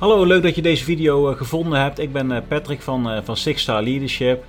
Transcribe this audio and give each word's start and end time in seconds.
Hallo, 0.00 0.24
leuk 0.24 0.42
dat 0.42 0.54
je 0.54 0.62
deze 0.62 0.84
video 0.84 1.30
eh, 1.30 1.36
gevonden 1.36 1.80
hebt. 1.80 1.98
Ik 1.98 2.12
ben 2.12 2.32
eh, 2.32 2.42
Patrick 2.48 2.82
van, 2.82 3.10
eh, 3.10 3.18
van 3.24 3.36
Six 3.36 3.62
Star 3.62 3.82
Leadership. 3.82 4.44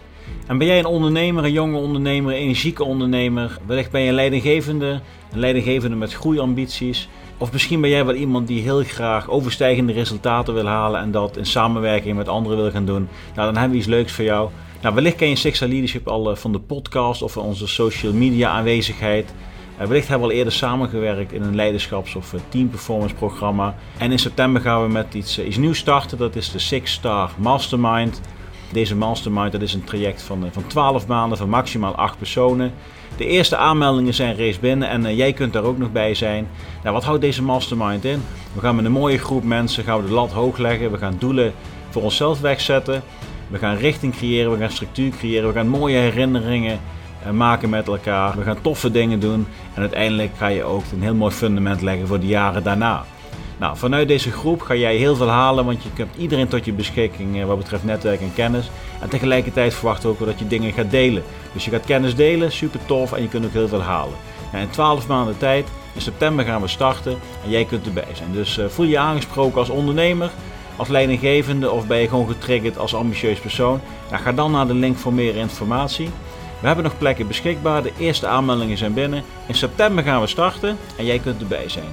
En 0.48 0.58
ben 0.58 0.68
jij 0.68 0.80
een 0.80 0.86
ondernemer, 0.86 1.44
een 1.44 1.52
jonge 1.52 1.78
ondernemer, 1.78 2.34
een 2.34 2.40
energieke 2.40 2.84
ondernemer? 2.84 3.58
Wellicht 3.66 3.92
ben 3.92 4.02
je 4.02 4.10
een 4.10 4.16
leidinggevende, 4.16 5.02
een 5.32 5.40
leidinggevende 5.40 5.96
met 5.96 6.14
groeiambities. 6.14 7.10
Of 7.38 7.52
misschien 7.52 7.82
ben 7.82 7.90
jij 7.90 8.06
wel 8.06 8.16
iemand 8.16 8.48
die 8.48 8.62
heel 8.62 8.84
graag 8.84 9.30
overstijgende 9.30 9.94
resultaten 9.94 10.54
wil 10.54 10.66
halen 10.66 11.02
en 11.02 11.12
dat 11.12 11.38
in 11.38 11.46
samenwerking 11.46 12.18
met 12.18 12.28
anderen 12.28 12.58
wil 12.58 12.72
gaan 12.72 12.86
doen. 12.86 13.08
Nou, 13.36 13.46
dan 13.48 13.54
hebben 13.54 13.72
we 13.72 13.78
iets 13.78 13.88
leuks 13.88 14.12
voor 14.12 14.26
jou. 14.26 14.50
Nou, 14.82 14.96
wellicht 14.96 15.16
ken 15.16 15.30
je 15.30 15.36
Six 15.36 15.56
Star 15.56 15.70
Leadership 15.70 16.08
al 16.08 16.36
van 16.36 16.52
de 16.52 16.60
podcast 16.60 17.22
of 17.22 17.32
van 17.32 17.44
onze 17.44 17.68
social 17.68 18.14
media 18.14 18.50
aanwezigheid. 18.50 19.34
Uh, 19.82 19.88
wellicht 19.88 20.08
hebben 20.08 20.28
we 20.28 20.34
al 20.34 20.40
eerder 20.40 20.54
samengewerkt 20.54 21.34
in 21.34 21.42
een 21.42 21.56
leiderschaps- 21.56 22.16
of 22.16 22.36
team 22.50 22.70
performance 22.70 23.16
programma. 23.16 23.76
En 23.98 24.12
in 24.12 24.20
september 24.20 24.62
gaan 24.62 24.82
we 24.84 24.90
met 24.90 25.14
iets, 25.14 25.40
iets 25.40 25.58
nieuws 25.58 25.78
starten. 25.78 26.18
Dat 26.18 26.36
is 26.36 26.52
de 26.52 26.60
Six 26.60 26.92
Star 26.92 27.32
Mastermind. 27.38 28.22
Deze 28.72 28.96
mastermind 28.96 29.52
dat 29.52 29.62
is 29.62 29.74
een 29.74 29.84
traject 29.84 30.22
van, 30.22 30.48
van 30.52 30.68
12 30.68 31.08
maanden, 31.08 31.38
van 31.38 31.50
maximaal 31.50 31.96
8 31.96 32.18
personen. 32.18 32.74
De 33.18 33.26
eerste 33.26 33.58
aanmeldingen 33.58 34.14
zijn 34.14 34.36
reeds 34.36 34.60
binnen 34.60 34.90
en 34.90 35.16
jij 35.16 35.34
kunt 35.34 35.54
daar 35.54 35.64
ook 35.64 35.78
nog 35.78 35.92
bij 35.92 36.14
zijn. 36.14 36.48
Nou, 36.84 36.96
wat 36.96 37.04
houdt 37.04 37.22
deze 37.22 37.44
mastermind 37.44 38.06
in? 38.06 38.24
We 38.54 38.60
gaan 38.60 38.76
met 38.76 38.86
een 38.86 38.92
mooie 38.92 39.18
groep 39.18 39.44
mensen 39.44 39.84
gaan 39.84 40.02
we 40.02 40.08
de 40.08 40.14
lat 40.14 40.32
hoog 40.32 40.58
leggen. 40.58 40.92
We 40.92 40.98
gaan 40.98 41.16
doelen 41.20 41.54
voor 41.90 42.02
onszelf 42.02 42.42
wegzetten. 42.42 43.04
We 43.48 43.58
gaan 43.58 43.76
richting 43.76 44.16
creëren, 44.16 44.52
we 44.52 44.58
gaan 44.58 44.72
structuur 44.72 45.12
creëren, 45.12 45.48
we 45.48 45.54
gaan 45.54 45.68
mooie 45.68 45.98
herinneringen 45.98 46.80
maken 47.32 47.70
met 47.70 47.88
elkaar. 47.88 48.38
We 48.38 48.44
gaan 48.44 48.62
toffe 48.62 48.92
dingen 48.92 49.20
doen 49.20 49.48
en 49.74 49.82
uiteindelijk 49.82 50.32
ga 50.38 50.48
je 50.48 50.64
ook 50.64 50.84
een 50.94 51.02
heel 51.02 51.16
mooi 51.16 51.32
fundament 51.32 51.82
leggen 51.82 52.08
voor 52.08 52.20
de 52.20 52.28
jaren 52.28 52.64
daarna. 52.64 53.06
Nou, 53.62 53.78
vanuit 53.78 54.08
deze 54.08 54.32
groep 54.32 54.62
ga 54.62 54.76
jij 54.76 54.96
heel 54.96 55.16
veel 55.16 55.30
halen, 55.30 55.66
want 55.66 55.84
je 55.84 55.90
hebt 55.94 56.18
iedereen 56.18 56.48
tot 56.48 56.66
je 56.66 56.74
beschikking 56.74 57.40
eh, 57.40 57.46
wat 57.46 57.58
betreft 57.58 57.84
netwerk 57.84 58.22
en 58.22 58.34
kennis. 58.34 58.72
En 59.02 59.10
tegelijkertijd 59.10 59.74
verwachten 59.74 60.10
we 60.10 60.16
ook 60.20 60.26
dat 60.26 60.40
je 60.40 60.48
dingen 60.48 60.74
gaat 60.74 60.92
delen. 60.92 61.24
Dus 61.54 61.66
je 61.66 61.72
gaat 61.72 61.86
kennis 61.86 62.16
delen, 62.16 62.52
super 62.52 62.80
tof 62.86 63.12
en 63.12 63.22
je 63.22 63.28
kunt 63.28 63.46
ook 63.46 63.54
heel 63.54 63.68
veel 63.68 63.82
halen. 63.82 64.14
Nou, 64.52 64.64
in 64.64 64.70
12 64.70 65.08
maanden 65.08 65.38
tijd, 65.38 65.68
in 65.94 66.02
september 66.02 66.46
gaan 66.46 66.62
we 66.62 66.68
starten 66.68 67.12
en 67.44 67.50
jij 67.50 67.66
kunt 67.66 67.86
erbij 67.86 68.08
zijn. 68.14 68.32
Dus 68.32 68.58
uh, 68.58 68.66
voel 68.66 68.86
je 68.86 68.98
aangesproken 68.98 69.60
als 69.60 69.70
ondernemer, 69.70 70.32
als 70.76 70.88
leidinggevende 70.88 71.72
of 71.72 71.88
ben 71.88 71.98
je 71.98 72.08
gewoon 72.08 72.28
getriggerd 72.28 72.78
als 72.78 72.96
ambitieus 72.96 73.40
persoon. 73.40 73.80
Nou, 74.10 74.24
ga 74.24 74.32
dan 74.32 74.52
naar 74.52 74.68
de 74.68 74.74
link 74.74 74.98
voor 74.98 75.14
meer 75.14 75.36
informatie. 75.36 76.10
We 76.62 76.68
hebben 76.68 76.84
nog 76.84 76.98
plekken 76.98 77.28
beschikbaar. 77.28 77.84
De 77.84 77.92
eerste 77.98 78.28
aanmeldingen 78.28 78.78
zijn 78.78 78.94
binnen. 78.94 79.24
In 79.48 79.56
september 79.56 80.04
gaan 80.04 80.22
we 80.22 80.28
starten 80.28 80.78
en 80.98 81.06
jij 81.06 81.20
kunt 81.20 81.42
erbij 81.42 81.70
zijn. 81.70 81.90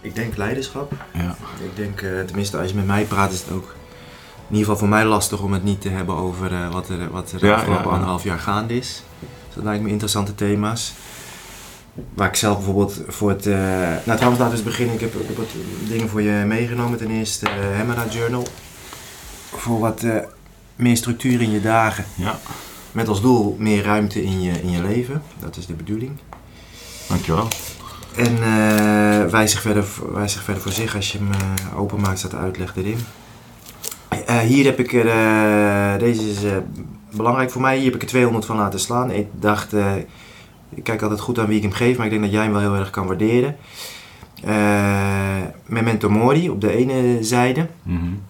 Ik 0.00 0.14
denk 0.14 0.36
leiderschap. 0.36 0.92
Ja. 1.12 1.36
Ik 1.64 1.76
denk, 1.76 2.00
uh, 2.00 2.20
tenminste 2.20 2.58
als 2.58 2.68
je 2.68 2.74
met 2.74 2.86
mij 2.86 3.04
praat 3.04 3.32
is 3.32 3.40
het 3.40 3.50
ook 3.50 3.74
in 4.48 4.54
ieder 4.60 4.64
geval 4.64 4.76
voor 4.76 4.88
mij 4.88 5.04
lastig 5.04 5.40
om 5.40 5.52
het 5.52 5.64
niet 5.64 5.80
te 5.80 5.88
hebben 5.88 6.14
over 6.16 6.52
uh, 6.52 6.72
wat 6.72 6.88
er, 6.88 7.10
wat 7.10 7.32
er 7.32 7.38
de 7.38 7.46
ja, 7.46 7.54
afgelopen 7.54 7.84
ja. 7.84 7.90
anderhalf 7.90 8.24
jaar 8.24 8.38
gaande 8.38 8.76
is. 8.76 9.02
Dus 9.20 9.54
dat 9.54 9.64
lijkt 9.64 9.82
me 9.82 9.88
interessante 9.88 10.34
thema's. 10.34 10.92
Waar 12.14 12.28
ik 12.28 12.34
zelf 12.34 12.56
bijvoorbeeld 12.56 13.02
voor 13.06 13.30
het. 13.30 13.46
Uh, 13.46 13.56
nou, 14.04 14.16
trouwens, 14.16 14.38
laten 14.38 14.48
we 14.48 14.52
eens 14.52 14.62
beginnen. 14.62 14.94
Ik 14.94 15.00
heb, 15.00 15.14
ik 15.14 15.26
heb 15.26 15.36
wat 15.36 15.50
dingen 15.88 16.08
voor 16.08 16.22
je 16.22 16.44
meegenomen. 16.46 16.98
Ten 16.98 17.10
eerste 17.10 17.46
uh, 17.46 17.76
Hemera 17.76 18.04
Journal. 18.10 18.46
Voor 19.50 19.78
wat 19.78 20.02
uh, 20.02 20.16
meer 20.76 20.96
structuur 20.96 21.40
in 21.40 21.50
je 21.50 21.60
dagen. 21.60 22.04
Ja. 22.14 22.38
Met 22.92 23.08
als 23.08 23.20
doel 23.20 23.56
meer 23.58 23.84
ruimte 23.84 24.22
in 24.22 24.42
je, 24.42 24.62
in 24.62 24.70
je 24.70 24.82
leven. 24.82 25.22
Dat 25.38 25.56
is 25.56 25.66
de 25.66 25.72
bedoeling. 25.72 26.12
Dankjewel. 27.08 27.48
En 28.16 28.40
wijs, 29.30 29.50
zich 29.50 29.60
verder, 29.60 29.84
wijs 30.12 30.32
zich 30.32 30.42
verder 30.42 30.62
voor 30.62 30.72
zich 30.72 30.96
als 30.96 31.12
je 31.12 31.18
hem 31.18 31.30
openmaakt, 31.76 32.18
staat 32.18 32.30
de 32.30 32.36
uitleg 32.36 32.76
erin. 32.76 32.98
hier 34.46 34.64
heb 34.64 34.78
ik 34.78 34.92
er. 34.92 35.98
deze 35.98 36.30
is 36.30 36.38
belangrijk 37.10 37.50
voor 37.50 37.60
mij. 37.60 37.76
Hier 37.76 37.84
heb 37.84 37.94
ik 37.94 38.02
er 38.02 38.08
200 38.08 38.44
van 38.44 38.56
laten 38.56 38.80
slaan. 38.80 39.10
Ik 39.10 39.26
dacht 39.32 39.72
ik 40.74 40.84
kijk 40.84 41.02
altijd 41.02 41.20
goed 41.20 41.38
aan 41.38 41.46
wie 41.46 41.56
ik 41.56 41.62
hem 41.62 41.72
geef, 41.72 41.96
maar 41.96 42.06
ik 42.06 42.12
denk 42.12 42.24
dat 42.24 42.32
jij 42.32 42.42
hem 42.42 42.52
wel 42.52 42.60
heel 42.60 42.74
erg 42.74 42.90
kan 42.90 43.06
waarderen. 43.06 43.56
Uh, 44.46 45.42
Memento 45.66 46.10
Mori 46.10 46.50
op 46.50 46.60
de 46.60 46.76
ene 46.76 47.18
zijde. 47.20 47.68
Mm 47.82 47.98
-hmm. 47.98 48.22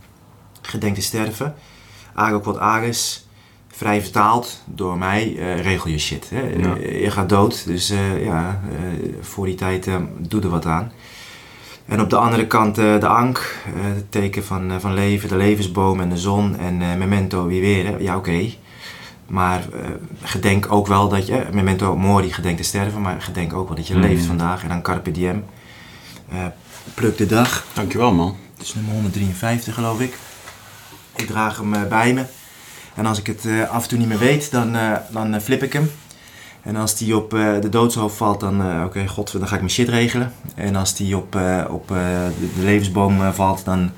Gedenk 0.62 0.94
te 0.94 1.02
sterven. 1.02 1.54
Ago 2.14 2.40
quod 2.40 2.58
ages. 2.58 3.26
Vrij 3.68 4.00
vertaald 4.00 4.62
door 4.64 4.98
mij. 4.98 5.34
Uh, 5.36 5.60
regel 5.60 5.90
je 5.90 5.98
shit. 5.98 6.30
Hè? 6.30 6.40
Ja. 6.40 6.76
Uh, 6.76 7.02
je 7.02 7.10
gaat 7.10 7.28
dood. 7.28 7.66
Dus 7.66 7.92
ja, 8.24 8.60
voor 9.20 9.46
die 9.46 9.54
tijd 9.54 9.88
doe 10.18 10.42
er 10.42 10.48
wat 10.48 10.66
aan. 10.66 10.92
En 11.86 12.00
op 12.00 12.10
de 12.10 12.16
andere 12.16 12.46
kant 12.46 12.74
de 12.74 13.06
ank. 13.06 13.56
het 13.74 14.12
teken 14.12 14.44
van, 14.44 14.80
van 14.80 14.94
leven. 14.94 15.28
De 15.28 15.36
levensboom 15.36 16.00
en 16.00 16.08
de 16.08 16.18
zon. 16.18 16.58
En 16.58 16.98
memento 16.98 17.46
wie 17.46 17.60
weer. 17.60 18.02
Ja 18.02 18.16
oké. 18.16 18.28
Okay. 18.30 18.58
Maar 19.26 19.62
uh, 19.74 19.80
gedenk 20.22 20.72
ook 20.72 20.86
wel 20.86 21.08
dat 21.08 21.26
je, 21.26 21.46
memento 21.52 21.96
mori, 21.96 22.32
gedenk 22.32 22.56
te 22.56 22.62
sterven, 22.62 23.00
maar 23.00 23.22
gedenk 23.22 23.52
ook 23.52 23.66
wel 23.66 23.76
dat 23.76 23.86
je 23.86 23.94
mm. 23.94 24.00
leeft 24.00 24.24
vandaag. 24.24 24.62
En 24.62 24.68
dan 24.68 24.82
carpe 24.82 25.10
diem, 25.10 25.44
uh, 26.32 26.44
pluk 26.94 27.16
de 27.16 27.26
dag. 27.26 27.64
Dankjewel 27.72 28.12
man. 28.12 28.36
Het 28.56 28.66
is 28.66 28.74
nummer 28.74 28.92
153 28.92 29.74
geloof 29.74 30.00
ik. 30.00 30.18
Ik 31.16 31.26
draag 31.26 31.56
hem 31.56 31.74
uh, 31.74 31.82
bij 31.82 32.12
me. 32.12 32.24
En 32.94 33.06
als 33.06 33.18
ik 33.18 33.26
het 33.26 33.68
af 33.68 33.82
en 33.82 33.88
toe 33.88 33.98
niet 33.98 34.08
meer 34.08 34.18
weet, 34.18 34.50
dan, 34.50 34.76
dan 35.10 35.40
flip 35.40 35.62
ik 35.62 35.72
hem. 35.72 35.90
En 36.62 36.76
als 36.76 36.96
die 36.96 37.16
op 37.16 37.30
de 37.30 37.68
doodshoofd 37.70 38.16
valt, 38.16 38.40
dan, 38.40 38.60
oké, 38.60 38.84
okay, 38.84 39.06
god, 39.06 39.32
dan 39.32 39.48
ga 39.48 39.54
ik 39.54 39.60
mijn 39.60 39.72
shit 39.72 39.88
regelen. 39.88 40.32
En 40.54 40.76
als 40.76 40.94
die 40.94 41.16
op, 41.16 41.38
op 41.68 41.88
de, 41.88 42.30
de 42.56 42.62
levensboom 42.62 43.32
valt, 43.32 43.64
dan 43.64 43.90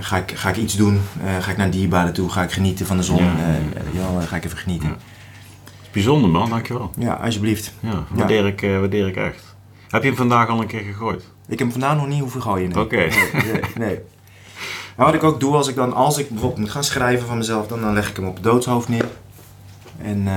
ga, 0.00 0.16
ik, 0.16 0.30
ga 0.30 0.48
ik 0.48 0.56
iets 0.56 0.76
doen, 0.76 1.00
uh, 1.24 1.36
ga 1.40 1.50
ik 1.50 1.56
naar 1.56 1.70
dierbaren 1.70 2.12
toe, 2.12 2.30
ga 2.30 2.42
ik 2.42 2.52
genieten 2.52 2.86
van 2.86 2.96
de 2.96 3.02
zon, 3.02 3.24
ja, 3.24 3.34
ja. 3.92 4.20
Uh, 4.20 4.22
ga 4.22 4.36
ik 4.36 4.44
even 4.44 4.58
genieten. 4.58 4.88
Ja. 4.88 4.96
Bijzonder 5.92 6.30
man, 6.30 6.50
dankjewel. 6.50 6.90
Ja, 6.98 7.14
alsjeblieft. 7.14 7.72
Ja, 7.80 8.04
waardeer, 8.08 8.46
Ik, 8.46 8.62
uh, 8.62 8.78
waardeer 8.78 9.06
ik 9.06 9.16
echt. 9.16 9.56
Heb 9.88 10.02
je 10.02 10.08
hem 10.08 10.16
vandaag 10.16 10.48
al 10.48 10.60
een 10.60 10.66
keer 10.66 10.80
gegooid? 10.80 11.22
Ik 11.22 11.58
heb 11.58 11.58
hem 11.58 11.70
vandaag 11.70 11.96
nog 11.96 12.06
niet 12.06 12.20
hoeven 12.20 12.42
gooien, 12.42 12.68
nee. 12.68 12.84
Oké. 12.84 12.94
Okay. 12.94 13.08
Nee, 13.08 13.52
nee, 13.52 13.62
nee. 13.74 13.94
En 14.96 15.04
wat 15.04 15.14
ik 15.14 15.22
ook 15.22 15.40
doe, 15.40 15.56
als 15.56 15.68
ik 15.68 15.74
dan, 15.74 15.92
als 15.92 16.18
ik 16.18 16.28
bijvoorbeeld 16.28 16.60
moet 16.60 16.70
gaan 16.70 16.84
schrijven 16.84 17.26
van 17.26 17.36
mezelf, 17.36 17.66
dan, 17.66 17.80
dan 17.80 17.92
leg 17.92 18.08
ik 18.08 18.16
hem 18.16 18.26
op 18.26 18.34
het 18.34 18.44
doodshoofd 18.44 18.88
neer. 18.88 19.08
En 20.02 20.28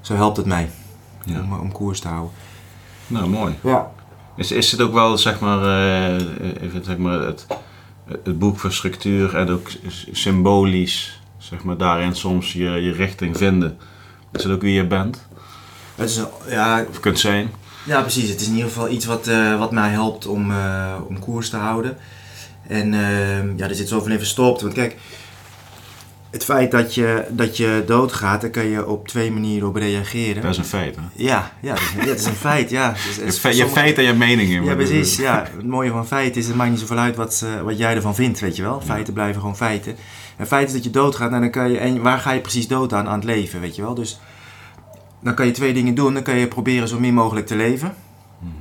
zo 0.00 0.14
helpt 0.14 0.36
het 0.36 0.46
mij 0.46 0.70
ja. 1.24 1.40
om, 1.40 1.52
om 1.52 1.72
koers 1.72 2.00
te 2.00 2.08
houden. 2.08 2.30
Nou, 3.06 3.28
mooi. 3.28 3.54
Ja. 3.62 3.90
Is, 4.36 4.52
is 4.52 4.72
het 4.72 4.80
ook 4.80 4.92
wel, 4.92 5.18
zeg 5.18 5.40
maar, 5.40 5.60
even, 6.60 6.84
zeg 6.84 6.96
maar 6.96 7.20
het, 7.20 7.46
het 8.06 8.38
boek 8.38 8.58
van 8.58 8.72
structuur 8.72 9.34
en 9.34 9.48
ook 9.48 9.68
symbolisch, 10.12 11.20
zeg 11.38 11.62
maar, 11.62 11.76
daarin 11.76 12.14
soms 12.14 12.52
je, 12.52 12.70
je 12.70 12.92
richting 12.92 13.36
vinden. 13.36 13.78
Is 14.32 14.42
het 14.42 14.52
ook 14.52 14.60
wie 14.60 14.74
je 14.74 14.86
bent? 14.86 15.26
Het 15.94 16.08
is, 16.08 16.20
ja, 16.48 16.84
of 16.90 17.00
kunt 17.00 17.18
zijn? 17.18 17.50
Ja, 17.84 18.00
precies. 18.00 18.28
Het 18.28 18.40
is 18.40 18.46
in 18.46 18.54
ieder 18.54 18.68
geval 18.68 18.88
iets 18.88 19.04
wat, 19.04 19.28
uh, 19.28 19.58
wat 19.58 19.72
mij 19.72 19.90
helpt 19.90 20.26
om, 20.26 20.50
uh, 20.50 20.94
om 21.08 21.18
koers 21.18 21.50
te 21.50 21.56
houden. 21.56 21.96
En 22.68 22.92
uh, 22.92 23.56
ja, 23.58 23.68
er 23.68 23.74
zit 23.74 23.88
zoveel 23.88 24.12
in 24.12 24.18
verstopt. 24.18 24.60
Want 24.60 24.74
kijk, 24.74 24.96
het 26.30 26.44
feit 26.44 26.70
dat 26.70 26.94
je, 26.94 27.24
dat 27.30 27.56
je 27.56 27.82
doodgaat, 27.86 28.40
daar 28.40 28.50
kan 28.50 28.66
je 28.66 28.86
op 28.86 29.08
twee 29.08 29.32
manieren 29.32 29.68
op 29.68 29.76
reageren. 29.76 30.42
Dat 30.42 30.50
is 30.50 30.58
een 30.58 30.64
feit, 30.64 30.96
hè? 30.96 31.02
Ja, 31.12 31.52
ja, 31.60 31.74
dat, 31.74 31.80
is, 31.80 31.92
ja, 31.96 32.04
dat 32.04 32.18
is 32.18 32.24
een 32.24 32.32
feit, 32.32 32.70
ja. 32.70 32.90
Dus, 33.06 33.16
je, 33.16 33.32
fe, 33.32 33.56
je 33.56 33.68
feit 33.68 33.98
en 33.98 34.04
je 34.04 34.12
meningen. 34.12 34.64
Ja, 34.64 34.74
precies. 34.74 35.16
Ja. 35.16 35.48
Het 35.56 35.66
mooie 35.66 35.90
van 35.90 36.06
feiten 36.06 36.40
is, 36.40 36.46
het 36.46 36.56
maakt 36.56 36.70
niet 36.70 36.80
zoveel 36.80 36.98
uit 36.98 37.16
wat, 37.16 37.44
wat 37.62 37.78
jij 37.78 37.94
ervan 37.94 38.14
vindt, 38.14 38.40
weet 38.40 38.56
je 38.56 38.62
wel. 38.62 38.80
Feiten 38.80 39.06
ja. 39.06 39.12
blijven 39.12 39.40
gewoon 39.40 39.56
feiten. 39.56 39.96
En 40.36 40.46
feit 40.46 40.66
is 40.66 40.72
dat 40.72 40.84
je 40.84 40.90
doodgaat, 40.90 41.30
nou, 41.30 41.42
dan 41.42 41.50
kan 41.50 41.70
je, 41.70 41.78
en 41.78 42.02
waar 42.02 42.18
ga 42.18 42.32
je 42.32 42.40
precies 42.40 42.68
dood 42.68 42.92
aan, 42.92 43.08
aan 43.08 43.14
het 43.14 43.24
leven, 43.24 43.60
weet 43.60 43.76
je 43.76 43.82
wel. 43.82 43.94
Dus 43.94 44.20
dan 45.26 45.34
kan 45.34 45.46
je 45.46 45.52
twee 45.52 45.72
dingen 45.72 45.94
doen. 45.94 46.14
Dan 46.14 46.22
kan 46.22 46.36
je 46.36 46.48
proberen 46.48 46.88
zo 46.88 47.00
min 47.00 47.14
mogelijk 47.14 47.46
te 47.46 47.56
leven. 47.56 47.94
Mm. 48.38 48.52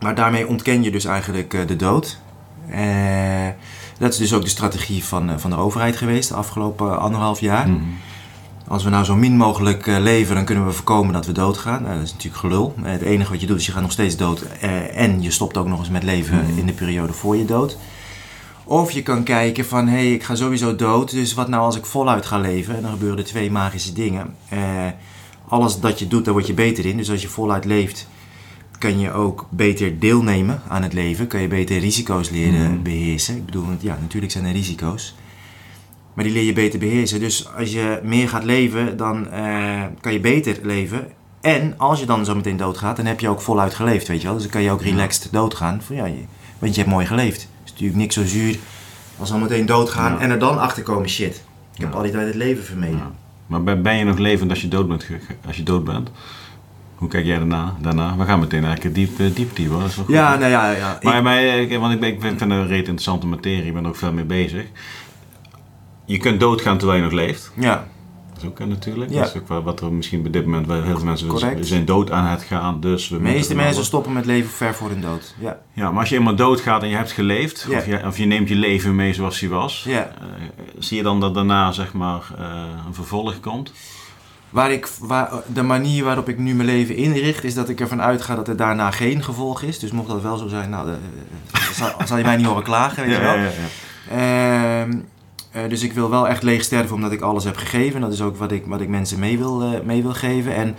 Maar 0.00 0.14
daarmee 0.14 0.48
ontken 0.48 0.82
je 0.82 0.90
dus 0.90 1.04
eigenlijk 1.04 1.54
uh, 1.54 1.66
de 1.66 1.76
dood. 1.76 2.18
Uh, 2.70 3.48
dat 3.98 4.12
is 4.12 4.18
dus 4.18 4.32
ook 4.34 4.42
de 4.42 4.48
strategie 4.48 5.04
van, 5.04 5.40
van 5.40 5.50
de 5.50 5.56
overheid 5.56 5.96
geweest 5.96 6.28
de 6.28 6.34
afgelopen 6.34 7.00
anderhalf 7.00 7.40
jaar. 7.40 7.68
Mm. 7.68 7.94
Als 8.68 8.84
we 8.84 8.90
nou 8.90 9.04
zo 9.04 9.14
min 9.16 9.36
mogelijk 9.36 9.86
uh, 9.86 9.98
leven, 9.98 10.34
dan 10.34 10.44
kunnen 10.44 10.66
we 10.66 10.72
voorkomen 10.72 11.12
dat 11.12 11.26
we 11.26 11.32
doodgaan. 11.32 11.82
Nou, 11.82 11.94
dat 11.94 12.04
is 12.04 12.12
natuurlijk 12.12 12.40
gelul. 12.40 12.74
Het 12.82 13.00
enige 13.02 13.30
wat 13.30 13.40
je 13.40 13.46
doet 13.46 13.58
is 13.58 13.66
je 13.66 13.72
gaat 13.72 13.82
nog 13.82 13.92
steeds 13.92 14.16
dood. 14.16 14.42
En 14.94 15.22
je 15.22 15.30
stopt 15.30 15.56
ook 15.56 15.66
nog 15.66 15.78
eens 15.78 15.90
met 15.90 16.02
leven 16.02 16.36
Mhm. 16.36 16.58
in 16.58 16.66
de 16.66 16.72
periode 16.72 17.12
voor 17.12 17.36
je 17.36 17.44
dood. 17.44 17.76
Of 18.64 18.90
je 18.90 19.02
kan 19.02 19.22
kijken 19.22 19.64
van, 19.66 19.86
hé, 19.86 19.96
hey, 19.96 20.12
ik 20.12 20.22
ga 20.22 20.34
sowieso 20.34 20.76
dood. 20.76 21.10
Dus 21.10 21.34
wat 21.34 21.48
nou 21.48 21.62
als 21.62 21.76
ik 21.76 21.84
voluit 21.86 22.26
ga 22.26 22.38
leven? 22.38 22.76
En 22.76 22.82
dan 22.82 22.90
gebeuren 22.90 23.18
er 23.18 23.24
twee 23.24 23.50
magische 23.50 23.92
dingen. 23.92 24.34
Uh, 24.52 24.58
alles 25.48 25.80
dat 25.80 25.98
je 25.98 26.08
doet, 26.08 26.24
daar 26.24 26.34
word 26.34 26.46
je 26.46 26.54
beter 26.54 26.86
in. 26.86 26.96
Dus 26.96 27.10
als 27.10 27.22
je 27.22 27.28
voluit 27.28 27.64
leeft, 27.64 28.08
kan 28.78 28.98
je 28.98 29.12
ook 29.12 29.46
beter 29.50 29.98
deelnemen 29.98 30.62
aan 30.68 30.82
het 30.82 30.92
leven. 30.92 31.26
Kan 31.26 31.40
je 31.40 31.48
beter 31.48 31.78
risico's 31.78 32.30
leren 32.30 32.70
Mhm. 32.72 32.82
beheersen. 32.82 33.36
Ik 33.36 33.44
bedoel, 33.46 33.64
ja, 33.80 33.98
natuurlijk 34.00 34.32
zijn 34.32 34.44
er 34.44 34.52
risico's. 34.52 35.14
Maar 36.14 36.24
die 36.24 36.32
leer 36.32 36.42
je 36.42 36.52
beter 36.52 36.78
beheersen. 36.78 37.20
Dus 37.20 37.48
als 37.56 37.72
je 37.72 38.00
meer 38.02 38.28
gaat 38.28 38.44
leven, 38.44 38.96
dan 38.96 39.26
uh, 39.32 39.82
kan 40.00 40.12
je 40.12 40.20
beter 40.20 40.58
leven. 40.62 41.06
En 41.40 41.74
als 41.78 42.00
je 42.00 42.06
dan 42.06 42.24
zo 42.24 42.34
meteen 42.34 42.56
doodgaat, 42.56 42.96
dan 42.96 43.06
heb 43.06 43.20
je 43.20 43.28
ook 43.28 43.40
voluit 43.40 43.74
geleefd, 43.74 44.08
weet 44.08 44.18
je 44.20 44.24
wel. 44.24 44.32
Dus 44.34 44.42
dan 44.42 44.52
kan 44.52 44.62
je 44.62 44.70
ook 44.70 44.82
relaxed 44.82 45.28
doodgaan. 45.32 45.82
Van, 45.82 45.96
ja, 45.96 46.04
je, 46.06 46.22
want 46.58 46.74
je 46.74 46.80
hebt 46.80 46.92
mooi 46.92 47.06
geleefd. 47.06 47.40
Het 47.40 47.48
is 47.64 47.70
natuurlijk 47.70 47.98
niks 47.98 48.14
zo 48.14 48.24
zuur 48.24 48.56
als 49.18 49.28
dan 49.28 49.40
meteen 49.40 49.66
doodgaan 49.66 50.12
Ja. 50.12 50.18
en 50.18 50.30
er 50.30 50.38
dan 50.38 50.58
achter 50.58 50.82
komen, 50.82 51.08
shit. 51.08 51.42
Ik 51.74 51.80
heb 51.80 51.94
al 51.94 52.02
die 52.02 52.12
tijd 52.12 52.26
het 52.26 52.34
leven 52.34 52.64
vermeden. 52.64 52.96
Ja. 52.98 53.10
Maar 53.46 53.80
ben, 53.82 53.96
je 53.96 54.04
nog 54.04 54.18
levend 54.18 54.50
als 54.50 54.60
je 54.60 54.68
dood 54.68 54.88
bent? 54.88 55.06
Als 55.46 55.56
je 55.56 55.62
dood 55.62 55.84
bent? 55.84 56.10
Hoe 57.04 57.12
kijk 57.12 57.26
jij 57.26 57.38
daarna? 57.38 57.74
daarna? 57.80 58.16
We 58.16 58.24
gaan 58.24 58.40
meteen 58.40 58.64
eigenlijk 58.64 58.94
diep, 58.94 59.18
eh, 59.20 59.34
diep 59.34 59.56
dieper. 59.56 59.78
Dat 59.78 59.88
is 59.88 59.96
wel 59.96 60.04
goed. 60.04 60.14
Ja, 60.14 60.36
nou 60.36 60.50
ja, 60.50 60.70
ja. 60.70 60.98
Maar, 61.02 61.16
ik- 61.16 61.22
maar 61.22 61.38
eh, 61.38 61.78
want 61.78 61.92
ik, 61.94 62.00
ben, 62.00 62.08
ik 62.08 62.20
vind 62.20 62.40
het 62.40 62.50
een 62.50 62.66
reet 62.66 62.78
interessante 62.78 63.26
materie. 63.26 63.64
Ik 63.66 63.72
ben 63.74 63.82
er 63.82 63.88
ook 63.88 63.96
veel 63.96 64.12
mee 64.12 64.24
bezig. 64.24 64.64
Je 66.04 66.16
kunt 66.18 66.40
doodgaan 66.40 66.78
terwijl 66.78 66.98
je 66.98 67.04
nog 67.04 67.12
leeft. 67.14 67.52
ja. 67.54 67.86
Dat 68.32 68.42
is 68.42 68.48
ook 68.48 68.60
eh, 68.60 68.66
natuurlijk. 68.66 69.10
Ja. 69.10 69.20
Dat 69.20 69.34
is 69.34 69.40
ook 69.40 69.64
wat 69.64 69.80
er 69.80 69.92
misschien 69.92 70.22
bij 70.22 70.30
dit 70.30 70.44
moment... 70.44 70.66
wel 70.66 70.82
Heel 70.82 70.96
veel 70.96 71.04
mensen 71.04 71.26
Correct. 71.26 71.66
zijn 71.66 71.84
dood 71.84 72.10
aan 72.10 72.26
het 72.26 72.42
gaan. 72.42 72.80
Dus 72.80 73.08
we 73.08 73.16
De 73.16 73.22
meeste 73.22 73.54
mensen 73.54 73.84
stoppen 73.84 74.12
met 74.12 74.24
leven 74.26 74.50
ver 74.50 74.74
voor 74.74 74.88
hun 74.88 75.00
dood. 75.00 75.34
Ja. 75.38 75.58
Ja, 75.72 75.90
maar 75.90 76.00
als 76.00 76.08
je 76.08 76.16
eenmaal 76.16 76.34
doodgaat 76.36 76.82
en 76.82 76.88
je 76.88 76.96
hebt 76.96 77.12
geleefd... 77.12 77.66
Ja. 77.68 77.76
Of, 77.78 77.86
je, 77.86 78.00
of 78.06 78.18
je 78.18 78.24
neemt 78.26 78.48
je 78.48 78.54
leven 78.54 78.94
mee 78.94 79.14
zoals 79.14 79.40
hij 79.40 79.48
was... 79.48 79.84
Ja. 79.88 80.10
zie 80.78 80.96
je 80.96 81.02
dan 81.02 81.20
dat 81.20 81.34
daarna 81.34 81.72
zeg 81.72 81.92
maar 81.92 82.22
een 82.86 82.94
vervolg 82.94 83.40
komt? 83.40 83.72
Waar 84.54 84.72
ik, 84.72 84.88
waar, 85.00 85.30
de 85.46 85.62
manier 85.62 86.04
waarop 86.04 86.28
ik 86.28 86.38
nu 86.38 86.54
mijn 86.54 86.68
leven 86.68 86.96
inricht, 86.96 87.44
is 87.44 87.54
dat 87.54 87.68
ik 87.68 87.80
ervan 87.80 88.02
uitga 88.02 88.34
dat 88.34 88.48
er 88.48 88.56
daarna 88.56 88.90
geen 88.90 89.22
gevolg 89.24 89.62
is. 89.62 89.78
Dus 89.78 89.90
mocht 89.90 90.08
dat 90.08 90.22
wel 90.22 90.36
zo 90.36 90.48
zijn, 90.48 90.70
nou, 90.70 90.88
eh, 90.88 91.60
zal, 91.72 91.90
zal 92.06 92.16
je 92.16 92.24
mij 92.24 92.36
niet 92.36 92.46
horen 92.46 92.62
klagen, 92.62 93.04
weet 93.04 93.14
je 93.14 93.20
wel. 93.20 93.34
ja, 93.34 93.42
ja. 93.42 94.80
Ehm, 94.80 94.92
eh, 95.50 95.68
dus 95.68 95.82
ik 95.82 95.92
wil 95.92 96.10
wel 96.10 96.28
echt 96.28 96.42
leeg 96.42 96.62
sterven 96.62 96.94
omdat 96.94 97.12
ik 97.12 97.20
alles 97.20 97.44
heb 97.44 97.56
gegeven. 97.56 98.00
Dat 98.00 98.12
is 98.12 98.20
ook 98.20 98.36
wat 98.36 98.52
ik, 98.52 98.66
wat 98.66 98.80
ik 98.80 98.88
mensen 98.88 99.18
mee 99.18 99.38
wil, 99.38 99.62
eh, 99.62 99.80
mee 99.84 100.02
wil 100.02 100.14
geven. 100.14 100.54
En 100.54 100.76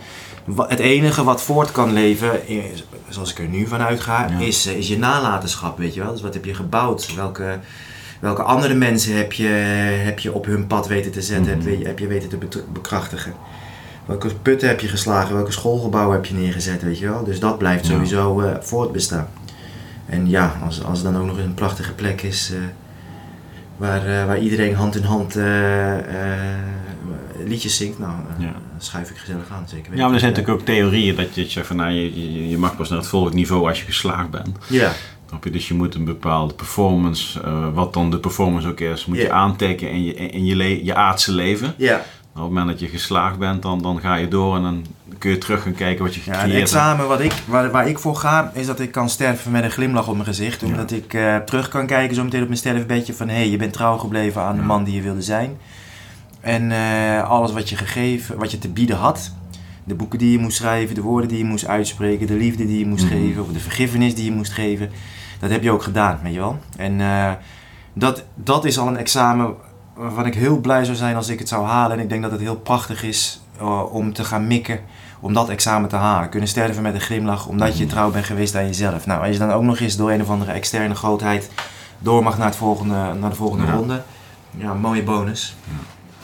het 0.56 0.78
enige 0.78 1.24
wat 1.24 1.42
voort 1.42 1.72
kan 1.72 1.92
leven, 1.92 2.48
is, 2.48 2.84
zoals 3.08 3.30
ik 3.30 3.38
er 3.38 3.48
nu 3.48 3.66
van 3.66 3.80
uitga, 3.80 4.26
Ja. 4.30 4.38
is, 4.38 4.66
is 4.66 4.88
je 4.88 4.98
nalatenschap, 4.98 5.78
weet 5.78 5.94
je 5.94 6.00
wel. 6.02 6.12
Dus 6.12 6.22
wat 6.22 6.34
heb 6.34 6.44
je 6.44 6.54
gebouwd? 6.54 7.14
Welke, 7.14 7.58
welke 8.20 8.42
andere 8.42 8.74
mensen 8.74 9.16
heb 9.16 9.32
je, 9.32 9.46
heb 10.04 10.18
je 10.18 10.32
op 10.32 10.44
hun 10.44 10.66
pad 10.66 10.86
weten 10.86 11.12
te 11.12 11.22
zetten? 11.22 11.58
Mhm. 11.58 11.68
heb, 11.68 11.78
je, 11.78 11.86
heb 11.86 11.98
je 11.98 12.06
weten 12.06 12.28
te 12.28 12.64
bekrachtigen? 12.72 13.34
Welke 14.06 14.34
putten 14.42 14.68
heb 14.68 14.80
je 14.80 14.88
geslagen? 14.88 15.34
Welke 15.34 15.52
schoolgebouwen 15.52 16.14
heb 16.16 16.24
je 16.26 16.34
neergezet, 16.34 16.82
weet 16.82 16.98
je 16.98 17.06
wel? 17.08 17.24
Dus 17.24 17.40
dat 17.40 17.58
blijft 17.58 17.86
sowieso 17.86 18.40
eh, 18.40 18.54
voortbestaan. 18.60 19.28
En 20.06 20.28
ja, 20.28 20.56
als, 20.64 20.84
als 20.84 21.02
het 21.02 21.12
dan 21.12 21.20
ook 21.20 21.26
nog 21.26 21.38
een 21.38 21.54
prachtige 21.54 21.92
plek 21.92 22.22
is 22.22 22.50
eh, 22.52 22.58
waar, 23.76 24.06
eh, 24.06 24.26
waar 24.26 24.38
iedereen 24.38 24.74
hand 24.74 24.96
in 24.96 25.02
hand 25.02 25.34
liedjes 27.44 27.76
zingt, 27.76 27.98
nou, 27.98 28.12
Ja. 28.38 28.52
schuif 28.78 29.10
ik 29.10 29.16
gezellig 29.16 29.50
aan. 29.50 29.64
Zeker 29.68 29.96
Ja, 29.96 30.04
maar 30.04 30.12
er 30.14 30.20
zijn 30.20 30.32
weten. 30.34 30.44
natuurlijk 30.44 30.58
ook 30.60 30.66
theorieën 30.66 31.16
dat 31.16 31.34
je 31.34 31.44
zegt 31.48 31.66
van 31.66 31.76
nou, 31.76 31.90
je, 31.92 32.32
je, 32.32 32.48
je 32.48 32.58
mag 32.58 32.76
pas 32.76 32.88
naar 32.88 32.98
het 32.98 33.08
volgende 33.08 33.36
niveau 33.36 33.68
als 33.68 33.78
je 33.80 33.84
geslaagd 33.84 34.30
bent. 34.30 34.56
Ja, 34.68 34.92
je? 35.42 35.50
Dus 35.50 35.68
je 35.68 35.74
moet 35.74 35.94
een 35.94 36.04
bepaalde 36.04 36.54
performance, 36.54 37.40
wat 37.74 37.92
dan 37.92 38.10
de 38.10 38.18
performance 38.18 38.68
ook 38.68 38.80
is, 38.80 39.06
moet 39.06 39.16
je 39.16 39.22
Ja. 39.22 39.30
aantekenen 39.30 39.92
in 39.92 40.04
je, 40.04 40.14
in 40.14 40.44
je, 40.44 40.56
le- 40.56 40.80
je 40.84 40.94
aardse 40.94 41.32
leven. 41.32 41.74
ja. 41.76 42.04
Op 42.36 42.42
het 42.42 42.50
moment 42.50 42.68
dat 42.68 42.80
je 42.80 42.88
geslaagd 42.88 43.38
bent, 43.38 43.62
dan, 43.62 43.82
dan 43.82 44.00
ga 44.00 44.14
je 44.14 44.28
door 44.28 44.56
en 44.56 44.62
dan 44.62 44.84
kun 45.18 45.30
je 45.30 45.38
terug 45.38 45.62
gaan 45.62 45.74
kijken 45.74 46.04
wat 46.04 46.14
je 46.14 46.20
ja 46.24 46.32
gecreëerd 46.32 46.52
hebt. 46.58 46.62
examen 46.72 47.08
wat 47.08 47.20
ik, 47.20 47.32
waar, 47.46 47.70
waar 47.70 47.88
ik 47.88 47.98
voor 47.98 48.16
ga, 48.16 48.50
is 48.54 48.66
dat 48.66 48.80
ik 48.80 48.92
kan 48.92 49.08
sterven 49.08 49.50
met 49.52 49.64
een 49.64 49.70
glimlach 49.70 50.08
op 50.08 50.12
mijn 50.14 50.26
gezicht. 50.26 50.60
Ja. 50.60 50.66
Omdat 50.66 50.90
ik 50.90 51.14
eh, 51.14 51.36
terug 51.36 51.68
kan 51.68 51.86
kijken 51.86 52.16
zo 52.16 52.24
meteen 52.24 52.40
op 52.40 52.46
mijn 52.48 52.58
sterfbedje 52.58 53.14
van 53.14 53.28
hé, 53.28 53.34
hey, 53.34 53.48
je 53.48 53.56
bent 53.56 53.72
trouw 53.72 53.96
gebleven 53.96 54.42
aan 54.42 54.54
de 54.54 54.60
Ja. 54.60 54.66
man 54.66 54.84
die 54.84 54.94
je 54.94 55.02
wilde 55.02 55.22
zijn. 55.22 55.56
En 56.40 56.72
eh, 56.72 57.28
alles 57.28 57.52
wat 57.52 57.68
je 57.68 57.76
gegeven, 57.76 58.38
wat 58.38 58.50
je 58.50 58.58
te 58.58 58.68
bieden 58.68 58.96
had. 58.96 59.32
De 59.84 59.94
boeken 59.94 60.18
die 60.18 60.30
je 60.32 60.38
moest 60.38 60.56
schrijven, 60.56 60.94
de 60.94 61.02
woorden 61.02 61.28
die 61.28 61.38
je 61.38 61.44
moest 61.44 61.66
uitspreken, 61.66 62.26
de 62.26 62.34
liefde 62.34 62.66
die 62.66 62.78
je 62.78 62.86
moest 62.86 63.04
Mhm. 63.04 63.12
geven, 63.12 63.42
of 63.42 63.48
de 63.52 63.58
vergiffenis 63.60 64.14
die 64.14 64.24
je 64.24 64.32
moest 64.32 64.52
geven. 64.52 64.90
Dat 65.40 65.50
heb 65.50 65.62
je 65.62 65.70
ook 65.70 65.82
gedaan, 65.82 66.18
weet 66.22 66.32
je 66.32 66.38
wel. 66.38 66.58
En 66.76 67.00
eh, 67.00 67.32
dat, 67.92 68.24
dat 68.34 68.64
is 68.64 68.78
al 68.78 68.86
een 68.88 68.96
examen 68.96 69.54
waarvan 69.96 70.26
ik 70.26 70.34
heel 70.34 70.58
blij 70.58 70.84
zou 70.84 70.96
zijn 70.96 71.16
als 71.16 71.28
ik 71.28 71.38
het 71.38 71.48
zou 71.48 71.66
halen. 71.66 71.96
En 71.96 72.02
ik 72.02 72.08
denk 72.08 72.22
dat 72.22 72.30
het 72.30 72.40
heel 72.40 72.56
prachtig 72.56 73.02
is 73.02 73.40
eh, 73.58 73.92
om 73.94 74.12
te 74.12 74.24
gaan 74.24 74.46
mikken 74.46 74.80
om 75.20 75.32
dat 75.34 75.48
examen 75.48 75.88
te 75.88 75.96
halen. 75.96 76.28
Kunnen 76.28 76.48
sterven 76.48 76.82
met 76.82 76.94
een 76.94 77.00
glimlach 77.00 77.46
omdat 77.46 77.76
je 77.78 77.84
Mhm. 77.84 77.92
trouw 77.92 78.10
bent 78.10 78.24
geweest 78.24 78.56
aan 78.56 78.66
jezelf. 78.66 79.06
Nou, 79.06 79.20
als 79.22 79.30
je 79.32 79.38
dan 79.38 79.50
ook 79.52 79.62
nog 79.62 79.78
eens 79.78 79.96
door 79.96 80.10
een 80.10 80.22
of 80.22 80.28
andere 80.30 80.52
externe 80.52 80.94
grootheid 80.94 81.50
door 81.98 82.22
mag 82.22 82.38
naar, 82.38 82.46
het 82.46 82.56
volgende, 82.56 82.94
naar 83.20 83.30
de 83.30 83.36
volgende 83.36 83.66
Ja. 83.66 83.72
ronde. 83.72 84.02
Ja, 84.56 84.74
mooie 84.74 85.02
bonus. 85.02 85.56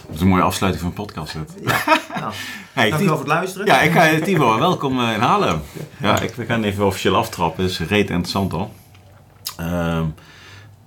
Dat 0.07 0.15
is 0.15 0.21
een 0.21 0.29
mooie 0.29 0.43
afsluiting 0.43 0.85
van 0.85 0.93
een 0.97 1.05
podcast. 1.07 1.33
dit. 1.33 1.63
Nou, 2.21 2.33
Hey, 2.73 2.93
voor 2.93 3.19
het 3.19 3.27
luisteren. 3.27 3.67
ja, 3.67 3.81
ik 3.81 3.93
ga 3.93 4.25
Timo, 4.25 4.59
welkom 4.69 5.01
eh, 5.01 5.13
in 5.15 5.21
Haarlem. 5.21 5.61
Ja, 5.97 6.21
ik, 6.21 6.35
we 6.35 6.45
gaan 6.45 6.63
even 6.63 6.87
officieel 6.87 7.17
aftrappen. 7.17 7.63
Dat 7.63 7.71
is 7.71 7.79
reet 7.81 8.11
interessant 8.11 8.53
al. 8.53 8.73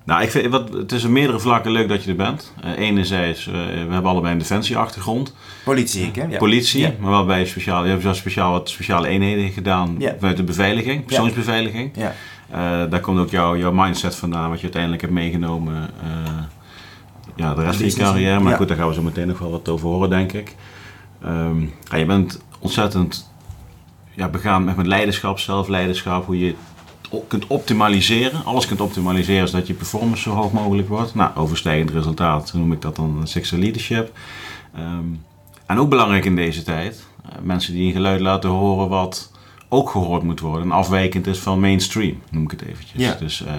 Nou, 0.05 0.21
ik 0.23 0.31
vind, 0.31 0.51
wat, 0.51 0.73
het 0.73 0.91
is 0.91 1.03
op 1.03 1.09
meerdere 1.11 1.39
vlakken 1.39 1.71
leuk 1.71 1.87
dat 1.89 2.03
je 2.03 2.09
er 2.09 2.15
bent. 2.15 2.53
Eh 2.61 2.77
enerzijds, 2.77 3.47
eh, 3.47 3.53
we 3.53 3.59
hebben 3.93 4.05
allebei 4.05 4.33
een 4.33 4.39
defensieachtergrond. 4.39 5.33
Politie, 5.63 6.05
ik 6.05 6.15
hè? 6.15 6.23
Ja. 6.23 6.37
Politie, 6.37 6.81
Ja. 6.81 6.91
maar 6.99 7.09
wel 7.11 7.25
bij 7.25 7.45
speciaal, 7.45 7.83
je 7.83 7.89
hebt 7.89 8.01
zo 8.01 8.13
speciaal 8.13 8.51
wat 8.51 8.69
speciale 8.69 9.07
eenheden 9.07 9.49
gedaan 9.51 9.95
Ja. 9.99 10.15
vanuit 10.19 10.37
de 10.37 10.43
beveiliging, 10.43 11.05
persoonsbeveiliging. 11.05 11.91
Ja. 11.95 12.13
Eh, 12.49 12.89
daar 12.89 12.99
komt 12.99 13.19
ook 13.19 13.29
jouw, 13.29 13.57
jouw 13.57 13.71
mindset 13.71 14.15
vandaan, 14.15 14.47
wat 14.49 14.57
je 14.57 14.63
uiteindelijk 14.63 15.01
hebt 15.01 15.13
meegenomen. 15.13 15.89
eh, 16.03 16.43
ja, 17.35 17.53
de 17.53 17.61
rest 17.61 17.77
van 17.77 17.85
je 17.87 17.93
carrière. 17.95 18.39
Maar 18.39 18.55
goed, 18.55 18.67
daar 18.67 18.77
gaan 18.77 18.87
we 18.87 18.93
zo 18.93 19.01
meteen 19.01 19.27
nog 19.27 19.39
wel 19.39 19.51
wat 19.51 19.69
over 19.69 19.87
horen, 19.87 20.09
denk 20.09 20.33
ik. 20.33 20.55
Ja, 21.89 21.97
je 21.97 22.05
bent 22.05 22.41
ontzettend 22.59 23.31
ja, 24.11 24.27
begaan 24.29 24.63
met, 24.63 24.75
met 24.75 24.87
leiderschap, 24.87 25.39
zelfleiderschap, 25.39 26.25
hoe 26.25 26.39
je 26.39 26.55
kunt 27.27 27.47
optimaliseren. 27.47 28.45
Alles 28.45 28.67
kunt 28.67 28.81
optimaliseren 28.81 29.47
zodat 29.47 29.67
je 29.67 29.73
performance 29.73 30.21
zo 30.21 30.31
hoog 30.31 30.51
mogelijk 30.51 30.87
wordt. 30.87 31.15
Nou, 31.15 31.35
overstijgend 31.35 31.91
resultaat, 31.91 32.53
noem 32.53 32.71
ik 32.71 32.81
dat 32.81 32.95
dan 32.95 33.21
sexual 33.23 33.61
leadership. 33.61 34.17
Ehm, 34.75 35.05
en 35.65 35.77
ook 35.77 35.89
belangrijk 35.89 36.25
in 36.25 36.35
deze 36.35 36.63
tijd, 36.63 37.05
eh, 37.23 37.29
mensen 37.43 37.73
die 37.73 37.87
een 37.87 37.93
geluid 37.93 38.19
laten 38.19 38.49
horen 38.49 38.89
wat 38.89 39.31
ook 39.69 39.89
gehoord 39.89 40.23
moet 40.23 40.39
worden. 40.39 40.63
En 40.63 40.71
afwijkend 40.71 41.27
is 41.27 41.39
van 41.39 41.59
mainstream, 41.59 42.21
noem 42.29 42.43
ik 42.43 42.51
het 42.51 42.61
eventjes. 42.61 43.01
Ja. 43.01 43.15
Dus 43.19 43.45
eh, 43.45 43.53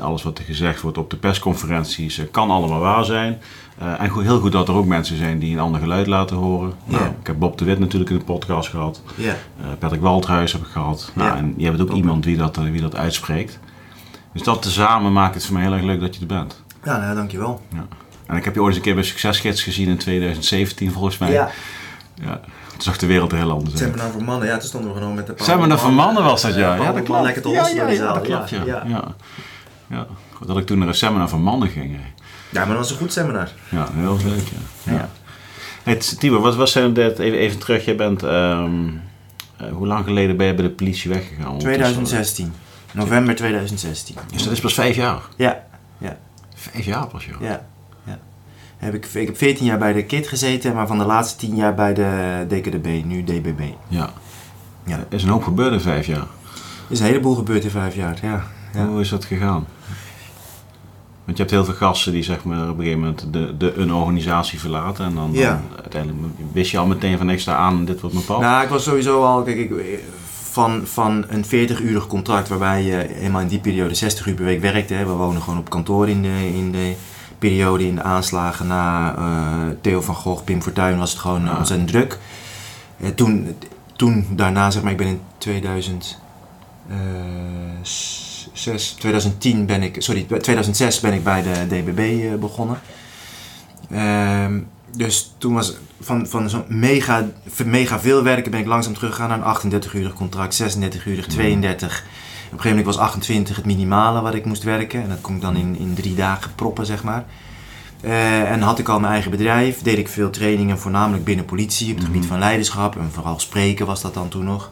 alles 0.00 0.22
wat 0.22 0.38
er 0.38 0.44
gezegd 0.44 0.80
wordt 0.80 0.98
op 0.98 1.10
de 1.10 1.16
persconferenties 1.16 2.18
eh, 2.18 2.24
kan 2.30 2.50
allemaal 2.50 2.78
waar 2.80 3.04
zijn. 3.04 3.40
Eh, 3.78 4.00
en 4.00 4.08
goed, 4.08 4.22
heel 4.22 4.40
goed 4.40 4.52
dat 4.52 4.68
er 4.68 4.74
ook 4.74 4.86
mensen 4.86 5.16
zijn 5.16 5.38
die 5.38 5.52
een 5.52 5.60
ander 5.60 5.80
geluid 5.80 6.06
laten 6.06 6.36
horen. 6.36 6.72
Nou, 6.84 7.02
Ja. 7.02 7.08
ik 7.20 7.26
heb 7.26 7.38
Bob 7.38 7.58
de 7.58 7.64
Wit 7.64 7.78
natuurlijk 7.78 8.10
in 8.10 8.18
de 8.18 8.24
podcast 8.24 8.68
gehad. 8.68 9.02
Ja. 9.14 9.28
Eh, 9.60 9.66
Patrick 9.78 10.00
Waldhuis 10.00 10.52
heb 10.52 10.60
ik 10.62 10.68
gehad. 10.68 11.10
Nou, 11.14 11.28
Ja. 11.30 11.36
En 11.36 11.54
je 11.56 11.64
hebt 11.64 11.80
ook 11.80 11.92
iemand 11.92 12.24
wie 12.24 12.36
dat, 12.36 12.56
wie 12.56 12.80
dat 12.80 12.96
uitspreekt. 12.96 13.58
Dus 14.32 14.42
dat 14.42 14.62
tezamen 14.62 15.12
maakt 15.12 15.34
het 15.34 15.44
voor 15.44 15.54
mij 15.54 15.62
heel 15.62 15.72
erg 15.72 15.82
leuk 15.82 16.00
dat 16.00 16.14
je 16.14 16.20
er 16.20 16.26
bent. 16.26 16.62
Ja, 16.84 16.98
nou, 16.98 17.14
dankjewel. 17.14 17.60
En 18.26 18.36
ik 18.36 18.44
heb 18.44 18.54
je 18.54 18.60
ooit 18.60 18.68
eens 18.68 18.76
een 18.76 18.82
keer 18.82 18.94
bij 18.94 19.02
Succesgids 19.04 19.62
gezien 19.62 19.88
in 19.88 19.96
2017 19.96 20.92
volgens 20.92 21.18
mij. 21.18 21.32
Ja, 21.32 21.50
Ja, 22.22 22.40
Toen 22.70 22.80
zag 22.80 22.96
de 22.98 23.06
wereld 23.06 23.32
er 23.32 23.38
heel 23.38 23.50
anders 23.50 23.70
uit. 23.70 23.78
seminar 23.78 24.10
voor 24.10 24.22
mannen. 24.24 24.48
Ja, 24.48 24.56
toen 24.56 24.68
stonden 24.68 24.92
we 24.92 24.98
gewoon 24.98 25.14
met 25.14 25.26
de 25.26 25.32
paar 25.32 25.46
Seminar 25.46 25.78
voor 25.78 25.92
mannen 25.92 26.24
was 26.24 26.42
dat, 26.42 26.54
ja. 26.54 26.74
Ja, 26.74 26.92
dat 26.92 27.02
klopt. 27.02 27.22
Lekker 27.22 27.42
te 27.42 27.48
Ja, 27.48 27.68
ja, 27.68 27.86
die 27.86 27.96
ja, 27.96 28.12
dat 28.12 28.22
klopt, 28.22 28.50
ja. 28.50 28.64
ja. 28.64 29.14
Ja. 29.90 29.96
Ja. 30.40 30.46
Dat 30.46 30.58
ik 30.58 30.66
toen 30.66 30.78
naar 30.78 30.88
een 30.88 30.94
seminar 30.94 31.28
voor 31.28 31.40
mannen 31.40 31.68
ging. 31.68 31.96
Ja, 32.50 32.58
maar 32.58 32.68
dat 32.68 32.76
was 32.76 32.90
een 32.90 32.96
goed 32.96 33.12
seminar. 33.12 33.50
Ja, 33.68 33.88
heel 33.92 34.16
leuk, 34.24 34.42
ja. 34.48 34.92
Ja. 34.92 34.98
ja. 34.98 35.08
Hey, 35.82 35.96
Timo, 35.96 36.40
wat 36.40 36.56
was 36.56 36.72
zijn 36.72 36.92
dit? 36.92 37.18
Even, 37.18 37.38
even 37.38 37.58
terug, 37.58 37.84
je 37.84 37.94
bent... 37.94 38.22
ehm, 38.22 38.88
eh, 39.56 39.72
hoe 39.72 39.86
lang 39.86 40.04
geleden 40.04 40.36
ben 40.36 40.46
je 40.46 40.54
bij 40.54 40.64
de 40.64 40.70
politie 40.70 41.10
weggegaan? 41.10 41.48
Ondertussen? 41.50 41.82
2016. 41.82 42.52
November 42.92 43.34
2016. 43.34 44.16
Dus 44.32 44.42
dat 44.42 44.52
is 44.52 44.60
pas 44.60 44.74
vijf 44.74 44.96
jaar? 44.96 45.20
Ja, 45.36 45.64
Vijf 46.54 46.84
jaar 46.84 47.06
pas, 47.06 47.24
joh. 47.24 47.40
ja, 47.40 47.66
ja. 48.04 48.18
Heb 48.76 48.94
ik, 48.94 49.04
ik 49.06 49.26
heb 49.26 49.36
14 49.36 49.66
jaar 49.66 49.78
bij 49.78 49.92
de 49.92 50.04
KIT 50.04 50.28
gezeten, 50.28 50.74
maar 50.74 50.86
van 50.86 50.98
de 50.98 51.04
laatste 51.04 51.36
10 51.46 51.56
jaar 51.56 51.74
bij 51.74 51.94
de 51.94 52.44
DKDB, 52.48 53.02
nu 53.04 53.24
DBB. 53.24 53.60
Ja. 53.88 54.10
Ja. 54.84 54.96
Er 54.96 55.04
is 55.14 55.22
een 55.22 55.28
hoop 55.28 55.42
gebeurd 55.44 55.72
in 55.72 55.80
vijf 55.80 56.06
jaar. 56.06 56.16
Er 56.16 56.26
is 56.88 57.00
een 57.00 57.06
heleboel 57.06 57.34
gebeurd 57.34 57.64
in 57.64 57.70
vijf 57.70 57.94
jaar, 57.94 58.18
ja. 58.22 58.42
ja. 58.74 58.86
Hoe 58.86 59.00
is 59.00 59.08
dat 59.08 59.24
gegaan? 59.24 59.66
Want 61.26 61.38
je 61.38 61.44
hebt 61.44 61.50
heel 61.50 61.64
veel 61.64 61.74
gasten 61.74 62.12
die 62.12 62.22
zeg 62.22 62.44
maar, 62.44 62.62
op 62.62 62.78
een 62.78 62.84
gegeven 62.84 63.00
moment 63.00 63.26
de, 63.30 63.56
de, 63.56 63.74
een 63.74 63.92
organisatie 63.92 64.60
verlaten. 64.60 65.04
En 65.04 65.14
dan, 65.14 65.32
dan 65.32 65.60
uiteindelijk 65.80 66.22
wist 66.52 66.70
je 66.70 66.78
al 66.78 66.86
meteen 66.86 67.18
van 67.18 67.30
extra 67.30 67.54
aan, 67.54 67.84
dit 67.84 68.00
wordt 68.00 68.14
mijn 68.14 68.26
pad. 68.26 68.40
Nou, 68.40 68.62
ik 68.62 68.68
was 68.68 68.84
sowieso 68.84 69.24
al, 69.24 69.42
kijk, 69.42 69.58
ik, 69.58 70.00
van, 70.50 70.86
van 70.86 71.24
een 71.28 71.44
40-urig 71.44 72.06
contract 72.06 72.48
waarbij 72.48 72.82
je 72.82 73.06
helemaal 73.12 73.40
in 73.40 73.48
die 73.48 73.58
periode 73.58 73.94
60 73.94 74.26
uur 74.26 74.34
per 74.34 74.44
week 74.44 74.60
werkte. 74.60 74.94
Hè. 74.94 75.06
We 75.06 75.12
wonen 75.12 75.42
gewoon 75.42 75.58
op 75.58 75.70
kantoor 75.70 76.08
in 76.08 76.22
de, 76.22 76.52
in 76.54 76.72
de 76.72 76.94
periode 77.38 77.86
in 77.86 77.94
de 77.94 78.02
aanslagen 78.02 78.66
na 78.66 79.14
eh, 79.16 79.76
Theo 79.80 80.00
van 80.00 80.14
Gogh, 80.14 80.44
Pim 80.44 80.62
Fortuyn 80.62 80.98
was 80.98 81.10
het 81.10 81.20
gewoon 81.20 81.44
ja. 81.44 81.56
ontzettend 81.56 81.88
druk. 81.88 82.18
Eh, 83.00 83.08
toen, 83.08 83.56
toen 83.96 84.26
daarna, 84.30 84.70
zeg 84.70 84.82
maar, 84.82 84.92
ik 84.92 84.98
ben 84.98 85.06
in 85.06 85.20
2000... 85.38 86.18
2006, 88.56 88.90
2010 88.98 89.66
ben 89.66 89.82
ik, 89.82 90.02
sorry, 90.02 90.22
2006 90.22 91.00
ben 91.00 91.12
ik 91.12 91.24
bij 91.24 91.42
de 91.42 91.66
DBB 91.66 91.98
eh, 91.98 92.38
begonnen. 92.38 92.80
Ehm, 93.90 94.60
dus 94.96 95.34
toen 95.38 95.54
was 95.54 95.76
van, 96.00 96.26
van 96.26 96.50
zo'n 96.50 96.64
mega, 96.68 97.28
mega 97.64 98.00
veel 98.00 98.22
werken 98.22 98.50
ben 98.50 98.60
ik 98.60 98.66
langzaam 98.66 98.94
teruggegaan 98.94 99.28
naar 99.28 99.38
een 99.38 99.44
38 99.44 99.94
uurig 99.94 100.12
contract, 100.12 100.54
36 100.54 101.06
uurig, 101.06 101.26
32. 101.26 101.98
Op 101.98 102.52
een 102.52 102.58
gegeven 102.58 102.68
moment 102.68 102.86
was 102.96 102.98
28 102.98 103.56
het 103.56 103.64
minimale 103.64 104.20
wat 104.20 104.34
ik 104.34 104.44
moest 104.44 104.62
werken. 104.62 105.02
En 105.02 105.08
dat 105.08 105.20
kon 105.20 105.34
ik 105.34 105.40
dan 105.40 105.56
in, 105.56 105.78
in 105.78 105.94
drie 105.94 106.14
dagen 106.14 106.54
proppen, 106.54 106.86
zeg 106.86 107.02
maar. 107.02 107.24
Eh, 108.00 108.50
en 108.50 108.60
had 108.60 108.78
ik 108.78 108.88
al 108.88 109.00
mijn 109.00 109.12
eigen 109.12 109.30
bedrijf, 109.30 109.82
deed 109.82 109.98
ik 109.98 110.08
veel 110.08 110.30
trainingen, 110.30 110.78
voornamelijk 110.78 111.24
binnen 111.24 111.44
politie, 111.44 111.90
op 111.90 111.96
het 111.96 112.04
gebied 112.04 112.22
mm-hmm. 112.22 112.36
van 112.36 112.46
leiderschap 112.46 112.96
en 112.96 113.10
vooral 113.12 113.38
spreken 113.38 113.86
was 113.86 114.00
dat 114.00 114.14
dan 114.14 114.28
toen 114.28 114.44
nog. 114.44 114.70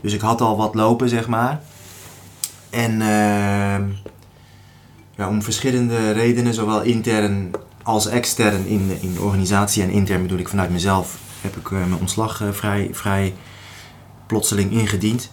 Dus 0.00 0.12
ik 0.12 0.20
had 0.20 0.40
al 0.40 0.56
wat 0.56 0.74
lopen, 0.74 1.08
zeg 1.08 1.26
maar. 1.26 1.60
En 2.76 2.92
uh, 2.92 3.94
ja, 5.16 5.28
om 5.28 5.42
verschillende 5.42 6.10
redenen, 6.10 6.54
zowel 6.54 6.82
intern 6.82 7.50
als 7.82 8.06
extern 8.06 8.66
in, 8.66 8.90
in 9.00 9.14
de 9.14 9.20
organisatie 9.20 9.82
en 9.82 9.90
intern 9.90 10.22
bedoel 10.22 10.38
ik 10.38 10.48
vanuit 10.48 10.70
mezelf, 10.70 11.18
heb 11.40 11.56
ik 11.56 11.70
uh, 11.70 11.78
mijn 11.78 12.00
ontslag 12.00 12.42
uh, 12.42 12.48
vrij, 12.52 12.88
vrij 12.92 13.34
plotseling 14.26 14.72
ingediend. 14.72 15.30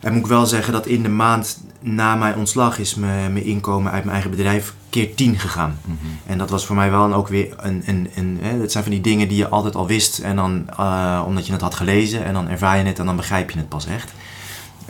En 0.00 0.12
moet 0.12 0.22
ik 0.22 0.26
wel 0.26 0.46
zeggen 0.46 0.72
dat 0.72 0.86
in 0.86 1.02
de 1.02 1.08
maand 1.08 1.60
na 1.80 2.14
mijn 2.14 2.36
ontslag 2.36 2.78
is 2.78 2.94
mijn, 2.94 3.32
mijn 3.32 3.44
inkomen 3.44 3.92
uit 3.92 4.02
mijn 4.02 4.14
eigen 4.14 4.30
bedrijf 4.30 4.74
keer 4.90 5.14
10 5.14 5.38
gegaan. 5.38 5.78
Mm 5.84 5.98
-hmm. 6.00 6.18
En 6.26 6.38
dat 6.38 6.50
was 6.50 6.66
voor 6.66 6.76
mij 6.76 6.90
wel 6.90 7.14
ook 7.14 7.28
weer 7.28 7.54
een, 7.56 7.82
een, 7.86 8.10
een, 8.14 8.38
hè, 8.40 8.58
dat 8.58 8.72
zijn 8.72 8.84
van 8.84 8.92
die 8.92 9.02
dingen 9.02 9.28
die 9.28 9.36
je 9.36 9.48
altijd 9.48 9.74
al 9.74 9.86
wist 9.86 10.18
en 10.18 10.36
dan 10.36 10.66
uh, 10.80 11.22
omdat 11.26 11.46
je 11.46 11.52
het 11.52 11.60
had 11.60 11.74
gelezen 11.74 12.24
en 12.24 12.32
dan 12.32 12.48
ervaar 12.48 12.78
je 12.78 12.84
het 12.84 12.98
en 12.98 13.06
dan 13.06 13.16
begrijp 13.16 13.50
je 13.50 13.58
het 13.58 13.68
pas 13.68 13.86
echt. 13.86 14.12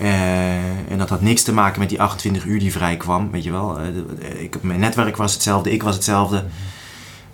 Uh, 0.01 0.91
en 0.91 0.99
dat 0.99 1.09
had 1.09 1.21
niks 1.21 1.43
te 1.43 1.53
maken 1.53 1.81
met 1.81 1.89
die 1.89 2.01
28 2.01 2.45
uur 2.45 2.59
die 2.59 2.73
vrij 2.73 2.97
kwam, 2.97 3.31
weet 3.31 3.45
je 3.45 3.51
wel. 3.51 3.81
Uh, 3.81 4.43
ik, 4.43 4.63
mijn 4.63 4.81
netwerk 4.81 5.17
was 5.17 5.33
hetzelfde, 5.33 5.73
ik 5.73 5.83
was 5.83 5.95
hetzelfde. 5.95 6.45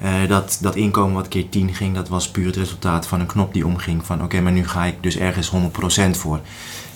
Uh, 0.02 0.28
dat, 0.28 0.58
dat 0.60 0.76
inkomen 0.76 1.14
wat 1.14 1.28
keer 1.28 1.48
10 1.48 1.74
ging, 1.74 1.94
dat 1.94 2.08
was 2.08 2.30
puur 2.30 2.46
het 2.46 2.56
resultaat 2.56 3.06
van 3.06 3.20
een 3.20 3.26
knop 3.26 3.52
die 3.52 3.66
omging. 3.66 4.06
Van 4.06 4.16
oké, 4.16 4.24
okay, 4.24 4.40
maar 4.40 4.52
nu 4.52 4.68
ga 4.68 4.84
ik 4.84 4.94
dus 5.00 5.16
ergens 5.16 5.50
100% 5.50 6.10
voor. 6.10 6.40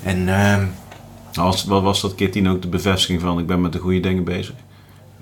En, 0.03 0.29
ehm, 0.29 0.67
was, 1.33 1.65
wat 1.65 1.83
was 1.83 2.01
dat 2.01 2.15
keer 2.15 2.31
10 2.31 2.49
ook 2.49 2.63
de 2.63 2.69
bevestiging 2.69 3.21
van 3.21 3.39
ik 3.39 3.47
ben 3.47 3.61
met 3.61 3.73
de 3.73 3.79
goede 3.79 4.01
dingen 4.01 4.25
bezig? 4.25 4.55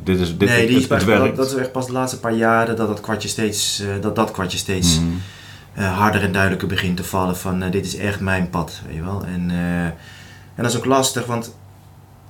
Dit 0.02 0.20
is, 0.20 0.38
dit, 0.38 0.48
nee, 0.48 0.66
die 0.66 0.86
het, 0.88 1.06
dat, 1.06 1.36
dat, 1.36 1.46
is 1.46 1.54
echt 1.54 1.72
pas 1.72 1.86
de 1.86 1.92
laatste 1.92 2.20
paar 2.20 2.34
jaren 2.34 2.76
dat 2.76 2.88
dat 2.88 3.00
kwartje 3.00 3.28
steeds, 3.28 3.82
dat, 4.00 4.16
dat 4.16 4.30
kwartje 4.30 4.58
steeds 4.58 4.98
mm 4.98 5.20
-hmm. 5.74 5.84
harder 5.84 6.22
en 6.22 6.32
duidelijker 6.32 6.68
begint 6.68 6.96
te 6.96 7.04
vallen. 7.04 7.36
Van 7.36 7.70
dit 7.70 7.86
is 7.86 7.96
echt 7.96 8.20
mijn 8.20 8.50
pad, 8.50 8.80
weet 8.86 8.94
je 8.94 9.02
wel. 9.02 9.24
En 9.24 9.50
en 10.56 10.62
dat 10.62 10.72
is 10.72 10.78
ook 10.78 10.84
lastig, 10.84 11.26
want 11.26 11.54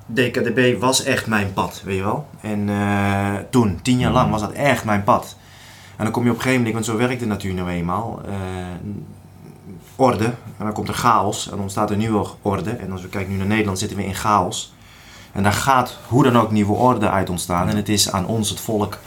DKDB 0.07 0.81
was 0.81 1.05
echt 1.05 1.27
mijn 1.27 1.53
pad, 1.53 1.83
weet 1.85 1.97
je 1.97 2.03
wel. 2.03 2.27
En 2.41 2.69
uh, 2.69 3.35
toen, 3.51 3.79
tien 3.83 3.99
jaar 3.99 4.13
lang, 4.13 4.31
was 4.31 4.41
dat 4.41 4.53
echt 4.53 4.85
mijn 4.85 5.05
pad. 5.05 5.37
En 5.97 6.05
dan 6.05 6.13
kom 6.13 6.25
je 6.25 6.31
op 6.31 6.37
een 6.37 6.43
gegeven 6.43 6.65
moment, 6.65 6.87
want 6.87 6.99
zo 6.99 7.07
werkt 7.07 7.21
de 7.21 7.27
natuur 7.27 7.55
nou 7.55 7.69
eenmaal, 7.69 8.21
uh, 8.29 8.35
orde. 9.97 10.25
En 10.25 10.65
dan 10.65 10.73
komt 10.73 10.89
er 10.89 10.95
chaos 10.95 11.45
en 11.45 11.51
dan 11.51 11.61
ontstaat 11.61 11.91
een 11.91 11.99
nieuwe 11.99 12.27
orde. 12.43 12.71
En 12.71 12.93
als 12.93 13.03
we 13.03 13.09
kijken 13.09 13.33
nu 13.33 13.39
naar 13.39 13.47
Nederland, 13.47 13.79
zitten 13.79 13.97
we 13.97 14.05
in 14.05 14.15
chaos. 14.15 14.75
En 15.33 15.43
daar 15.43 15.53
gaat 15.53 15.99
hoe 16.09 16.23
dan 16.23 16.39
ook 16.39 16.51
nieuwe 16.51 16.73
orde 16.73 17.11
uit 17.11 17.31
ontstaan. 17.31 17.69
En 17.69 17.77
het 17.77 17.89
is 17.89 18.13
aan 18.13 18.27
ons, 18.27 18.49
het 18.49 18.61
volk, 18.61 18.99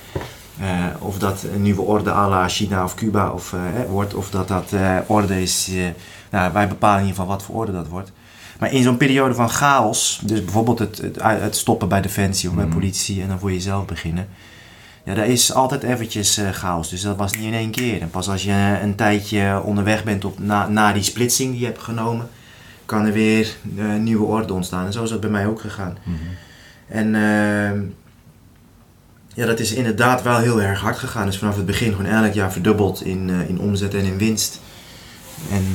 uh, 0.62 0.66
of 1.00 1.20
dat 1.20 1.44
een 1.54 1.62
nieuwe 1.62 1.82
orde 1.82 2.12
à 2.12 2.30
la 2.30 2.48
China 2.48 2.84
of 2.84 2.96
Cuba 2.96 3.32
of, 3.32 3.56
wordt, 3.90 4.14
of 4.14 4.30
dat 4.30 4.48
dat 4.48 4.74
orde 5.08 5.42
is. 5.42 5.72
nou, 6.30 6.54
wij 6.54 6.68
bepalen 6.68 7.00
in 7.00 7.06
ieder 7.06 7.20
geval 7.20 7.36
wat 7.36 7.44
voor 7.44 7.56
orde 7.56 7.72
dat 7.72 7.88
wordt. 7.88 8.12
Maar 8.60 8.74
in 8.74 8.84
zo'n 8.84 8.98
periode 8.98 9.34
van 9.34 9.50
chaos, 9.50 10.22
dus 10.24 10.44
bijvoorbeeld 10.44 10.80
het, 10.80 10.98
het, 10.98 11.22
het 11.22 11.56
stoppen 11.56 11.88
bij 11.88 12.01
defensie 12.01 12.50
of 12.50 12.56
bij 12.56 12.66
politie 12.66 13.22
en 13.22 13.28
dan 13.28 13.39
voor 13.39 13.51
jezelf 13.51 13.86
beginnen. 13.86 14.28
Ja, 15.04 15.13
daar 15.13 15.28
is 15.28 15.54
altijd 15.54 15.84
eventjes 15.84 16.38
uh, 16.38 16.50
chaos. 16.50 16.89
Dus 16.89 17.01
dat 17.01 17.18
was 17.18 17.34
niet 17.34 17.44
in 17.44 17.54
één 17.54 17.72
keer. 17.72 18.01
En 18.01 18.10
pas 18.10 18.30
als 18.30 18.44
je 18.44 18.80
een 18.82 18.96
tijdje 18.96 19.62
onderweg 19.63 20.04
bent 20.04 20.25
op, 20.25 20.39
na, 20.39 20.68
na 20.68 20.94
die 20.94 21.04
splitsing 21.04 21.51
die 21.51 21.60
je 21.60 21.66
hebt 21.66 21.82
genomen, 21.82 22.30
kan 22.86 23.06
er 23.06 23.13
weer 23.13 23.56
een 23.78 23.86
uh, 23.86 24.00
nieuwe 24.00 24.25
orde 24.25 24.54
ontstaan. 24.54 24.86
En 24.86 24.94
zo 24.94 25.04
is 25.04 25.10
dat 25.10 25.22
bij 25.22 25.30
mij 25.30 25.48
ook 25.48 25.62
gegaan. 25.62 25.98
Mhm. 26.04 26.16
En 26.88 27.08
uh, 27.13 27.82
ja, 29.34 29.46
dat 29.46 29.60
is 29.60 29.74
inderdaad 29.74 30.22
wel 30.22 30.38
heel 30.38 30.62
erg 30.62 30.80
hard 30.80 30.98
gegaan. 30.98 31.25
Dus 31.25 31.38
vanaf 31.38 31.56
het 31.56 31.66
begin 31.66 31.96
gewoon 31.96 32.12
elk 32.12 32.34
jaar 32.34 32.51
verdubbeld 32.51 33.04
in, 33.04 33.28
uh, 33.30 33.50
in 33.50 33.60
omzet 33.60 33.94
en 33.94 34.04
in 34.04 34.18
winst. 34.18 34.60
En 35.51 35.66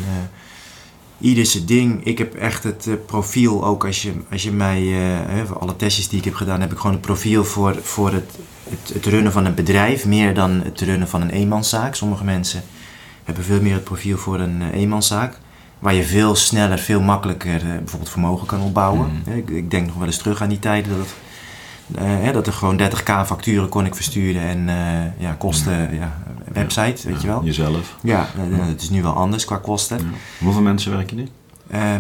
ieder 1.21 1.47
zijn 1.47 1.67
ding. 1.67 2.05
Ik 2.05 2.19
heb 2.19 2.35
echt 2.35 2.63
het 2.63 2.87
uh, 2.87 2.95
profiel, 3.07 3.65
ook 3.65 3.85
als 3.85 4.03
je, 4.03 4.13
als 4.31 4.43
je 4.43 4.53
mij, 4.53 4.83
uh, 4.83 5.45
voor 5.47 5.59
alle 5.59 5.77
testjes 5.77 6.09
die 6.09 6.19
ik 6.19 6.25
heb 6.25 6.35
gedaan, 6.35 6.61
heb 6.61 6.73
ik 6.73 6.79
gewoon 6.79 6.93
het 6.93 7.01
profiel 7.01 7.45
voor, 7.45 7.77
voor 7.83 8.13
het, 8.13 8.39
het, 8.69 8.95
het, 8.95 9.07
runnen 9.07 9.33
van 9.33 9.45
een 9.45 9.55
bedrijf, 9.55 10.05
meer 10.07 10.35
dan 10.35 10.51
het 10.51 10.81
runnen 10.81 11.09
van 11.09 11.21
een 11.21 11.31
eenmanszaak. 11.31 11.95
Sommige 11.95 12.25
mensen 12.25 12.63
hebben 13.25 13.45
veel 13.45 13.61
meer 13.61 13.75
het 13.75 13.85
profiel 13.85 14.19
voor 14.19 14.41
een 14.41 14.61
uh, 14.61 14.73
eenmanszaak, 14.73 15.39
waar 15.79 15.95
je 15.95 16.05
veel 16.05 16.35
sneller, 16.35 16.79
veel 16.79 17.01
makkelijker 17.01 17.61
bijvoorbeeld 17.61 18.11
vermogen 18.11 18.47
kan 18.47 18.61
opbouwen. 18.61 19.23
Mm. 19.27 19.33
Ik, 19.33 19.51
ik, 19.51 19.71
denk 19.71 19.87
nog 19.87 19.97
wel 19.97 20.07
eens 20.07 20.19
terug 20.19 20.43
aan 20.43 20.49
die 20.49 20.59
tijden 20.59 20.91
dat 20.91 20.99
het, 20.99 21.15
uh, 22.01 22.33
dat 22.33 22.47
er 22.47 22.53
gewoon 22.53 22.81
30k 22.81 23.27
facturen 23.27 23.69
kon 23.69 23.87
ik 23.87 23.95
versturen 23.95 24.43
en 24.43 24.69
uh, 24.69 25.23
ja, 25.23 25.33
kosten, 25.39 25.95
ja, 25.95 26.23
website, 26.53 27.09
weet 27.09 27.21
je 27.21 27.27
wel. 27.27 27.45
Jezelf. 27.45 27.97
Ja, 28.03 28.29
uh, 28.51 28.67
het 28.67 28.83
is 28.83 28.91
nu 28.91 29.03
wel 29.03 29.13
anders 29.13 29.45
qua 29.45 29.57
kosten. 29.57 30.01
Hoeveel 30.39 30.63
mensen 30.63 30.97
werken 30.97 31.17
nu? 31.17 31.29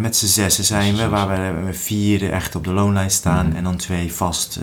met 0.00 0.16
z'n 0.16 0.26
zessen 0.26 0.64
zijn 0.64 0.96
we, 0.96 1.08
waar 1.08 1.64
we 1.64 1.72
vier 1.72 2.30
echt 2.30 2.54
op 2.54 2.64
de 2.64 2.72
loonlijst 2.72 3.16
staan 3.16 3.46
mm. 3.46 3.56
en 3.56 3.64
dan 3.64 3.76
twee 3.76 4.12
vast, 4.12 4.60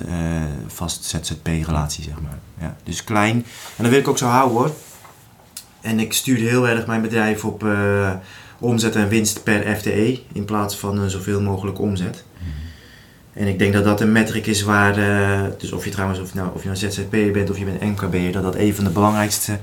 vast 0.67 1.03
ZZP-relatie, 1.03 2.03
zeg 2.03 2.21
maar. 2.21 2.39
Ja, 2.59 2.75
dus 2.83 3.03
klein. 3.03 3.35
En 3.75 3.83
dat 3.83 3.89
wil 3.89 3.99
ik 3.99 4.07
ook 4.07 4.17
zo 4.17 4.25
houden 4.25 4.57
hoor. 4.57 4.71
En 5.81 5.99
ik 5.99 6.13
stuurde 6.13 6.43
heel 6.43 6.67
erg 6.67 6.87
mijn 6.87 7.01
bedrijf 7.01 7.45
op 7.45 7.65
omzet 8.59 8.95
en 8.95 9.07
winst 9.07 9.43
per 9.43 9.75
FTE 9.75 10.19
in 10.33 10.45
plaats 10.45 10.75
van 10.75 11.09
zoveel 11.09 11.41
mogelijk 11.41 11.79
omzet. 11.79 12.23
En 13.33 13.47
ik 13.47 13.59
denk 13.59 13.73
dat 13.73 13.83
dat 13.83 14.01
een 14.01 14.11
metric 14.11 14.45
is 14.45 14.61
waar, 14.61 14.99
uh, 14.99 15.41
dus 15.57 15.71
of 15.71 15.85
je 15.85 15.91
trouwens 15.91 16.19
of, 16.19 16.33
nou, 16.33 16.49
of 16.53 16.63
je 16.63 16.69
een 16.69 16.77
ZZP'er 16.77 17.31
bent 17.31 17.49
of 17.49 17.57
je 17.57 17.65
bent 17.65 17.81
MKB'er, 17.81 18.31
dat 18.31 18.43
dat 18.43 18.55
een 18.55 18.75
van 18.75 18.83
de 18.83 18.89
belangrijkste, 18.89 19.59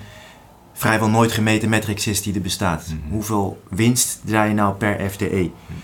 vrijwel 0.73 1.11
nooit 1.11 1.33
gemeten 1.33 1.69
metrics 1.69 2.07
is 2.07 2.23
die 2.23 2.35
er 2.35 2.41
bestaat. 2.41 2.87
Mhm. 2.87 2.95
Mm 2.95 3.03
-hmm. 3.03 3.13
Hoeveel 3.13 3.63
winst 3.69 4.21
draai 4.25 4.49
je 4.49 4.55
nou 4.55 4.75
per 4.75 5.11
FTE? 5.11 5.27
Mm 5.27 5.53
-hmm. 5.67 5.77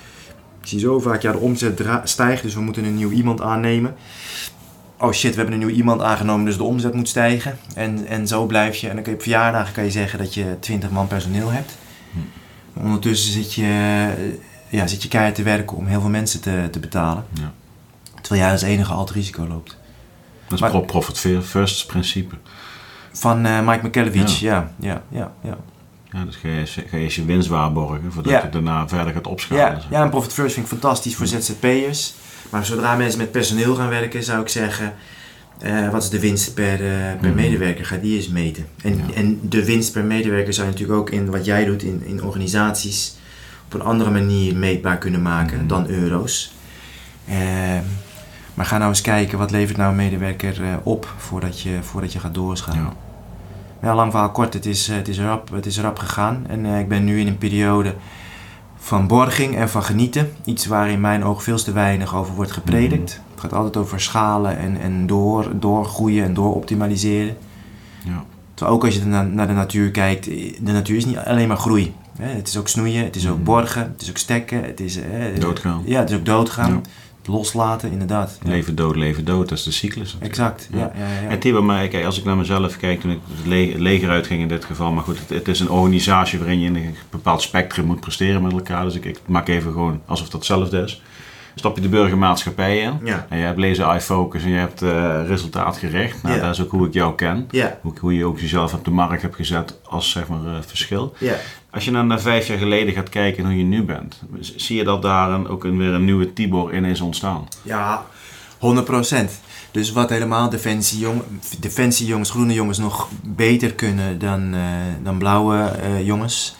Ik 0.60 0.70
zie 0.70 0.78
zo 0.78 1.00
vaak, 1.00 1.22
ja 1.22 1.32
de 1.32 1.38
omzet 1.38 1.82
stijgt, 2.04 2.42
dus 2.42 2.54
we 2.54 2.60
moeten 2.60 2.84
een 2.84 2.96
nieuw 2.96 3.10
iemand 3.10 3.40
aannemen. 3.40 3.94
Oh 4.98 5.12
shit, 5.12 5.30
we 5.30 5.36
hebben 5.36 5.60
een 5.60 5.66
nieuw 5.66 5.76
iemand 5.76 6.02
aangenomen, 6.02 6.44
dus 6.44 6.56
de 6.56 6.62
omzet 6.62 6.94
moet 6.94 7.08
stijgen. 7.08 7.58
En, 7.74 8.06
en 8.06 8.28
zo 8.28 8.46
blijf 8.46 8.76
je, 8.76 8.88
en 8.88 8.94
dan 8.94 9.02
kun 9.02 9.12
je 9.12 9.18
op 9.18 9.24
verjaardagen 9.24 9.74
kan 9.74 9.84
je 9.84 9.90
zeggen 9.90 10.18
dat 10.18 10.34
je 10.34 10.56
20 10.60 10.90
man 10.90 11.06
personeel 11.06 11.50
hebt. 11.50 11.76
Mm 12.10 12.22
-hmm. 12.72 12.84
Ondertussen 12.84 13.32
zit 13.32 13.54
je, 13.54 14.08
ja, 14.68 14.86
zit 14.86 15.02
je 15.02 15.08
keihard 15.08 15.34
te 15.34 15.42
werken 15.42 15.76
om 15.76 15.86
heel 15.86 16.00
veel 16.00 16.10
mensen 16.10 16.40
te, 16.40 16.68
te 16.70 16.78
betalen. 16.78 17.24
Ja. 17.32 17.52
Terwijl 18.24 18.44
jij 18.44 18.52
als 18.52 18.62
enige 18.62 18.92
al 18.92 19.00
het 19.00 19.10
risico 19.10 19.46
loopt. 19.46 19.76
Dat 20.48 20.52
is 20.52 20.72
maar, 20.72 20.80
profit 20.80 21.44
first 21.44 21.86
principe. 21.86 22.34
Van 23.12 23.46
uh, 23.46 23.66
Mike 23.66 23.86
McKelvich, 23.86 24.40
ja. 24.40 24.72
Ja, 24.78 25.02
ja, 25.08 25.32
ja, 25.42 25.56
ja. 26.12 26.24
dus 26.24 26.36
ga 26.36 26.48
je, 26.48 26.66
ga 26.66 26.96
je 26.96 27.06
je 27.08 27.24
winst 27.24 27.48
waarborgen 27.48 28.12
voordat 28.12 28.32
ja. 28.32 28.42
je 28.42 28.48
daarna 28.48 28.88
verder 28.88 29.12
gaat 29.12 29.26
opschalen. 29.26 29.62
Ja, 29.64 29.80
ja 29.90 30.02
en 30.02 30.10
profit 30.10 30.32
first 30.32 30.54
vind 30.54 30.66
ik 30.66 30.72
fantastisch 30.72 31.16
voor 31.16 31.26
ZZP'ers. 31.26 32.14
Maar 32.50 32.66
zodra 32.66 32.96
mensen 32.96 33.18
met 33.18 33.30
personeel 33.30 33.74
gaan 33.74 33.88
werken, 33.88 34.22
zou 34.24 34.40
ik 34.40 34.48
zeggen... 34.48 34.94
Uh, 35.64 35.90
wat 35.90 36.02
is 36.02 36.08
de 36.08 36.20
winst 36.20 36.54
per, 36.54 36.80
uh, 36.80 37.20
per 37.20 37.28
mm. 37.30 37.34
medewerker? 37.34 37.84
Ga 37.84 37.96
die 37.96 38.16
eens 38.16 38.28
meten. 38.28 38.66
En, 38.82 38.96
Ja. 38.96 39.14
en 39.14 39.38
de 39.42 39.64
winst 39.64 39.92
per 39.92 40.04
medewerker 40.04 40.52
zou 40.54 40.66
je 40.66 40.72
natuurlijk 40.72 40.98
ook 40.98 41.10
in 41.10 41.30
wat 41.30 41.44
jij 41.44 41.64
doet 41.64 41.82
in, 41.82 42.02
in 42.04 42.22
organisaties... 42.22 43.14
op 43.66 43.74
een 43.74 43.80
andere 43.80 44.10
manier 44.10 44.56
meetbaar 44.56 44.98
kunnen 44.98 45.22
maken 45.22 45.58
Mhm. 45.58 45.66
dan 45.66 45.86
euro's. 45.88 46.52
Ehm, 47.28 47.82
maar 48.54 48.66
ga 48.66 48.76
nou 48.78 48.88
eens 48.88 49.00
kijken, 49.00 49.38
wat 49.38 49.50
levert 49.50 49.76
nou 49.78 49.90
een 49.90 49.96
medewerker 49.96 50.62
eh, 50.62 50.74
op 50.82 51.14
voordat 51.16 51.60
je, 51.60 51.78
voordat 51.82 52.12
je 52.12 52.18
gaat 52.18 52.34
doorschalen. 52.34 52.82
Ja. 52.82 52.92
Ja, 53.82 53.94
lang 53.94 54.10
verhaal 54.10 54.30
kort, 54.30 54.54
het 54.54 54.66
is, 54.66 54.88
eh, 54.88 54.96
het, 54.96 55.08
is 55.08 55.20
rap, 55.20 55.50
het 55.52 55.66
is 55.66 55.80
rap 55.80 55.98
gegaan. 55.98 56.44
En 56.48 56.66
eh, 56.66 56.78
ik 56.78 56.88
ben 56.88 57.04
nu 57.04 57.20
in 57.20 57.26
een 57.26 57.38
periode 57.38 57.94
van 58.76 59.06
borging 59.06 59.56
en 59.56 59.68
van 59.68 59.82
genieten. 59.82 60.32
Iets 60.44 60.66
waar 60.66 60.90
in 60.90 61.00
mijn 61.00 61.24
oog 61.24 61.42
veel 61.42 61.56
te 61.56 61.72
weinig 61.72 62.14
over 62.14 62.34
wordt 62.34 62.52
gepredikt. 62.52 63.20
Het 63.30 63.40
gaat 63.40 63.52
altijd 63.52 63.76
over 63.76 64.00
schalen 64.00 64.58
en, 64.58 64.80
en 64.80 65.06
door, 65.06 65.50
doorgroeien 65.54 66.24
en 66.24 66.34
dooroptimaliseren. 66.34 67.36
Ja. 68.04 68.24
Terwijl 68.54 68.76
ook 68.76 68.84
als 68.84 68.94
je 68.94 69.04
naar, 69.04 69.46
de 69.46 69.52
natuur 69.52 69.90
kijkt, 69.90 70.24
de 70.24 70.72
natuur 70.72 70.96
is 70.96 71.04
niet 71.04 71.16
alleen 71.16 71.48
maar 71.48 71.56
groei. 71.56 71.94
Hè? 72.18 72.28
Het 72.28 72.48
is 72.48 72.56
ook 72.56 72.68
snoeien, 72.68 73.04
het 73.04 73.16
is 73.16 73.28
ook 73.28 73.34
Mhm. 73.34 73.44
borgen, 73.44 73.82
het 73.82 74.02
is 74.02 74.08
ook 74.10 74.16
stekken, 74.16 74.64
het 74.64 74.80
is... 74.80 74.98
Doodgaan. 75.38 75.82
Ja, 75.84 76.00
het 76.00 76.10
is 76.10 76.16
ook 76.16 76.24
doodgaan. 76.24 76.70
Ja. 76.70 76.80
Loslaten, 77.26 77.90
inderdaad. 77.90 78.38
Ja. 78.42 78.50
Leven 78.50 78.74
dood, 78.74 78.96
leven 78.96 79.24
dood, 79.24 79.48
dat 79.48 79.58
is 79.58 79.64
de 79.64 79.72
cyclus. 79.72 80.12
natuurlijk. 80.12 80.30
Exact, 80.30 80.68
ja. 80.72 80.78
Ja. 80.78 80.92
ja. 81.22 81.28
En 81.28 81.64
maar 81.64 81.88
kijk, 81.88 82.04
als 82.04 82.18
ik 82.18 82.24
naar 82.24 82.36
mezelf 82.36 82.76
kijk, 82.76 83.00
toen 83.00 83.10
ik 83.10 83.18
het 83.36 83.46
le- 83.46 83.70
het 83.72 83.80
leger 83.80 84.08
uitging 84.10 84.40
in 84.40 84.48
dit 84.48 84.64
geval, 84.64 84.92
maar 84.92 85.04
goed, 85.04 85.18
het, 85.18 85.28
het 85.28 85.48
is 85.48 85.60
een 85.60 85.70
organisatie 85.70 86.38
waarin 86.38 86.60
je 86.60 86.66
in 86.66 86.76
een 86.76 86.94
bepaald 87.10 87.42
spectrum 87.42 87.86
moet 87.86 88.00
presteren 88.00 88.42
met 88.42 88.52
elkaar, 88.52 88.84
dus 88.84 88.94
ik, 88.94 89.04
ik 89.04 89.18
maak 89.26 89.48
even 89.48 89.72
gewoon 89.72 90.00
alsof 90.06 90.26
dat 90.26 90.34
hetzelfde 90.34 90.78
is. 90.82 91.02
Stap 91.54 91.76
je 91.76 91.82
de 91.82 91.88
burgermaatschappij 91.88 92.78
in. 92.78 93.00
Ja. 93.04 93.26
En 93.28 93.38
je 93.38 93.44
hebt 93.44 93.58
lezen 93.58 93.94
iFocus 93.94 94.42
en 94.42 94.48
je 94.50 94.56
hebt 94.58 94.82
eh, 94.82 95.20
resultaatgericht. 95.26 96.22
Nou, 96.22 96.34
Ja. 96.36 96.40
dat 96.42 96.50
is 96.54 96.62
ook 96.62 96.70
hoe 96.70 96.86
ik 96.86 96.92
jou 96.92 97.14
ken. 97.14 97.48
Ja, 97.50 97.78
Hoe, 97.82 97.92
hoe 98.00 98.14
je 98.16 98.24
ook 98.24 98.38
jezelf 98.40 98.74
op 98.74 98.84
de 98.84 98.90
markt 98.90 99.22
hebt 99.22 99.36
gezet 99.36 99.78
als 99.84 100.10
zeg 100.10 100.28
maar, 100.28 100.44
eh, 100.46 100.52
verschil. 100.66 101.14
ja. 101.18 101.34
Als 101.70 101.84
je 101.84 101.90
dan 101.90 102.06
naar 102.06 102.20
vijf 102.20 102.46
jaar 102.46 102.58
geleden 102.58 102.94
gaat 102.94 103.08
kijken 103.08 103.38
en 103.44 103.50
hoe 103.50 103.58
je 103.58 103.64
nu 103.64 103.82
bent, 103.82 104.22
zie 104.40 104.76
je 104.76 104.84
dat 104.84 105.02
daar 105.02 105.30
een, 105.30 105.48
ook 105.48 105.64
een, 105.64 105.78
weer 105.78 105.92
een 105.92 106.04
nieuwe 106.04 106.32
Tibor 106.32 106.72
in 106.72 106.84
is 106.84 107.00
ontstaan. 107.00 107.48
Ja, 107.62 108.04
100%. 108.58 109.40
Dus 109.70 109.92
wat 109.92 110.10
helemaal 110.10 110.48
defensiejong, 110.50 111.22
defensiejongens, 111.58 112.30
groene 112.30 112.52
jongens 112.54 112.78
nog 112.78 113.08
beter 113.22 113.74
kunnen 113.74 114.18
dan, 114.18 114.54
eh, 114.54 114.60
dan 115.02 115.18
blauwe 115.18 115.70
jongens. 116.04 116.56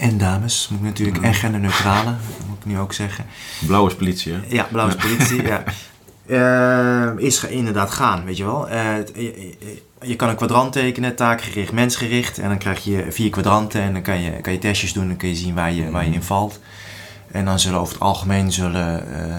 En 0.00 0.18
dames, 0.18 0.68
moet 0.70 0.78
ik 0.78 0.84
natuurlijk. 0.84 1.24
En 1.24 1.34
genderneutrale, 1.34 2.14
moet 2.48 2.58
ik 2.58 2.64
nu 2.64 2.78
ook 2.78 2.92
zeggen. 2.92 3.24
Blauw 3.66 3.86
is 3.86 3.94
politie, 3.94 4.32
hè? 4.32 4.38
Ja, 4.48 4.66
blauwe 4.70 4.94
is 4.96 5.02
politie, 5.02 5.42
ja. 5.42 5.64
Eh, 6.26 7.10
is 7.16 7.44
inderdaad 7.44 7.90
gaan, 7.90 8.24
weet 8.24 8.36
je 8.36 8.44
wel. 8.44 8.68
Eh, 8.68 8.94
je, 10.00 10.16
kan 10.16 10.28
een 10.28 10.36
kwadrant 10.36 10.72
tekenen, 10.72 11.14
taakgericht, 11.14 11.72
mensgericht. 11.72 12.38
En 12.38 12.48
dan 12.48 12.58
krijg 12.58 12.84
je 12.84 13.06
vier 13.08 13.30
kwadranten 13.30 13.80
en 13.80 13.92
dan 13.92 14.02
kan 14.02 14.20
je, 14.20 14.30
kan 14.30 14.52
je 14.52 14.58
testjes 14.58 14.92
doen. 14.92 15.08
Dan 15.08 15.16
kun 15.16 15.28
je 15.28 15.34
zien 15.34 15.54
waar 15.54 15.72
je, 15.72 15.90
waar 15.90 16.04
je 16.04 16.12
in 16.12 16.22
valt. 16.22 16.60
En 17.30 17.44
dan 17.44 17.58
zullen 17.58 17.80
over 17.80 17.94
het 17.94 18.02
algemeen 18.02 18.52
zullen 18.52 19.14
eh, 19.14 19.36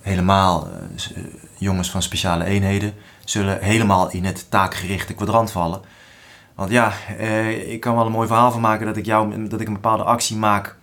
helemaal 0.00 0.68
jongens 1.56 1.90
van 1.90 2.02
speciale 2.02 2.44
eenheden... 2.44 2.92
zullen 3.24 3.58
helemaal 3.60 4.10
in 4.10 4.24
het 4.24 4.50
taakgerichte 4.50 5.14
kwadrant 5.14 5.50
vallen. 5.50 5.80
Want 6.58 6.70
ja, 6.70 6.92
eh, 7.18 7.72
ik 7.72 7.80
kan 7.80 7.94
wel 7.94 8.06
een 8.06 8.12
mooi 8.12 8.26
verhaal 8.26 8.50
van 8.50 8.60
maken 8.60 8.86
dat 8.86 8.96
ik, 8.96 9.04
jou, 9.04 9.48
dat 9.48 9.60
ik 9.60 9.66
een 9.66 9.72
bepaalde 9.72 10.02
actie 10.02 10.36
maak 10.36 10.76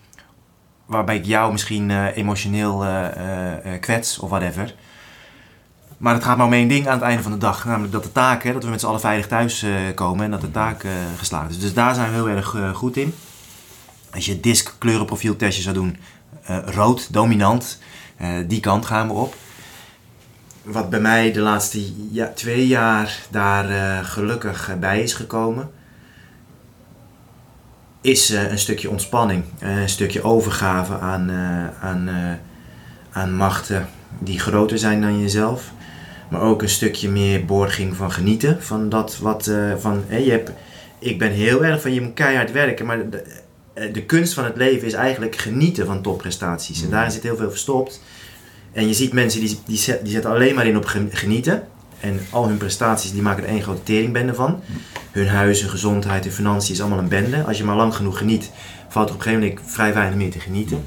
waarbij 0.86 1.16
ik 1.16 1.26
jou 1.26 1.52
misschien 1.52 1.92
eh, 1.92 2.18
emotioneel 2.18 2.86
eh, 2.86 3.80
kwets 3.80 4.20
of 4.20 4.30
whatever. 4.30 4.76
Maar 5.98 6.14
het 6.14 6.24
gaat 6.24 6.38
maar 6.38 6.46
om 6.46 6.54
één 6.54 6.68
ding 6.68 6.88
aan 6.88 6.94
het 6.94 7.02
einde 7.02 7.24
van 7.24 7.32
de 7.32 7.38
dag. 7.38 7.66
Namelijk 7.66 7.94
dat 7.94 8.04
de 8.04 8.12
taak, 8.12 8.54
dat 8.54 8.64
we 8.64 8.70
met 8.70 8.80
z'n 8.80 8.86
allen 8.86 9.00
veilig 9.00 9.28
thuis 9.28 9.66
komen 9.96 10.26
en 10.26 10.32
dat 10.32 10.42
de 10.42 10.52
taak 10.52 10.86
geslaagd 11.18 11.50
is. 11.50 11.60
Dus 11.60 11.74
daar 11.74 11.96
zijn 11.96 12.10
we 12.10 12.16
heel 12.16 12.28
erg 12.28 12.56
goed 12.74 12.98
in. 12.98 13.14
Als 14.14 14.26
je 14.26 14.40
disk 14.40 14.76
kleurenprofieltestje 14.78 15.64
zou 15.64 15.76
doen, 15.76 15.98
rood, 16.66 17.14
dominant, 17.14 17.80
die 18.48 18.60
kant 18.60 18.86
gaan 18.86 19.08
we 19.08 19.14
op. 19.14 19.36
Wat 20.66 20.90
bij 20.90 21.00
mij 21.00 21.32
de 21.32 21.40
laatste 21.40 21.80
ja, 22.12 22.32
twee 22.36 22.68
jaar 22.68 23.20
daar 23.30 23.70
eh, 23.70 24.06
gelukkig 24.06 24.70
eh, 24.70 24.76
bij 24.76 25.02
is 25.02 25.14
gekomen, 25.14 25.72
is 28.02 28.30
eh, 28.30 28.52
een 28.52 28.60
stukje 28.60 28.90
ontspanning. 28.90 29.44
een 29.60 29.90
stukje 29.90 30.24
overgave 30.24 30.98
aan, 31.00 31.32
aan, 31.82 32.10
aan 33.12 33.36
machten 33.36 33.88
die 34.20 34.40
groter 34.40 34.78
zijn 34.78 35.02
dan 35.02 35.22
jezelf. 35.22 35.72
Maar 36.30 36.42
ook 36.42 36.62
een 36.62 36.70
stukje 36.70 37.10
meer 37.10 37.46
borging 37.46 37.96
van 37.96 38.12
genieten. 38.12 38.64
Van 38.64 38.90
dat 38.90 39.18
wat. 39.18 39.52
van, 39.80 40.04
je 40.10 40.32
hebt, 40.32 40.52
ik 41.00 41.20
ben 41.20 41.32
heel 41.32 41.66
erg 41.66 41.82
van 41.82 41.94
je 41.94 42.02
moet 42.02 42.14
keihard 42.14 42.52
werken. 42.52 42.86
Maar 42.86 43.10
de, 43.10 43.24
de 43.92 44.06
kunst 44.06 44.34
van 44.34 44.44
het 44.44 44.56
leven 44.56 44.88
is 44.88 44.94
eigenlijk 44.94 45.36
genieten 45.36 45.86
van 45.86 46.02
topprestaties. 46.02 46.84
En 46.84 46.90
daarin 46.90 47.12
zit 47.12 47.24
heel 47.24 47.38
veel 47.38 47.50
verstopt. 47.50 48.02
En 48.76 48.88
je 48.88 48.94
ziet 48.94 49.14
mensen 49.14 49.40
die, 49.40 49.60
die, 49.66 49.78
zet- 49.78 50.04
die 50.04 50.12
zetten 50.12 50.32
alleen 50.32 50.56
maar 50.56 50.66
in 50.68 50.78
op 50.78 50.86
gen- 50.86 51.10
genieten. 51.12 51.64
En 52.00 52.20
al 52.30 52.48
hun 52.48 52.58
prestaties 52.58 53.12
die 53.12 53.22
maken 53.22 53.44
er 53.44 53.50
één 53.50 53.62
grote 53.62 53.84
teringbende 53.84 54.34
van. 54.34 54.62
Hun 55.12 55.28
huis, 55.28 55.62
hun 55.62 55.70
gezondheid, 55.70 56.24
hun 56.24 56.34
financiën 56.34 56.74
is 56.74 56.80
allemaal 56.82 57.00
een 57.00 57.08
bende. 57.08 57.44
Als 57.44 57.58
je 57.58 57.64
maar 57.64 57.76
lang 57.76 57.96
genoeg 57.96 58.18
geniet, 58.18 58.52
valt 58.90 59.08
er 59.10 59.14
op 59.16 59.20
een 59.20 59.26
gegeven 59.26 59.48
moment 59.48 59.72
vrij 59.72 59.94
weinig 59.94 60.16
meer 60.18 60.32
te 60.32 60.40
genieten. 60.40 60.84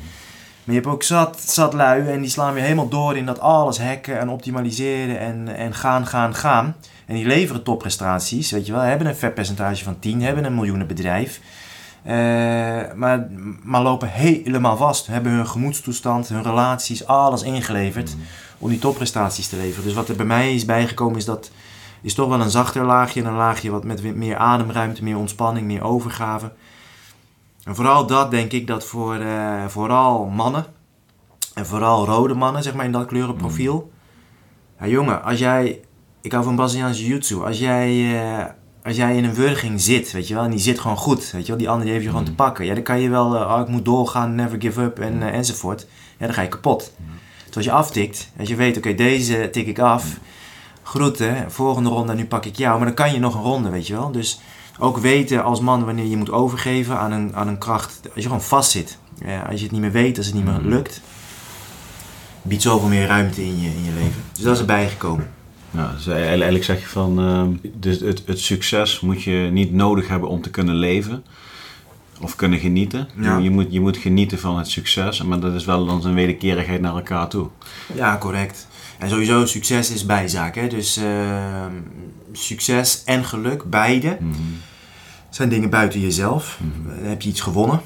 Maar 0.64 0.74
je 0.76 0.80
hebt 0.82 0.86
ook 0.94 1.02
zat, 1.02 1.40
zat 1.46 1.72
lui 1.72 2.08
en 2.08 2.20
die 2.20 2.30
slaan 2.30 2.54
weer 2.54 2.62
helemaal 2.62 2.88
door 2.88 3.16
in 3.16 3.26
dat 3.26 3.40
alles 3.40 3.78
hacken 3.80 4.18
en 4.18 4.28
optimaliseren 4.28 5.18
en, 5.18 5.48
en 5.56 5.74
gaan, 5.74 6.06
gaan, 6.06 6.34
gaan. 6.34 6.76
En 7.06 7.14
die 7.14 7.26
leveren 7.26 7.62
topprestaties, 7.62 8.50
weet 8.50 8.66
je 8.66 8.72
wel. 8.72 8.80
Hebben 8.80 9.06
een 9.06 9.16
vetpercentage 9.16 9.84
van 9.84 9.98
10, 9.98 10.22
hebben 10.22 10.44
een 10.44 10.54
miljoenenbedrijf. 10.54 11.40
Eh, 12.08 12.14
maar, 12.94 13.28
maar 13.62 13.82
lopen 13.82 14.08
helemaal 14.08 14.76
vast. 14.76 15.06
Hebben 15.06 15.32
hun 15.32 15.46
gemoedstoestand, 15.46 16.28
hun 16.28 16.42
relaties, 16.42 17.06
alles 17.06 17.42
ingeleverd 17.42 18.16
om 18.58 18.68
die 18.68 18.78
topprestaties 18.78 19.48
te 19.48 19.56
leveren. 19.56 19.84
Dus 19.84 19.94
wat 19.94 20.08
er 20.08 20.16
bij 20.16 20.26
mij 20.26 20.54
is 20.54 20.64
bijgekomen 20.64 21.16
is 21.16 21.24
dat 21.24 21.50
is 22.02 22.14
toch 22.14 22.28
wel 22.28 22.40
een 22.40 22.50
zachter 22.50 22.84
laagje. 22.84 23.22
Een 23.22 23.32
laagje 23.34 23.70
wat 23.70 23.84
met 23.84 24.16
meer 24.16 24.36
ademruimte, 24.36 25.04
meer 25.04 25.16
ontspanning, 25.16 25.66
meer 25.66 25.82
overgave. 25.82 26.52
En 27.64 27.74
vooral 27.74 28.06
dat 28.06 28.30
denk 28.30 28.52
ik 28.52 28.66
dat 28.66 28.84
voor 28.84 29.14
eh, 29.14 29.66
vooral 29.66 30.24
mannen, 30.24 30.66
en 31.54 31.66
vooral 31.66 32.06
rode 32.06 32.34
mannen, 32.34 32.62
zeg 32.62 32.74
maar 32.74 32.84
in 32.84 32.92
dat 32.92 33.06
kleurenprofiel. 33.06 33.92
Ja, 34.80 34.86
jongen, 34.86 35.22
als 35.22 35.38
jij, 35.38 35.80
ik 36.20 36.32
hou 36.32 36.44
van 36.44 36.56
Braziliaanse 36.56 37.02
jiu-jitsu, 37.02 37.44
als 37.44 37.58
jij, 37.58 38.20
eh, 38.20 38.44
als 38.88 38.96
jij 38.96 39.16
in 39.16 39.24
een 39.24 39.34
wurging 39.34 39.80
zit, 39.80 40.12
weet 40.12 40.28
je 40.28 40.34
wel, 40.34 40.44
en 40.44 40.50
die 40.50 40.58
zit 40.58 40.80
gewoon 40.80 40.96
goed, 40.96 41.30
weet 41.30 41.42
je 41.42 41.48
wel, 41.48 41.56
die 41.56 41.68
ander 41.68 41.84
die 41.84 41.92
heeft 41.92 42.04
je 42.04 42.10
gewoon 42.10 42.24
te 42.24 42.34
pakken. 42.34 42.64
Ja, 42.64 42.74
dan 42.74 42.82
kan 42.82 43.00
je 43.00 43.08
wel, 43.08 43.34
oh, 43.34 43.60
ik 43.60 43.68
moet 43.68 43.84
doorgaan, 43.84 44.34
never 44.34 44.60
give 44.60 44.80
up 44.82 44.98
en, 44.98 45.22
eh, 45.22 45.34
enzovoort. 45.34 45.86
Ja, 46.18 46.26
dan 46.26 46.34
ga 46.34 46.42
je 46.42 46.48
kapot. 46.48 46.92
Dus 47.46 47.56
als 47.56 47.64
je 47.64 47.72
aftikt, 47.72 48.30
als 48.38 48.48
je 48.48 48.54
weet, 48.56 48.76
oké, 48.76 48.94
deze 48.94 49.48
tik 49.52 49.66
ik 49.66 49.78
af, 49.78 50.18
groeten, 50.82 51.50
volgende 51.50 51.88
ronde, 51.88 52.14
nu 52.14 52.26
pak 52.26 52.44
ik 52.44 52.56
jou, 52.56 52.76
maar 52.76 52.86
dan 52.86 52.94
kan 52.94 53.12
je 53.12 53.18
nog 53.18 53.34
een 53.34 53.42
ronde, 53.42 53.70
weet 53.70 53.86
je 53.86 53.94
wel. 53.94 54.10
Dus 54.10 54.40
ook 54.78 54.98
weten 54.98 55.44
als 55.44 55.60
man 55.60 55.84
wanneer 55.84 56.06
je 56.06 56.16
moet 56.16 56.30
overgeven 56.30 56.98
aan 56.98 57.12
een, 57.12 57.34
aan 57.34 57.48
een 57.48 57.58
kracht, 57.58 58.00
als 58.02 58.14
je 58.14 58.22
gewoon 58.22 58.42
vast 58.42 58.70
zit. 58.70 58.98
Ja, 59.24 59.42
als 59.42 59.56
je 59.56 59.62
het 59.62 59.72
niet 59.72 59.80
meer 59.80 59.92
weet, 59.92 60.16
als 60.16 60.26
het 60.26 60.34
niet 60.34 60.44
meer 60.44 60.60
lukt, 60.62 61.00
biedt 62.42 62.62
zoveel 62.62 62.88
meer 62.88 63.06
ruimte 63.06 63.44
in 63.44 63.60
je, 63.60 63.68
in 63.68 63.84
je 63.84 63.92
leven. 63.92 64.22
Dus 64.32 64.42
dat 64.42 64.54
is 64.54 64.60
erbij 64.60 64.88
gekomen. 64.88 65.37
Ja, 65.78 65.92
dus 65.96 66.06
eigenlijk 66.06 66.64
zeg 66.64 66.80
je 66.80 66.86
van, 66.86 67.18
ehm, 67.18 67.70
dus 67.74 68.00
het, 68.00 68.22
het 68.26 68.40
succes 68.40 69.00
moet 69.00 69.22
je 69.22 69.48
niet 69.52 69.72
nodig 69.72 70.08
hebben 70.08 70.28
om 70.28 70.42
te 70.42 70.50
kunnen 70.50 70.74
leven. 70.74 71.24
Of 72.20 72.36
kunnen 72.36 72.58
genieten. 72.58 73.08
Ja. 73.20 73.36
Je, 73.38 73.50
moet, 73.50 73.66
je 73.70 73.80
moet 73.80 73.96
genieten 73.96 74.38
van 74.38 74.58
het 74.58 74.68
succes, 74.68 75.22
maar 75.22 75.40
dat 75.40 75.54
is 75.54 75.64
wel 75.64 75.86
dan 75.86 76.04
een 76.04 76.14
wederkerigheid 76.14 76.80
naar 76.80 76.94
elkaar 76.94 77.28
toe. 77.28 77.48
Ja, 77.94 78.16
correct. 78.18 78.66
En 78.98 79.08
sowieso, 79.10 79.46
succes 79.46 79.90
is 79.90 80.06
bijzaak. 80.06 80.54
Hè? 80.54 80.66
Dus 80.68 80.96
ehm, 80.96 81.72
succes 82.32 83.02
en 83.04 83.24
geluk, 83.24 83.70
beide, 83.70 84.16
Mhm. 84.20 84.34
zijn 85.30 85.48
dingen 85.48 85.70
buiten 85.70 86.00
jezelf. 86.00 86.58
Dan 86.98 87.06
heb 87.08 87.22
je 87.22 87.28
iets 87.28 87.40
gewonnen. 87.40 87.80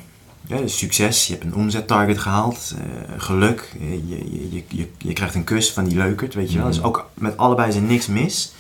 Ja, 0.47 0.57
dus 0.57 0.79
succes, 0.79 1.27
je 1.27 1.33
hebt 1.33 1.45
een 1.45 1.55
omzettarget 1.55 2.19
gehaald. 2.19 2.75
eh, 2.77 3.21
geluk, 3.23 3.73
eh, 3.81 3.91
je, 3.91 4.51
je, 4.51 4.63
je, 4.69 4.89
je, 4.99 5.13
krijgt 5.13 5.35
een 5.35 5.45
kus 5.45 5.73
van 5.73 5.85
die 5.85 5.97
leukert, 5.97 6.35
weet 6.35 6.53
je 6.53 6.59
wel. 6.59 6.67
Dus 6.67 6.83
ook 6.83 7.11
met 7.15 7.37
allebei 7.37 7.69
is 7.69 7.75
er 7.75 7.83
niks 7.83 8.07
mis. 8.07 8.53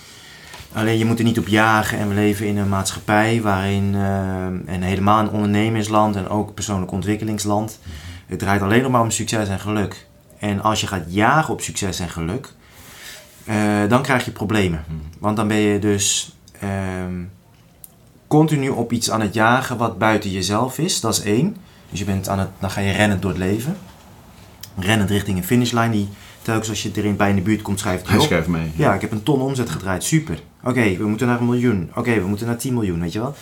Alleen 0.72 0.98
je 0.98 1.04
moet 1.04 1.18
er 1.18 1.24
niet 1.24 1.38
op 1.38 1.46
jagen 1.46 1.98
en 1.98 2.08
we 2.08 2.14
leven 2.14 2.46
in 2.46 2.56
een 2.56 2.68
maatschappij 2.68 3.42
waarin, 3.42 3.94
eh, 3.94 4.44
en 4.46 4.82
helemaal 4.82 5.18
een 5.20 5.30
ondernemersland 5.30 6.16
en 6.16 6.28
ook 6.28 6.54
persoonlijk 6.54 6.92
ontwikkelingsland, 6.92 7.78
het 8.26 8.38
draait 8.38 8.62
alleen 8.62 8.82
nog 8.82 8.90
maar 8.90 9.00
om 9.00 9.10
succes 9.10 9.48
en 9.48 9.60
geluk. 9.60 10.06
En 10.38 10.62
als 10.62 10.80
je 10.80 10.86
gaat 10.86 11.04
jagen 11.06 11.52
op 11.52 11.60
succes 11.60 11.98
en 11.98 12.10
geluk, 12.10 12.52
dan 13.88 14.02
krijg 14.02 14.24
je 14.24 14.30
problemen. 14.30 14.84
Want 15.18 15.36
dan 15.36 15.48
ben 15.48 15.56
je 15.56 15.78
dus 15.78 16.36
ehm, 16.60 17.22
continu 18.26 18.68
op 18.68 18.92
iets 18.92 19.10
aan 19.10 19.20
het 19.20 19.34
jagen 19.34 19.76
wat 19.76 19.98
buiten 19.98 20.30
jezelf 20.30 20.78
is. 20.78 21.00
Dat 21.00 21.12
is 21.12 21.22
één. 21.22 21.56
Dus 21.92 22.00
je 22.00 22.06
bent 22.06 22.28
aan 22.28 22.38
het, 22.38 22.48
dan 22.58 22.70
ga 22.70 22.80
je 22.80 22.92
rennen 22.92 23.20
door 23.20 23.30
het 23.30 23.38
leven. 23.38 23.76
Rennend 24.78 25.10
richting 25.10 25.38
een 25.38 25.44
finishlijn 25.44 25.90
die 25.90 26.08
telkens 26.42 26.68
als 26.68 26.82
je 26.82 26.90
er 27.02 27.16
bij 27.16 27.28
in 27.30 27.36
de 27.36 27.42
buurt 27.42 27.62
komt 27.62 27.78
schrijft 27.80 28.02
Hij 28.02 28.10
hij 28.12 28.18
op. 28.20 28.26
schrijft 28.26 28.46
mee. 28.48 28.70
Ja, 28.76 28.94
ik 28.94 29.00
heb 29.00 29.12
een 29.12 29.22
ton 29.22 29.40
omzet 29.40 29.70
gedraaid. 29.70 30.04
Super. 30.04 30.42
Oké, 30.64 30.96
we 30.96 31.06
moeten 31.06 31.26
naar 31.26 31.40
een 31.40 31.44
miljoen. 31.46 31.90
Oké, 31.94 32.14
we 32.20 32.26
moeten 32.26 32.46
naar 32.46 32.56
10 32.56 32.74
miljoen, 32.74 33.00
weet 33.00 33.12
je 33.12 33.18
wel. 33.18 33.34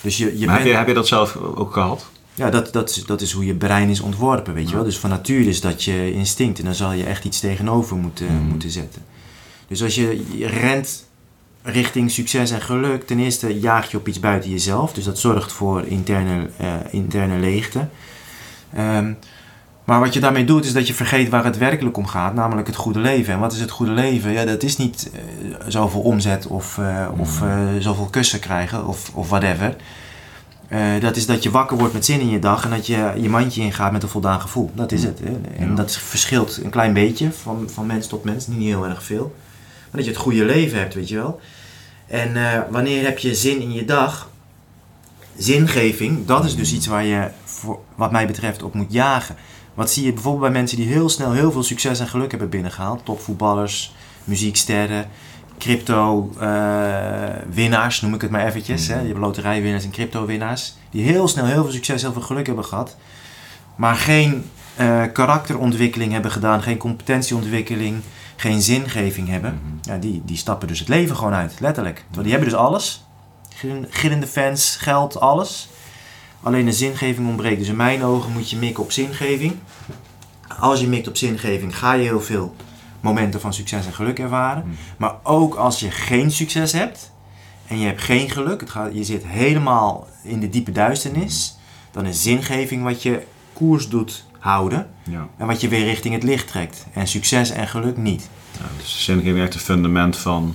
Dus 0.00 0.16
je, 0.18 0.38
je 0.38 0.46
maar 0.46 0.54
heb 0.54 0.62
bent- 0.64 0.72
je, 0.72 0.78
heb 0.78 0.88
je 0.88 0.94
dat 0.94 1.06
zelf 1.08 1.36
ook 1.36 1.72
gehad? 1.72 2.06
ja, 2.34 2.50
dat, 2.50 2.72
dat, 2.72 2.90
is, 2.90 3.04
dat 3.04 3.20
is 3.20 3.32
hoe 3.32 3.46
je 3.46 3.54
brein 3.54 3.88
is 3.88 4.00
ontworpen, 4.00 4.54
weet 4.54 4.68
je 4.68 4.74
wel. 4.74 4.84
Dus 4.84 4.98
van 4.98 5.10
nature 5.10 5.44
is 5.48 5.60
dat 5.60 5.84
je 5.84 6.12
instinct 6.12 6.58
en 6.58 6.64
dan 6.64 6.74
zal 6.74 6.92
je 6.92 7.04
echt 7.04 7.24
iets 7.24 7.40
tegenover 7.40 7.96
moeten, 7.96 8.26
Mhm. 8.34 8.44
moeten 8.48 8.70
zetten. 8.70 9.02
Dus 9.68 9.82
als 9.82 9.94
je, 9.94 10.24
je 10.36 10.46
rent 10.46 11.04
richting 11.62 12.10
succes 12.10 12.50
en 12.50 12.60
geluk, 12.60 13.06
ten 13.06 13.18
eerste 13.18 13.60
jaag 13.60 13.90
je 13.90 13.96
op 13.96 14.08
iets 14.08 14.20
buiten 14.20 14.50
jezelf. 14.50 14.92
Dus 14.92 15.04
dat 15.04 15.18
zorgt 15.18 15.52
voor 15.52 15.86
interne, 15.86 16.48
eh, 16.56 16.74
interne 16.90 17.38
leegte. 17.38 17.88
Ehm, 18.74 19.12
maar 19.84 20.00
wat 20.00 20.14
je 20.14 20.20
daarmee 20.20 20.44
doet, 20.44 20.64
is 20.64 20.72
dat 20.72 20.86
je 20.86 20.94
vergeet 20.94 21.28
waar 21.28 21.44
het 21.44 21.58
werkelijk 21.58 21.96
om 21.96 22.06
gaat, 22.06 22.34
namelijk 22.34 22.66
het 22.66 22.76
goede 22.76 22.98
leven. 22.98 23.34
En 23.34 23.40
wat 23.40 23.52
is 23.52 23.60
het 23.60 23.70
goede 23.70 23.92
leven? 23.92 24.32
Ja, 24.32 24.44
dat 24.44 24.62
is 24.62 24.76
niet 24.76 25.10
eh, 25.12 25.20
zoveel 25.68 26.00
omzet 26.00 26.46
of, 26.46 26.78
eh, 26.78 27.08
of 27.16 27.42
eh, 27.42 27.58
zoveel 27.78 28.06
kussen 28.06 28.40
krijgen 28.40 28.86
of, 28.86 29.10
of 29.14 29.28
whatever. 29.28 29.76
Dat 31.00 31.16
is 31.16 31.26
dat 31.26 31.42
je 31.42 31.50
wakker 31.50 31.78
wordt 31.78 31.92
met 31.92 32.04
zin 32.04 32.20
in 32.20 32.28
je 32.28 32.38
dag 32.38 32.64
en 32.64 32.70
dat 32.70 32.86
je 32.86 33.12
je 33.16 33.28
mandje 33.28 33.62
ingaat 33.62 33.92
met 33.92 34.02
een 34.02 34.08
voldaan 34.08 34.40
gevoel. 34.40 34.70
Dat 34.74 34.92
is 34.92 35.04
het. 35.04 35.20
Hè? 35.24 35.62
En 35.64 35.74
dat 35.74 35.96
verschilt 35.96 36.60
een 36.64 36.70
klein 36.70 36.92
beetje 36.92 37.32
van, 37.32 37.70
van 37.72 37.86
mens 37.86 38.06
tot 38.06 38.24
mens, 38.24 38.46
niet 38.46 38.58
heel 38.58 38.86
erg 38.86 39.02
veel. 39.02 39.34
Maar 39.92 40.00
dat 40.00 40.04
je 40.04 40.10
het 40.10 40.20
goede 40.20 40.44
leven 40.44 40.78
hebt, 40.78 40.94
weet 40.94 41.08
je 41.08 41.14
wel. 41.14 41.40
En 42.06 42.36
eh, 42.36 42.60
wanneer 42.70 43.04
heb 43.04 43.18
je 43.18 43.34
zin 43.34 43.60
in 43.60 43.72
je 43.72 43.84
dag? 43.84 44.30
zingeving, 45.36 46.26
dat 46.26 46.44
is 46.44 46.56
dus 46.56 46.72
iets 46.72 46.86
waar 46.86 47.04
je, 47.04 47.30
voor, 47.44 47.80
wat 47.94 48.10
mij 48.10 48.26
betreft, 48.26 48.62
op 48.62 48.74
moet 48.74 48.92
jagen. 48.92 49.36
Wat 49.74 49.90
zie 49.90 50.04
je 50.04 50.12
bijvoorbeeld 50.12 50.42
bij 50.42 50.60
mensen 50.60 50.76
die 50.76 50.86
heel 50.86 51.08
snel 51.08 51.32
heel 51.32 51.52
veel 51.52 51.62
succes 51.62 52.00
en 52.00 52.08
geluk 52.08 52.30
hebben 52.30 52.48
binnengehaald? 52.48 53.04
Topvoetballers, 53.04 53.94
muzieksterren, 54.24 55.08
crypto 55.58 56.32
eh, 56.40 56.48
winnaars, 57.50 58.00
noem 58.00 58.14
ik 58.14 58.20
het 58.20 58.30
maar 58.30 58.46
eventjes. 58.46 58.86
Hè? 58.86 59.00
Je 59.00 59.06
hebt 59.06 59.18
loterijwinnaars 59.18 59.84
en 59.84 59.90
crypto 59.90 60.26
winnaars. 60.26 60.74
Die 60.90 61.04
heel 61.04 61.28
snel 61.28 61.44
heel 61.44 61.62
veel 61.62 61.72
succes, 61.72 62.02
heel 62.02 62.12
veel 62.12 62.22
geluk 62.22 62.46
hebben 62.46 62.64
gehad. 62.64 62.96
Maar 63.76 63.94
geen 63.94 64.50
eh, 64.76 65.02
karakterontwikkeling 65.12 66.12
hebben 66.12 66.30
gedaan, 66.30 66.62
geen 66.62 66.76
competentieontwikkeling, 66.76 68.00
geen 68.36 68.62
zingeving 68.62 69.28
hebben. 69.28 69.60
Ja, 69.82 69.96
die, 69.98 70.22
die 70.24 70.36
stappen 70.36 70.68
dus 70.68 70.78
het 70.78 70.88
leven 70.88 71.16
gewoon 71.16 71.32
uit, 71.32 71.54
letterlijk. 71.60 72.04
Die 72.22 72.30
hebben 72.30 72.48
dus 72.48 72.58
alles. 72.58 73.04
Gil- 73.54 73.86
Gillende 73.88 74.26
fans, 74.26 74.76
geld, 74.76 75.20
alles. 75.20 75.68
Alleen 76.42 76.64
de 76.64 76.72
zingeving 76.72 77.28
ontbreekt. 77.28 77.58
Dus 77.58 77.68
in 77.68 77.76
mijn 77.76 78.04
ogen 78.04 78.32
moet 78.32 78.50
je 78.50 78.56
mikken 78.56 78.82
op 78.82 78.92
zingeving. 78.92 79.54
Als 80.58 80.80
je 80.80 80.88
mikt 80.88 81.08
op 81.08 81.16
zingeving, 81.16 81.78
ga 81.78 81.92
je 81.92 82.02
heel 82.02 82.20
veel 82.20 82.54
momenten 83.00 83.40
van 83.40 83.52
succes 83.54 83.86
en 83.86 83.92
geluk 83.92 84.18
ervaren. 84.18 84.62
Mm. 84.66 84.74
Maar 84.96 85.14
ook 85.22 85.54
als 85.54 85.80
je 85.80 85.90
geen 85.90 86.30
succes 86.30 86.72
hebt 86.72 87.12
en 87.66 87.78
je 87.78 87.86
hebt 87.86 88.02
geen 88.02 88.30
geluk, 88.30 88.60
het 88.60 88.70
gaat, 88.70 88.94
je 88.94 89.04
zit 89.04 89.26
helemaal 89.26 90.06
in 90.22 90.40
de 90.40 90.48
diepe 90.48 90.72
duisternis, 90.72 91.56
dan 91.90 92.06
is 92.06 92.22
zingeving 92.22 92.82
wat 92.82 93.02
je 93.02 93.22
koers 93.52 93.88
doet 93.88 94.24
houden 94.42 94.86
Ja. 95.10 95.28
en 95.36 95.46
wat 95.46 95.60
je 95.60 95.68
weer 95.68 95.84
richting 95.84 96.14
het 96.14 96.22
licht 96.22 96.46
trekt. 96.48 96.86
En 96.94 97.06
succes 97.06 97.50
en 97.50 97.68
geluk 97.68 97.96
niet. 97.96 98.28
Ja, 98.58 98.64
dus 98.78 99.04
zingeving 99.04 99.36
is 99.36 99.42
echt 99.42 99.52
het 99.54 99.62
fundament 99.62 100.16
van 100.16 100.54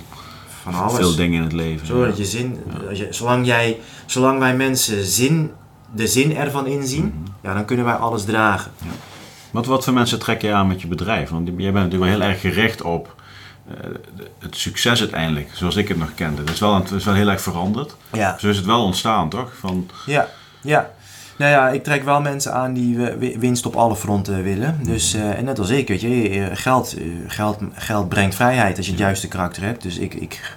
Van 0.62 0.74
alles. 0.74 0.94
veel 0.96 1.14
dingen 1.16 1.36
in 1.36 1.42
het 1.42 1.52
leven. 1.52 1.86
Zodat 1.86 2.16
je 2.16 2.24
zin, 2.24 2.58
als 2.88 2.98
je, 2.98 3.06
zolang, 3.10 3.46
jij, 3.46 3.78
zolang 4.06 4.38
wij 4.38 4.56
mensen 4.56 5.04
zin, 5.04 5.50
de 5.94 6.06
zin 6.06 6.36
ervan 6.36 6.66
inzien, 6.66 7.04
Mhm. 7.04 7.30
ja, 7.42 7.54
dan 7.54 7.64
kunnen 7.64 7.84
wij 7.84 7.94
alles 7.94 8.24
dragen. 8.24 8.72
Wat, 9.50 9.66
wat 9.66 9.84
voor 9.84 9.92
mensen 9.94 10.18
trek 10.18 10.42
je 10.42 10.52
aan 10.52 10.66
met 10.66 10.80
je 10.80 10.86
bedrijf? 10.88 11.28
Want 11.30 11.46
jij 11.46 11.54
bent 11.56 11.74
natuurlijk 11.74 12.10
wel 12.10 12.20
heel 12.20 12.30
erg 12.30 12.40
gericht 12.40 12.82
op 12.82 13.16
eh, 13.68 13.74
het 14.38 14.56
succes 14.56 15.00
uiteindelijk, 15.00 15.50
zoals 15.52 15.76
ik 15.76 15.88
het 15.88 15.98
nog 15.98 16.14
kende. 16.14 16.40
Het 16.40 16.50
is 16.50 16.60
wel, 16.60 16.74
het 16.74 16.90
is 16.90 17.04
wel 17.04 17.14
heel 17.14 17.28
erg 17.28 17.40
veranderd. 17.40 17.96
Ja. 18.12 18.36
Zo 18.38 18.48
is 18.48 18.56
het 18.56 18.66
wel 18.66 18.84
ontstaan, 18.84 19.28
toch? 19.28 19.52
Van, 19.58 19.90
Ja, 20.06 20.28
ja. 20.62 20.90
Nou 21.38 21.50
ja, 21.50 21.68
ik 21.68 21.84
trek 21.84 22.04
wel 22.04 22.20
mensen 22.20 22.52
aan 22.52 22.72
die 22.72 22.96
wi- 22.98 23.38
winst 23.38 23.66
op 23.66 23.76
alle 23.76 23.96
fronten 23.96 24.42
willen. 24.42 24.78
Dus, 24.82 25.14
eh, 25.14 25.38
en 25.38 25.44
net 25.44 25.58
als 25.58 25.70
ik, 25.70 25.88
weet 25.88 26.00
je, 26.00 26.28
eh, 26.28 26.46
geld, 26.52 26.94
eh, 26.98 27.04
geld, 27.26 27.58
geld 27.72 28.08
brengt 28.08 28.34
vrijheid 28.34 28.76
als 28.76 28.86
je 28.86 28.92
het 28.92 29.00
juiste 29.00 29.28
karakter 29.28 29.62
hebt. 29.62 29.82
Dus 29.82 29.98
ik, 29.98 30.14
ik, 30.14 30.56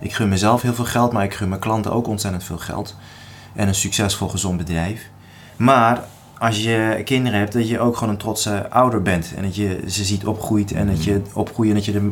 ik 0.00 0.12
gun 0.12 0.28
mezelf 0.28 0.62
heel 0.62 0.74
veel 0.74 0.84
geld, 0.84 1.12
maar 1.12 1.24
ik 1.24 1.34
gun 1.34 1.48
mijn 1.48 1.60
klanten 1.60 1.92
ook 1.92 2.06
ontzettend 2.06 2.44
veel 2.44 2.58
geld. 2.58 2.96
En 3.54 3.68
een 3.68 3.74
succesvol, 3.74 4.28
gezond 4.28 4.56
bedrijf. 4.56 5.08
Maar 5.56 6.00
als 6.38 6.62
je 6.62 7.00
kinderen 7.04 7.38
hebt, 7.38 7.52
dat 7.52 7.68
je 7.68 7.78
ook 7.80 7.96
gewoon 7.96 8.12
een 8.12 8.18
trotse 8.20 8.70
ouder 8.70 9.02
bent. 9.02 9.32
En 9.36 9.42
dat 9.42 9.56
je 9.56 9.80
ze 9.86 10.04
ziet 10.04 10.26
opgroeit 10.26 10.72
en 10.72 10.86
dat 10.86 11.04
je 11.04 11.22
opgroeien 11.32 11.70
en 11.72 11.76
dat 11.76 11.86
je, 11.86 11.92
er, 11.92 12.02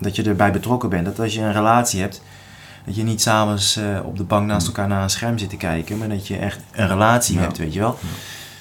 dat 0.00 0.16
je 0.16 0.22
erbij 0.22 0.52
betrokken 0.52 0.88
bent. 0.88 1.04
Dat 1.04 1.20
als 1.20 1.34
je 1.34 1.40
een 1.40 1.52
relatie 1.52 2.00
hebt, 2.00 2.22
dat 2.86 2.96
je 2.96 3.02
niet 3.02 3.20
s'avonds 3.22 3.76
eh 3.76 3.98
op 4.04 4.16
de 4.16 4.24
bank 4.24 4.46
naast 4.46 4.66
elkaar 4.66 4.88
naar 4.88 5.02
een 5.02 5.10
scherm 5.10 5.38
zit 5.38 5.50
te 5.50 5.56
kijken, 5.56 5.98
maar 5.98 6.08
dat 6.08 6.26
je 6.26 6.36
echt 6.36 6.60
een 6.72 6.88
relatie 6.88 7.34
Ja. 7.34 7.40
hebt, 7.40 7.58
weet 7.58 7.72
je 7.72 7.80
wel. 7.80 7.98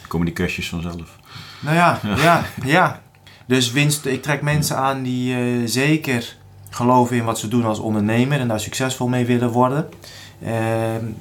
komen 0.08 0.26
die 0.26 0.36
kusjes 0.36 0.70
vanzelf. 0.70 1.18
Nou 1.60 1.76
ja, 1.76 2.00
ja, 2.18 2.44
ja. 2.64 3.02
Dus 3.46 3.72
winst, 3.72 4.06
ik 4.06 4.22
trek 4.22 4.42
mensen 4.42 4.78
aan 4.78 5.04
die 5.04 5.36
eh, 5.36 5.42
zeker 5.66 6.36
geloven 6.70 7.16
in 7.18 7.24
wat 7.24 7.40
ze 7.40 7.48
doen 7.48 7.66
als 7.66 7.80
ondernemer 7.80 8.40
en 8.40 8.48
daar 8.48 8.60
succesvol 8.60 9.08
mee 9.08 9.26
willen 9.26 9.50
worden. 9.50 9.88
Eh, 10.42 10.54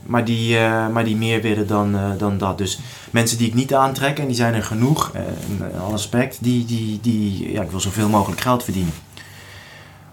maar, 0.06 0.24
die, 0.24 0.58
eh, 0.58 0.88
maar 0.88 1.04
die 1.04 1.16
meer 1.16 1.42
willen 1.42 1.66
dan, 1.66 1.96
dan 2.18 2.38
dat. 2.38 2.58
Dus 2.58 2.78
mensen 3.10 3.38
die 3.38 3.46
ik 3.46 3.54
niet 3.54 3.74
aantrek, 3.74 4.18
en 4.18 4.26
die 4.26 4.36
zijn 4.36 4.54
er 4.54 4.62
genoeg, 4.64 5.12
in 5.48 5.78
alle 5.80 5.90
respect, 5.92 6.38
die, 6.40 6.64
die, 6.64 6.98
die, 7.02 7.52
ja, 7.52 7.62
ik 7.62 7.70
wil 7.70 7.80
zoveel 7.80 8.08
mogelijk 8.08 8.40
geld 8.40 8.64
verdienen. 8.64 8.92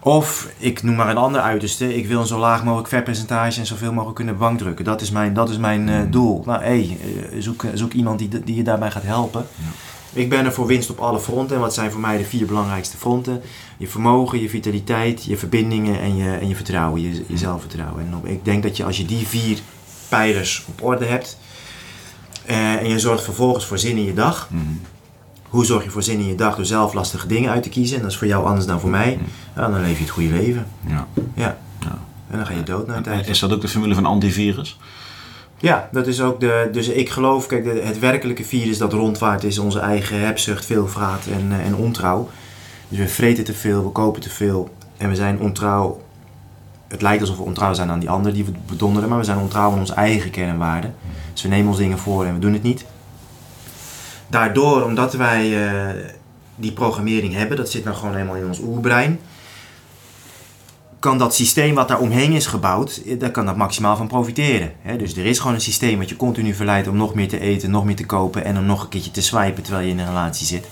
Of 0.04 0.48
ik 0.58 0.84
noem 0.84 0.96
maar 0.96 1.10
een 1.10 1.18
ander 1.18 1.42
uiterste, 1.42 1.96
ik 1.96 2.08
wil 2.08 2.20
een 2.20 2.28
zo 2.28 2.40
laag 2.40 2.64
mogelijk 2.64 2.88
vetpercentage 2.90 3.60
en 3.60 3.66
zoveel 3.66 3.92
mogelijk 3.94 4.16
kunnen 4.16 4.38
bankdrukken. 4.38 4.86
Dat 4.86 5.02
is 5.02 5.12
mijn, 5.12 5.34
dat 5.34 5.50
is 5.50 5.58
mijn 5.58 5.90
eh, 5.90 6.00
doel. 6.10 6.44
Nou, 6.46 6.64
hé, 6.64 6.74
eh, 6.74 7.42
zoek, 7.42 7.66
zoek 7.74 7.94
iemand 7.94 8.20
die, 8.20 8.44
die 8.44 8.56
je 8.56 8.64
daarbij 8.64 8.92
gaat 8.92 9.04
helpen. 9.04 9.46
Ik 10.14 10.30
ben 10.30 10.46
er 10.46 10.54
voor 10.54 10.66
winst 10.68 10.90
op 10.90 11.00
alle 11.00 11.20
fronten. 11.20 11.56
En 11.56 11.62
wat 11.62 11.74
zijn 11.74 11.92
voor 11.92 12.00
mij 12.00 12.18
de 12.18 12.24
vier 12.24 12.46
belangrijkste 12.46 12.98
fronten? 12.98 13.42
Je 13.78 13.88
vermogen, 13.88 14.42
je 14.42 14.50
vitaliteit, 14.50 15.24
je 15.24 15.38
verbindingen 15.38 16.02
en 16.02 16.16
je, 16.16 16.32
en 16.32 16.48
je 16.48 16.56
vertrouwen, 16.56 17.02
je, 17.02 17.24
je 17.28 17.38
zelfvertrouwen. 17.38 18.06
En 18.06 18.16
op- 18.16 18.26
ik 18.26 18.46
denk 18.46 18.64
dat 18.64 18.78
je 18.78 18.84
als 18.84 18.98
je 18.98 19.06
die 19.06 19.28
vier 19.28 19.60
pijlers 20.10 20.66
op 20.68 20.84
orde 20.84 21.06
hebt 21.06 21.38
eh, 22.46 22.74
en 22.74 22.90
je 22.90 23.00
zorgt 23.00 23.24
vervolgens 23.24 23.66
voor 23.66 23.78
zin 23.80 23.98
in 23.98 24.06
je 24.06 24.14
dag. 24.14 24.48
Mhm. 24.52 24.64
Hoe 25.52 25.66
zorg 25.66 25.84
je 25.84 25.90
voor 25.90 26.04
zin 26.04 26.20
in 26.20 26.28
je 26.28 26.36
dag 26.36 26.56
door 26.56 26.66
zelf 26.66 26.94
lastige 26.94 27.28
dingen 27.28 27.52
uit 27.52 27.64
te 27.64 27.70
kiezen? 27.70 27.96
En 27.96 28.02
dat 28.02 28.12
is 28.12 28.18
voor 28.18 28.28
jou 28.28 28.46
anders 28.46 28.66
dan 28.66 28.80
voor 28.80 28.90
mij. 28.90 29.20
Ja, 29.56 29.68
dan 29.70 29.82
leef 29.82 29.98
je 29.98 30.04
het 30.04 30.12
goede 30.14 30.30
leven. 30.30 30.68
Ja. 30.88 31.08
Ja. 31.36 31.58
Ja. 31.80 31.98
En 32.30 32.38
dan 32.38 32.46
ga 32.46 32.54
je 32.54 32.64
dood 32.64 32.88
na 32.88 32.96
een 32.96 33.04
tijd. 33.04 33.28
Is 33.28 33.40
dat 33.40 33.54
ook 33.54 33.62
de 33.62 33.68
formule 33.68 33.94
van 33.96 34.06
antivirus? 34.06 34.80
Ja, 35.58 35.90
dat 35.92 36.08
is 36.08 36.22
ook 36.22 36.40
de. 36.40 36.70
Dus 36.72 36.88
ik 36.88 37.10
geloof, 37.10 37.46
kijk, 37.48 37.64
de- 37.64 37.82
het 37.84 38.00
werkelijke 38.00 38.44
virus 38.44 38.78
dat 38.78 38.94
rondwaart 38.94 39.44
is 39.44 39.58
onze 39.60 39.80
eigen 39.80 40.20
hebzucht, 40.20 40.66
veelvraat 40.66 41.26
en, 41.26 41.52
eh, 41.52 41.66
en 41.66 41.76
ontrouw. 41.76 42.30
Dus 42.90 42.98
we 43.00 43.08
vreten 43.08 43.44
te 43.44 43.54
veel, 43.54 43.84
we 43.84 43.90
kopen 43.90 44.22
te 44.22 44.30
veel 44.30 44.70
en 44.98 45.10
we 45.10 45.16
zijn 45.16 45.40
ontrouw. 45.40 46.02
Het 46.88 47.02
lijkt 47.02 47.22
alsof 47.22 47.38
we 47.38 47.44
ontrouw 47.44 47.74
zijn 47.74 47.90
aan 47.90 48.00
die 48.00 48.10
ander 48.10 48.34
die 48.34 48.46
we 48.46 48.52
bedonderen, 48.68 49.10
maar 49.10 49.18
we 49.18 49.24
zijn 49.24 49.38
ontrouw 49.38 49.72
aan 49.72 49.80
onze 49.80 49.94
eigen 49.94 50.30
kernwaarden. 50.32 50.96
Dus 51.34 51.42
we 51.42 51.48
nemen 51.50 51.68
ons 51.68 51.78
dingen 51.78 51.98
voor 51.98 52.26
en 52.26 52.34
we 52.34 52.40
doen 52.40 52.54
het 52.54 52.64
niet. 52.64 52.86
Daardoor, 54.32 54.84
omdat 54.84 55.14
wij 55.14 55.68
eh, 55.68 56.04
die 56.56 56.72
programmering 56.72 57.34
hebben, 57.34 57.58
dat 57.58 57.70
zit 57.70 57.84
nou 57.84 57.96
gewoon 57.96 58.14
helemaal 58.14 58.36
in 58.36 58.48
ons 58.48 58.60
oerbrein 58.60 59.20
kan 61.02 61.18
dat 61.18 61.36
systeem 61.36 61.76
wat 61.76 61.88
daar 61.88 62.00
omheen 62.00 62.32
is 62.32 62.46
gebouwd, 62.46 63.02
eh, 63.06 63.20
daar 63.20 63.32
kan 63.32 63.46
dat 63.46 63.56
maximaal 63.56 63.98
van 63.98 64.08
profiteren. 64.08 64.72
Hè? 64.82 64.98
Dus 64.98 65.18
er 65.18 65.26
is 65.26 65.40
gewoon 65.40 65.54
een 65.54 65.62
systeem 65.62 65.98
wat 65.98 66.10
je 66.10 66.16
continu 66.16 66.54
verleidt 66.54 66.88
om 66.88 66.98
nog 66.98 67.14
meer 67.14 67.28
te 67.28 67.40
eten, 67.40 67.72
nog 67.72 67.86
meer 67.86 67.96
te 67.96 68.06
kopen 68.06 68.46
en 68.46 68.58
om 68.58 68.66
nog 68.66 68.84
een 68.84 68.90
keertje 68.90 69.12
te 69.12 69.22
swipen 69.22 69.64
terwijl 69.64 69.86
je 69.86 69.92
in 69.92 70.00
een 70.00 70.08
relatie 70.08 70.46
zit. 70.48 70.68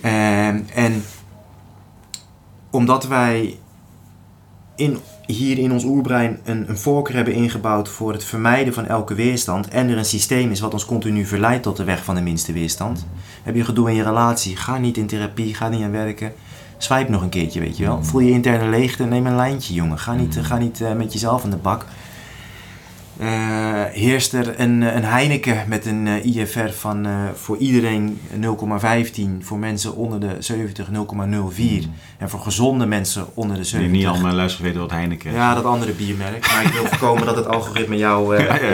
Ehm, 0.00 0.60
en 0.74 1.04
omdat 2.70 3.06
wij 3.06 3.58
in, 4.76 4.98
hier 5.26 5.58
in 5.58 5.72
ons 5.72 5.84
oerbrein 5.84 6.38
een, 6.44 6.68
een 6.68 6.78
voorkeur 6.78 7.16
hebben 7.16 7.34
ingebouwd 7.34 7.88
voor 7.88 8.12
het 8.12 8.24
vermijden 8.24 8.74
van 8.74 8.86
elke 8.86 9.14
weerstand 9.14 9.68
en 9.68 9.88
er 9.88 9.98
een 9.98 10.04
systeem 10.04 10.50
is 10.50 10.60
wat 10.60 10.72
ons 10.72 10.84
continu 10.84 11.24
verleidt 11.24 11.62
tot 11.62 11.76
de 11.76 11.84
weg 11.84 12.04
van 12.04 12.14
de 12.14 12.20
minste 12.20 12.52
weerstand, 12.52 13.06
heb 13.42 13.54
je 13.54 13.64
gedoe 13.64 13.88
in 13.88 13.94
je 13.94 14.02
relatie, 14.02 14.56
ga 14.56 14.78
niet 14.78 14.96
in 14.96 15.06
therapie, 15.06 15.54
ga 15.54 15.68
niet 15.68 15.82
aan 15.82 15.90
werken. 15.90 16.32
Swipe 16.78 17.10
nog 17.10 17.22
een 17.22 17.28
keertje, 17.28 17.60
weet 17.60 17.76
je 17.76 17.84
wel. 17.84 18.04
Voel 18.04 18.20
je 18.20 18.30
interne 18.30 18.68
leegte, 18.68 19.04
neem 19.04 19.26
een 19.26 19.36
lijntje, 19.36 19.74
jongen. 19.74 19.98
Ga 19.98 20.14
niet, 20.14 20.38
ga 20.42 20.58
niet 20.58 20.80
eh, 20.80 20.92
met 20.92 21.12
jezelf 21.12 21.44
aan 21.44 21.50
de 21.50 21.56
bak. 21.56 21.86
Eh, 23.18 23.28
heerst 23.92 24.32
er 24.32 24.60
een, 24.60 24.80
een 24.96 25.04
Heineken 25.04 25.64
met 25.68 25.86
een 25.86 26.06
eh, 26.06 26.24
IFR 26.36 26.68
van 26.78 27.06
eh, 27.06 27.12
voor 27.34 27.56
iedereen 27.56 28.20
0,15, 28.40 29.44
voor 29.44 29.58
mensen 29.58 29.94
onder 29.96 30.20
de 30.20 30.36
70 30.38 30.88
0,04 30.88 31.88
en 32.18 32.30
voor 32.30 32.40
gezonde 32.40 32.86
mensen 32.86 33.26
onder 33.34 33.56
de 33.56 33.62
Die 33.62 33.70
70. 33.70 33.92
niet 33.98 34.06
al 34.06 34.20
mijn 34.20 34.34
luisteren 34.34 34.66
weten 34.66 34.80
wat 34.80 34.90
Heineken 34.90 35.30
is. 35.30 35.36
Ja, 35.36 35.54
dat 35.54 35.64
andere 35.64 35.92
biermerk. 35.92 36.46
Maar 36.52 36.64
ik 36.64 36.72
wil 36.72 36.84
voorkomen 36.86 37.26
dat 37.26 37.36
het 37.36 37.46
algoritme 37.46 37.96
jouw 37.96 38.32
eh, 38.32 38.44
eh, 38.54 38.62
eh, 38.62 38.72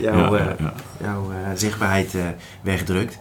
ja. 0.00 0.72
jouw 1.02 1.30
eh, 1.30 1.36
zichtbaarheid 1.54 2.14
eh, 2.14 2.20
wegdrukt. 2.62 3.18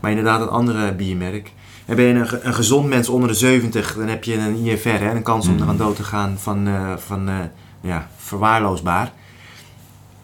Maar 0.00 0.10
inderdaad, 0.10 0.40
een 0.40 0.48
andere 0.48 0.94
biermerk. 0.94 1.52
En 1.86 1.96
ben 1.96 2.04
je 2.04 2.14
een, 2.14 2.46
een 2.46 2.54
gezond 2.54 2.88
mens 2.88 3.08
onder 3.08 3.28
de 3.28 3.34
70, 3.34 3.94
dan 3.94 4.08
heb 4.08 4.24
je 4.24 4.36
een 4.38 4.56
IFR, 4.66 4.88
hè, 4.88 5.10
een 5.10 5.22
kans 5.22 5.46
om 5.46 5.54
Mhm. 5.54 5.62
eraan 5.62 5.76
dood 5.76 5.96
te 5.96 6.04
gaan 6.04 6.36
van, 6.38 6.66
eh, 6.68 6.92
van 6.96 7.28
eh, 7.28 7.34
ja, 7.80 8.08
verwaarloosbaar. 8.16 9.12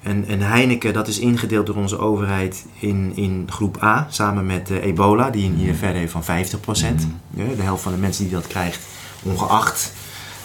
En, 0.02 0.24
en 0.28 0.40
Heineken, 0.40 0.92
dat 0.92 1.08
is 1.08 1.18
ingedeeld 1.18 1.66
door 1.66 1.76
onze 1.76 1.98
overheid 1.98 2.66
in, 2.78 3.12
in 3.14 3.46
groep 3.50 3.82
A, 3.82 4.06
samen 4.10 4.46
met 4.46 4.70
eh, 4.70 4.84
ebola, 4.84 5.30
die 5.30 5.44
een 5.50 5.68
IFR 5.68 5.84
heeft 5.84 6.12
van 6.12 6.22
50%. 6.22 6.26
Ja, 7.30 7.44
de 7.56 7.62
helft 7.62 7.82
van 7.82 7.92
de 7.92 7.98
mensen 7.98 8.24
die 8.24 8.32
dat 8.32 8.46
krijgt, 8.46 8.86
ongeacht 9.22 9.92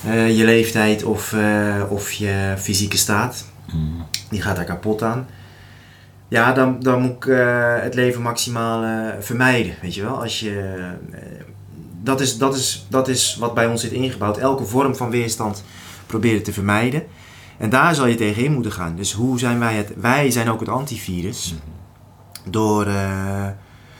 eh, 0.05 0.37
je 0.37 0.43
leeftijd 0.45 1.03
of, 1.03 1.33
eh, 1.33 1.83
of 1.89 2.11
je 2.11 2.53
fysieke 2.57 2.97
staat, 2.97 3.45
Mhm. 3.65 4.01
die 4.29 4.41
gaat 4.41 4.55
daar 4.55 4.65
kapot 4.65 5.03
aan. 5.03 5.27
Ja, 6.27 6.51
dan, 6.53 6.79
dan 6.79 7.01
moet 7.01 7.11
ik 7.15 7.23
het 7.81 7.93
leven 7.93 8.21
maximaal 8.21 9.11
vermijden, 9.19 9.73
weet 9.81 9.95
je 9.95 10.01
wel. 10.01 10.21
Als 10.21 10.39
je, 10.39 10.83
dat, 12.03 12.21
is, 12.21 12.37
dat, 12.37 12.55
is, 12.55 12.85
dat 12.89 13.07
is 13.07 13.37
wat 13.39 13.53
bij 13.53 13.67
ons 13.67 13.81
zit 13.81 13.91
ingebouwd. 13.91 14.37
Elke 14.37 14.65
vorm 14.65 14.95
van 14.95 15.09
weerstand 15.09 15.63
proberen 16.05 16.43
te 16.43 16.53
vermijden. 16.53 17.03
En 17.57 17.69
daar 17.69 17.95
zal 17.95 18.07
je 18.07 18.15
tegenin 18.15 18.53
moeten 18.53 18.71
gaan. 18.71 18.95
Dus 18.95 19.11
hoe 19.13 19.39
zijn 19.39 19.59
wij 19.59 19.75
het? 19.75 19.93
Wij 19.95 20.31
zijn 20.31 20.49
ook 20.49 20.59
het 20.59 20.69
antivirus. 20.69 21.55
Door, 22.49 22.85
eh, 22.85 23.47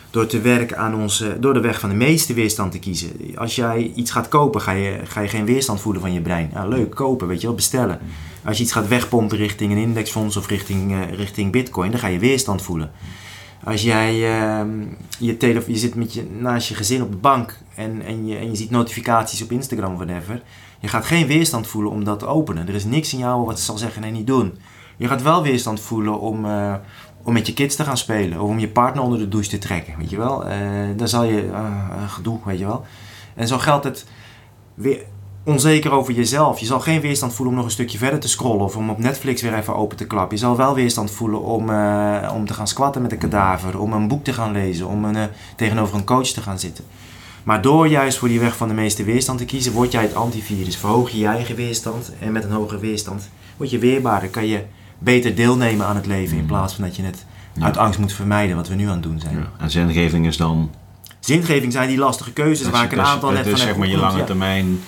door 0.09 0.25
te 0.25 0.41
werken 0.41 0.77
aan 0.77 0.95
onze, 0.95 1.39
door 1.39 1.53
de 1.53 1.59
weg 1.59 1.79
van 1.79 1.89
de 1.89 1.95
meeste 1.95 2.33
weerstand 2.33 2.71
te 2.71 2.79
kiezen. 2.79 3.11
Als 3.35 3.55
jij 3.55 3.91
iets 3.95 4.11
gaat 4.11 4.27
kopen, 4.27 4.61
ga 4.61 4.71
je, 4.71 4.99
ga 5.03 5.21
je 5.21 5.27
geen 5.27 5.45
weerstand 5.45 5.81
voelen 5.81 6.01
van 6.01 6.13
je 6.13 6.21
brein. 6.21 6.49
Ja, 6.53 6.67
leuk, 6.67 6.95
kopen, 6.95 7.27
weet 7.27 7.41
je 7.41 7.47
wel, 7.47 7.55
bestellen. 7.55 7.99
Als 8.43 8.57
je 8.57 8.63
iets 8.63 8.71
gaat 8.71 8.87
wegpompen 8.87 9.37
richting 9.37 9.71
een 9.71 9.77
indexfonds 9.77 10.37
of 10.37 10.47
richting, 10.47 10.91
eh, 10.91 11.11
richting 11.11 11.51
bitcoin, 11.51 11.91
dan 11.91 11.99
ga 11.99 12.07
je 12.07 12.19
weerstand 12.19 12.61
voelen. 12.61 12.91
Als 13.63 13.81
jij 13.81 14.39
ehm, 14.39 14.69
je, 15.19 15.37
tele 15.37 15.63
je 15.67 15.77
zit 15.77 15.95
met 15.95 16.13
je, 16.13 16.27
naast 16.39 16.67
je 16.67 16.75
gezin 16.75 17.01
op 17.01 17.11
de 17.11 17.17
bank 17.17 17.57
en, 17.75 18.01
en, 18.01 18.27
je, 18.27 18.37
en 18.37 18.49
je 18.49 18.55
ziet 18.55 18.69
notificaties 18.69 19.41
op 19.41 19.51
Instagram 19.51 19.91
of 19.93 19.97
whatever, 19.97 20.41
je 20.79 20.87
gaat 20.87 21.05
geen 21.05 21.27
weerstand 21.27 21.67
voelen 21.67 21.91
om 21.91 22.03
dat 22.03 22.19
te 22.19 22.25
openen. 22.25 22.67
Er 22.67 22.73
is 22.73 22.85
niks 22.85 23.13
in 23.13 23.19
jou 23.19 23.45
wat 23.45 23.59
zal 23.59 23.77
zeggen 23.77 24.01
nee, 24.01 24.11
niet 24.11 24.27
doen. 24.27 24.57
Je 24.97 25.07
gaat 25.07 25.21
wel 25.21 25.43
weerstand 25.43 25.79
voelen 25.79 26.19
om, 26.19 26.45
eh, 26.45 26.73
om 27.23 27.33
met 27.33 27.47
je 27.47 27.53
kids 27.53 27.75
te 27.75 27.83
gaan 27.83 27.97
spelen. 27.97 28.41
Of 28.41 28.49
om 28.49 28.59
je 28.59 28.67
partner 28.67 29.03
onder 29.03 29.19
de 29.19 29.27
douche 29.27 29.49
te 29.49 29.57
trekken, 29.57 29.97
weet 29.97 30.09
je 30.09 30.17
wel. 30.17 30.45
Eh 30.45 30.59
dan 30.95 31.07
zal 31.07 31.23
je, 31.23 31.49
eh, 31.51 32.09
gedoe, 32.09 32.39
weet 32.45 32.59
je 32.59 32.65
wel. 32.65 32.85
En 33.35 33.47
zo 33.47 33.57
geldt 33.57 33.83
het 33.83 34.05
weer 34.73 35.03
onzeker 35.43 35.91
over 35.91 36.13
jezelf. 36.13 36.59
Je 36.59 36.65
zal 36.65 36.79
geen 36.79 37.01
weerstand 37.01 37.33
voelen 37.33 37.53
om 37.53 37.59
nog 37.59 37.65
een 37.67 37.75
stukje 37.75 37.97
verder 37.97 38.19
te 38.19 38.27
scrollen. 38.27 38.65
Of 38.65 38.77
om 38.77 38.89
op 38.89 38.99
Netflix 38.99 39.41
weer 39.41 39.53
even 39.53 39.75
open 39.75 39.97
te 39.97 40.07
klappen. 40.07 40.37
Je 40.37 40.43
zal 40.43 40.57
wel 40.57 40.75
weerstand 40.75 41.11
voelen 41.11 41.41
om, 41.41 41.61
om 42.29 42.45
te 42.45 42.53
gaan 42.53 42.67
squatten 42.67 43.01
met 43.01 43.11
een 43.11 43.17
kadaver. 43.17 43.79
Om 43.79 43.93
een 43.93 44.07
boek 44.07 44.23
te 44.23 44.33
gaan 44.33 44.51
lezen. 44.51 44.87
Om 44.87 45.05
een, 45.05 45.29
tegenover 45.55 45.95
een 45.95 46.03
coach 46.03 46.27
te 46.27 46.41
gaan 46.41 46.59
zitten. 46.59 46.83
Maar 47.45 47.61
door 47.61 47.87
juist 47.87 48.17
voor 48.17 48.27
die 48.27 48.39
weg 48.39 48.57
van 48.57 48.67
de 48.67 48.73
meeste 48.73 49.03
weerstand 49.03 49.37
te 49.39 49.45
kiezen, 49.45 49.71
word 49.71 49.91
jij 49.91 50.01
het 50.01 50.15
antivirus. 50.15 50.77
Verhoog 50.77 51.09
je 51.09 51.17
je 51.17 51.27
eigen 51.27 51.55
weerstand. 51.55 52.11
En 52.19 52.31
met 52.31 52.43
een 52.43 52.51
hogere 52.51 52.79
weerstand 52.79 53.29
word 53.57 53.69
je 53.69 53.79
weerbaarder. 53.79 54.29
Kan 54.29 54.47
je 54.47 54.63
beter 54.99 55.35
deelnemen 55.35 55.85
aan 55.85 55.95
het 55.95 56.05
leven. 56.05 56.37
In 56.37 56.45
plaats 56.45 56.73
van 56.73 56.83
dat 56.83 56.95
je 56.95 57.03
het 57.03 57.25
Ja. 57.53 57.65
uit 57.65 57.77
angst 57.77 57.99
moet 57.99 58.13
vermijden. 58.13 58.55
Wat 58.55 58.67
we 58.67 58.75
nu 58.75 58.85
aan 58.85 58.91
het 58.93 59.03
doen 59.03 59.19
zijn. 59.19 59.35
Ja. 59.37 59.51
En 59.59 59.71
zingeving 59.71 60.25
is 60.27 60.37
dan... 60.37 60.71
Zingeving 61.19 61.71
zijn 61.71 61.87
die 61.87 61.97
lastige 61.97 62.31
keuzes 62.33 62.69
waar 62.69 62.83
ik 62.83 62.91
een 62.91 62.97
dat 62.97 63.05
aantal 63.07 63.29
dat 63.29 63.37
net 63.37 63.47
van 63.49 63.57
zeg 63.57 63.67
heb 63.67 63.77
maar 63.77 63.87
je 63.87 63.97
lange 63.97 64.23
termijn 64.23 64.79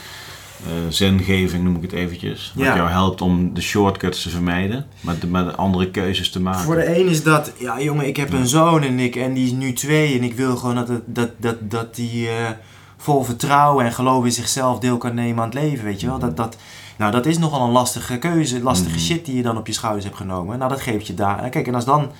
eh, 0.66 0.72
zingeving, 0.90 1.64
noem 1.64 1.76
ik 1.76 1.82
het 1.82 1.92
eventjes. 1.92 2.52
Wat 2.56 2.66
Ja. 2.66 2.76
jou 2.76 2.90
helpt 2.90 3.22
om 3.22 3.54
de 3.54 3.62
shortcuts 3.62 4.22
te 4.22 4.30
vermijden, 4.30 4.86
maar 5.02 5.20
de, 5.20 5.28
maar 5.28 5.44
de 5.44 5.56
andere 5.56 5.92
keuzes 5.92 6.30
te 6.30 6.42
maken. 6.42 6.62
Voor 6.62 6.76
de 6.76 7.00
een 7.00 7.08
is 7.08 7.24
dat, 7.24 7.52
ja 7.58 7.82
jongen, 7.82 8.08
ik 8.08 8.18
heb 8.18 8.34
een 8.34 8.48
zoon 8.48 8.84
en, 8.84 9.00
ik, 9.00 9.16
en 9.16 9.34
die 9.34 9.46
is 9.46 9.52
nu 9.52 9.74
twee 9.74 10.18
en 10.18 10.24
ik 10.24 10.34
wil 10.34 10.56
gewoon 10.58 10.76
dat, 10.76 10.88
het, 10.88 11.02
dat, 11.06 11.30
dat, 11.38 11.56
dat 11.72 11.96
die 11.96 12.28
eh, 12.30 12.50
vol 12.98 13.24
vertrouwen 13.24 13.86
en 13.86 13.94
geloof 13.94 14.26
in 14.26 14.32
zichzelf 14.32 14.80
deel 14.80 14.98
kan 14.98 15.14
nemen 15.16 15.44
aan 15.44 15.50
het 15.50 15.60
leven, 15.60 15.86
weet 15.86 16.02
je 16.02 16.08
wel. 16.08 16.20
Dat, 16.20 16.38
dat, 16.38 16.58
nou, 16.98 17.12
dat 17.12 17.26
is 17.26 17.38
nogal 17.38 17.66
een 17.66 17.72
lastige 17.72 18.18
keuze, 18.18 18.62
lastige 18.62 18.90
Mhm. 18.96 19.00
shit 19.06 19.26
die 19.26 19.36
je 19.36 19.42
dan 19.42 19.58
op 19.58 19.68
je 19.68 19.74
schouders 19.74 20.06
hebt 20.06 20.18
genomen. 20.18 20.58
Nou, 20.58 20.70
dat 20.70 20.82
geeft 20.82 21.08
je 21.08 21.14
daar. 21.14 21.50
Kijk, 21.50 21.68
en 21.68 21.76
als 21.76 21.86
dan 21.86 22.12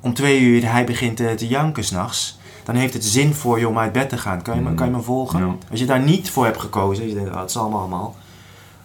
om 0.00 0.14
twee 0.14 0.40
uur 0.40 0.70
hij 0.72 0.84
begint 0.84 1.16
te, 1.16 1.34
te 1.36 1.46
janken 1.48 1.84
s'nachts, 1.84 2.38
dan 2.64 2.74
heeft 2.74 2.92
het 2.94 3.04
zin 3.04 3.34
voor 3.34 3.58
je 3.58 3.68
om 3.68 3.78
uit 3.78 3.92
bed 3.92 4.08
te 4.08 4.18
gaan. 4.18 4.42
Kan 4.42 4.54
je, 4.54 4.60
me- 4.60 4.66
Mhm. 4.68 4.76
kan 4.76 4.86
je 4.86 4.92
me 4.96 5.02
volgen? 5.02 5.38
Ja. 5.46 5.56
Als 5.70 5.80
je 5.80 5.86
daar 5.86 6.00
niet 6.02 6.30
voor 6.30 6.44
hebt 6.44 6.60
gekozen, 6.60 7.08
je 7.08 7.14
denkt, 7.14 7.30
oh, 7.30 7.40
het 7.40 7.50
zal 7.50 7.62
allemaal 7.62 7.80
allemaal. 7.80 8.16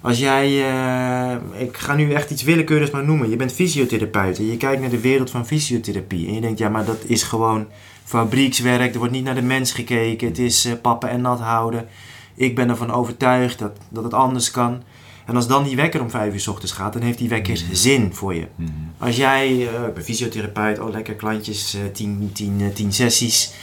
Als 0.02 0.20
jij, 0.20 0.46
eh, 0.46 1.62
ik 1.62 1.78
ga 1.78 1.96
nu 1.96 2.14
echt 2.14 2.30
iets 2.32 2.44
willekeurigs 2.44 2.92
maar 2.92 3.06
noemen. 3.06 3.30
Je 3.30 3.36
bent 3.36 3.52
fysiotherapeut 3.54 4.38
en 4.38 4.46
je 4.46 4.58
kijkt 4.58 4.82
naar 4.82 4.90
de 4.90 5.00
wereld 5.00 5.30
van 5.30 5.46
fysiotherapie. 5.46 6.28
En 6.28 6.34
je 6.34 6.42
denkt, 6.42 6.60
ja, 6.60 6.70
maar 6.70 6.86
dat 6.86 6.98
is 7.06 7.24
gewoon 7.24 7.66
fabriekswerk. 8.04 8.92
Er 8.94 8.98
wordt 8.98 9.14
niet 9.14 9.24
naar 9.24 9.36
de 9.36 9.42
mens 9.42 9.72
gekeken. 9.72 10.28
Het 10.28 10.40
is 10.40 10.66
eh, 10.66 10.74
pappen 10.82 11.10
en 11.10 11.22
nat 11.22 11.40
houden. 11.40 11.88
Ik 12.36 12.56
ben 12.56 12.70
ervan 12.70 12.92
overtuigd 12.92 13.60
dat, 13.60 13.72
dat 13.90 14.04
het 14.04 14.14
anders 14.14 14.52
kan. 14.52 14.84
En 15.26 15.36
als 15.36 15.48
dan 15.48 15.64
die 15.64 15.76
wekker 15.76 16.02
om 16.02 16.10
vijf 16.10 16.34
uur 16.34 16.40
's 16.40 16.48
ochtends 16.48 16.72
gaat, 16.72 16.94
dan 16.94 17.02
heeft 17.02 17.18
die 17.18 17.30
wekker 17.30 17.64
zin 17.72 18.14
voor 18.14 18.36
je. 18.36 18.48
Mhm. 18.56 18.70
Als 18.98 19.16
jij, 19.16 19.70
ben 19.94 20.04
fysiotherapeut, 20.04 20.80
oh 20.80 20.92
lekker 20.92 21.14
klantjes, 21.14 21.74
eh, 21.74 21.82
tien, 21.94 22.30
tien, 22.34 22.62
eh, 22.62 22.68
tien 22.68 22.94
sessies. 22.94 23.54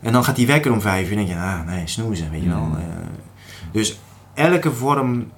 En 0.00 0.12
dan 0.12 0.24
gaat 0.24 0.36
die 0.36 0.46
wekker 0.46 0.72
om 0.72 0.80
vijf 0.80 1.10
uur. 1.10 1.16
Dan 1.16 1.26
denk 1.26 1.38
je, 1.38 1.44
ah 1.44 1.66
nee, 1.66 1.86
snoezen, 1.86 2.30
weet 2.30 2.42
je 2.42 2.48
wel. 2.48 2.58
Mm. 2.58 2.78
Dus 3.72 3.98
elke 4.34 4.72
vorm, 4.72 5.30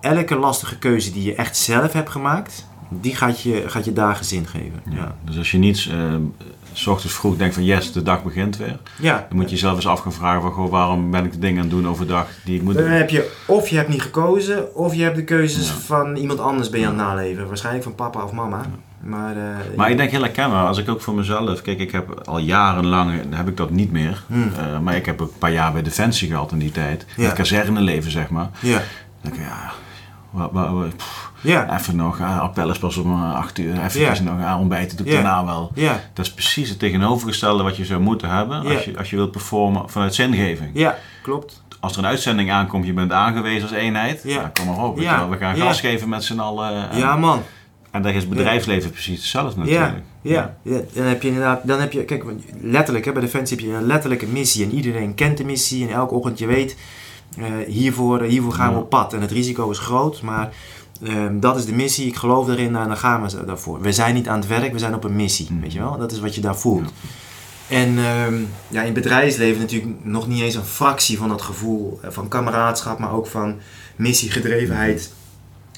elke 0.00 0.36
lastige 0.36 0.78
keuze 0.78 1.12
die 1.12 1.22
je 1.22 1.34
echt 1.34 1.56
zelf 1.56 1.92
hebt 1.92 2.10
gemaakt, 2.10 2.66
die 2.88 3.16
gaat 3.16 3.40
je, 3.40 3.64
gaat 3.66 3.84
je 3.84 3.92
dagen 3.92 4.24
zin 4.24 4.46
geven. 4.46 4.82
Ja. 4.90 4.96
Ja. 4.96 5.16
Dus 5.24 5.38
als 5.38 5.50
je 5.50 5.58
niet 5.58 5.90
s 6.74 6.86
ochtends 6.86 7.14
vroeg 7.16 7.36
denkt 7.36 7.54
van 7.54 7.64
yes, 7.64 7.92
de 7.92 8.02
dag 8.02 8.22
begint 8.22 8.56
weer. 8.56 8.78
ja. 8.98 9.26
Dan 9.28 9.36
moet 9.38 9.44
je 9.48 9.54
jezelf 9.54 9.74
eens 9.74 9.86
af 9.86 10.00
gaan 10.00 10.12
vragen 10.12 10.42
van 10.42 10.52
goh, 10.52 10.70
waarom 10.70 11.10
ben 11.10 11.24
ik 11.24 11.32
de 11.32 11.38
dingen 11.38 11.56
aan 11.56 11.68
het 11.68 11.70
doen 11.70 11.88
overdag 11.88 12.26
die 12.44 12.56
ik 12.56 12.62
moet 12.62 12.74
Dan 12.74 12.82
doen. 12.82 12.92
heb 12.92 13.10
je, 13.10 13.32
of 13.46 13.68
je 13.68 13.76
hebt 13.76 13.88
niet 13.88 14.02
gekozen, 14.02 14.74
of 14.74 14.94
je 14.94 15.02
hebt 15.02 15.16
de 15.16 15.24
keuzes 15.24 15.68
Ja. 15.68 15.74
van 15.74 16.16
iemand 16.16 16.40
anders 16.40 16.70
ben 16.70 16.80
je 16.80 16.86
aan 16.86 16.98
het 16.98 17.02
naleven. 17.06 17.46
Waarschijnlijk 17.46 17.84
van 17.84 17.94
papa 17.94 18.22
of 18.24 18.32
mama. 18.32 18.60
Maar, 19.00 19.36
eh, 19.36 19.76
Maar 19.76 19.90
ik 19.90 19.96
denk 19.96 20.10
heel 20.10 20.22
herkenbaar, 20.22 20.66
als 20.66 20.78
ik 20.78 20.88
ook 20.88 21.00
voor 21.00 21.14
mezelf, 21.14 21.62
kijk 21.62 21.78
ik 21.78 21.92
heb 21.92 22.20
al 22.24 22.38
jarenlang, 22.38 23.12
heb 23.34 23.48
ik 23.48 23.56
dat 23.56 23.70
niet 23.70 23.92
meer. 23.92 24.22
Hmm. 24.26 24.52
Eh, 24.58 24.78
maar 24.78 24.96
ik 24.96 25.06
heb 25.06 25.20
ook 25.22 25.28
een 25.32 25.38
paar 25.38 25.52
jaar 25.52 25.72
bij 25.72 25.82
Defensie 25.82 26.28
gehad 26.28 26.52
in 26.52 26.58
die 26.58 26.70
tijd. 26.70 27.06
Ja. 27.16 27.24
Het 27.24 27.32
kazerneleven 27.32 28.10
zeg 28.10 28.28
maar. 28.30 28.48
Ja, 28.60 28.72
Dan 28.72 28.82
denk 29.20 29.34
ik, 29.34 29.40
ja, 29.40 29.72
wa- 30.30 30.48
wa- 30.52 30.72
wa- 30.72 30.86
pff, 30.96 31.30
ja, 31.44 31.78
even 31.78 31.96
nog, 31.96 32.20
appel 32.20 32.70
is 32.70 32.78
pas 32.78 32.96
om 32.96 33.12
eh, 33.12 33.34
acht 33.34 33.58
uur, 33.58 33.84
even 33.84 34.00
Ja. 34.00 34.20
nog 34.22 34.44
ah, 34.44 34.60
ontbijten 34.60 34.96
doe 34.96 35.06
ik 35.06 35.12
daarna 35.12 35.44
wel. 35.44 35.70
ja, 35.74 36.00
Dat 36.12 36.24
is 36.26 36.32
precies 36.32 36.68
het 36.68 36.78
tegenovergestelde 36.78 37.62
wat 37.62 37.76
je 37.76 37.84
zou 37.84 38.00
moeten 38.00 38.28
hebben 38.28 38.66
als, 38.66 38.84
je, 38.84 38.98
als 38.98 39.10
je 39.10 39.16
wilt 39.16 39.30
performen 39.30 39.88
vanuit 39.90 40.14
zingeving. 40.14 40.70
ja, 40.72 40.98
klopt. 41.22 41.62
Als 41.80 41.92
er 41.92 41.98
een 41.98 42.06
uitzending 42.06 42.50
aankomt, 42.50 42.86
je 42.86 42.92
bent 42.92 43.12
aangewezen 43.12 43.62
als 43.62 43.70
eenheid, 43.76 44.20
Ja. 44.24 44.30
ja. 44.34 44.50
kom 44.52 44.66
maar 44.66 44.84
op. 44.84 44.98
Ja. 45.00 45.28
We 45.28 45.36
gaan 45.36 45.56
gas 45.56 45.80
geven 45.80 46.08
met 46.08 46.24
z'n 46.24 46.38
allen. 46.38 46.90
En, 46.90 46.98
Ja, 46.98 47.16
man. 47.16 47.42
en 47.90 48.02
dat 48.02 48.14
is 48.14 48.20
het 48.20 48.28
bedrijfsleven 48.30 48.90
precies 48.90 49.16
hetzelfde 49.18 49.58
natuurlijk. 49.60 49.92
ja, 50.22 50.56
ja. 50.62 50.80
Dan 50.94 51.04
heb 51.04 51.22
je 51.22 51.28
inderdaad, 51.28 51.60
dan 51.66 51.80
heb 51.80 51.92
je, 51.92 52.04
kijk, 52.04 52.24
letterlijk, 52.60 53.04
hè, 53.04 53.12
bij 53.12 53.20
Defensie 53.20 53.56
heb 53.56 53.66
je 53.66 53.72
een 53.72 53.86
letterlijke 53.86 54.26
missie. 54.26 54.64
En 54.64 54.72
iedereen 54.72 55.14
kent 55.14 55.36
de 55.36 55.44
missie. 55.44 55.86
En 55.88 55.94
elke 55.94 56.14
ochtend 56.14 56.38
je 56.38 56.46
weet, 56.46 56.76
eh, 57.38 57.44
hiervoor, 57.66 58.22
hiervoor 58.22 58.52
gaan 58.52 58.72
we 58.72 58.78
op 58.78 58.88
pad. 58.90 59.12
En 59.12 59.20
het 59.20 59.30
risico 59.30 59.70
is 59.70 59.78
groot, 59.78 60.22
maar 60.22 60.48
ehm, 61.04 61.40
dat 61.40 61.56
is 61.56 61.64
de 61.64 61.74
missie. 61.74 62.06
Ik 62.06 62.16
geloof 62.16 62.48
erin 62.48 62.76
en 62.76 62.88
dan 62.88 62.96
gaan 62.96 63.22
we 63.26 63.44
daarvoor. 63.44 63.80
We 63.80 63.92
zijn 63.92 64.14
niet 64.14 64.28
aan 64.28 64.38
het 64.38 64.48
werk, 64.48 64.72
we 64.72 64.78
zijn 64.78 64.94
op 64.94 65.04
een 65.04 65.16
missie. 65.16 65.46
Mhm. 65.50 65.60
Weet 65.60 65.72
je 65.72 65.78
wel? 65.78 65.98
Dat 65.98 66.12
is 66.12 66.20
wat 66.20 66.34
je 66.34 66.40
daar 66.40 66.56
voelt. 66.56 66.92
En 67.68 67.98
ehm, 67.98 68.34
ja, 68.68 68.78
in 68.80 68.84
het 68.84 68.94
bedrijfsleven 68.94 69.60
natuurlijk 69.60 69.92
nog 70.04 70.26
niet 70.28 70.42
eens 70.42 70.54
een 70.54 70.64
fractie 70.64 71.18
van 71.18 71.28
dat 71.28 71.42
gevoel 71.42 71.98
eh, 72.02 72.10
van 72.10 72.28
kameraadschap, 72.28 72.98
maar 72.98 73.12
ook 73.12 73.26
van 73.26 73.56
missiegedrevenheid 73.96 75.12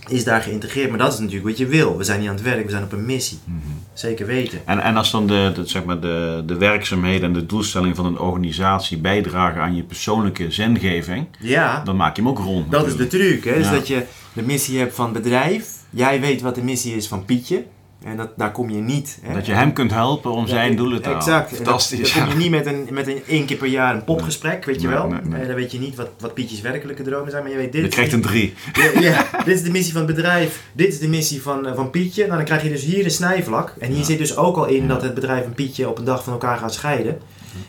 is 0.08 0.24
daar 0.24 0.42
geïntegreerd. 0.42 0.88
Maar 0.90 0.98
dat 0.98 1.12
is 1.12 1.18
natuurlijk 1.18 1.46
wat 1.46 1.58
je 1.58 1.66
wil. 1.66 1.96
We 1.96 2.04
zijn 2.04 2.20
niet 2.20 2.28
aan 2.28 2.34
het 2.34 2.44
werk, 2.44 2.64
we 2.64 2.70
zijn 2.70 2.82
op 2.82 2.92
een 2.92 3.06
missie. 3.06 3.38
Mhm. 3.44 3.56
Zeker 3.92 4.26
weten. 4.26 4.60
En, 4.66 4.78
en 4.82 4.96
als 4.96 5.10
dan 5.10 5.26
de, 5.26 5.50
de, 5.54 5.66
zeg 5.66 5.84
maar 5.84 6.00
de, 6.00 6.42
de 6.46 6.56
werkzaamheden 6.56 7.22
en 7.28 7.32
de 7.32 7.46
doelstellingen 7.46 7.96
van 7.96 8.06
een 8.06 8.18
organisatie 8.18 8.98
bijdragen 8.98 9.60
aan 9.60 9.76
je 9.76 9.82
persoonlijke 9.82 10.50
zingeving, 10.50 11.26
Ja, 11.40 11.82
dan 11.84 11.96
maak 11.96 12.16
je 12.16 12.22
hem 12.22 12.30
ook 12.30 12.38
rond. 12.38 12.70
dat 12.70 12.86
is 12.86 12.96
de 12.96 13.06
truc. 13.06 13.44
Hè? 13.44 13.54
Dus 13.54 13.66
Ja. 13.66 13.72
dat 13.72 13.86
je 13.88 14.02
de 14.36 14.42
missie 14.42 14.78
hebt 14.78 14.94
van 14.94 15.12
bedrijf. 15.12 15.68
Jij 15.90 16.20
weet 16.20 16.40
wat 16.40 16.54
de 16.54 16.62
missie 16.62 16.96
is 16.96 17.08
van 17.08 17.24
Pietje. 17.24 17.64
En 18.04 18.16
dat, 18.16 18.28
daar 18.36 18.52
kom 18.52 18.70
je 18.70 18.80
niet. 18.80 19.18
Hè? 19.22 19.34
Dat 19.34 19.46
je 19.46 19.52
hem 19.52 19.72
kunt 19.72 19.90
helpen 19.90 20.30
om 20.30 20.46
zijn 20.46 20.76
doelen 20.76 21.02
te 21.02 21.08
halen. 21.08 21.22
Exact. 21.22 21.48
Dat- 21.50 21.56
Fantastisch. 21.58 22.12
Dan 22.12 22.22
kom 22.22 22.32
je 22.32 22.38
niet 22.38 22.50
met 22.50 22.66
een, 22.66 22.86
met 22.90 23.06
een 23.08 23.20
één 23.26 23.46
keer 23.46 23.56
per 23.56 23.66
jaar 23.68 23.94
een 23.94 24.04
popgesprek, 24.04 24.64
weet 24.64 24.80
je 24.80 24.86
Nee, 24.88 24.96
wel. 24.96 25.08
nee, 25.08 25.20
nee. 25.24 25.40
Eh, 25.40 25.46
dan 25.46 25.56
weet 25.56 25.72
je 25.72 25.78
niet 25.78 25.94
wat, 25.96 26.08
wat 26.18 26.34
Pietjes 26.34 26.60
werkelijke 26.60 27.02
dromen 27.02 27.30
zijn, 27.30 27.42
maar 27.42 27.52
je 27.52 27.58
weet 27.58 27.72
dit. 27.72 27.82
Je 27.82 27.88
krijgt 27.88 28.12
een 28.12 28.20
drie. 28.20 28.54
Ja, 28.72 29.00
ja, 29.00 29.26
dit 29.44 29.54
is 29.56 29.62
de 29.62 29.70
missie 29.70 29.92
van 29.92 30.02
het 30.06 30.14
bedrijf. 30.14 30.62
Dit 30.72 30.88
is 30.88 30.98
de 30.98 31.08
missie 31.08 31.42
van, 31.42 31.66
eh, 31.66 31.74
van 31.74 31.90
Pietje. 31.90 32.22
Nou, 32.24 32.36
dan 32.36 32.44
krijg 32.44 32.62
je 32.62 32.68
dus 32.68 32.82
hier 32.84 33.04
een 33.04 33.10
snijvlak. 33.10 33.74
En 33.78 33.88
hier 33.88 33.98
Ja. 33.98 34.04
zit 34.04 34.18
dus 34.18 34.36
ook 34.36 34.56
al 34.56 34.66
in 34.66 34.88
dat 34.88 35.02
het 35.02 35.14
bedrijf 35.14 35.44
en 35.44 35.54
Pietje 35.54 35.88
op 35.88 35.98
een 35.98 36.04
dag 36.04 36.24
van 36.24 36.32
elkaar 36.32 36.58
gaan 36.58 36.70
scheiden. 36.70 37.18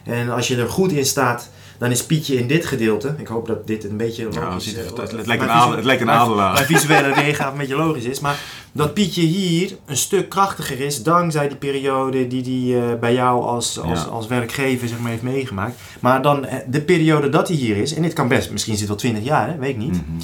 En 0.04 0.30
als 0.30 0.48
je 0.48 0.58
er 0.58 0.70
goed 0.70 0.92
in 0.92 1.06
staat, 1.06 1.50
dan 1.78 1.92
is 1.92 2.06
Pietje 2.06 2.36
in 2.36 2.48
dit 2.48 2.66
gedeelte. 2.66 3.16
Ik 3.18 3.28
hoop 3.28 3.48
dat 3.48 3.68
dit 3.68 3.84
een 3.84 3.98
beetje 3.98 4.24
logisch 4.24 4.66
het, 4.66 4.76
eh, 4.78 4.86
het, 4.86 4.98
het, 4.98 5.12
mijn 5.12 5.26
lijkt 5.28 5.44
een 5.44 5.50
adel- 5.50 5.76
het 5.76 5.86
lijkt 5.86 6.02
een 6.02 6.10
adelaar. 6.10 6.54
Mijn 6.54 6.66
visuele 6.66 7.14
weergave 7.16 7.52
een 7.52 7.58
beetje 7.58 7.76
logisch 7.76 8.04
is. 8.04 8.20
Maar 8.20 8.40
dat 8.72 8.94
Pietje 8.94 9.22
hier 9.22 9.78
een 9.86 9.98
stuk 9.98 10.30
krachtiger 10.30 10.80
is. 10.80 11.04
Dankzij 11.04 11.48
die 11.48 11.58
periode 11.58 12.28
die 12.28 12.74
hij 12.74 12.92
eh, 12.92 13.00
bij 13.00 13.14
jou 13.14 13.44
als, 13.44 13.80
als, 13.80 14.00
Ja. 14.04 14.06
als 14.06 14.28
werkgever 14.28 14.88
zeg 14.88 15.00
maar, 15.00 15.12
heeft 15.12 15.24
meegemaakt. 15.24 15.80
Maar 16.00 16.22
dan 16.22 16.46
eh, 16.46 16.58
de 16.68 16.82
periode 16.82 17.30
dat 17.30 17.48
hij 17.48 17.58
hier 17.58 17.78
is. 17.78 17.94
En 17.94 18.02
dit 18.02 18.14
kan 18.14 18.28
best, 18.28 18.52
misschien 18.52 18.78
zit 18.78 18.88
het 18.90 19.02
wel 19.02 19.12
20 19.12 19.24
jaar, 19.24 19.48
hè? 19.48 19.58
weet 19.58 19.70
ik 19.70 19.78
niet. 19.78 19.92
Mhm. 20.08 20.22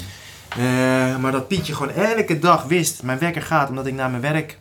Eh, 0.48 1.16
maar 1.16 1.32
dat 1.32 1.48
Pietje 1.48 1.74
gewoon 1.74 1.92
elke 1.94 2.38
dag 2.38 2.64
wist, 2.64 3.02
mijn 3.02 3.18
wekker 3.18 3.42
gaat 3.42 3.68
omdat 3.68 3.86
ik 3.86 3.94
naar 3.94 4.10
mijn 4.10 4.22
werk 4.22 4.58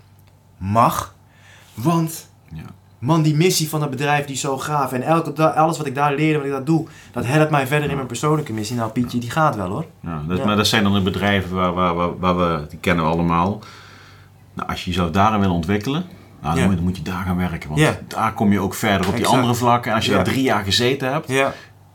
mag. 0.58 1.15
Want, 1.73 2.27
Ja. 2.53 2.62
Man, 3.03 3.21
die 3.21 3.35
missie 3.35 3.69
van 3.69 3.79
dat 3.79 3.89
bedrijf 3.89 4.25
die 4.25 4.35
is 4.35 4.41
zo 4.41 4.57
gaaf. 4.57 4.91
En 4.91 5.01
elke 5.01 5.53
alles 5.53 5.77
wat 5.77 5.85
ik 5.87 5.95
daar 5.95 6.15
leer 6.15 6.31
en 6.33 6.37
wat 6.37 6.45
ik 6.47 6.51
dat 6.51 6.65
doe, 6.65 6.87
dat 7.11 7.25
helpt 7.25 7.51
mij 7.51 7.67
verder 7.67 7.89
in 7.89 7.95
mijn 7.95 8.07
persoonlijke 8.07 8.53
missie. 8.53 8.75
Nou, 8.75 8.91
Pietje, 8.91 9.19
die 9.19 9.31
gaat 9.31 9.55
wel 9.55 9.69
hoor. 9.69 9.85
Ja, 9.99 10.21
dat, 10.27 10.37
Ja. 10.37 10.45
Maar 10.45 10.55
dat 10.55 10.67
zijn 10.67 10.83
dan 10.83 10.93
de 10.93 11.01
bedrijven 11.01 11.55
waar, 11.55 11.73
waar, 11.73 11.95
waar, 11.95 12.19
waar 12.19 12.37
we, 12.37 12.65
die 12.69 12.79
kennen 12.79 13.05
we 13.05 13.11
allemaal. 13.11 13.59
Nou, 14.53 14.69
als 14.69 14.83
je 14.83 14.89
jezelf 14.89 15.09
daarin 15.11 15.39
wil 15.39 15.53
ontwikkelen, 15.53 16.05
nou, 16.41 16.53
dan, 16.53 16.63
Ja. 16.63 16.65
moet, 16.67 16.75
dan 16.75 16.83
moet 16.85 16.97
je 16.97 17.03
daar 17.03 17.23
gaan 17.25 17.37
werken. 17.37 17.69
Want 17.69 17.81
Ja. 17.81 17.97
daar 18.07 18.33
kom 18.33 18.51
je 18.51 18.59
ook 18.59 18.73
verder 18.73 18.99
op 19.07 19.13
die 19.13 19.15
Exact. 19.21 19.35
andere 19.37 19.55
vlakken. 19.55 19.89
En 19.91 19.95
als 19.95 20.05
je 20.05 20.11
Ja. 20.11 20.17
daar 20.17 20.25
drie 20.25 20.43
jaar 20.43 20.63
gezeten 20.63 21.11
hebt, 21.11 21.29
Ja, 21.29 21.53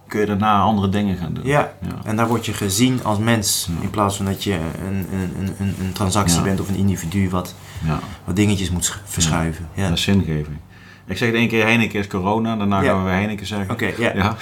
kun 0.08 0.20
je 0.20 0.26
daarna 0.26 0.60
andere 0.60 0.88
dingen 0.88 1.16
gaan 1.16 1.32
doen. 1.34 1.44
ja. 1.46 1.72
Ja. 1.80 1.88
En 2.04 2.16
daar 2.16 2.28
word 2.28 2.46
je 2.46 2.52
gezien 2.52 3.04
als 3.04 3.18
mens. 3.18 3.68
Ja. 3.76 3.82
In 3.82 3.90
plaats 3.90 4.16
van 4.16 4.24
dat 4.26 4.44
je 4.44 4.52
een, 4.52 5.06
een, 5.12 5.32
een, 5.38 5.54
een, 5.58 5.74
een 5.80 5.92
transactie 5.92 6.36
Ja. 6.36 6.42
bent 6.42 6.60
of 6.60 6.68
een 6.68 6.76
individu 6.76 7.30
wat, 7.30 7.54
Ja. 7.86 7.98
wat 8.24 8.36
dingetjes 8.36 8.70
moet 8.70 8.84
sch- 8.84 8.98
verschuiven. 9.04 9.68
Ja. 9.74 9.88
Dat 9.88 9.96
is 9.96 10.02
zingeving. 10.02 10.56
Ik 11.08 11.16
zeg 11.16 11.28
het 11.28 11.36
één 11.36 11.48
keer 11.48 11.64
Heineken 11.64 11.98
is 11.98 12.06
corona, 12.06 12.56
daarna 12.56 12.80
Ja. 12.80 12.92
gaan 12.92 13.04
we 13.04 13.10
Heineken 13.10 13.46
zeggen. 13.46 13.70
Oké, 13.70 13.90
ja. 13.98 14.12
Ja. 14.14 14.36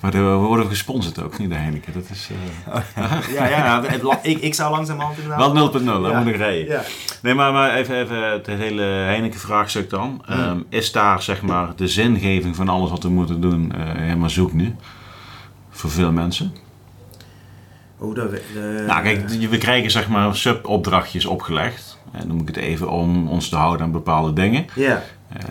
Maar 0.00 0.10
de- 0.10 0.18
we 0.18 0.30
worden 0.34 0.66
gesponsord 0.66 1.22
ook, 1.22 1.38
niet 1.38 1.48
de 1.48 1.54
Heineken. 1.54 1.92
Dat 1.92 2.04
is 2.10 2.28
eh, 2.30 3.34
Ja, 3.34 3.46
ja, 3.48 3.82
het 3.86 4.02
la- 4.02 4.18
ik, 4.22 4.38
ik 4.38 4.54
zou 4.54 4.70
langzamerhand 4.70 5.18
inderdaad... 5.18 5.52
wel 5.52 5.70
0.0, 5.70 6.02
dat 6.02 6.10
Ja. 6.10 6.18
moet 6.18 6.28
ik 6.28 6.36
rijden. 6.36 6.66
Ja. 6.66 6.82
Nee, 7.22 7.34
maar, 7.34 7.52
maar 7.52 7.74
even, 7.74 8.00
even 8.00 8.30
het 8.32 8.46
hele 8.46 8.82
Heineken-vraagstuk 8.82 9.90
dan. 9.90 10.22
Hmm. 10.24 10.38
Ehm, 10.40 10.58
is 10.68 10.92
daar 10.92 11.22
zeg 11.22 11.42
maar 11.42 11.72
de 11.76 11.88
zingeving 11.88 12.56
van 12.56 12.68
alles 12.68 12.90
wat 12.90 13.02
we 13.02 13.08
moeten 13.08 13.40
doen 13.40 13.72
eh, 13.72 13.80
helemaal 13.94 14.30
zoek 14.30 14.52
nu? 14.52 14.74
Voor 15.70 15.90
veel 15.90 16.12
mensen? 16.12 16.54
Oh, 17.98 18.14
dat, 18.14 18.30
we- 18.30 18.42
de- 18.54 18.84
Nou, 18.86 19.02
kijk, 19.02 19.28
we 19.28 19.58
krijgen 19.58 19.90
zeg 19.90 20.08
maar 20.08 20.36
subopdrachtjes 20.36 21.26
opgelegd. 21.26 21.98
En 22.12 22.26
dan 22.28 22.36
moet 22.36 22.48
ik 22.48 22.54
het 22.54 22.64
even 22.64 22.90
om 22.90 23.28
ons 23.28 23.48
te 23.48 23.56
houden 23.56 23.86
aan 23.86 23.92
bepaalde 23.92 24.32
dingen. 24.32 24.66
Ja, 24.74 25.02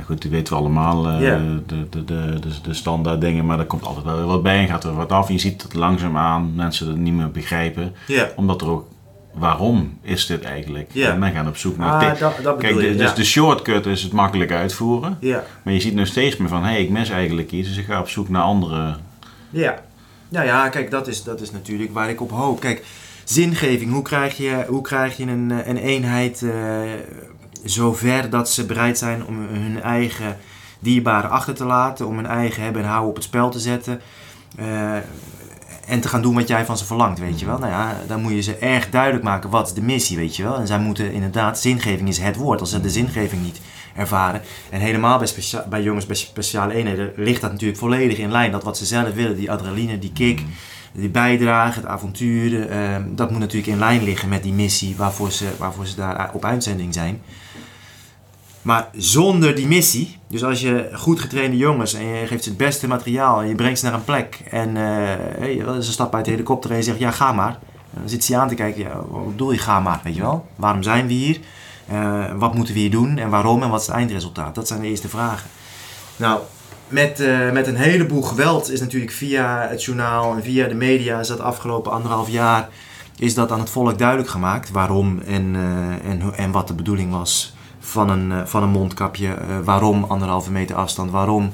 Goed, 0.05 0.21
die 0.21 0.31
weten 0.31 0.53
we 0.53 0.59
allemaal, 0.59 1.07
eh, 1.07 1.19
de, 1.19 1.61
de, 1.65 1.89
de, 1.89 2.05
de, 2.05 2.39
de 2.61 2.73
standaard 2.73 3.21
dingen, 3.21 3.45
maar 3.45 3.59
er 3.59 3.65
komt 3.65 3.85
altijd 3.85 4.05
wel 4.05 4.25
wat 4.25 4.43
bij 4.43 4.59
en 4.59 4.67
gaat 4.67 4.83
er 4.83 4.95
wat 4.95 5.11
af. 5.11 5.29
Je 5.29 5.37
ziet 5.37 5.61
het 5.61 5.73
langzaamaan 5.73 6.55
mensen 6.55 6.87
het 6.87 6.97
niet 6.97 7.13
meer 7.13 7.31
begrijpen, 7.31 7.93
ja. 8.07 8.29
omdat 8.35 8.61
er 8.61 8.69
ook, 8.69 8.87
waarom 9.33 9.97
is 10.01 10.25
dit 10.25 10.43
eigenlijk? 10.43 10.89
Ja. 10.91 11.11
En 11.11 11.19
men 11.19 11.31
gaat 11.31 11.47
op 11.47 11.57
zoek 11.57 11.77
naar... 11.77 12.11
Ah, 12.11 12.19
dat, 12.19 12.33
dat 12.43 12.57
Kijk, 12.57 12.75
de, 12.75 12.95
dus 12.95 13.09
ja. 13.09 13.15
de 13.15 13.23
shortcut 13.23 13.85
is 13.85 14.03
het 14.03 14.11
makkelijk 14.11 14.51
uitvoeren, 14.51 15.17
maar 15.63 15.73
je 15.73 15.79
ziet 15.79 15.95
nog 15.95 16.07
steeds 16.07 16.37
meer 16.37 16.49
van, 16.49 16.63
hé, 16.63 16.69
hey, 16.69 16.81
ik 16.81 16.89
mis 16.89 17.09
eigenlijk 17.09 17.51
iets, 17.51 17.67
dus 17.67 17.77
ik 17.77 17.85
ga 17.85 17.99
op 17.99 18.09
zoek 18.09 18.29
naar 18.29 18.43
andere... 18.43 18.95
ja. 19.49 19.81
Nou 20.29 20.45
ja, 20.45 20.69
kijk, 20.69 20.91
dat 20.91 21.07
is, 21.07 21.23
dat 21.23 21.41
is 21.41 21.51
natuurlijk 21.51 21.93
waar 21.93 22.09
ik 22.09 22.21
op 22.21 22.31
hoop. 22.31 22.59
Kijk, 22.59 22.85
zingeving, 23.23 23.91
hoe 23.91 24.01
krijg 24.01 24.37
je, 24.37 24.65
hoe 24.67 24.81
krijg 24.81 25.17
je 25.17 25.23
een, 25.23 25.51
eh, 25.51 25.67
een 25.67 25.77
eenheid 25.77 26.41
eh 26.41 26.51
zover 27.63 28.29
dat 28.29 28.49
ze 28.49 28.65
bereid 28.65 28.97
zijn 28.97 29.25
om 29.25 29.37
hun 29.51 29.81
eigen 29.81 30.37
dierbaren 30.79 31.29
achter 31.29 31.53
te 31.53 31.65
laten, 31.65 32.07
om 32.07 32.15
hun 32.15 32.25
eigen 32.25 32.63
hebben 32.63 32.81
en 32.81 32.87
houden 32.87 33.09
op 33.09 33.15
het 33.15 33.23
spel 33.23 33.49
te 33.49 33.59
zetten. 33.59 34.01
eh, 34.57 34.95
en 35.87 36.01
te 36.01 36.07
gaan 36.07 36.21
doen 36.21 36.35
wat 36.35 36.47
jij 36.47 36.65
van 36.65 36.77
ze 36.77 36.85
verlangt, 36.85 37.19
weet 37.19 37.39
je 37.39 37.45
wel. 37.45 37.57
Nou 37.57 37.71
ja, 37.71 37.95
dan 38.07 38.21
moet 38.21 38.31
je 38.31 38.41
ze 38.41 38.55
erg 38.55 38.89
duidelijk 38.89 39.23
maken 39.23 39.49
wat 39.49 39.67
is 39.67 39.73
de 39.73 39.81
missie, 39.81 40.17
weet 40.17 40.35
je 40.35 40.43
wel. 40.43 40.55
En 40.57 40.67
zij 40.67 40.79
moeten 40.79 41.11
inderdaad, 41.11 41.59
zingeving 41.59 42.09
is 42.09 42.17
het 42.17 42.35
woord. 42.35 42.59
Als 42.59 42.69
ze 42.69 42.81
de 42.81 42.89
zingeving 42.89 43.41
niet 43.43 43.59
ervaren. 43.95 44.41
En 44.69 44.79
helemaal 44.79 45.17
bij, 45.17 45.27
specia- 45.27 45.65
bij 45.69 45.81
jongens 45.81 46.05
bij 46.05 46.15
speciale 46.15 46.73
eenheden 46.73 47.11
ligt 47.15 47.41
dat 47.41 47.51
natuurlijk 47.51 47.79
volledig 47.79 48.17
in 48.17 48.31
lijn. 48.31 48.51
Dat 48.51 48.63
wat 48.63 48.77
ze 48.77 48.85
zelf 48.85 49.13
willen, 49.13 49.35
die 49.35 49.51
adrenaline, 49.51 49.99
die 49.99 50.11
kick, 50.13 50.41
die 50.93 51.09
bijdrage, 51.09 51.79
het 51.79 51.87
avontuur. 51.87 52.69
eh, 52.69 52.95
dat 53.07 53.31
moet 53.31 53.39
natuurlijk 53.39 53.71
in 53.71 53.79
lijn 53.79 54.03
liggen 54.03 54.29
met 54.29 54.43
die 54.43 54.53
missie 54.53 54.95
waarvoor 54.97 55.31
ze, 55.31 55.49
waarvoor 55.57 55.85
ze 55.87 55.95
daar 55.95 56.29
op 56.33 56.45
uitzending 56.45 56.93
zijn. 56.93 57.21
Maar 58.61 58.89
zonder 58.95 59.55
die 59.55 59.67
missie, 59.67 60.17
dus 60.27 60.43
als 60.43 60.61
je 60.61 60.89
goed 60.93 61.19
getrainde 61.19 61.57
jongens 61.57 61.93
en 61.93 62.05
je 62.05 62.27
geeft 62.27 62.43
ze 62.43 62.49
het 62.49 62.57
beste 62.57 62.87
materiaal 62.87 63.41
en 63.41 63.47
je 63.47 63.55
brengt 63.55 63.79
ze 63.79 63.85
naar 63.85 63.93
een 63.93 64.03
plek 64.03 64.41
en 64.49 64.77
eh, 64.77 64.83
hey, 65.39 65.81
ze 65.81 65.91
stappen 65.91 66.15
uit 66.15 66.25
de 66.25 66.31
helikopter 66.31 66.71
en 66.71 66.77
je 66.77 66.83
zegt 66.83 66.99
ja 66.99 67.11
ga 67.11 67.31
maar. 67.31 67.59
En 67.93 67.99
dan 67.99 68.09
zit 68.09 68.23
ze 68.23 68.37
aan 68.37 68.47
te 68.47 68.55
kijken, 68.55 68.81
ja, 68.81 69.01
wat 69.09 69.27
bedoel 69.27 69.51
je 69.51 69.57
ga 69.57 69.79
maar, 69.79 70.01
weet 70.03 70.15
je 70.15 70.21
wel? 70.21 70.45
Waarom 70.55 70.83
zijn 70.83 71.07
we 71.07 71.13
hier? 71.13 71.39
Eh, 71.87 72.31
wat 72.35 72.55
moeten 72.55 72.73
we 72.73 72.79
hier 72.79 72.91
doen 72.91 73.17
en 73.17 73.29
waarom 73.29 73.63
en 73.63 73.69
wat 73.69 73.81
is 73.81 73.87
het 73.87 73.95
eindresultaat? 73.95 74.55
Dat 74.55 74.67
zijn 74.67 74.81
de 74.81 74.87
eerste 74.87 75.09
vragen. 75.09 75.49
Nou, 76.15 76.39
met, 76.87 77.19
eh, 77.19 77.51
met 77.51 77.67
een 77.67 77.75
heleboel 77.75 78.21
geweld 78.21 78.71
is 78.71 78.79
natuurlijk 78.79 79.11
via 79.11 79.67
het 79.69 79.83
journaal 79.83 80.35
en 80.35 80.43
via 80.43 80.67
de 80.67 80.75
media 80.75 81.19
is 81.19 81.27
dat 81.27 81.39
afgelopen 81.39 81.91
anderhalf 81.91 82.29
jaar 82.29 82.69
is 83.17 83.33
dat 83.33 83.51
aan 83.51 83.59
het 83.59 83.69
volk 83.69 83.97
duidelijk 83.97 84.29
gemaakt 84.29 84.71
waarom 84.71 85.19
en, 85.19 85.55
eh, 85.55 86.11
en, 86.11 86.33
en 86.35 86.51
wat 86.51 86.67
de 86.67 86.73
bedoeling 86.73 87.11
was 87.11 87.53
van 87.81 88.09
een, 88.09 88.31
eh, 88.31 88.45
van 88.45 88.63
een 88.63 88.69
mondkapje. 88.69 89.33
eh, 89.33 89.59
waarom 89.63 90.03
anderhalve 90.03 90.51
meter 90.51 90.75
afstand, 90.75 91.11
waarom 91.11 91.51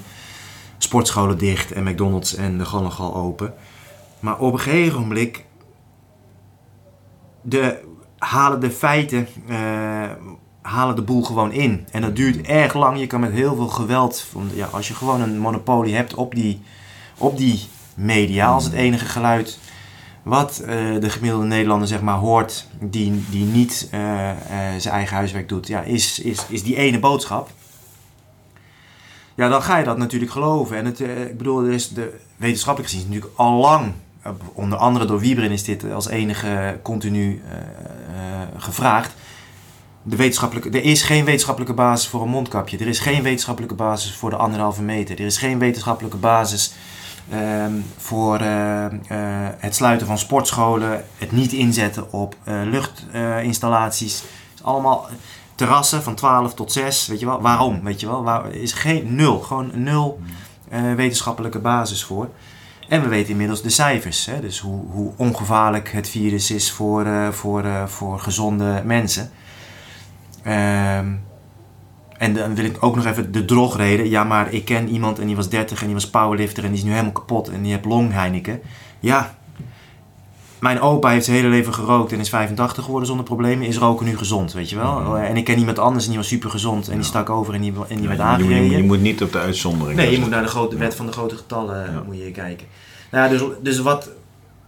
sportscholen 0.77 1.37
dicht 1.37 1.71
en 1.71 1.83
McDonald's 1.83 2.35
en 2.35 2.57
de 2.57 2.65
Gallengal 2.65 3.15
open. 3.15 3.53
Maar 4.19 4.39
op 4.39 4.53
een 4.53 4.59
gegeven 4.59 4.99
moment 4.99 5.37
de, 7.41 7.83
halen 8.17 8.59
de 8.59 8.71
feiten 8.71 9.27
eh, 9.47 10.11
halen 10.61 10.95
de 10.95 11.01
boel 11.01 11.23
gewoon 11.23 11.51
in. 11.51 11.87
En 11.91 12.01
dat 12.01 12.15
duurt 12.15 12.47
erg 12.47 12.73
lang. 12.73 12.99
Je 12.99 13.07
kan 13.07 13.19
met 13.19 13.31
heel 13.31 13.55
veel 13.55 13.67
geweld, 13.67 14.25
ja, 14.53 14.67
als 14.71 14.87
je 14.87 14.93
gewoon 14.93 15.21
een 15.21 15.39
monopolie 15.39 15.95
hebt 15.95 16.13
op 16.13 16.35
die, 16.35 16.61
op 17.17 17.37
die 17.37 17.67
media, 17.95 18.47
als 18.47 18.63
het 18.63 18.73
enige 18.73 19.05
geluid 19.05 19.59
wat 20.27 20.59
eh, 20.59 20.75
de 20.99 21.09
gemiddelde 21.09 21.45
Nederlander 21.45 21.87
zeg 21.87 22.01
maar 22.01 22.17
hoort, 22.17 22.67
die, 22.79 23.23
die 23.29 23.45
niet 23.45 23.87
eh, 23.91 24.29
eh, 24.29 24.37
zijn 24.77 24.93
eigen 24.93 25.15
huiswerk 25.15 25.49
doet, 25.49 25.67
ja, 25.67 25.81
is, 25.81 26.19
is, 26.19 26.45
is 26.49 26.63
die 26.63 26.75
ene 26.75 26.99
boodschap. 26.99 27.49
Ja, 29.35 29.49
dan 29.49 29.61
ga 29.61 29.77
je 29.77 29.83
dat 29.83 29.97
natuurlijk 29.97 30.31
geloven. 30.31 30.77
En 30.77 30.85
het, 30.85 30.99
ik 30.99 31.37
bedoel, 31.37 31.63
er 31.63 31.71
is 31.71 31.89
de 31.89 32.19
wetenschappelijk 32.35 32.91
gezien 32.91 33.07
is 33.07 33.13
natuurlijk 33.13 33.39
al 33.39 33.59
lang, 33.59 33.93
onder 34.53 34.77
andere 34.77 35.05
door 35.05 35.19
Wiebren 35.19 35.51
is 35.51 35.63
dit 35.63 35.91
als 35.91 36.07
enige 36.07 36.79
continu 36.81 37.41
gevraagd. 38.57 39.13
De 40.03 40.15
wetenschappelijke, 40.15 40.69
er 40.69 40.83
is 40.83 41.01
geen 41.01 41.25
wetenschappelijke 41.25 41.75
basis 41.75 42.07
voor 42.07 42.21
een 42.21 42.29
mondkapje. 42.29 42.77
Er 42.77 42.87
is 42.87 42.99
geen 42.99 43.23
wetenschappelijke 43.23 43.75
basis 43.75 44.15
voor 44.15 44.29
de 44.29 44.35
anderhalve 44.35 44.81
meter. 44.81 45.19
Er 45.19 45.25
is 45.25 45.37
geen 45.37 45.59
wetenschappelijke 45.59 46.17
basis 46.17 46.73
voor 47.97 48.39
eh, 48.39 48.85
eh, 48.85 48.91
het 49.57 49.75
sluiten 49.75 50.07
van 50.07 50.17
sportscholen. 50.17 51.03
Het 51.17 51.31
niet 51.31 51.53
inzetten 51.53 52.11
op 52.11 52.35
eh, 52.43 52.61
luchtinstallaties. 52.63 54.23
Allemaal 54.61 55.07
terrassen 55.55 56.03
van 56.03 56.15
12 56.15 56.53
tot 56.53 56.71
6. 56.71 57.07
Weet 57.07 57.19
je 57.19 57.25
wel? 57.25 57.41
Waarom? 57.41 57.83
Weet 57.83 57.99
je 57.99 58.07
wel? 58.07 58.23
Waar, 58.23 58.51
is 58.51 58.73
geen 58.73 59.15
nul. 59.15 59.39
Gewoon 59.39 59.71
nul 59.73 60.19
wetenschappelijke 60.95 61.59
basis 61.59 62.03
voor. 62.03 62.29
En 62.89 63.01
we 63.01 63.07
weten 63.07 63.31
inmiddels 63.31 63.61
de 63.61 63.69
cijfers. 63.69 64.25
Hè? 64.25 64.39
Dus 64.39 64.59
hoe, 64.59 64.85
hoe 64.91 65.11
ongevaarlijk 65.17 65.91
het 65.91 66.09
virus 66.09 66.51
is 66.51 66.71
voor, 66.71 67.33
voor, 67.33 67.65
voor 67.85 68.19
gezonde 68.19 68.81
mensen. 68.85 69.31
Ehm, 70.43 71.13
en 72.17 72.34
dan 72.34 72.56
wil 72.56 72.65
ik 72.65 72.77
ook 72.80 72.95
nog 72.95 73.06
even 73.06 73.32
de 73.32 73.45
drogreden. 73.45 74.10
Ja, 74.10 74.23
maar 74.23 74.53
ik 74.53 74.65
ken 74.65 74.89
iemand 74.89 75.19
en 75.19 75.25
die 75.27 75.36
was 75.36 75.49
30 75.49 75.80
en 75.80 75.86
die 75.86 75.93
was 75.95 76.10
powerlifter 76.10 76.63
en 76.63 76.69
die 76.69 76.77
is 76.80 76.84
nu 76.86 76.91
helemaal 76.91 77.12
kapot 77.12 77.49
en 77.49 77.62
die 77.62 77.71
heeft 77.71 77.86
longheineken. 77.86 78.62
Ja, 78.99 79.36
mijn 80.60 80.80
opa 80.82 81.10
heeft 81.10 81.25
zijn 81.25 81.38
hele 81.38 81.49
leven 81.49 81.73
gerookt 81.73 82.12
en 82.12 82.19
is 82.19 82.30
85 82.30 82.84
geworden 82.84 83.08
zonder 83.08 83.25
problemen. 83.25 83.67
Is 83.67 83.77
roken 83.77 84.06
nu 84.06 84.17
gezond, 84.17 84.53
weet 84.53 84.69
je 84.69 84.75
wel? 84.75 84.99
Mhm. 84.99 85.15
En 85.15 85.38
ik 85.38 85.43
ken 85.43 85.58
iemand 85.60 85.80
anders 85.80 86.03
en 86.03 86.10
die 86.10 86.19
was 86.19 86.27
super 86.27 86.49
gezond 86.49 86.88
en 86.88 86.95
die 86.95 87.03
stak 87.06 87.30
over 87.30 87.53
en 87.53 87.62
die, 87.62 87.73
en 87.88 87.95
die 87.95 88.01
Ja, 88.01 88.08
werd 88.08 88.19
aangereden. 88.19 88.56
je, 88.63 88.69
moet- 88.69 88.77
je 88.77 88.84
moet 88.84 89.01
niet 89.01 89.21
op 89.21 89.32
de 89.32 89.39
uitzondering. 89.39 89.97
Nee, 89.99 90.12
je 90.12 90.19
moet 90.19 90.30
naar 90.30 90.41
de 90.41 90.47
grote 90.47 90.77
wet 90.77 90.95
van 90.95 91.06
de 91.06 91.12
grote 91.12 91.36
getallen 91.36 91.91
Ja. 91.91 92.03
moet 92.06 92.17
je 92.17 92.32
kijken. 92.32 92.67
Nou, 93.12 93.23
ja, 93.23 93.30
dus, 93.39 93.47
dus 93.62 93.80
wat, 93.80 94.10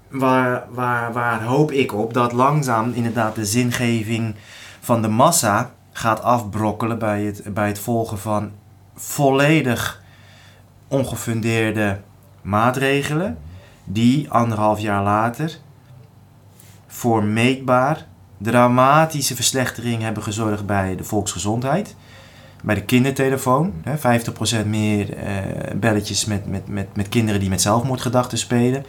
waar, 0.10 0.64
waar, 0.70 1.14
waar 1.14 1.44
hoop 1.44 1.72
ik 1.72 1.94
op? 1.94 2.14
Dat 2.14 2.32
langzaam 2.34 2.92
inderdaad 2.94 3.36
de 3.36 3.46
zingeving 3.46 4.36
van 4.80 5.02
de 5.02 5.08
massa 5.08 5.72
gaat 6.00 6.22
afbrokkelen 6.22 7.00
bij 7.00 7.24
het, 7.24 7.54
bij 7.54 7.68
het 7.68 7.80
volgen 7.80 8.20
van 8.20 8.52
volledig 8.96 10.04
ongefundeerde 10.88 12.00
maatregelen. 12.42 13.38
Die 13.84 14.30
anderhalf 14.30 14.80
jaar 14.80 15.04
later 15.04 15.58
voor 16.88 17.24
meetbaar 17.24 18.06
dramatische 18.38 19.36
verslechtering 19.36 20.02
hebben 20.02 20.24
gezorgd 20.24 20.66
bij 20.66 20.96
de 20.96 21.04
volksgezondheid 21.04 21.96
bij 22.64 22.76
de 22.76 22.84
kindertelefoon. 22.84 23.74
Hè, 23.84 24.20
50% 24.64 24.66
meer 24.66 25.14
eh, 25.14 25.36
belletjes 25.76 26.26
met, 26.26 26.50
met, 26.50 26.68
met, 26.68 26.96
met 26.96 27.10
kinderen 27.10 27.40
die 27.40 27.50
met 27.50 27.62
zelfmoordgedachten 27.62 28.38
spelen. 28.38 28.86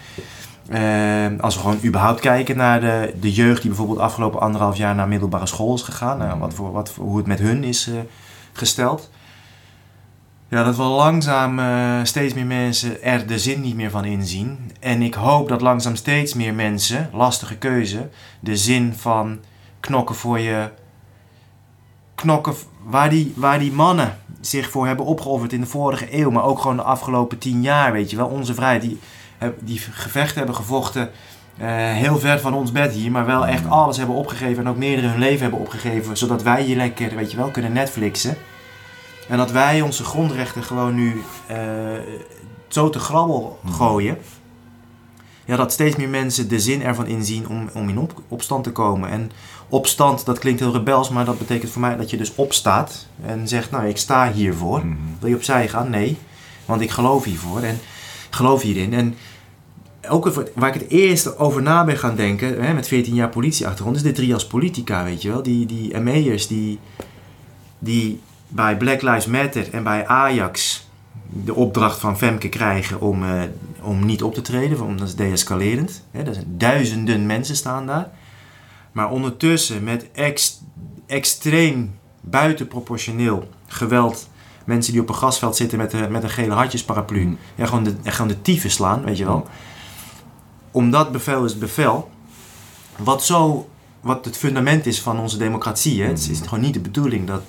Eh, 0.69 1.27
als 1.41 1.55
we 1.55 1.61
gewoon 1.61 1.79
überhaupt 1.85 2.21
kijken 2.21 2.57
naar 2.57 2.81
de, 2.81 3.15
de 3.21 3.33
jeugd 3.33 3.61
die 3.61 3.71
bijvoorbeeld 3.71 3.99
afgelopen 3.99 4.41
anderhalf 4.41 4.77
jaar 4.77 4.95
naar 4.95 5.09
middelbare 5.09 5.47
school 5.47 5.75
is 5.75 5.83
gegaan. 5.83 6.19
Nou, 6.19 6.39
wat 6.39 6.55
voor, 6.55 6.73
wat 6.73 6.91
voor, 6.91 7.05
hoe 7.05 7.17
het 7.17 7.27
met 7.27 7.39
hun 7.39 7.65
is 7.65 7.87
eh, 7.87 7.95
gesteld. 8.53 9.11
Ja, 10.49 10.65
dat 10.65 10.77
we 10.77 10.83
langzaam 10.83 11.59
eh, 11.59 12.01
steeds 12.03 12.35
meer 12.35 12.47
mensen 12.47 13.03
er 13.03 13.27
de 13.27 13.39
zin 13.39 13.61
niet 13.61 13.75
meer 13.75 13.91
van 13.91 14.05
inzien. 14.05 14.73
En 14.81 15.03
ik 15.03 15.15
hoop 15.15 15.49
dat 15.49 15.61
langzaam 15.61 15.97
steeds 15.97 16.35
meer 16.35 16.55
mensen, 16.55 17.11
lastige 17.13 17.57
keuze, 17.57 18.09
de 18.41 18.57
zin 18.57 18.95
van 18.95 19.39
knokken 19.81 20.15
voor 20.15 20.39
je 20.39 20.71
knokken 22.15 22.55
waar 22.85 23.11
die, 23.11 23.33
waar 23.37 23.59
die 23.59 23.73
mannen 23.73 24.19
zich 24.41 24.71
voor 24.71 24.87
hebben 24.87 25.07
opgeofferd 25.07 25.53
in 25.53 25.61
de 25.61 25.67
vorige 25.67 26.19
eeuw, 26.19 26.31
maar 26.31 26.45
ook 26.45 26.61
gewoon 26.61 26.77
de 26.77 26.83
afgelopen 26.83 27.39
tien 27.39 27.63
jaar, 27.63 27.93
weet 27.93 28.11
je 28.11 28.17
wel, 28.17 28.27
onze 28.27 28.55
vrijheid, 28.55 28.83
die, 28.83 28.99
die 29.59 29.79
gevechten 29.79 30.37
hebben 30.37 30.55
gevochten 30.55 31.11
eh, 31.61 31.67
heel 31.77 32.19
ver 32.19 32.41
van 32.41 32.55
ons 32.55 32.73
bed 32.73 32.93
hier, 32.93 33.11
maar 33.11 33.27
wel 33.27 33.47
echt 33.47 33.69
alles 33.69 33.97
hebben 33.97 34.17
opgegeven 34.17 34.65
en 34.65 34.71
ook 34.71 34.77
meerdere 34.77 35.09
hun 35.09 35.19
leven 35.19 35.41
hebben 35.41 35.61
opgegeven, 35.61 36.17
zodat 36.17 36.43
wij 36.43 36.63
hier 36.63 36.77
lekker, 36.77 37.17
weet 37.17 37.31
je 37.31 37.37
wel, 37.37 37.51
kunnen 37.51 37.73
Netflixen. 37.73 38.37
En 39.29 39.37
dat 39.37 39.51
wij 39.51 39.81
onze 39.81 40.05
grondrechten 40.05 40.63
gewoon 40.63 40.95
nu 40.95 41.23
eh, 41.47 41.59
zo 42.69 42.91
te 42.91 42.99
grabbel 42.99 43.59
gooien. 43.71 44.19
Ja, 45.45 45.57
dat 45.57 45.73
steeds 45.73 45.97
meer 45.97 46.09
mensen 46.09 46.49
de 46.49 46.61
zin 46.61 46.83
ervan 46.83 47.07
inzien 47.07 47.49
om, 47.49 47.71
om 47.75 47.89
in 47.89 47.99
op, 47.99 48.23
opstand 48.29 48.65
te 48.65 48.73
komen. 48.73 49.11
En 49.11 49.31
opstand, 49.69 50.25
dat 50.25 50.39
klinkt 50.39 50.61
heel 50.61 50.73
rebels, 50.73 51.09
maar 51.09 51.25
dat 51.25 51.39
betekent 51.39 51.71
voor 51.71 51.81
mij 51.81 51.97
dat 51.97 52.11
je 52.11 52.17
dus 52.17 52.35
opstaat 52.35 53.07
en 53.27 53.49
zegt, 53.49 53.71
nou 53.71 53.87
ik 53.87 53.97
sta 53.97 54.33
hiervoor. 54.33 54.79
Mhm. 54.79 54.97
Wil 55.19 55.29
je 55.29 55.35
opzij 55.35 55.69
gaan? 55.69 55.91
Nee, 55.91 56.19
want 56.65 56.81
ik 56.81 56.91
geloof 56.91 57.25
hiervoor 57.25 57.61
en 57.61 57.79
geloof 58.31 58.63
hierin. 58.63 58.95
En 58.95 59.15
ook 60.11 60.33
waar 60.55 60.75
ik 60.75 60.81
het 60.81 60.91
eerst 60.91 61.39
over 61.39 61.63
na 61.63 61.85
ben 61.85 61.97
gaan 61.99 62.15
denken, 62.17 62.63
hè, 62.65 62.73
met 62.75 62.89
14 62.89 63.15
jaar 63.15 63.29
politieachtergrond, 63.29 63.97
is 63.97 64.03
de 64.03 64.13
trias 64.13 64.47
politica, 64.47 65.05
weet 65.05 65.23
je 65.23 65.29
wel. 65.29 65.43
Die, 65.43 65.67
die 65.67 65.99
ME'ers 65.99 66.47
die, 66.47 66.79
die 67.79 68.21
bij 68.49 68.77
Black 68.77 69.03
Lives 69.03 69.27
Matter 69.27 69.73
en 69.73 69.83
bij 69.83 70.07
Ajax 70.07 70.89
de 71.33 71.55
opdracht 71.55 71.99
van 71.99 72.19
Femke 72.19 72.49
krijgen 72.49 73.01
om, 73.01 73.23
eh, 73.25 73.43
om 73.83 74.05
niet 74.07 74.23
op 74.23 74.35
te 74.35 74.41
treden, 74.43 74.79
want 74.79 74.99
dat 74.99 75.09
is 75.09 75.15
deescalerend. 75.15 76.05
Hè, 76.11 76.23
er 76.23 76.35
zijn 76.35 76.55
duizenden 76.57 77.27
mensen 77.27 77.57
staan 77.57 77.87
daar. 77.87 78.11
Maar 78.93 79.11
ondertussen 79.11 79.85
met 79.85 80.07
ex- 80.13 80.61
extreem 81.07 81.95
buitenproportioneel 82.21 83.49
geweld, 83.67 84.29
mensen 84.65 84.93
die 84.93 85.03
op 85.03 85.09
een 85.09 85.15
gasveld 85.15 85.57
zitten 85.57 85.79
met, 85.79 85.93
een- 85.93 86.13
met 86.13 86.23
een 86.23 86.31
gele 86.31 86.53
hartjesparaplu, 86.55 87.21
Mm. 87.25 87.39
ja, 87.55 87.67
gewoon, 87.67 87.85
de, 87.85 87.95
gewoon 88.05 88.29
de 88.29 88.43
tyfus 88.43 88.73
slaan, 88.75 89.05
weet 89.05 89.19
je 89.19 89.25
wel. 89.25 89.47
Om 90.71 90.91
dat 90.91 91.13
bevel 91.13 91.45
is 91.45 91.59
bevel. 91.59 92.11
Wat 92.97 93.25
zo, 93.25 93.69
wat 94.01 94.25
het 94.25 94.37
fundament 94.37 94.87
is 94.87 95.01
van 95.03 95.21
onze 95.21 95.39
democratie. 95.39 96.03
Hè. 96.03 96.09
Het 96.09 96.19
is- 96.19 96.29
is 96.29 96.41
gewoon 96.41 96.61
niet 96.65 96.75
de 96.75 96.81
bedoeling 96.81 97.27
dat 97.27 97.43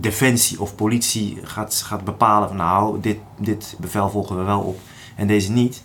defensie 0.00 0.60
of 0.60 0.74
politie 0.74 1.38
gaat, 1.42 1.74
gaat 1.74 2.04
bepalen 2.04 2.48
van 2.48 2.56
nou, 2.56 3.00
dit, 3.00 3.18
dit 3.38 3.76
bevel 3.78 4.10
volgen 4.10 4.36
we 4.36 4.42
wel 4.42 4.60
op 4.60 4.78
en 5.16 5.26
deze 5.26 5.50
niet. 5.52 5.82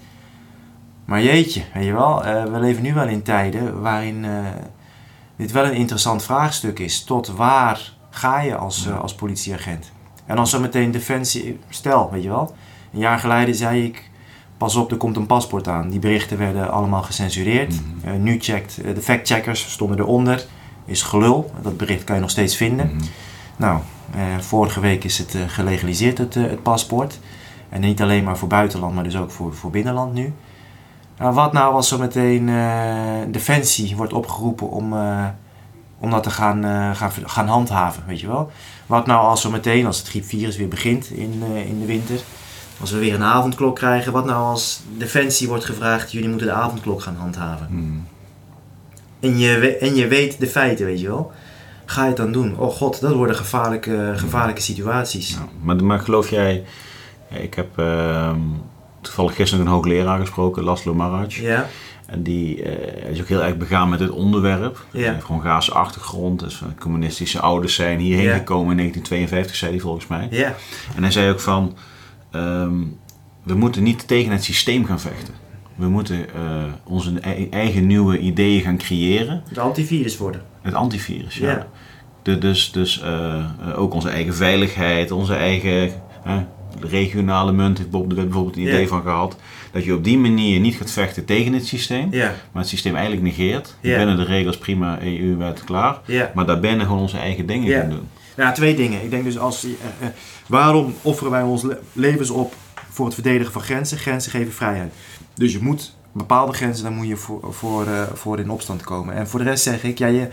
Maar 1.06 1.22
jeetje, 1.24 1.64
weet 1.74 1.86
je 1.86 1.92
wel, 1.94 2.24
eh, 2.26 2.44
we 2.44 2.60
leven 2.60 2.84
nu 2.84 2.94
wel 2.94 3.08
in 3.08 3.22
tijden 3.24 3.82
waarin 3.82 4.26
eh, 4.26 4.32
dit 5.36 5.52
wel 5.52 5.66
een 5.66 5.74
interessant 5.74 6.24
vraagstuk 6.24 6.80
is. 6.80 7.04
Tot 7.04 7.28
waar 7.28 7.94
ga 8.10 8.42
je 8.42 8.56
als, 8.56 8.86
eh, 8.88 9.00
als 9.00 9.16
politieagent? 9.16 9.92
En 10.26 10.36
dan 10.36 10.48
zo 10.48 10.60
meteen 10.60 10.92
defensie, 10.92 11.60
stel, 11.70 12.10
weet 12.12 12.24
je 12.24 12.30
wel. 12.30 12.56
Een 12.94 13.00
jaar 13.00 13.20
geleden 13.20 13.56
zei 13.56 13.84
ik, 13.86 14.10
pas 14.64 14.76
op, 14.76 14.92
er 14.92 14.98
komt 14.98 15.18
een 15.18 15.26
paspoort 15.26 15.68
aan. 15.68 15.90
Die 15.90 16.00
berichten 16.00 16.38
werden 16.38 16.72
allemaal 16.72 17.02
gecensureerd. 17.02 17.74
Mhm. 17.74 18.08
Eh, 18.08 18.20
nu 18.20 18.38
checkt, 18.40 18.78
eh, 18.78 18.96
de 18.96 19.02
factcheckers 19.02 19.72
stonden 19.72 20.00
eronder. 20.00 20.46
Is 20.86 21.02
gelul, 21.02 21.52
dat 21.62 21.78
bericht 21.78 22.04
kan 22.04 22.16
je 22.16 22.22
nog 22.22 22.30
steeds 22.30 22.56
vinden. 22.56 22.86
Mhm. 22.86 23.06
Nou, 23.56 23.80
eh, 24.16 24.22
vorige 24.40 24.80
week 24.80 25.04
is 25.04 25.18
het 25.18 25.38
gelegaliseerd, 25.48 26.18
het, 26.18 26.34
het 26.34 26.64
paspoort. 26.64 27.20
En 27.70 27.82
niet 27.82 28.02
alleen 28.02 28.24
maar 28.24 28.38
voor 28.38 28.48
buitenland, 28.48 28.96
maar 28.96 29.04
dus 29.04 29.18
ook 29.18 29.32
voor, 29.32 29.54
voor 29.54 29.72
binnenland 29.72 30.14
nu. 30.14 30.34
Nou, 31.18 31.34
wat 31.34 31.54
nou 31.54 31.74
als 31.74 31.88
zometeen 31.88 32.50
eh 32.50 33.32
Defensie 33.32 33.96
wordt 33.96 34.14
opgeroepen 34.14 34.70
om, 34.70 34.94
om 36.00 36.10
dat 36.10 36.24
te 36.24 36.30
gaan, 36.30 36.64
gaan, 36.96 37.12
gaan 37.26 37.48
handhaven, 37.48 38.04
weet 38.08 38.20
je 38.20 38.28
wel? 38.28 38.52
Wat 38.86 39.06
nou 39.06 39.26
als 39.26 39.42
zometeen, 39.42 39.86
als 39.86 39.98
het 39.98 40.08
griepvirus 40.08 40.58
weer 40.58 40.68
begint 40.68 41.10
in, 41.10 41.44
in 41.68 41.80
de 41.80 41.86
winter, 41.86 42.20
als 42.80 42.92
we 42.92 42.98
weer 43.00 43.14
een 43.14 43.24
avondklok 43.24 43.76
krijgen, 43.76 44.12
wat 44.12 44.26
nou 44.26 44.44
als 44.44 44.82
Defensie 44.98 45.48
wordt 45.48 45.66
gevraagd, 45.66 46.12
jullie 46.12 46.30
moeten 46.30 46.48
de 46.48 46.54
avondklok 46.54 47.02
gaan 47.02 47.16
handhaven? 47.16 47.68
Mhm. 47.70 47.98
En 49.20 49.38
je, 49.38 49.78
en 49.78 49.96
je 49.96 50.08
weet 50.08 50.40
de 50.40 50.48
feiten, 50.48 50.86
weet 50.86 51.00
je 51.02 51.08
wel? 51.08 51.32
Ga 51.86 52.02
je 52.02 52.08
het 52.08 52.18
dan 52.18 52.32
doen? 52.32 52.58
Oh 52.58 52.70
god, 52.72 53.02
dat 53.02 53.14
worden 53.14 53.36
gevaarlijke, 53.36 54.14
gevaarlijke 54.16 54.62
situaties. 54.62 55.30
Ja, 55.30 55.48
maar, 55.62 55.84
maar 55.84 56.00
geloof 56.00 56.30
jij, 56.30 56.64
ik 57.30 57.54
heb 57.54 57.78
ehm, 57.78 58.40
toevallig 59.02 59.36
gisteren 59.36 59.66
een 59.66 59.72
hoogleraar 59.72 60.20
gesproken, 60.20 60.64
Laszlo 60.64 60.94
Maraj. 60.94 61.26
Ja, 61.30 61.68
En 62.06 62.24
die 62.24 62.64
eh, 62.64 63.10
is 63.12 63.22
ook 63.22 63.28
heel 63.28 63.44
erg 63.44 63.58
begaan 63.58 63.90
met 63.90 64.00
dit 64.00 64.10
onderwerp. 64.10 64.86
Ja. 64.92 65.00
Hij 65.04 65.12
heeft 65.14 65.26
gewoon 65.26 65.42
Hongaarse 65.42 65.72
achtergrond, 65.74 66.40
dus 66.40 66.56
van 66.56 66.76
communistische 66.80 67.40
ouders 67.40 67.76
zijn 67.76 68.00
hierheen 68.00 68.26
Ja. 68.26 68.34
gekomen 68.38 68.72
in 68.72 68.78
1952, 68.78 69.56
zei 69.56 69.72
hij 69.72 69.80
volgens 69.80 70.08
mij. 70.08 70.28
ja, 70.32 70.56
En 70.96 71.02
hij 71.04 71.12
zei 71.12 71.32
ook 71.32 71.40
van, 71.40 71.76
ehm, 72.34 72.74
we 73.44 73.54
moeten 73.56 73.84
niet 73.84 74.08
tegen 74.08 74.32
het 74.32 74.44
systeem 74.44 74.86
gaan 74.86 75.00
vechten. 75.00 75.34
We 75.76 75.88
moeten 75.90 76.34
eh, 76.34 76.64
onze 76.84 77.20
ei- 77.20 77.48
eigen 77.50 77.88
nieuwe 77.88 78.20
ideeën 78.20 78.62
gaan 78.62 78.78
creëren. 78.78 79.44
het 79.48 79.58
antivirus 79.58 80.18
worden. 80.18 80.42
Het 80.62 80.74
antivirus, 80.74 81.36
ja. 81.38 81.50
Ja. 81.52 81.68
De- 82.22 82.38
dus 82.38 82.72
dus 82.72 83.02
eh, 83.02 83.36
eh, 83.36 83.46
ook 83.80 83.94
onze 83.94 84.10
eigen 84.10 84.36
veiligheid, 84.36 85.12
onze 85.12 85.36
eigen 85.36 85.92
regionale 86.80 87.52
munt 87.52 87.78
heeft 87.78 87.90
Bob 87.90 88.10
de 88.10 88.16
Wet 88.16 88.26
bijvoorbeeld 88.26 88.56
een 88.56 88.62
Ja. 88.62 88.70
idee 88.70 88.88
van 88.88 89.02
gehad. 89.02 89.36
Dat 89.72 89.84
je 89.84 89.94
op 89.96 90.04
die 90.04 90.18
manier 90.18 90.60
niet 90.60 90.76
gaat 90.76 90.92
vechten 90.92 91.26
tegen 91.26 91.54
het 91.54 91.68
systeem, 91.68 92.08
Ja, 92.12 92.34
maar 92.52 92.62
het 92.62 92.68
systeem 92.72 92.94
eigenlijk 92.96 93.24
negeert. 93.26 93.76
Ja. 93.82 93.98
Binnen 93.98 94.18
de 94.18 94.24
regels 94.24 94.58
prima, 94.58 95.00
EU-wet 95.02 95.64
klaar. 95.64 95.98
ja. 96.06 96.32
Maar 96.36 96.46
daarbinnen 96.46 96.86
gewoon 96.86 97.02
onze 97.02 97.18
eigen 97.18 97.46
dingen 97.46 97.68
Ja. 97.70 97.80
gaan 97.80 97.90
doen. 97.90 98.08
Nou, 98.38 98.54
twee 98.54 98.76
dingen. 98.76 99.04
Ik 99.04 99.10
denk 99.10 99.24
dus 99.24 99.38
als... 99.38 99.68
waarom 100.48 100.94
offeren 101.02 101.32
wij 101.32 101.42
ons 101.42 101.62
le- 101.62 101.80
levens 101.94 102.30
op 102.30 102.54
voor 102.92 103.06
het 103.06 103.14
verdedigen 103.14 103.54
van 103.54 103.62
grenzen? 103.62 103.98
Grenzen 103.98 104.32
geven 104.32 104.54
vrijheid. 104.54 104.94
Dus 105.34 105.52
je 105.52 105.62
moet 105.62 105.96
bepaalde 106.12 106.54
grenzen, 106.54 106.84
daar 106.84 106.94
moet 106.94 107.08
je 107.08 107.16
voor, 107.18 107.54
voor, 107.54 107.88
eh, 107.88 108.02
voor 108.14 108.40
in 108.40 108.50
opstand 108.50 108.84
komen. 108.84 109.16
En 109.16 109.28
voor 109.28 109.40
de 109.40 109.46
rest 109.46 109.64
zeg 109.64 109.84
ik, 109.84 109.98
ja, 109.98 110.08
je, 110.08 110.28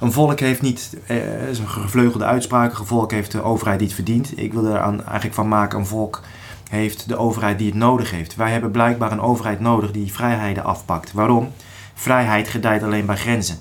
een 0.00 0.12
volk 0.12 0.40
heeft 0.40 0.62
niet... 0.62 0.96
eh, 1.06 1.48
is 1.48 1.58
een 1.58 1.68
gevleugelde 1.68 2.24
uitspraak. 2.24 2.78
Een 2.78 2.86
volk 2.86 3.10
heeft 3.10 3.32
de 3.32 3.42
overheid 3.42 3.80
niet 3.80 3.94
verdiend. 3.94 4.38
Ik 4.38 4.52
wil 4.52 4.64
er 4.64 4.80
aan, 4.80 5.04
eigenlijk 5.04 5.34
van 5.34 5.48
maken, 5.48 5.78
een 5.78 5.86
volk 5.86 6.22
heeft 6.70 7.08
de 7.08 7.16
overheid 7.16 7.58
die 7.58 7.66
het 7.66 7.76
nodig 7.76 8.10
heeft. 8.10 8.36
Wij 8.36 8.50
hebben 8.50 8.70
blijkbaar 8.70 9.12
een 9.12 9.20
overheid 9.20 9.60
nodig 9.60 9.90
die 9.90 10.12
vrijheden 10.12 10.64
afpakt. 10.64 11.12
Waarom? 11.12 11.52
Vrijheid 11.94 12.48
gedijt 12.48 12.82
alleen 12.82 13.06
bij 13.06 13.16
grenzen. 13.16 13.58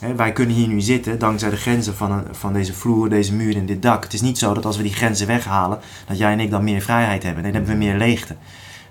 Hè, 0.00 0.14
wij 0.14 0.32
kunnen 0.32 0.54
hier 0.54 0.68
nu 0.68 0.80
zitten 0.80 1.18
dankzij 1.18 1.50
de 1.50 1.56
grenzen 1.56 1.96
van, 1.96 2.24
van 2.30 2.52
deze 2.52 2.74
vloer, 2.74 3.08
deze 3.08 3.34
muur 3.34 3.56
en 3.56 3.66
dit 3.66 3.82
dak. 3.82 4.02
Het 4.02 4.12
is 4.12 4.20
niet 4.20 4.38
zo 4.38 4.54
dat 4.54 4.64
als 4.64 4.76
we 4.76 4.82
die 4.82 4.92
grenzen 4.92 5.26
weghalen, 5.26 5.78
dat 6.06 6.18
jij 6.18 6.32
en 6.32 6.40
ik 6.40 6.50
dan 6.50 6.64
meer 6.64 6.80
vrijheid 6.80 7.22
hebben. 7.22 7.42
Nee, 7.42 7.52
dan 7.52 7.60
hebben 7.60 7.80
we 7.80 7.86
meer 7.86 7.98
leegte. 7.98 8.36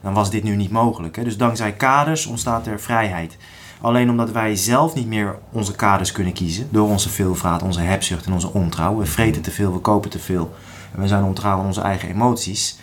Dan 0.02 0.14
was 0.14 0.32
dit 0.32 0.44
nu 0.44 0.56
niet 0.56 0.72
mogelijk. 0.72 1.16
Hè. 1.16 1.24
Dus 1.24 1.38
dankzij 1.38 1.74
kaders 1.74 2.26
ontstaat 2.26 2.68
er 2.68 2.80
vrijheid. 2.80 3.38
Alleen 3.82 4.10
omdat 4.10 4.32
wij 4.32 4.56
zelf 4.56 4.96
niet 4.96 5.08
meer 5.08 5.38
onze 5.52 5.76
kaders 5.76 6.12
kunnen 6.12 6.34
kiezen, 6.34 6.68
door 6.72 6.90
onze 6.90 7.10
veelvraat, 7.10 7.62
onze 7.62 7.82
hebzucht 7.82 8.26
en 8.26 8.34
onze 8.34 8.54
ontrouw. 8.54 8.98
We 8.98 9.06
vreten 9.06 9.42
te 9.42 9.52
veel, 9.52 9.74
we 9.74 9.80
kopen 9.80 10.10
te 10.10 10.20
veel. 10.20 10.54
En 10.96 11.02
we 11.02 11.08
zijn 11.08 11.24
ontrouw 11.24 11.60
aan 11.60 11.66
onze 11.66 11.82
eigen 11.82 12.10
emoties. 12.10 12.78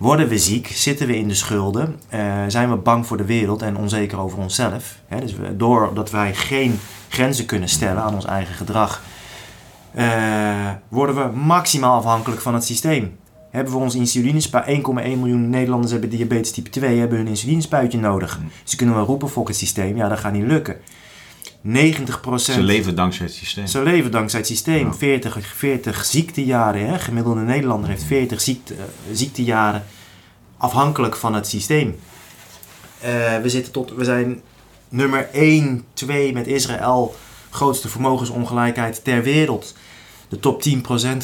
Worden 0.00 0.28
we 0.28 0.38
ziek, 0.38 0.66
zitten 0.66 1.06
we 1.06 1.16
in 1.16 1.28
de 1.28 1.34
schulden, 1.34 2.00
eh, 2.08 2.20
zijn 2.48 2.70
we 2.70 2.76
bang 2.76 3.06
voor 3.06 3.16
de 3.16 3.24
wereld 3.24 3.62
en 3.62 3.76
onzeker 3.76 4.18
over 4.18 4.38
onszelf. 4.38 4.98
Hè? 5.06 5.20
Dus 5.20 5.34
we, 5.34 5.56
doordat 5.56 6.10
wij 6.10 6.34
geen 6.34 6.80
grenzen 7.08 7.46
kunnen 7.46 7.68
stellen 7.68 8.02
aan 8.02 8.14
ons 8.14 8.24
eigen 8.24 8.54
gedrag, 8.54 9.02
eh, 9.94 10.70
worden 10.88 11.14
we 11.14 11.36
maximaal 11.36 11.96
afhankelijk 11.96 12.40
van 12.40 12.54
het 12.54 12.64
systeem. 12.64 13.16
Hebben 13.50 13.72
we 13.72 13.78
ons 13.78 13.94
insulinespuitje, 13.94 14.72
1,1 14.72 15.18
miljoen 15.18 15.50
Nederlanders 15.50 15.92
hebben 15.92 16.10
diabetes 16.10 16.52
type 16.52 16.70
2, 16.70 16.98
hebben 16.98 17.18
hun 17.18 17.26
insulinespuitje 17.26 17.98
nodig. 17.98 18.40
Ze 18.64 18.76
kunnen 18.76 18.94
wel 18.94 19.04
roepen, 19.04 19.28
fok 19.28 19.48
het 19.48 19.56
systeem, 19.56 19.96
ja 19.96 20.08
dat 20.08 20.18
gaat 20.18 20.32
niet 20.32 20.46
lukken. 20.46 20.76
90% 21.62 21.70
Ze 22.34 22.62
leven 22.62 22.94
dankzij 22.94 23.26
het 23.26 23.34
systeem. 23.34 23.66
ze 23.66 23.82
leven 23.82 24.10
dankzij 24.10 24.38
het 24.38 24.48
systeem. 24.48 24.86
Ja. 24.86 24.94
40, 24.94 25.38
40 25.56 26.04
ziektejaren. 26.04 26.86
Hè? 26.86 26.98
Gemiddelde 26.98 27.40
Nederlander 27.40 27.90
heeft 27.90 28.02
40 28.02 28.40
ziekte, 28.40 28.74
eh, 28.74 28.80
ziektejaren 29.12 29.84
afhankelijk 30.56 31.16
van 31.16 31.34
het 31.34 31.46
systeem. 31.46 31.98
Eh, 33.00 33.38
we, 33.38 33.48
zitten 33.48 33.72
tot, 33.72 33.92
we 33.94 34.04
zijn 34.04 34.40
nummer 34.88 35.28
1, 35.32 35.84
2 35.92 36.32
met 36.32 36.46
Israël. 36.46 37.14
Grootste 37.50 37.88
vermogensongelijkheid 37.88 39.04
ter 39.04 39.22
wereld. 39.22 39.74
De 40.30 40.40
top 40.40 40.62
10% 40.68 40.76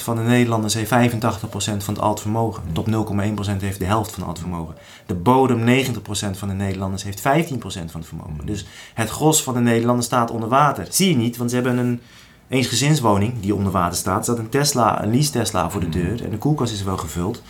van 0.02 0.16
de 0.16 0.22
Nederlanders 0.22 0.74
heeft 0.74 0.90
85% 0.90 1.24
van 1.58 1.94
het 1.94 1.98
alt 1.98 2.20
vermogen. 2.20 2.62
De 2.66 2.72
top 2.72 2.86
0,1% 2.86 3.56
heeft 3.56 3.78
de 3.78 3.84
helft 3.84 4.10
van 4.10 4.20
het 4.20 4.28
alt 4.28 4.38
vermogen. 4.38 4.74
De 5.06 5.14
bodem 5.14 5.84
90% 5.84 6.38
van 6.38 6.48
de 6.48 6.54
Nederlanders 6.54 7.02
heeft 7.02 7.18
15% 7.18 7.22
van 7.62 8.00
het 8.00 8.06
vermogen. 8.06 8.46
Dus 8.46 8.66
het 8.94 9.10
gros 9.10 9.42
van 9.42 9.54
de 9.54 9.60
Nederlanders 9.60 10.06
staat 10.06 10.30
onder 10.30 10.48
water. 10.48 10.86
Zie 10.90 11.08
je 11.08 11.16
niet, 11.16 11.36
want 11.36 11.50
ze 11.50 11.56
hebben 11.56 11.78
een 11.78 12.00
eensgezinswoning 12.48 13.40
die 13.40 13.54
onder 13.54 13.72
water 13.72 13.96
staat. 13.96 14.18
Er 14.18 14.24
staat 14.24 14.38
een 14.38 14.48
Tesla, 14.48 15.02
een 15.02 15.10
lease 15.10 15.30
Tesla 15.30 15.70
voor 15.70 15.80
de 15.80 15.88
deur. 15.88 16.24
En 16.24 16.30
de 16.30 16.38
koelkast 16.38 16.72
is 16.72 16.82
wel 16.82 16.96
gevuld. 16.96 17.42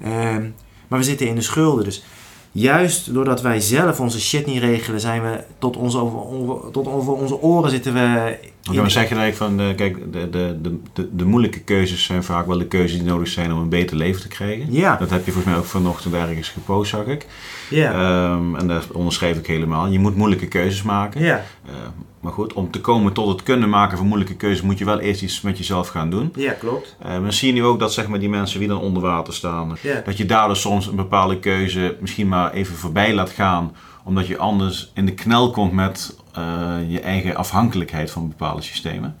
Ehm, 0.00 0.50
maar 0.88 0.98
we 0.98 1.04
zitten 1.04 1.28
in 1.28 1.34
de 1.34 1.40
schulden. 1.40 1.84
Dus 1.84 2.04
juist 2.52 3.14
doordat 3.14 3.40
wij 3.42 3.60
zelf 3.60 4.00
onze 4.00 4.20
shit 4.20 4.46
niet 4.46 4.62
regelen, 4.62 5.00
zijn 5.00 5.22
we 5.22 5.40
tot, 5.58 5.76
onze, 5.76 5.98
over, 5.98 6.18
over- 6.18 6.70
tot 6.70 6.86
over 6.88 7.12
onze 7.12 7.40
oren 7.42 7.70
zitten 7.70 7.92
we. 7.92 8.36
Maar 8.74 8.90
zeg 8.90 9.08
je 9.08 9.14
dan 9.14 9.22
eigenlijk 9.22 9.36
van, 9.36 9.60
eh, 9.60 9.74
kijk, 9.76 10.12
de, 10.12 10.30
de, 10.30 10.58
de, 10.62 10.78
de, 10.92 11.08
de 11.16 11.24
moeilijke 11.24 11.60
keuzes 11.60 12.04
zijn 12.04 12.24
vaak 12.24 12.46
wel 12.46 12.58
de 12.58 12.66
keuzes 12.66 12.98
die 12.98 13.06
nodig 13.08 13.28
zijn 13.28 13.52
om 13.52 13.58
een 13.60 13.68
beter 13.68 13.96
leven 13.96 14.20
te 14.20 14.28
krijgen. 14.28 14.66
Ja, 14.72 14.96
Dat 14.96 15.10
heb 15.10 15.24
je 15.24 15.32
volgens 15.32 15.52
mij 15.52 15.62
ook 15.62 15.68
vanochtend 15.68 16.14
ergens 16.14 16.48
gepost, 16.48 16.90
zag 16.90 17.06
ik. 17.06 17.26
ja, 17.70 17.92
Ehm, 17.92 18.56
en 18.56 18.66
daar 18.68 18.82
onderschrijf 18.92 19.36
ik 19.36 19.46
helemaal. 19.46 19.86
Je 19.88 19.98
moet 19.98 20.16
moeilijke 20.16 20.46
keuzes 20.46 20.82
maken. 20.82 21.22
ja, 21.24 21.44
Eh, 21.66 21.72
maar 22.20 22.32
goed, 22.32 22.52
om 22.52 22.70
te 22.70 22.80
komen 22.80 23.12
tot 23.12 23.28
het 23.28 23.42
kunnen 23.42 23.68
maken 23.68 23.96
van 23.98 24.06
moeilijke 24.06 24.34
keuzes, 24.36 24.62
moet 24.62 24.78
je 24.78 24.84
wel 24.84 24.98
eerst 24.98 25.22
iets 25.22 25.40
met 25.40 25.58
jezelf 25.58 25.88
gaan 25.88 26.10
doen. 26.10 26.32
ja, 26.36 26.52
klopt. 26.52 26.96
Eh 27.02 27.18
maar 27.18 27.32
zie 27.32 27.48
je 27.48 27.60
nu 27.60 27.64
ook 27.64 27.78
dat 27.78 27.92
zeg 27.92 28.08
maar, 28.08 28.18
die 28.18 28.28
mensen 28.28 28.58
die 28.58 28.68
dan 28.68 28.80
onder 28.80 29.02
water 29.02 29.34
staan, 29.34 29.76
Ja. 29.82 30.02
dat 30.04 30.16
je 30.16 30.26
daardoor 30.26 30.56
soms 30.56 30.86
een 30.86 30.96
bepaalde 30.96 31.38
keuze 31.38 31.96
misschien 32.00 32.28
maar 32.28 32.52
even 32.52 32.76
voorbij 32.76 33.14
laat 33.14 33.30
gaan, 33.30 33.72
omdat 34.04 34.26
je 34.26 34.38
anders 34.38 34.90
in 34.94 35.06
de 35.06 35.14
knel 35.14 35.50
komt 35.50 35.72
met 35.72 36.16
eh, 36.32 36.42
je 36.88 37.00
eigen 37.00 37.36
afhankelijkheid 37.36 38.10
van 38.10 38.28
bepaalde 38.28 38.62
systemen? 38.62 39.16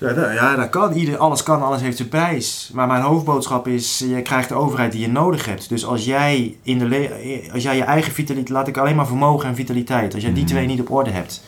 Ja, 0.00 0.12
dat, 0.12 0.32
ja, 0.32 0.56
dat 0.56 0.68
kan. 0.68 0.92
Ieder, 0.92 1.16
alles 1.16 1.42
kan, 1.42 1.62
alles 1.62 1.80
heeft 1.80 1.96
zijn 1.96 2.08
prijs. 2.08 2.70
Maar 2.74 2.86
mijn 2.86 3.02
hoofdboodschap 3.02 3.68
is, 3.68 3.98
je 3.98 4.22
krijgt 4.22 4.48
de 4.48 4.54
overheid 4.54 4.92
die 4.92 5.00
je 5.00 5.08
nodig 5.08 5.44
hebt. 5.46 5.68
Dus 5.68 5.84
als 5.86 6.04
jij, 6.04 6.56
in 6.62 6.78
de 6.78 6.84
le- 6.88 7.40
als 7.52 7.62
jij 7.62 7.76
je 7.76 7.82
eigen 7.82 8.12
vitaliteit, 8.12 8.48
laat 8.48 8.68
ik 8.68 8.76
alleen 8.76 8.96
maar 8.96 9.06
vermogen 9.06 9.48
en 9.48 9.54
vitaliteit, 9.54 10.14
als 10.14 10.22
jij 10.22 10.32
die 10.32 10.42
Mhm. 10.42 10.52
twee 10.52 10.66
niet 10.66 10.80
op 10.80 10.90
orde 10.90 11.10
hebt, 11.10 11.44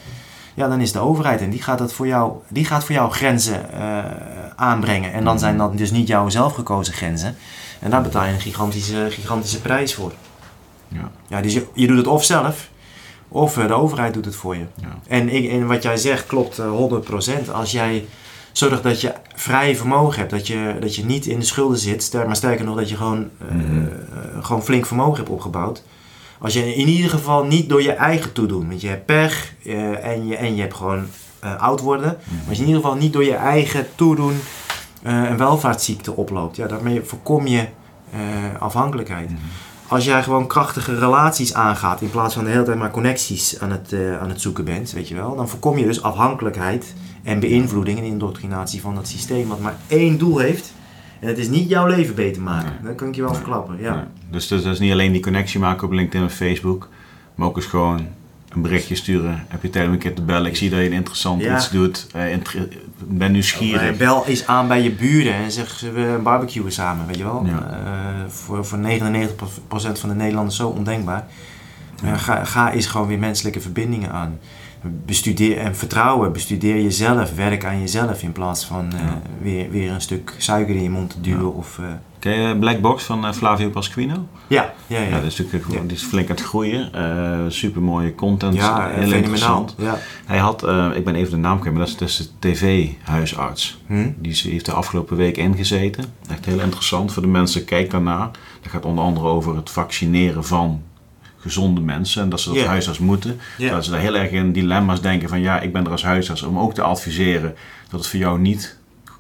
ja, 0.55 0.69
dan 0.69 0.81
is 0.81 0.93
de 0.93 0.99
overheid 0.99 1.41
en 1.41 1.51
die 1.51 1.63
gaat, 1.63 1.79
dat 1.79 1.93
voor 1.93 2.07
jou, 2.07 2.33
die 2.49 2.65
gaat 2.65 2.85
voor 2.85 2.95
jou 2.95 3.11
grenzen 3.13 3.73
eh, 3.73 4.05
aanbrengen. 4.57 5.13
En 5.13 5.25
dan 5.25 5.39
zijn 5.39 5.57
dat 5.59 5.79
dus 5.79 5.91
niet 5.91 6.09
jouw 6.09 6.29
zelfgekozen 6.29 6.95
grenzen. 6.95 7.37
En 7.81 7.91
daar 7.91 8.03
betaal 8.03 8.25
je 8.25 8.33
een 8.33 8.41
gigantische, 8.41 9.07
gigantische 9.11 9.61
prijs 9.61 9.95
voor. 9.95 10.13
Ja. 10.89 11.11
Ja, 11.29 11.41
dus 11.41 11.53
je, 11.53 11.67
je 11.75 11.87
doet 11.87 11.97
het 11.97 12.07
of 12.07 12.25
zelf, 12.25 12.69
of 13.29 13.59
eh, 13.59 13.67
de 13.67 13.73
overheid 13.75 14.15
doet 14.15 14.25
het 14.25 14.37
voor 14.37 14.57
je. 14.57 14.65
Ja. 14.75 14.99
En, 15.09 15.29
ik, 15.29 15.51
en 15.51 15.67
wat 15.67 15.83
jij 15.83 15.97
zegt 15.97 16.27
klopt 16.27 16.59
eh, 16.59 16.67
100%. 17.49 17.51
Als 17.53 17.73
jij 17.73 18.07
zorgt 18.53 18.83
dat 18.83 19.01
je 19.01 19.13
vrij 19.35 19.77
vermogen 19.77 20.19
hebt, 20.19 20.31
dat 20.31 20.47
je, 20.47 20.77
dat 20.81 20.95
je 20.97 21.05
niet 21.05 21.27
in 21.27 21.39
de 21.39 21.45
schulden 21.45 21.79
zit, 21.79 22.13
maar 22.27 22.37
sterker 22.37 22.65
nog 22.65 22.77
dat 22.77 22.89
je 22.89 22.97
gewoon, 22.97 23.29
eh, 23.39 23.55
Mhm. 23.55 23.83
eh, 23.87 24.45
gewoon 24.45 24.63
flink 24.65 24.87
vermogen 24.87 25.17
hebt 25.17 25.29
opgebouwd. 25.31 25.83
Als 26.41 26.53
je 26.53 26.75
in 26.75 26.89
ieder 26.89 27.11
geval 27.11 27.45
niet 27.45 27.69
door 27.69 27.83
je 27.83 27.93
eigen 27.93 28.33
toedoen, 28.33 28.69
want 28.69 28.81
je 28.81 28.89
hebt 28.89 29.07
pech 29.07 29.55
eh, 29.65 30.05
en, 30.05 30.27
je, 30.27 30.37
en 30.37 30.55
je 30.55 30.61
hebt 30.61 30.75
gewoon 30.75 31.07
eh, 31.39 31.63
oud 31.63 31.81
worden. 31.81 32.19
Maar 32.31 32.49
als 32.49 32.57
je 32.57 32.63
in 32.63 32.69
ieder 32.69 32.83
geval 32.83 32.97
niet 32.97 33.13
door 33.13 33.25
je 33.25 33.35
eigen 33.35 33.87
toedoen 33.95 34.41
eh, 35.03 35.23
een 35.23 35.37
welvaartsziekte 35.37 36.17
oploopt, 36.17 36.57
ja, 36.57 36.67
daarmee 36.67 37.03
voorkom 37.03 37.47
je 37.47 37.67
afhankelijkheid. 38.59 39.31
Mhm. 39.31 39.41
Als 39.89 40.05
jij 40.05 40.23
gewoon 40.23 40.47
krachtige 40.47 40.99
relaties 40.99 41.55
aangaat 41.55 42.01
in 42.01 42.11
plaats 42.11 42.35
van 42.35 42.45
de 42.45 42.51
hele 42.51 42.63
tijd 42.63 42.79
maar 42.79 42.91
connecties 42.91 43.61
aan 43.61 43.71
het, 43.71 43.95
aan 44.21 44.29
het 44.29 44.41
zoeken 44.41 44.65
bent, 44.65 44.93
weet 44.93 45.09
je 45.09 45.15
wel, 45.15 45.37
dan 45.37 45.49
voorkom 45.49 45.79
je 45.79 45.85
dus 45.85 46.03
afhankelijkheid 46.03 46.95
en 47.23 47.41
beïnvloeding 47.41 47.99
en 47.99 48.05
indoctrinatie 48.05 48.81
van 48.81 48.95
dat 48.95 49.09
systeem 49.09 49.49
wat 49.49 49.61
maar 49.61 49.77
één 49.87 50.19
doel 50.19 50.39
heeft. 50.39 50.73
En 51.21 51.29
het 51.29 51.39
is 51.39 51.49
niet 51.49 51.69
jouw 51.69 51.87
leven 51.87 52.15
beter 52.15 52.43
maken. 52.43 52.73
Nee. 52.73 52.89
Dat 52.89 52.95
kan 52.95 53.09
ik 53.09 53.15
je 53.15 53.23
wel 53.23 53.35
verklappen. 53.35 53.77
Ja. 53.81 53.95
Ja. 53.95 54.07
Dus 54.31 54.49
dat 54.49 54.65
is 54.65 54.79
niet 54.79 54.93
alleen 54.93 55.13
die 55.13 55.23
connectie 55.23 55.61
maken 55.61 55.87
op 55.87 55.93
LinkedIn 55.93 56.23
en 56.23 56.31
Facebook, 56.31 56.89
maar 57.35 57.47
ook 57.49 57.57
eens 57.57 57.67
gewoon 57.67 58.07
een 58.49 58.63
berichtje 58.63 58.95
sturen. 58.95 59.45
Heb 59.49 59.63
je 59.63 59.71
tijd 59.71 59.87
om 59.87 59.93
een 59.93 59.99
keer 59.99 60.15
te 60.15 60.23
bellen? 60.23 60.47
Ik 60.51 60.57
zie 60.57 60.71
dat 60.71 60.79
je 60.79 60.87
een 60.87 60.93
interessant 60.93 61.43
Ja. 61.43 61.57
iets 61.57 61.71
doet. 61.71 62.07
Eh, 62.13 62.33
inter- 62.33 62.69
ben 63.05 63.33
nieuwsgierig. 63.33 63.97
bel 63.97 64.27
eens 64.27 64.47
aan 64.47 64.69
bij 64.69 64.83
je 64.83 64.91
buren 64.91 65.35
en 65.35 65.51
zeg 65.53 65.71
ze 65.71 65.93
we 65.93 66.21
barbecuen 66.23 66.73
samen, 66.73 67.07
weet 67.07 67.17
je 67.17 67.25
wel. 67.25 67.47
Ja. 67.47 67.71
Eh, 67.85 68.29
voor, 68.31 68.65
voor 68.65 68.79
99% 68.79 69.99
van 69.99 70.09
de 70.09 70.15
Nederlanders 70.15 70.57
zo 70.57 70.69
ondenkbaar. 70.69 71.27
Eh, 72.05 72.19
ga, 72.19 72.45
ga 72.45 72.73
eens 72.73 72.87
gewoon 72.87 73.07
weer 73.07 73.19
menselijke 73.19 73.61
verbindingen 73.61 74.11
aan. 74.13 74.39
Bestudeer 74.83 75.59
en 75.59 75.77
vertrouwen, 75.77 76.33
bestudeer 76.33 76.83
jezelf, 76.83 77.35
werk 77.35 77.65
aan 77.65 77.81
jezelf 77.81 78.23
in 78.23 78.33
plaats 78.33 78.65
van 78.65 78.93
eh, 78.93 79.01
weer, 79.43 79.71
weer 79.71 79.91
een 79.91 80.01
stuk 80.01 80.35
suiker 80.39 80.75
in 80.75 80.83
je 80.83 80.91
mond 80.91 81.11
te 81.11 81.21
duwen. 81.21 81.41
Ja. 81.41 81.47
Of, 81.47 81.79
eh, 81.79 81.85
Ken 82.19 82.33
je 82.41 82.59
Black 82.59 82.81
Box 82.81 83.05
van 83.05 83.27
eh, 83.27 83.33
Flavio 83.33 83.69
Pasquino? 83.69 84.27
ja, 84.47 84.73
ja, 84.87 84.99
ja. 85.01 85.05
Ja, 85.09 85.15
dat 85.15 85.25
is 85.25 85.39
natuurlijk 85.39 85.73
Ja. 85.73 85.81
die 85.81 85.97
is 85.97 86.03
flink 86.03 86.31
aan 86.31 86.37
het 86.37 86.45
groeien. 86.45 86.91
super 87.53 87.83
mooie 87.83 88.15
content. 88.15 88.55
Ja, 88.55 88.77
heel 88.77 88.91
fenomenaal. 88.93 89.17
interessant. 89.19 89.75
Ja. 89.79 89.99
Hij 90.27 90.39
had, 90.39 90.63
ik 90.95 91.05
ben 91.05 91.15
even 91.15 91.31
de 91.31 91.37
naam 91.37 91.59
kwijt, 91.59 91.77
maar 91.77 91.85
dat 91.87 91.93
is, 91.93 91.99
dat 91.99 92.09
is 92.09 92.17
de 92.17 92.49
tv-huisarts. 92.49 93.81
Hm? 93.87 94.11
Die 94.19 94.41
heeft 94.43 94.67
de 94.67 94.73
afgelopen 94.73 95.17
week 95.17 95.37
ingezeten. 95.37 96.05
Echt 96.29 96.45
heel 96.45 96.61
interessant 96.61 97.13
voor 97.13 97.23
de 97.23 97.29
mensen. 97.29 97.65
Kijk 97.65 97.91
daarna. 97.91 98.31
Dat 98.63 98.71
gaat 98.73 98.85
onder 98.85 99.05
andere 99.05 99.27
over 99.27 99.57
het 99.57 99.71
vaccineren 99.71 100.45
van 100.45 100.83
gezonde 101.41 101.81
mensen. 101.81 102.23
En 102.23 102.29
dat 102.29 102.41
ze 102.41 102.49
dat 102.49 102.59
Ja. 102.59 102.67
huisarts 102.67 102.99
moeten. 102.99 103.41
Ja. 103.59 103.71
Dat 103.71 103.85
ze 103.85 103.91
daar 103.91 104.01
heel 104.01 104.17
erg 104.17 104.31
in 104.31 104.53
dilemma's 104.53 105.01
denken 105.01 105.29
van... 105.29 105.41
Ja, 105.41 105.61
ik 105.61 105.73
ben 105.73 105.85
er 105.85 105.91
als 105.91 106.03
huisarts 106.05 106.43
om 106.43 106.59
ook 106.59 106.75
te 106.75 106.83
adviseren 106.83 107.55
dat 107.91 108.01
het 108.01 108.09
voor 108.09 108.19
jou 108.19 108.39
niet 108.41 108.79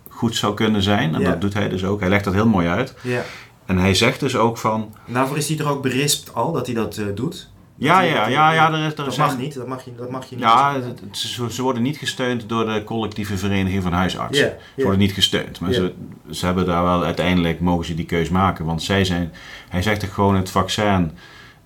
goed 0.09 0.37
zou 0.37 0.55
kunnen 0.55 0.83
zijn. 0.83 1.15
En 1.15 1.21
Ja. 1.21 1.31
dat 1.31 1.41
doet 1.41 1.55
hij 1.55 1.69
dus 1.69 1.85
ook. 1.85 2.01
Hij 2.01 2.09
legt 2.09 2.25
dat 2.25 2.35
heel 2.35 2.49
mooi 2.49 2.69
uit. 2.69 2.95
ja. 3.03 3.23
En 3.67 3.79
hij 3.79 3.95
zegt 3.95 4.21
dus 4.21 4.37
ook 4.37 4.59
van... 4.59 4.95
Daarvoor 5.07 5.37
is 5.37 5.49
hij 5.49 5.57
toch 5.57 5.69
ook 5.69 5.83
berispt 5.83 6.35
al 6.35 6.53
dat 6.53 6.67
hij 6.67 6.75
dat 6.75 6.97
eh, 6.97 7.05
doet? 7.15 7.51
Ja, 7.77 7.95
hij- 7.97 8.09
ja, 8.09 8.27
ja, 8.29 8.53
ja, 8.53 8.73
er 8.73 8.79
is, 8.87 8.93
er 8.93 9.05
Dat 9.05 9.17
mag 9.17 9.39
niet, 9.39 9.55
dat 9.55 9.67
mag 9.67 9.85
je, 9.85 9.91
dat 9.97 10.11
mag 10.11 10.25
je 10.31 10.35
niet. 10.37 10.45
Ja, 10.45 10.77
ze, 11.13 11.47
ze 11.53 11.63
worden 11.63 11.83
niet 11.83 11.97
gesteund 11.97 12.49
door 12.49 12.65
de 12.67 12.85
collectieve 12.85 13.37
vereniging 13.39 13.83
van 13.83 13.93
huisartsen. 13.93 14.45
Ja, 14.47 14.51
Ze 14.53 14.57
ja. 14.77 14.83
worden 14.83 15.01
niet 15.01 15.13
gesteund. 15.13 15.61
Maar 15.61 15.71
Ja. 15.71 15.77
ze, 15.77 15.93
ze 16.31 16.45
hebben 16.47 16.67
daar 16.67 16.85
wel 16.85 17.05
uiteindelijk 17.05 17.61
mogen 17.61 17.85
ze 17.87 17.95
die 17.95 18.05
keus 18.07 18.29
maken. 18.29 18.65
Want 18.65 18.83
zij 18.83 19.05
zijn, 19.05 19.33
hij 19.69 19.83
zegt 19.83 20.01
toch 20.01 20.15
gewoon 20.15 20.37
het 20.37 20.51
vaccin. 20.51 21.13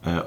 eh, 0.00 0.12
eh, 0.16 0.20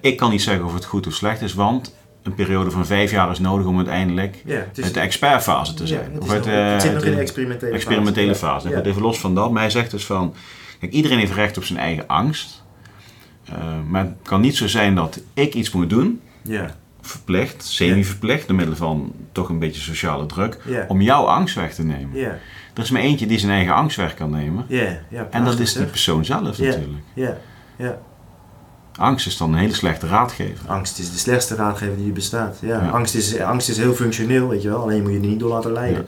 ik 0.00 0.16
kan 0.16 0.30
niet 0.30 0.42
zeggen 0.42 0.64
of 0.64 0.74
het 0.74 0.84
goed 0.84 1.06
of 1.06 1.14
slecht 1.14 1.40
is, 1.42 1.54
want 1.54 1.94
een 2.22 2.34
periode 2.34 2.70
van 2.70 2.86
vijf 2.86 3.10
jaar 3.10 3.30
is 3.30 3.38
nodig 3.38 3.66
om 3.66 3.76
uiteindelijk 3.76 4.42
Ja, 4.44 4.54
het 4.54 4.78
is- 4.78 4.92
de 4.92 5.00
expertfase 5.00 5.74
te 5.74 5.82
Ja, 5.82 5.88
zijn. 5.88 6.12
het, 6.12 6.22
of 6.22 6.34
nog- 6.34 6.46
eh, 6.46 6.70
het 6.72 6.82
zit 6.82 6.92
nog 6.92 7.00
uit 7.00 7.10
in 7.10 7.16
de 7.16 7.20
experimentele, 7.22 7.70
experimentele 7.74 8.34
fase. 8.34 8.44
fase. 8.44 8.68
Ja. 8.68 8.76
Goed, 8.76 8.86
Even 8.86 9.02
los 9.02 9.18
van 9.20 9.34
dat. 9.34 9.50
Maar 9.50 9.60
hij 9.62 9.70
zegt 9.70 9.90
dus 9.90 10.04
van, 10.06 10.34
kijk, 10.80 10.92
iedereen 10.92 11.18
heeft 11.18 11.32
recht 11.32 11.56
op 11.56 11.64
zijn 11.64 11.78
eigen 11.78 12.06
angst. 12.06 12.62
Eh, 13.44 13.54
maar 13.88 14.04
het 14.04 14.14
kan 14.22 14.40
niet 14.40 14.56
zo 14.56 14.66
zijn 14.68 14.94
dat 14.94 15.20
ik 15.34 15.54
iets 15.54 15.70
moet 15.72 15.90
doen 15.90 16.20
Ja, 16.42 16.74
verplicht, 17.00 17.64
semi-verplicht, 17.64 18.46
door 18.46 18.56
middel 18.56 18.76
van 18.76 19.12
toch 19.32 19.48
een 19.48 19.58
beetje 19.58 19.80
sociale 19.80 20.26
druk, 20.26 20.58
om 20.88 21.00
jouw 21.00 21.24
angst 21.24 21.54
weg 21.54 21.74
te 21.74 21.84
nemen. 21.84 22.18
ja, 22.20 22.38
Er 22.74 22.82
is 22.82 22.90
maar 22.90 23.00
eentje 23.02 23.26
die 23.26 23.38
zijn 23.38 23.52
eigen 23.52 23.74
angst 23.74 23.96
weg 23.96 24.14
kan 24.14 24.30
nemen. 24.30 24.64
ja, 24.68 24.98
ja. 25.08 25.26
En 25.30 25.44
dat 25.44 25.58
is 25.58 25.72
die 25.72 25.84
persoon 25.86 26.24
zelf 26.24 26.42
natuurlijk. 26.42 26.86
Ja, 27.14 27.36
ja. 27.76 27.98
Angst 28.98 29.26
is 29.26 29.36
dan 29.36 29.52
een 29.52 29.58
hele 29.58 29.74
slechte 29.74 30.06
raadgever. 30.06 30.66
Angst 30.66 30.98
is 30.98 31.12
de 31.12 31.18
slechtste 31.18 31.54
raadgever 31.54 31.96
die 31.96 32.06
er 32.06 32.12
bestaat. 32.12 32.58
Ja. 32.60 32.82
Ja. 32.82 32.88
Angst, 32.88 33.14
is, 33.14 33.40
angst 33.40 33.68
is 33.68 33.76
heel 33.76 33.94
functioneel, 33.94 34.48
weet 34.48 34.62
je 34.62 34.68
wel. 34.68 34.80
Alleen 34.82 35.02
moet 35.02 35.12
je 35.12 35.18
er 35.18 35.26
niet 35.26 35.40
door 35.40 35.50
laten 35.50 35.72
leiden. 35.72 36.06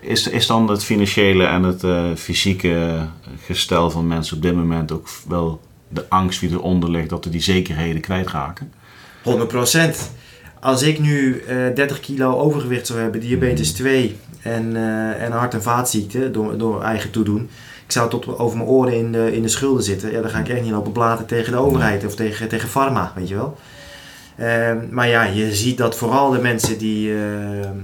Is, 0.00 0.28
is 0.28 0.46
dan 0.46 0.68
het 0.68 0.84
financiële 0.84 1.44
en 1.44 1.62
het 1.62 1.84
eh, 1.84 2.04
fysieke 2.16 3.06
gestel 3.44 3.90
van 3.90 4.06
mensen 4.06 4.36
op 4.36 4.42
dit 4.42 4.54
moment 4.54 4.92
ook 4.92 5.08
wel 5.28 5.60
de 5.88 6.04
angst 6.08 6.40
die 6.40 6.50
eronder 6.50 6.90
ligt 6.90 7.08
dat 7.08 7.24
we 7.24 7.30
die 7.30 7.40
zekerheden 7.42 8.00
kwijtraken? 8.00 8.72
100% 9.24 9.94
Als 10.60 10.82
ik 10.82 10.98
nu 10.98 11.38
eh 11.38 11.56
30 11.74 12.00
kilo 12.00 12.38
overgewicht 12.38 12.86
zou 12.86 13.00
hebben, 13.00 13.20
diabetes 13.20 13.72
2 13.72 14.16
en, 14.42 14.76
eh, 14.76 15.22
en 15.22 15.32
hart- 15.32 15.54
en 15.54 15.62
vaatziekte 15.62 16.30
door, 16.30 16.58
door 16.58 16.82
eigen 16.82 17.10
toedoen. 17.10 17.50
Ik 17.86 17.92
zou 17.92 18.10
tot 18.10 18.38
over 18.38 18.56
mijn 18.56 18.68
oren 18.68 18.96
in 18.96 19.12
de, 19.12 19.36
in 19.36 19.42
de 19.42 19.48
schulden 19.48 19.82
zitten. 19.84 20.12
Ja, 20.12 20.20
dan 20.20 20.30
ga 20.30 20.38
ik 20.38 20.48
echt 20.48 20.62
niet 20.62 20.70
lopen 20.70 20.92
blaten 20.92 21.26
tegen 21.26 21.52
de 21.52 21.58
overheid 21.58 22.06
of 22.06 22.14
tegen, 22.14 22.48
tegen 22.48 22.68
pharma, 22.68 23.12
weet 23.16 23.28
je 23.28 23.34
wel. 23.34 23.56
Ehm, 24.36 24.78
maar 24.90 25.08
ja, 25.08 25.22
je 25.22 25.54
ziet 25.54 25.78
dat 25.78 25.96
vooral 25.96 26.30
de 26.30 26.38
mensen 26.38 26.78
die 26.78 27.14
ehm, 27.14 27.78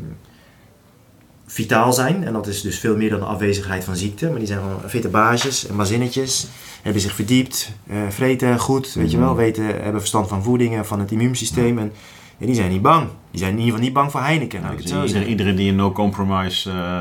vitaal 1.46 1.92
zijn, 1.92 2.24
en 2.24 2.32
dat 2.32 2.46
is 2.46 2.60
dus 2.60 2.78
veel 2.78 2.96
meer 2.96 3.10
dan 3.10 3.18
de 3.20 3.24
afwezigheid 3.26 3.84
van 3.84 3.96
ziekte, 3.96 4.28
maar 4.28 4.38
die 4.38 4.46
zijn 4.46 4.60
gewoon 4.60 4.80
fitte 4.90 5.08
baasjes 5.08 5.66
en 5.66 5.74
mazinnetjes, 5.74 6.46
hebben 6.82 7.02
zich 7.02 7.14
verdiept, 7.14 7.72
eh, 7.86 7.96
vreten 8.08 8.58
goed, 8.58 8.92
weet 8.94 9.10
je 9.10 9.18
wel, 9.18 9.26
Mhm. 9.28 9.36
weten, 9.36 9.64
hebben 9.64 10.00
verstand 10.00 10.28
van 10.28 10.42
voedingen, 10.42 10.86
van 10.86 11.00
het 11.00 11.10
immuunsysteem 11.10 11.78
en 11.78 11.92
die 12.38 12.54
zijn 12.54 12.70
niet 12.70 12.82
bang. 12.82 13.08
Die 13.30 13.40
zijn 13.40 13.50
in 13.52 13.58
ieder 13.58 13.70
geval 13.72 13.84
niet 13.86 13.94
bang 13.94 14.10
voor 14.10 14.20
Heineken, 14.20 14.58
ik 14.58 14.64
Nou, 14.64 14.74
het 14.76 14.82
dus 14.82 14.92
zo 14.92 15.02
iedereen, 15.04 15.28
iedereen 15.28 15.56
die 15.56 15.68
een 15.68 15.76
no-compromise 15.76 16.70
eh, 16.70 17.00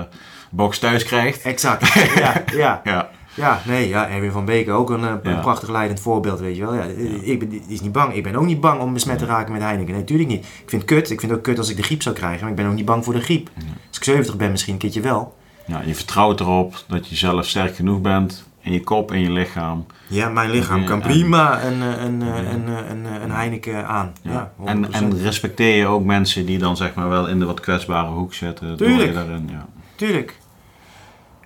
box 0.50 0.80
thuis 0.80 1.04
krijgt. 1.04 1.42
Exact, 1.42 1.94
ja, 2.24 2.44
ja. 2.54 2.82
Ja, 2.84 3.10
Ja, 3.36 3.62
nee, 3.66 3.88
ja, 3.88 4.10
Erwin 4.10 4.32
van 4.32 4.46
Beken 4.46 4.74
ook 4.74 4.90
een, 4.90 5.04
eh, 5.04 5.14
een 5.24 5.32
Ja. 5.32 5.40
prachtig 5.40 5.70
leidend 5.70 6.00
voorbeeld, 6.00 6.40
weet 6.40 6.56
je 6.56 6.62
wel. 6.62 6.74
Ja, 6.74 6.84
Ik 7.22 7.40
ben 7.40 7.50
die 7.50 7.64
is 7.68 7.82
niet 7.82 7.92
bang. 7.92 8.14
Ik 8.14 8.24
ben 8.24 8.36
ook 8.36 8.46
niet 8.46 8.60
bang 8.62 8.82
om 8.82 8.94
besmet 8.94 9.18
te 9.18 9.26
raken 9.26 9.52
met 9.52 9.62
Heineken. 9.62 9.92
Nee, 9.92 10.00
natuurlijk 10.02 10.30
niet. 10.30 10.46
Ik 10.46 10.64
vind 10.70 10.82
het 10.82 10.92
kut. 10.92 11.10
Ik 11.10 11.20
vind 11.20 11.32
het 11.32 11.40
ook 11.40 11.46
kut 11.46 11.58
als 11.58 11.70
ik 11.70 11.76
de 11.78 11.84
griep 11.84 12.02
zou 12.02 12.16
krijgen. 12.16 12.40
Maar 12.42 12.50
ik 12.50 12.56
ben 12.56 12.66
ook 12.68 12.74
niet 12.74 12.86
bang 12.86 13.04
voor 13.04 13.14
de 13.14 13.22
griep. 13.22 13.50
Ja. 13.56 13.64
Als 13.88 13.98
ik 13.98 14.04
70 14.04 14.36
ben, 14.38 14.52
misschien 14.52 14.74
een 14.74 14.80
keertje 14.80 15.02
wel. 15.02 15.36
ja, 15.66 15.82
je 15.86 15.96
vertrouwt 15.96 16.40
erop 16.40 16.84
dat 16.88 17.08
je 17.08 17.16
zelf 17.16 17.46
sterk 17.46 17.76
genoeg 17.76 18.02
bent 18.02 18.48
in 18.62 18.72
je 18.72 18.84
kop 18.84 19.12
en 19.12 19.20
je 19.20 19.32
lichaam. 19.32 19.86
Ja, 20.08 20.30
mijn 20.30 20.50
lichaam 20.50 20.84
kan 20.86 21.02
prima 21.02 21.64
een, 21.64 21.82
eh, 21.82 22.04
een, 22.04 22.22
eh, 22.22 22.38
een, 22.52 22.68
eh, 22.68 22.90
een, 22.90 23.06
eh, 23.06 23.22
een 23.24 23.32
Heineken 23.32 23.88
aan. 23.88 24.14
Ja, 24.22 24.32
Ja. 24.32 24.52
100%. 24.58 25.04
en, 25.04 25.12
en 25.18 25.22
respecteer 25.22 25.76
je 25.76 25.86
ook 25.86 26.04
mensen 26.04 26.46
die 26.46 26.58
dan 26.58 26.78
zeg 26.78 26.94
maar 26.94 27.10
wel 27.10 27.28
in 27.28 27.40
de 27.40 27.46
wat 27.46 27.60
kwetsbare 27.60 28.10
hoek 28.10 28.34
zitten. 28.34 28.68
door 28.68 28.78
Tuurlijk. 28.88 29.08
je 29.10 29.14
daarin, 29.14 29.50
ja. 29.52 29.66
Tuurlijk. 30.00 30.38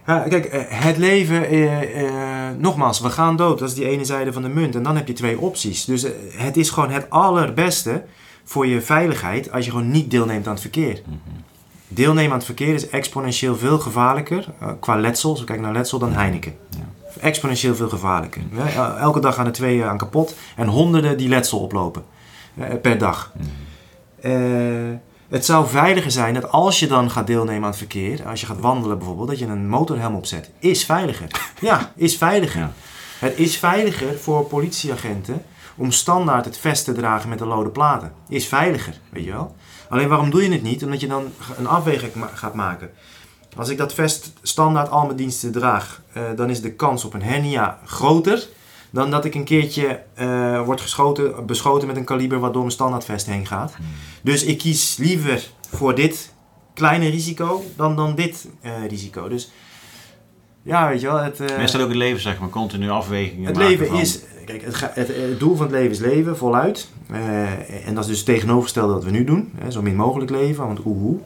Ja, 0.05 0.19
kijk, 0.19 0.45
eh, 0.45 0.61
het 0.67 0.97
leven, 0.97 1.45
eh, 1.45 2.01
eh, 2.01 2.55
nogmaals, 2.57 2.99
we 2.99 3.09
gaan 3.09 3.35
dood. 3.35 3.59
Dat 3.59 3.69
is 3.69 3.75
die 3.75 3.87
ene 3.87 4.05
zijde 4.05 4.33
van 4.33 4.41
de 4.41 4.47
munt. 4.47 4.75
En 4.75 4.83
dan 4.83 4.95
heb 4.95 5.07
je 5.07 5.13
twee 5.13 5.39
opties. 5.39 5.85
Dus 5.85 6.03
eh, 6.03 6.11
het 6.35 6.57
is 6.57 6.69
gewoon 6.69 6.89
het 6.89 7.09
allerbeste 7.09 8.03
voor 8.43 8.67
je 8.67 8.81
veiligheid 8.81 9.51
als 9.51 9.65
je 9.65 9.71
gewoon 9.71 9.91
niet 9.91 10.11
deelneemt 10.11 10.45
aan 10.45 10.53
het 10.53 10.61
verkeer. 10.61 11.01
Mhm. 11.05 11.17
Deelnemen 11.87 12.31
aan 12.31 12.37
het 12.37 12.45
verkeer 12.45 12.73
is 12.73 12.89
exponentieel 12.89 13.55
veel 13.57 13.79
gevaarlijker 13.79 14.45
qua 14.79 14.95
letsel, 14.95 15.29
als 15.29 15.39
we 15.39 15.45
kijken 15.45 15.63
naar 15.63 15.73
letsel, 15.73 15.99
dan 15.99 16.13
Heineken. 16.13 16.55
Ja. 16.69 17.19
Exponentieel 17.19 17.75
veel 17.75 17.89
gevaarlijker. 17.89 18.41
Ja, 18.51 18.97
elke 18.97 19.19
dag 19.19 19.35
gaan 19.35 19.45
er 19.45 19.51
twee 19.51 19.83
aan 19.83 19.97
kapot 19.97 20.35
en 20.55 20.67
honderden 20.67 21.17
die 21.17 21.29
letsel 21.29 21.59
oplopen 21.59 22.03
per 22.81 22.97
dag. 22.97 23.33
Eh, 24.21 24.33
het 25.33 25.45
zou 25.45 25.67
veiliger 25.67 26.11
zijn 26.11 26.33
dat 26.33 26.51
als 26.51 26.79
je 26.79 26.87
dan 26.87 27.11
gaat 27.11 27.27
deelnemen 27.27 27.63
aan 27.63 27.69
het 27.69 27.77
verkeer, 27.77 28.27
als 28.27 28.39
je 28.39 28.45
gaat 28.45 28.59
wandelen 28.59 28.97
bijvoorbeeld, 28.97 29.27
dat 29.27 29.39
je 29.39 29.45
een 29.45 29.67
motorhelm 29.67 30.15
opzet. 30.15 30.51
Is 30.59 30.85
veiliger. 30.85 31.27
Ja, 31.59 31.91
is 31.95 32.17
veiliger. 32.17 32.59
Ja. 32.59 32.71
Het 33.19 33.37
is 33.37 33.57
veiliger 33.57 34.19
voor 34.19 34.45
politieagenten 34.45 35.45
om 35.75 35.91
standaard 35.91 36.45
het 36.45 36.57
vest 36.57 36.85
te 36.85 36.91
dragen 36.91 37.29
met 37.29 37.37
de 37.37 37.45
lode 37.45 37.69
platen. 37.69 38.13
Is 38.29 38.47
veiliger, 38.47 38.99
weet 39.09 39.23
je 39.23 39.31
wel. 39.31 39.55
Alleen 39.89 40.07
waarom 40.07 40.29
doe 40.29 40.43
je 40.43 40.51
het 40.51 40.63
niet? 40.63 40.83
Omdat 40.83 41.01
je 41.01 41.07
dan 41.07 41.31
een 41.57 41.67
afweging 41.67 42.11
gaat 42.33 42.53
maken. 42.53 42.89
Als 43.57 43.69
ik 43.69 43.77
dat 43.77 43.93
vest 43.93 44.33
standaard 44.41 44.89
al 44.89 45.05
mijn 45.05 45.17
diensten 45.17 45.51
draag, 45.51 46.01
eh, 46.13 46.23
dan 46.35 46.49
is 46.49 46.61
de 46.61 46.73
kans 46.73 47.05
op 47.05 47.13
een 47.13 47.23
hernia 47.23 47.79
groter 47.85 48.47
dan 48.93 49.11
dat 49.11 49.25
ik 49.25 49.35
een 49.35 49.43
keertje 49.43 50.01
eh, 50.13 50.65
word 50.65 50.81
geschoten, 50.81 51.45
beschoten 51.45 51.87
met 51.87 51.97
een 51.97 52.03
kaliber 52.03 52.39
wat 52.39 52.51
door 52.53 52.61
mijn 52.61 52.73
standaardvest 52.73 53.25
heen 53.25 53.45
gaat. 53.45 53.73
Dus 54.21 54.43
ik 54.43 54.57
kies 54.57 54.97
liever 54.97 55.49
voor 55.69 55.95
dit 55.95 56.33
kleine 56.73 57.09
risico 57.09 57.63
dan, 57.75 57.95
dan 57.95 58.15
dit 58.15 58.47
eh, 58.61 58.71
risico. 58.87 59.27
Dus 59.27 59.51
ja, 60.61 60.87
weet 60.87 61.01
je 61.01 61.07
wel, 61.07 61.17
het, 61.17 61.39
eh, 61.39 61.57
dat 61.57 61.75
ook 61.81 61.87
het 61.87 61.95
leven, 61.97 62.21
zeg 62.21 62.39
maar, 62.39 62.49
continu 62.49 62.89
afwegingen 62.89 63.45
het 63.45 63.55
maken 63.55 63.69
leven 63.69 63.87
van- 63.87 63.99
is, 63.99 64.19
kijk, 64.45 64.61
het, 64.65 64.79
het, 64.79 65.07
het 65.07 65.39
doel 65.39 65.55
van 65.55 65.65
het 65.65 65.75
leven 65.75 65.91
is 65.91 65.99
leven, 65.99 66.37
voluit. 66.37 66.89
En 67.85 67.93
dat 67.95 68.03
is 68.03 68.09
dus 68.09 68.23
tegenovergestelde 68.23 68.93
wat 68.93 69.03
we 69.03 69.11
nu 69.11 69.23
doen. 69.23 69.51
Hè, 69.55 69.71
zo 69.71 69.81
min 69.81 69.95
mogelijk 69.95 70.31
leven, 70.31 70.65
want 70.65 70.79
oeh. 70.85 71.03
oeh. 71.03 71.21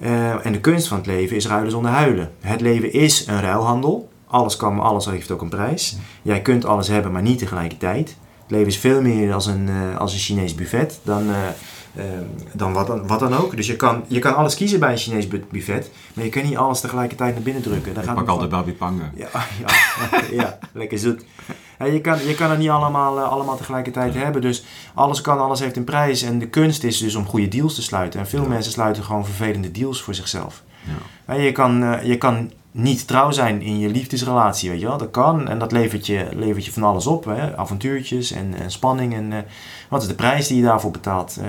Eh, 0.00 0.46
en 0.46 0.52
de 0.52 0.60
kunst 0.60 0.88
van 0.88 0.96
het 0.96 1.06
leven 1.06 1.36
is 1.36 1.46
ruilen 1.46 1.70
zonder 1.70 1.90
huilen. 1.90 2.30
Het 2.40 2.60
leven 2.60 2.92
is 2.92 3.26
een 3.26 3.40
ruilhandel. 3.40 4.08
Alles 4.26 4.56
kan, 4.56 4.74
maar 4.74 4.84
alles 4.84 5.04
heeft 5.06 5.30
ook 5.30 5.42
een 5.42 5.48
prijs. 5.48 5.96
Jij 6.22 6.42
kunt 6.42 6.64
alles 6.64 6.88
hebben, 6.88 7.12
maar 7.12 7.22
niet 7.22 7.38
tegelijkertijd. 7.38 8.16
Het 8.42 8.50
leven 8.50 8.66
is 8.66 8.78
veel 8.78 9.00
meer 9.02 9.34
als 9.34 9.46
een, 9.46 9.68
eh, 9.68 9.96
als 9.98 10.12
een 10.12 10.18
Chinees 10.18 10.54
buffet 10.54 11.00
dan, 11.02 11.22
eh, 11.30 11.46
eh, 12.04 12.20
dan, 12.52 12.72
wat, 12.72 12.86
dan 12.86 13.06
wat 13.06 13.20
dan 13.20 13.34
ook. 13.34 13.56
Dus 13.56 13.66
je 13.66 13.76
kan, 13.76 14.04
je 14.06 14.18
kan 14.18 14.36
alles 14.36 14.54
kiezen 14.54 14.80
bij 14.80 14.92
een 14.92 14.98
Chinees 14.98 15.28
bu- 15.28 15.44
buffet, 15.50 15.90
maar 16.14 16.24
je 16.24 16.30
kunt 16.30 16.44
niet 16.44 16.56
alles 16.56 16.80
tegelijkertijd 16.80 17.34
naar 17.34 17.42
binnen 17.42 17.62
drukken. 17.62 17.94
Daar 17.94 18.02
Ik 18.02 18.08
gaat 18.08 18.18
pak 18.24 18.28
altijd 18.28 18.76
Panga. 18.78 19.10
ja, 19.16 19.28
ja, 19.66 20.20
ja, 20.30 20.58
lekker 20.72 20.98
zoet. 20.98 21.24
Je, 21.78 22.00
kan, 22.00 22.26
je 22.26 22.34
kan 22.34 22.50
het 22.50 22.58
niet 22.58 22.68
allemaal, 22.68 23.18
allemaal 23.20 23.56
tegelijkertijd 23.56 24.14
hebben. 24.14 24.42
Dus 24.42 24.64
alles 24.94 25.20
kan, 25.20 25.38
alles 25.40 25.60
heeft 25.60 25.76
een 25.76 25.84
prijs. 25.84 26.22
En 26.22 26.38
de 26.38 26.48
kunst 26.48 26.84
is 26.84 26.98
dus 26.98 27.14
om 27.14 27.26
goede 27.26 27.48
deals 27.48 27.74
te 27.74 27.82
sluiten. 27.82 28.20
En 28.20 28.26
veel 28.26 28.42
Ja. 28.42 28.48
mensen 28.48 28.72
sluiten 28.72 29.04
gewoon 29.04 29.24
vervelende 29.24 29.70
deals 29.70 30.02
voor 30.02 30.14
zichzelf. 30.14 30.62
Ja. 31.26 31.34
Je, 31.34 31.52
kan, 31.52 31.98
je 32.02 32.16
kan 32.18 32.50
niet 32.76 33.06
trouw 33.06 33.30
zijn 33.30 33.62
in 33.62 33.78
je 33.78 33.88
liefdesrelatie, 33.88 34.70
weet 34.70 34.80
je 34.80 34.86
wel. 34.86 34.98
Dat 34.98 35.10
kan 35.10 35.48
en 35.48 35.58
dat 35.58 35.72
levert 35.72 36.06
je, 36.06 36.28
levert 36.32 36.64
je 36.64 36.72
van 36.72 36.82
alles 36.82 37.06
op. 37.06 37.24
Hè? 37.24 37.56
Avontuurtjes 37.56 38.30
en, 38.30 38.54
spanning. 38.66 39.14
En, 39.14 39.32
eh, 39.32 39.38
wat 39.88 40.02
is 40.02 40.08
de 40.08 40.14
prijs 40.14 40.46
die 40.46 40.56
je 40.56 40.62
daarvoor 40.62 40.90
betaalt? 40.90 41.36
Eh, 41.42 41.48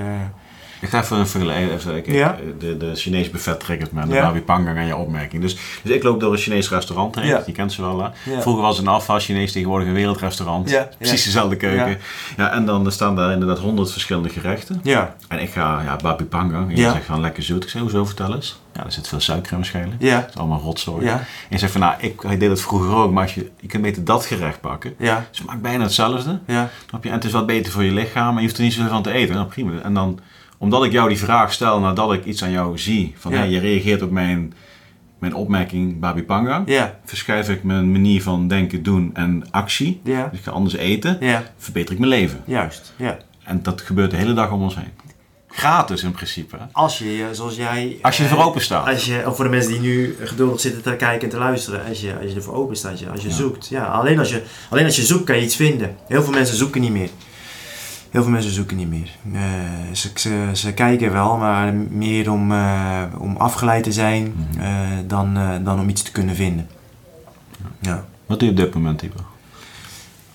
Ik 0.82 0.89
ga 0.89 1.01
even 1.01 1.17
een 1.17 1.28
vergelijking. 1.28 2.17
Ja. 2.17 2.38
De, 2.59 2.78
de 2.78 2.95
Chinese 2.95 3.30
buffet 3.30 3.59
triggert 3.59 3.91
me. 3.91 4.07
De 4.07 4.13
Ja. 4.13 4.32
Babi 4.32 4.43
aan 4.80 4.86
je 4.86 4.95
opmerking. 4.95 5.41
Dus, 5.41 5.57
dus 5.84 5.95
ik 5.95 6.03
loop 6.03 6.19
door 6.19 6.32
een 6.32 6.38
Chinees 6.38 6.69
restaurant 6.69 7.15
heen. 7.15 7.25
Ja. 7.28 7.43
Je 7.45 7.51
kent 7.51 7.71
ze 7.73 7.82
wel. 7.82 7.99
Ja. 7.99 8.41
Vroeger 8.41 8.63
was 8.63 8.78
het 8.78 8.86
een 8.86 8.91
afval 8.93 9.19
Chinees, 9.19 9.51
tegenwoordig 9.51 9.88
een 9.88 9.93
wereldrestaurant. 9.93 10.69
Ja, 10.69 10.89
Precies 10.97 11.23
dezelfde 11.23 11.55
keuken. 11.55 11.97
Ja. 12.38 12.51
en 12.51 12.65
dan 12.65 12.91
staan 12.91 13.15
daar 13.15 13.32
inderdaad 13.32 13.59
honderd 13.59 13.91
verschillende 13.91 14.30
gerechten. 14.30 14.80
ja, 14.84 15.15
En 15.28 15.39
ik 15.41 15.49
ga, 15.49 15.82
ja, 15.82 15.95
Babi 15.95 16.23
Pangang. 16.23 16.69
En 16.69 16.75
je 16.75 16.82
zegt 16.91 17.05
van 17.05 17.21
lekker 17.21 17.43
zoet. 17.43 17.63
Ik 17.63 17.69
zeg, 17.69 17.82
hoezo 17.82 18.05
vertel 18.05 18.36
eens? 18.36 18.59
Ja, 18.73 18.86
er 18.86 18.91
zit 18.91 19.07
veel 19.07 19.19
suiker 19.19 19.51
in 19.51 19.57
waarschijnlijk. 19.57 20.01
ja, 20.01 20.15
Het 20.19 20.30
is 20.30 20.36
allemaal 20.36 20.59
rotzooi. 20.59 21.05
ja, 21.05 21.13
En 21.13 21.25
je 21.49 21.57
zegt 21.57 21.71
van, 21.71 21.82
nou, 21.82 21.93
ik, 21.99 22.23
ik 22.23 22.39
deed 22.39 22.49
het 22.49 22.61
vroeger 22.61 22.95
ook. 22.95 23.11
Maar 23.11 23.23
als 23.23 23.34
je, 23.36 23.49
je 23.59 23.67
kunt 23.67 23.84
beter 23.84 24.03
dat 24.03 24.25
gerecht 24.25 24.61
pakken. 24.61 24.93
ja, 24.97 25.15
Het 25.15 25.36
smaakt 25.36 25.61
bijna 25.61 25.84
hetzelfde. 25.84 26.39
ja? 26.47 26.69
En 27.01 27.11
het 27.11 27.23
is 27.23 27.32
wat 27.32 27.45
beter 27.45 27.71
voor 27.71 27.84
je 27.84 27.91
lichaam, 27.91 28.25
maar 28.34 28.41
je 28.41 28.47
hoeft 28.47 28.57
er 28.57 28.63
niet 28.63 28.73
zoveel 28.73 28.89
van 28.89 29.01
te 29.03 29.11
eten. 29.11 29.36
Nou, 29.36 29.47
prima. 29.47 29.71
En 29.84 29.93
dan, 29.93 30.19
omdat 30.57 30.83
ik 30.85 30.91
jou 30.91 31.09
die 31.09 31.17
vraag 31.17 31.53
stel 31.53 31.79
nadat 31.79 32.13
ik 32.13 32.25
iets 32.25 32.43
aan 32.43 32.51
jou 32.51 32.77
zie, 32.77 33.13
van 33.17 33.31
Ja. 33.31 33.37
hey, 33.37 33.49
je 33.49 33.59
reageert 33.59 34.01
op 34.01 34.11
mijn, 34.11 34.53
mijn 35.19 35.33
opmerking 35.35 35.99
Babi 35.99 36.23
Panga, 36.23 36.63
ja, 36.65 36.99
verschuif 37.05 37.49
ik 37.49 37.63
mijn 37.63 37.91
manier 37.91 38.21
van 38.23 38.47
denken, 38.47 38.83
doen 38.83 39.09
en 39.13 39.43
actie. 39.51 40.01
ja, 40.03 40.27
Dus 40.31 40.39
ik 40.39 40.45
ga 40.45 40.51
anders 40.51 40.75
eten, 40.75 41.17
ja, 41.19 41.43
verbeter 41.57 41.93
ik 41.93 41.99
mijn 41.99 42.11
leven. 42.11 42.41
juist, 42.45 42.93
ja. 42.97 43.17
En 43.43 43.63
dat 43.63 43.81
gebeurt 43.81 44.11
de 44.11 44.17
hele 44.17 44.33
dag 44.33 44.51
om 44.51 44.61
ons 44.61 44.75
heen. 44.75 44.91
Gratis 45.49 46.03
in 46.03 46.11
principe. 46.11 46.57
Als 46.71 46.97
je, 46.97 47.05
eh, 47.29 47.35
zoals 47.35 47.55
jij... 47.55 47.97
Als 48.01 48.17
je 48.17 48.23
eh, 48.23 48.29
ervoor 48.31 48.45
open 48.45 48.61
staat. 48.61 48.87
Als 48.87 49.05
je, 49.05 49.23
of 49.25 49.35
voor 49.35 49.45
de 49.45 49.51
mensen 49.51 49.71
die 49.71 49.79
nu 49.81 50.15
geduldig 50.21 50.59
zitten 50.59 50.81
te 50.83 50.95
kijken 50.95 51.21
en 51.23 51.29
te 51.29 51.37
luisteren, 51.37 51.85
als 51.87 52.01
je, 52.01 52.17
als 52.21 52.29
je 52.29 52.35
ervoor 52.35 52.53
open 52.53 52.75
staat, 52.77 52.91
als 53.11 53.21
je 53.21 53.27
Ja. 53.27 53.33
zoekt. 53.35 53.67
Ja, 53.67 53.85
alleen, 53.85 54.19
als 54.19 54.29
je, 54.29 54.43
alleen 54.69 54.85
als 54.85 54.95
je 54.95 55.01
zoekt 55.05 55.23
kan 55.23 55.35
je 55.35 55.41
iets 55.43 55.55
vinden. 55.55 55.95
Heel 56.07 56.23
veel 56.23 56.33
mensen 56.33 56.55
zoeken 56.57 56.81
niet 56.81 56.91
meer. 56.91 57.09
Heel 58.18 58.26
veel 58.26 58.36
mensen 58.36 58.53
zoeken 58.53 58.78
niet 58.78 58.89
meer. 58.89 59.09
Eh, 59.34 59.41
ze, 59.93 60.09
ze, 60.15 60.49
ze 60.53 60.74
kijken 60.74 61.11
wel, 61.11 61.38
maar 61.38 61.74
meer 61.74 62.32
om, 62.32 62.51
eh, 62.51 63.03
om 63.18 63.36
afgeleid 63.38 63.84
te 63.84 63.91
zijn 63.91 64.34
Mhm. 64.36 64.59
eh, 64.59 64.88
dan, 65.07 65.38
eh, 65.38 65.55
dan 65.63 65.80
om 65.80 65.89
iets 65.89 66.01
te 66.01 66.11
kunnen 66.11 66.36
vinden. 66.36 66.68
Ja. 67.80 68.05
Wat 68.26 68.39
doe 68.39 68.47
je 68.47 68.53
op 68.55 68.61
dit 68.61 68.74
moment, 68.74 69.01
Ivo? 69.01 69.13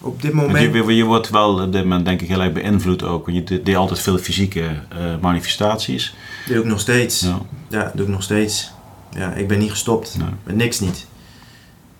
Op 0.01 0.23
dit 0.23 0.33
moment... 0.33 0.75
je, 0.75 0.95
je 0.95 1.05
wordt 1.05 1.31
wel 1.31 1.63
op 1.63 1.73
dit 1.73 1.83
moment 1.83 2.05
denk 2.05 2.21
ik 2.21 2.29
heel 2.29 2.41
erg 2.43 2.53
beïnvloed 2.53 3.03
ook. 3.03 3.27
Want 3.27 3.49
je 3.49 3.63
deed 3.63 3.77
altijd 3.77 4.01
veel 4.01 4.19
fysieke 4.19 4.65
eh, 4.89 4.99
manifestaties. 5.21 6.15
Doe 6.47 6.57
ik 6.59 6.65
nog 6.65 6.81
steeds. 6.81 7.21
Ja. 7.21 7.39
Ja, 7.69 7.93
doe 7.95 8.07
ik 8.07 8.13
nog 8.13 8.23
steeds. 8.23 8.73
Ja, 9.11 9.33
ik 9.33 9.49
ben 9.49 9.59
niet 9.59 9.71
gestopt. 9.71 10.19
Nee. 10.19 10.29
Met 10.45 10.57
niks 10.57 10.81
niet. 10.81 11.07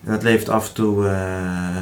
En 0.03 0.11
dat 0.11 0.23
levert 0.23 0.49
af 0.49 0.67
en 0.67 0.73
toe, 0.73 1.07
eh, 1.07 1.77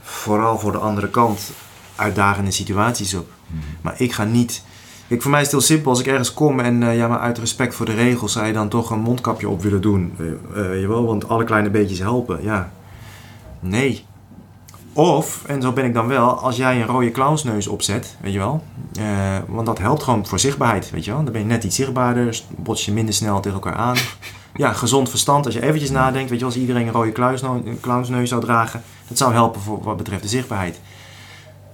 vooral 0.00 0.58
voor 0.58 0.72
de 0.72 0.78
andere 0.78 1.08
kant, 1.08 1.50
uitdagende 1.98 2.50
situaties 2.50 3.14
op. 3.14 3.28
Mhm. 3.46 3.60
Maar 3.80 3.94
ik 3.96 4.12
ga 4.12 4.24
niet... 4.24 4.62
Kijk, 5.08 5.22
voor 5.22 5.30
mij 5.30 5.40
is 5.40 5.46
het 5.46 5.56
heel 5.56 5.66
simpel. 5.66 5.90
Als 5.90 6.00
ik 6.00 6.06
ergens 6.06 6.34
kom 6.34 6.60
en 6.60 6.82
eh, 6.82 6.96
ja, 6.96 7.08
maar 7.08 7.18
uit 7.18 7.38
respect 7.38 7.74
voor 7.74 7.86
de 7.86 7.94
regels 7.94 8.32
zou 8.32 8.46
je 8.46 8.52
dan 8.52 8.68
toch 8.68 8.90
een 8.90 9.00
mondkapje 9.00 9.48
op 9.48 9.62
willen 9.62 9.80
doen. 9.80 10.14
Weet 10.52 10.80
je 10.80 10.88
wel, 10.88 11.06
want 11.06 11.28
alle 11.28 11.44
kleine 11.44 11.70
beetjes 11.70 11.98
helpen. 11.98 12.42
Ja. 12.42 12.72
Nee. 13.60 14.04
Of, 14.92 15.44
en 15.46 15.62
zo 15.62 15.72
ben 15.72 15.84
ik 15.84 15.94
dan 15.94 16.06
wel, 16.06 16.38
als 16.38 16.56
jij 16.56 16.80
een 16.80 16.86
rode 16.86 17.10
clownsneus 17.10 17.66
opzet, 17.66 18.16
weet 18.20 18.32
je 18.32 18.38
wel. 18.38 18.62
want 19.48 19.66
dat 19.66 19.78
helpt 19.78 20.02
gewoon 20.02 20.26
voor 20.26 20.38
zichtbaarheid, 20.38 20.90
weet 20.90 21.04
je 21.04 21.10
wel. 21.10 21.22
Dan 21.24 21.32
ben 21.32 21.40
je 21.40 21.46
net 21.46 21.64
iets 21.64 21.76
zichtbaarder, 21.76 22.42
bots 22.56 22.84
je 22.84 22.92
minder 22.92 23.14
snel 23.14 23.40
tegen 23.40 23.60
elkaar 23.62 23.76
aan. 23.76 23.96
Ja, 24.58 24.72
gezond 24.72 25.10
verstand, 25.10 25.44
als 25.44 25.54
je 25.54 25.62
eventjes 25.62 25.90
nadenkt, 25.90 26.30
weet 26.30 26.38
je 26.38 26.44
wel, 26.44 26.54
als 26.54 26.62
iedereen 26.62 26.86
een 26.86 26.92
rode 26.92 27.12
clownsneus 27.80 28.28
zou 28.28 28.40
dragen, 28.40 28.82
dat 29.08 29.18
zou 29.18 29.32
helpen 29.32 29.60
voor 29.60 29.82
wat 29.82 29.96
betreft 29.96 30.22
de 30.22 30.28
zichtbaarheid. 30.28 30.80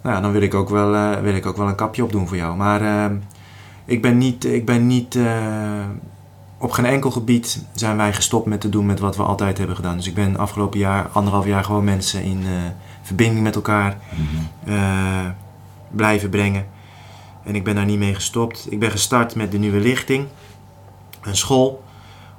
Nou 0.04 0.22
dan 0.22 0.32
wil 0.32 0.42
ik 0.42 0.54
ook 0.54 0.68
wel, 0.68 0.94
eh, 0.94 1.20
wil 1.20 1.34
ik 1.34 1.46
ook 1.46 1.56
wel 1.56 1.68
een 1.68 1.74
kapje 1.74 2.04
opdoen 2.04 2.28
voor 2.28 2.36
jou. 2.36 2.56
Maar 2.56 2.80
eh, 2.80 3.16
ik 3.84 4.02
ben 4.02 4.18
niet, 4.18 4.44
ik 4.44 4.64
ben 4.66 4.86
niet 4.86 5.14
eh, 5.14 5.84
op 6.58 6.70
geen 6.70 6.84
enkel 6.84 7.10
gebied 7.10 7.64
zijn 7.74 7.96
wij 7.96 8.12
gestopt 8.12 8.46
met 8.46 8.60
te 8.60 8.68
doen 8.68 8.86
met 8.86 8.98
wat 8.98 9.16
we 9.16 9.22
altijd 9.22 9.58
hebben 9.58 9.76
gedaan. 9.76 9.96
Dus 9.96 10.06
ik 10.06 10.14
ben 10.14 10.36
afgelopen 10.36 10.78
jaar, 10.78 11.08
anderhalf 11.12 11.46
jaar 11.46 11.64
gewoon 11.64 11.84
mensen 11.84 12.22
in 12.22 12.42
eh, 12.44 12.50
verbinding 13.02 13.42
met 13.42 13.54
elkaar 13.54 13.96
Mhm. 14.64 15.30
blijven 15.90 16.30
brengen. 16.30 16.66
En 17.44 17.54
ik 17.54 17.64
ben 17.64 17.74
daar 17.74 17.84
niet 17.84 17.98
mee 17.98 18.14
gestopt. 18.14 18.66
Ik 18.70 18.78
ben 18.78 18.90
gestart 18.90 19.34
met 19.34 19.52
de 19.52 19.58
nieuwe 19.58 19.80
lichting. 19.80 20.26
Een 21.22 21.36
school 21.36 21.82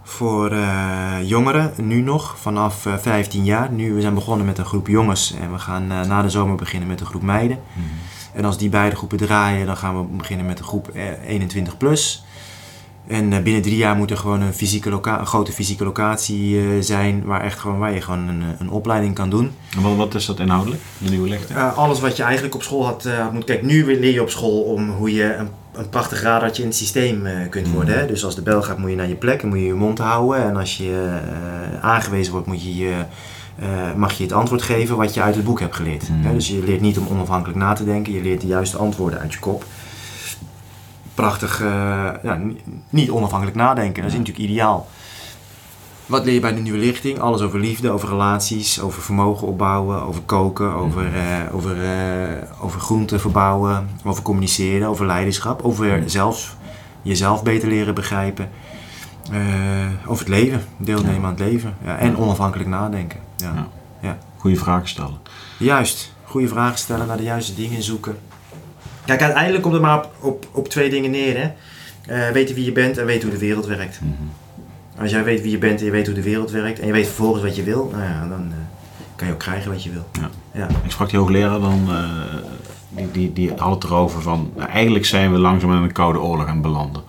voor 0.07 0.51
eh, 0.51 1.15
jongeren, 1.23 1.73
nu 1.77 2.01
nog, 2.01 2.35
vanaf 2.39 2.85
eh, 2.85 2.97
15 2.97 3.43
jaar. 3.43 3.71
Nu, 3.71 3.93
we 3.93 4.01
zijn 4.01 4.13
begonnen 4.13 4.45
met 4.45 4.57
een 4.57 4.65
groep 4.65 4.87
jongens 4.87 5.33
en 5.41 5.51
we 5.51 5.59
gaan 5.59 5.91
eh, 5.91 6.01
na 6.01 6.21
de 6.21 6.29
zomer 6.29 6.55
beginnen 6.55 6.87
met 6.87 6.99
een 6.99 7.05
groep 7.05 7.21
meiden. 7.21 7.59
Mhm. 7.73 7.85
En 8.33 8.45
als 8.45 8.57
die 8.57 8.69
beide 8.69 8.95
groepen 8.95 9.17
draaien, 9.17 9.65
dan 9.65 9.77
gaan 9.77 9.99
we 9.99 10.07
beginnen 10.17 10.45
met 10.45 10.57
de 10.57 10.63
groep 10.63 10.87
eh, 10.87 11.03
21 11.27 11.77
plus. 11.77 12.25
En 13.07 13.33
eh, 13.33 13.39
binnen 13.41 13.61
drie 13.61 13.77
jaar 13.77 13.95
moet 13.95 14.11
er 14.11 14.17
gewoon 14.17 14.41
een, 14.41 14.53
fysieke 14.53 14.89
loca- 14.89 15.19
een 15.19 15.25
grote 15.25 15.51
fysieke 15.51 15.83
locatie 15.83 16.59
eh, 16.59 16.65
zijn 16.79 17.23
waar, 17.23 17.41
echt 17.41 17.59
gewoon, 17.59 17.77
waar 17.79 17.93
je 17.93 18.01
gewoon 18.01 18.27
een, 18.27 18.41
eh, 18.41 18.47
een 18.59 18.69
opleiding 18.69 19.15
kan 19.15 19.29
doen. 19.29 19.51
En 19.75 19.81
wat, 19.81 19.95
wat 19.95 20.15
is 20.15 20.25
dat 20.25 20.39
inhoudelijk, 20.39 20.81
de 20.97 21.09
nieuwe 21.09 21.29
lichting? 21.29 21.57
Eh, 21.59 21.77
alles 21.77 21.99
wat 21.99 22.17
je 22.17 22.23
eigenlijk 22.23 22.55
op 22.55 22.63
school 22.63 22.85
had, 22.85 23.03
had 23.03 23.33
moet. 23.33 23.43
Kijk, 23.43 23.61
nu 23.61 23.99
leer 23.99 24.13
je 24.13 24.21
op 24.21 24.29
school 24.29 24.61
om 24.61 24.89
hoe 24.89 25.13
je 25.13 25.33
een, 25.35 25.49
een 25.73 25.89
prachtig 25.89 26.21
radartje 26.21 26.61
in 26.61 26.67
het 26.67 26.77
systeem 26.77 27.25
eh, 27.25 27.49
kunt 27.49 27.67
worden. 27.67 27.93
Mhm. 27.93 28.03
Hè? 28.03 28.07
Dus 28.07 28.25
als 28.25 28.35
de 28.35 28.41
bel 28.41 28.61
gaat, 28.61 28.77
moet 28.77 28.89
je 28.89 28.95
naar 28.95 29.07
je 29.07 29.15
plek 29.15 29.41
en 29.41 29.47
moet 29.47 29.57
je 29.57 29.65
je 29.65 29.73
mond 29.73 29.97
houden. 29.97 30.43
En 30.43 30.55
als 30.55 30.77
je 30.77 31.09
eh, 31.73 31.83
aangewezen 31.83 32.31
wordt, 32.31 32.47
moet 32.47 32.63
je, 32.63 32.75
je, 32.75 32.93
eh, 33.59 33.67
mag 33.95 34.13
je 34.13 34.23
het 34.23 34.33
antwoord 34.33 34.61
geven 34.61 34.97
wat 34.97 35.13
je 35.13 35.21
uit 35.21 35.35
het 35.35 35.43
boek 35.45 35.59
hebt 35.59 35.75
geleerd. 35.75 36.07
Hè? 36.11 36.33
Dus 36.33 36.47
je 36.47 36.63
leert 36.65 36.81
niet 36.81 36.97
om 36.97 37.07
onafhankelijk 37.11 37.59
na 37.59 37.73
te 37.73 37.85
denken, 37.85 38.13
je 38.13 38.21
leert 38.21 38.41
de 38.41 38.47
juiste 38.47 38.77
antwoorden 38.77 39.19
uit 39.19 39.33
je 39.33 39.39
kop. 39.39 39.63
Prachtig, 41.15 41.61
eh, 41.61 41.67
ja, 42.23 42.35
ni- 42.35 42.61
niet 42.89 43.09
onafhankelijk 43.09 43.57
nadenken, 43.57 44.01
dat 44.03 44.11
is 44.11 44.17
natuurlijk 44.17 44.45
ideaal. 44.49 44.87
Wat 46.05 46.25
leer 46.25 46.33
je 46.33 46.39
bij 46.39 46.53
de 46.53 46.61
nieuwe 46.61 46.77
lichting? 46.77 47.19
Alles 47.19 47.41
over 47.41 47.59
liefde, 47.59 47.89
over 47.89 48.09
relaties, 48.09 48.81
over 48.81 49.01
vermogen 49.01 49.47
opbouwen, 49.47 50.01
over 50.03 50.21
koken, 50.21 50.73
over, 50.73 51.15
eh, 51.15 51.55
over, 51.55 51.83
eh, 51.83 52.63
over 52.63 52.79
groenten 52.79 53.19
verbouwen, 53.19 53.89
over 54.03 54.23
communiceren, 54.23 54.87
over 54.87 55.05
leiderschap, 55.05 55.61
over 55.61 56.03
zelfs 56.05 56.55
jezelf 57.01 57.43
beter 57.43 57.67
leren 57.67 57.93
begrijpen. 57.95 58.49
Over 60.07 60.19
het 60.25 60.27
leven, 60.27 60.63
deelnemen 60.77 61.23
aan 61.23 61.29
het 61.29 61.39
leven. 61.39 61.77
Ja, 61.85 61.97
en 61.97 62.17
onafhankelijk 62.17 62.69
nadenken. 62.69 63.19
Ja. 63.37 63.51
Ja. 63.55 63.67
Ja. 64.01 64.17
Goede 64.37 64.57
vragen 64.57 64.87
stellen. 64.87 65.17
Juist, 65.59 66.13
goede 66.23 66.47
vragen 66.47 66.77
stellen, 66.77 67.07
naar 67.07 67.17
de 67.17 67.23
juiste 67.23 67.55
dingen 67.55 67.83
zoeken. 67.83 68.17
Kijk, 69.05 69.21
uiteindelijk 69.21 69.63
komt 69.63 69.73
het 69.73 69.83
maar 69.83 69.97
op, 69.97 70.11
op, 70.19 70.47
op 70.51 70.67
twee 70.67 70.89
dingen 70.89 71.11
neer. 71.11 71.37
Hè? 71.37 71.51
Eh, 72.05 72.31
weten 72.31 72.55
wie 72.55 72.65
je 72.65 72.71
bent 72.71 72.97
en 72.97 73.05
weten 73.05 73.29
hoe 73.29 73.39
de 73.39 73.45
wereld 73.45 73.65
werkt. 73.65 73.99
Mhm. 74.01 74.11
Als 75.01 75.11
jij 75.11 75.23
weet 75.23 75.41
wie 75.41 75.51
je 75.51 75.57
bent 75.57 75.79
en 75.79 75.85
je 75.85 75.91
weet 75.91 76.05
hoe 76.05 76.15
de 76.15 76.21
wereld 76.21 76.51
werkt 76.51 76.79
en 76.79 76.87
je 76.87 76.93
weet 76.93 77.05
vervolgens 77.05 77.43
wat 77.43 77.55
je 77.55 77.63
wil, 77.63 77.89
nou 77.91 78.03
ja, 78.03 78.27
dan, 78.27 78.51
eh, 78.51 78.57
kan 79.15 79.27
je 79.27 79.33
ook 79.33 79.39
krijgen 79.39 79.71
wat 79.71 79.83
je 79.83 79.91
wil. 79.91 80.07
Ja. 80.11 80.29
Ja. 80.51 80.67
Ik 80.83 80.91
sprak 80.91 81.09
die 81.09 81.19
hoogleraar 81.19 81.59
dan, 81.59 81.85
eh, 81.89 82.09
die, 82.89 83.11
die, 83.11 83.33
die 83.33 83.51
had 83.57 83.73
het 83.73 83.83
erover 83.83 84.21
van, 84.21 84.51
nou, 84.55 84.69
eigenlijk 84.69 85.05
zijn 85.05 85.31
we 85.31 85.37
langzaam 85.37 85.71
in 85.71 85.81
een 85.81 85.91
koude 85.91 86.19
oorlog 86.19 86.47
aan 86.47 86.61
belanden. 86.61 87.03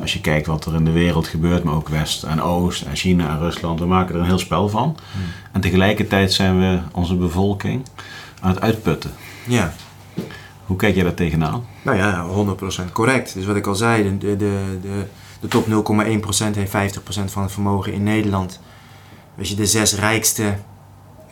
Als 0.00 0.12
je 0.12 0.20
kijkt 0.20 0.46
wat 0.46 0.66
er 0.66 0.74
in 0.74 0.84
de 0.84 0.90
wereld 0.90 1.28
gebeurt, 1.28 1.64
maar 1.64 1.74
ook 1.74 1.88
West 1.88 2.22
en 2.22 2.42
Oost 2.42 2.82
en 2.82 2.96
China 2.96 3.28
en 3.28 3.38
Rusland, 3.38 3.80
we 3.80 3.86
maken 3.86 4.14
er 4.14 4.20
een 4.20 4.26
heel 4.26 4.38
spel 4.38 4.68
van. 4.68 4.96
En 5.52 5.60
tegelijkertijd 5.60 6.32
zijn 6.32 6.58
we 6.58 6.78
onze 6.92 7.14
bevolking 7.14 7.82
aan 8.40 8.50
het 8.50 8.60
uitputten. 8.60 9.10
ja. 9.46 9.72
Hoe 10.70 10.78
kijk 10.78 10.94
jij 10.94 11.04
daar 11.04 11.14
tegenaan? 11.14 11.64
Nou 11.82 11.96
ja, 11.96 12.26
100% 12.88 12.92
correct. 12.92 13.34
Dus 13.34 13.46
wat 13.46 13.56
ik 13.56 13.66
al 13.66 13.74
zei, 13.74 14.18
de, 14.18 14.36
de, 14.36 14.78
de, 15.40 15.48
top 15.48 15.66
0,1% 15.66 15.70
heeft 16.54 16.96
50% 16.98 17.02
van 17.24 17.42
het 17.42 17.52
vermogen 17.52 17.92
in 17.92 18.02
Nederland. 18.02 18.60
Als 19.38 19.48
je 19.48 19.54
de 19.54 19.66
zes 19.66 19.94
rijkste 19.94 20.54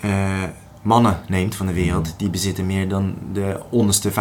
eh, 0.00 0.42
mannen 0.82 1.20
neemt 1.28 1.54
van 1.54 1.66
de 1.66 1.72
wereld, 1.72 2.14
die 2.16 2.30
bezitten 2.30 2.66
meer 2.66 2.88
dan 2.88 3.14
de 3.32 3.60
onderste 3.70 4.10
50% 4.10 4.14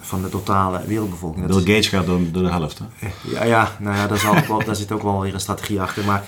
van 0.00 0.22
de 0.22 0.28
totale 0.28 0.80
wereldbevolking. 0.86 1.46
Dat 1.46 1.64
Bill 1.64 1.74
Gates 1.74 1.88
gaat 1.88 2.06
door, 2.06 2.20
door 2.32 2.42
de 2.42 2.50
helft. 2.50 2.78
Hè? 2.78 3.08
ja, 3.32 3.44
ja, 3.44 3.76
nou 3.78 3.96
ja, 3.96 4.08
wel, 4.48 4.64
daar 4.66 4.76
zit 4.76 4.92
ook 4.92 5.02
wel 5.02 5.20
weer 5.20 5.34
een 5.34 5.40
strategie 5.40 5.80
achter. 5.80 6.04
Maar 6.04 6.24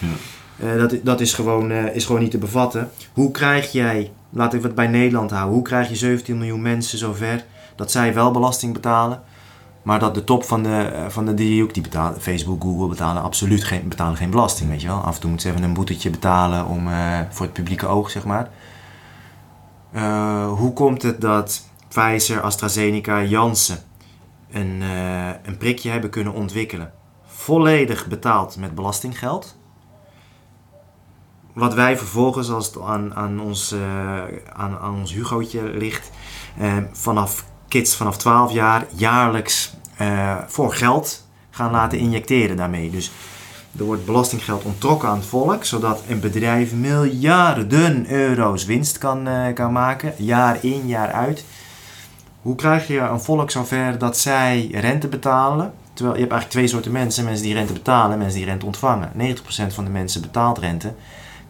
eh, 0.57 0.77
dat, 0.77 0.95
dat 1.03 1.21
is, 1.21 1.35
gewoon, 1.35 1.71
eh, 1.71 1.95
is 1.95 2.05
gewoon 2.05 2.21
niet 2.21 2.31
te 2.31 2.39
bevatten. 2.39 2.91
Hoe 3.13 3.31
krijg 3.31 3.73
jij, 3.73 4.11
laten 4.31 4.61
we 4.61 4.67
het 4.67 4.77
bij 4.77 4.89
Nederland 4.89 5.31
houden, 5.31 5.55
hoe 5.55 5.65
krijg 5.65 5.89
je 5.89 5.97
17 5.97 6.39
miljoen 6.39 6.63
mensen 6.63 6.99
zover 6.99 7.45
dat 7.81 7.91
zij 7.91 8.15
wel 8.15 8.31
belasting 8.31 8.73
betalen, 8.73 9.23
maar 9.83 9.99
dat 9.99 10.15
de 10.15 10.25
top 10.25 10.45
van 10.45 10.63
de, 10.63 10.77
eh, 10.77 11.09
van 11.09 11.27
de 11.27 11.35
driehoek, 11.35 11.75
die 11.75 11.83
betalen, 11.83 12.21
Facebook, 12.21 12.63
Google, 12.63 12.89
betalen 12.89 13.23
absoluut 13.23 13.65
geen, 13.65 13.89
betalen 13.89 14.17
geen 14.17 14.31
belasting, 14.31 14.71
weet 14.71 14.81
je 14.81 14.87
wel. 14.87 14.97
Af 14.97 15.15
en 15.15 15.21
toe 15.21 15.31
moeten 15.31 15.49
ze 15.49 15.55
even 15.55 15.69
een 15.69 15.75
boetetje 15.75 16.11
betalen 16.11 16.67
om, 16.67 16.89
eh, 16.89 17.21
voor 17.31 17.47
het 17.47 17.55
publieke 17.55 17.87
oog, 17.87 18.11
zeg 18.11 18.25
maar. 18.25 18.51
Eh, 19.93 20.53
hoe 20.53 20.73
komt 20.73 21.03
het 21.03 21.21
dat 21.21 21.69
Pfizer, 21.89 22.41
AstraZeneca, 22.41 23.23
Janssen 23.23 23.79
een, 24.51 24.83
een 25.45 25.57
prikje 25.59 25.91
hebben 25.91 26.11
kunnen 26.11 26.33
ontwikkelen? 26.33 26.93
Volledig 27.27 28.07
betaald 28.07 28.57
met 28.57 28.75
belastinggeld. 28.75 29.59
Wat 31.55 31.75
wij 31.75 31.97
vervolgens, 31.97 32.51
als 32.51 32.67
het 32.67 32.81
aan, 32.81 33.15
aan, 33.15 33.41
ons, 33.41 33.75
aan, 34.53 34.79
aan 34.79 34.95
ons 34.95 35.13
Hugootje 35.13 35.63
ligt, 35.63 36.11
vanaf 36.93 37.45
kids 37.71 37.95
vanaf 37.95 38.17
12 38.17 38.53
jaar 38.53 38.87
jaarlijks 38.95 39.73
eh, 39.97 40.37
voor 40.47 40.75
geld 40.75 41.27
gaan 41.51 41.71
laten 41.71 41.99
injecteren 41.99 42.57
daarmee. 42.57 42.91
Dus 42.91 43.11
er 43.79 43.85
wordt 43.85 44.05
belastinggeld 44.05 44.65
onttrokken 44.65 45.09
aan 45.09 45.17
het 45.17 45.27
volk, 45.27 45.65
zodat 45.65 46.03
een 46.09 46.21
bedrijf 46.21 46.73
miljarden 46.73 48.11
euro's 48.11 48.65
winst 48.65 48.99
kan, 48.99 49.29
eh, 49.29 49.55
kan 49.55 49.73
maken, 49.73 50.13
jaar 50.17 50.65
in, 50.65 50.87
jaar 50.87 51.13
uit. 51.13 51.45
Hoe 52.43 52.55
krijg 52.55 52.87
je 52.87 52.99
een 52.99 53.21
volk 53.21 53.51
zover 53.51 53.99
dat 53.99 54.19
zij 54.19 54.69
rente 54.73 55.09
betalen? 55.09 55.73
Terwijl 55.93 56.15
je 56.15 56.21
hebt 56.21 56.33
eigenlijk 56.33 56.51
twee 56.51 56.67
soorten 56.67 56.93
mensen: 56.93 57.25
mensen 57.25 57.45
die 57.45 57.55
rente 57.55 57.73
betalen 57.73 58.13
en 58.13 58.19
mensen 58.19 58.39
die 58.39 58.49
rente 58.49 58.67
ontvangen. 58.67 59.13
90% 59.17 59.75
van 59.75 59.85
de 59.85 59.91
mensen 59.91 60.21
betaalt 60.21 60.59
rente. 60.59 60.95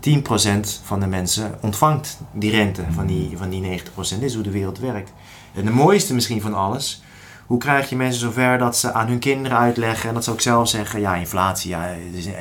10% 0.00 0.80
van 0.84 1.00
de 1.00 1.06
mensen 1.06 1.54
ontvangt 1.60 2.18
die 2.32 2.50
rente 2.50 2.82
van 2.90 3.06
die, 3.06 3.36
van 3.36 3.48
die 3.48 3.80
90%. 3.80 3.84
Dit 3.94 4.22
is 4.22 4.34
hoe 4.34 4.42
de 4.42 4.50
wereld 4.50 4.78
werkt. 4.78 5.12
En 5.54 5.64
de 5.64 5.70
mooiste 5.70 6.14
misschien 6.14 6.40
van 6.40 6.54
alles, 6.54 7.02
hoe 7.46 7.58
krijg 7.58 7.88
je 7.88 7.96
mensen 7.96 8.20
zover 8.20 8.58
dat 8.58 8.76
ze 8.76 8.92
aan 8.92 9.06
hun 9.06 9.18
kinderen 9.18 9.58
uitleggen 9.58 10.08
en 10.08 10.14
dat 10.14 10.24
ze 10.24 10.30
ook 10.30 10.40
zelf 10.40 10.68
zeggen, 10.68 11.00
ja 11.00 11.14
inflatie, 11.14 11.70
ja, 11.70 11.94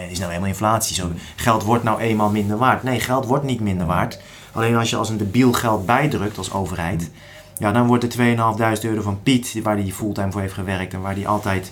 is, 0.10 0.20
nou 0.20 0.32
eenmaal 0.32 0.48
inflatie. 0.48 0.96
Zo, 0.96 1.12
geld 1.36 1.64
wordt 1.64 1.84
nou 1.84 2.00
eenmaal 2.00 2.30
minder 2.30 2.58
waard. 2.58 2.84
Nee, 2.84 3.00
geld 3.00 3.26
wordt 3.26 3.44
niet 3.44 3.60
minder 3.60 3.88
waard. 3.88 4.20
Alleen 4.52 4.76
als 4.76 4.90
je 4.90 4.96
als 4.96 5.10
een 5.10 5.18
debiel 5.18 5.54
geld 5.54 5.86
bijdrukt 5.86 6.38
als 6.38 6.54
overheid, 6.54 7.12
ja, 7.58 7.72
dan 7.72 7.88
wordt 7.88 8.16
de 8.16 8.36
2.500 8.78 8.82
euro 8.82 9.02
van 9.02 9.24
Piet, 9.24 9.60
waar 9.64 9.76
hij 9.76 9.92
fulltime 9.92 10.32
voor 10.32 10.42
heeft 10.42 10.54
gewerkt 10.54 10.94
en 10.94 11.02
waar 11.02 11.16
hij 11.16 11.28
altijd 11.28 11.72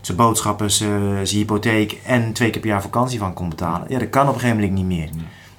zijn 0.00 0.16
boodschappen, 0.16 0.70
zijn, 0.70 1.26
zijn 1.26 1.38
hypotheek 1.38 2.00
en 2.04 2.32
twee 2.32 2.50
keer 2.50 2.60
per 2.60 2.70
jaar 2.70 2.82
vakantie 2.82 3.18
van 3.18 3.34
kon 3.34 3.48
betalen. 3.48 3.86
Ja, 3.88 3.98
dat 3.98 4.10
kan 4.10 4.28
op 4.28 4.34
een 4.34 4.40
gegeven 4.40 4.60
moment 4.60 4.74
niet 4.74 4.98
meer. 4.98 5.08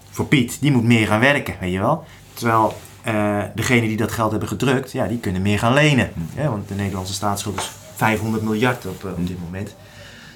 Voor 0.09 0.25
Piet, 0.25 0.57
die 0.61 0.71
moet 0.71 0.83
meer 0.83 1.07
gaan 1.07 1.19
werken, 1.19 1.55
weet 1.59 1.71
je 1.71 1.79
wel. 1.79 2.03
Terwijl 2.33 2.77
eh 3.03 3.41
degenen 3.55 3.87
die 3.87 3.97
dat 3.97 4.11
geld 4.11 4.31
hebben 4.31 4.49
gedrukt, 4.49 4.91
ja, 4.91 5.07
die 5.07 5.17
kunnen 5.17 5.41
meer 5.41 5.59
gaan 5.59 5.73
lenen. 5.73 6.11
Ja, 6.35 6.49
want 6.49 6.67
de 6.67 6.75
Nederlandse 6.75 7.13
staatsschuld 7.13 7.57
is 7.59 7.71
500 7.95 8.43
miljard 8.43 8.85
op, 8.85 9.05
eh, 9.05 9.11
op 9.11 9.27
dit 9.27 9.37
moment. 9.43 9.75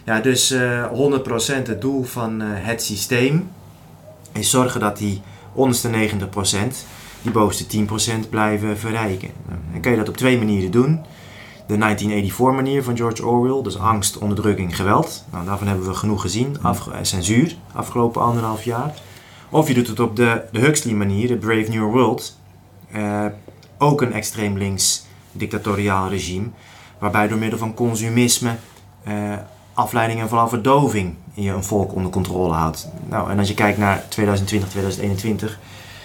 Ja, 0.06 0.20
dus 0.20 0.52
eh 0.52 0.86
100% 0.92 1.68
het 1.68 1.82
doel 1.82 2.04
van 2.04 2.42
eh, 2.42 2.48
het 2.52 2.84
systeem 2.84 3.50
is 4.32 4.50
zorgen 4.50 4.80
dat 4.80 4.98
die 4.98 5.22
onderste 5.54 5.90
90%, 5.90 6.86
die 7.22 7.32
bovenste 7.32 7.66
10% 7.66 8.30
blijven 8.30 8.78
verrijken. 8.78 9.30
Nou, 9.48 9.60
dan 9.72 9.82
kun 9.82 9.92
je 9.92 9.98
dat 9.98 10.10
op 10.10 10.18
twee 10.18 10.38
manieren 10.38 10.72
doen. 10.72 11.02
De 11.68 11.78
1984 11.78 12.56
manier 12.56 12.84
van 12.84 12.98
George 12.98 13.26
Orwell, 13.26 13.64
dus 13.64 13.78
angst, 13.78 14.18
onderdrukking, 14.18 14.76
geweld. 14.76 15.26
Nou, 15.32 15.46
daarvan 15.46 15.68
hebben 15.68 15.86
we 15.88 15.94
genoeg 15.94 16.22
gezien, 16.22 16.58
Afge- 16.62 16.92
eh, 16.92 16.98
censuur, 17.02 17.56
afgelopen 17.74 18.22
anderhalf 18.22 18.64
jaar. 18.64 18.94
Of 19.50 19.68
je 19.68 19.74
doet 19.74 19.88
het 19.88 20.00
op 20.00 20.16
de, 20.16 20.42
de 20.52 20.60
Huxley 20.60 20.94
manier, 20.94 21.28
de 21.28 21.36
Brave 21.38 21.70
New 21.70 21.92
World. 21.92 22.38
Eh, 22.94 23.26
ook 23.78 24.02
een 24.02 24.14
extreem 24.14 24.58
links 24.58 25.06
dictatoriaal 25.32 26.10
regime, 26.10 26.48
waarbij 26.98 27.28
door 27.28 27.38
middel 27.38 27.60
van 27.60 27.74
consumisme, 27.74 28.56
eh, 29.04 29.34
afleiding 29.74 30.22
en 30.22 30.28
vooral 30.28 30.48
verdoving 30.48 31.16
je 31.34 31.50
een 31.50 31.64
volk 31.64 31.94
onder 31.94 32.12
controle 32.12 32.54
houdt. 32.54 32.88
Nou, 33.10 33.32
en 33.32 33.40
als 33.40 33.48
je 33.48 33.54
kijkt 33.54 33.78
naar 33.78 34.04
2020, 34.10 34.70
2021, 34.70 35.60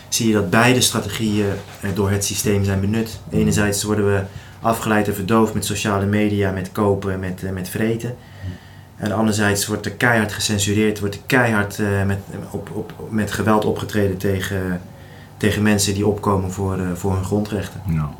zie 0.09 0.28
je 0.28 0.34
dat 0.34 0.51
beide 0.51 0.80
strategieën 0.80 1.47
eh, 1.80 1.91
door 1.95 2.11
het 2.11 2.24
systeem 2.24 2.64
zijn 2.64 2.80
benut. 2.80 3.20
Enerzijds 3.30 3.82
worden 3.82 4.14
we 4.14 4.22
afgeleid 4.61 5.09
en 5.09 5.14
verdoofd 5.14 5.55
met 5.55 5.64
sociale 5.64 6.07
media, 6.07 6.51
met 6.51 6.72
kopen, 6.72 7.20
met, 7.20 7.53
met 7.53 7.68
vreten. 7.68 8.16
En 8.97 9.12
anderzijds 9.12 9.66
wordt 9.66 9.86
er 9.86 9.93
keihard 9.93 10.32
gecensureerd, 10.32 11.01
wordt 11.01 11.14
er 11.14 11.20
keihard 11.26 11.78
met, 12.07 12.18
op, 12.51 12.70
op, 12.74 12.93
met 13.11 13.32
geweld 13.32 13.64
opgetreden 13.64 14.16
tegen, 14.16 14.80
tegen 15.39 15.62
mensen 15.62 15.95
die 15.95 16.07
opkomen 16.07 16.53
voor, 16.53 16.78
eh, 16.78 16.86
voor 16.95 17.14
hun 17.14 17.24
grondrechten. 17.24 17.80
Ja. 17.86 18.11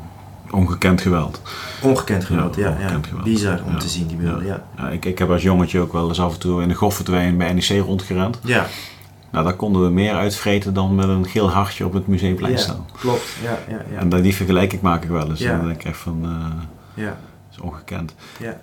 Ongekend 0.51 1.01
geweld. 1.01 1.41
Ongekend 1.81 2.23
geweld, 2.25 2.55
ja. 2.55 2.67
ja, 2.67 2.73
ongekend 2.75 3.07
geweld. 3.07 3.23
Bizar 3.23 3.59
om 3.65 3.71
Ja. 3.71 3.77
te 3.77 3.89
zien, 3.89 4.07
die 4.07 4.17
beelden, 4.17 4.45
ja. 4.45 4.63
Ja, 4.77 4.89
ik, 4.89 5.05
ik 5.05 5.19
heb 5.19 5.29
als 5.29 5.41
jongetje 5.41 5.79
ook 5.79 5.93
wel 5.93 6.07
eens 6.07 6.19
af 6.21 6.33
en 6.33 6.39
toe 6.39 6.61
in 6.61 6.67
de 6.67 6.73
Goffertwijn 6.73 7.37
bij 7.37 7.53
NEC 7.53 7.67
rondgerend. 7.85 8.39
Ja, 8.43 8.65
Nou, 9.31 9.43
daar 9.43 9.53
konden 9.53 9.81
we 9.83 9.89
meer 9.89 10.13
uitvreten 10.13 10.73
dan 10.73 10.95
met 10.95 11.07
een 11.07 11.25
geel 11.27 11.49
hartje 11.51 11.85
op 11.85 11.93
het 11.93 12.07
museumplein 12.07 12.53
ja 12.53 12.59
staan. 12.59 12.85
klopt. 12.99 13.25
Ja, 13.43 13.57
ja, 13.69 13.81
ja. 13.91 13.99
En 13.99 14.21
die 14.21 14.35
vergelijking 14.35 14.81
maak 14.81 15.03
ik 15.03 15.09
wel 15.09 15.29
eens. 15.29 15.39
Ja. 15.39 15.51
En 15.51 15.57
dan 15.57 15.67
denk 15.67 15.79
ik 15.79 15.85
echt 15.87 15.97
van, 15.97 16.19
eh, 16.23 17.03
ja, 17.03 17.09
dat 17.09 17.17
is 17.51 17.59
ongekend. 17.59 18.13
ja. 18.39 18.57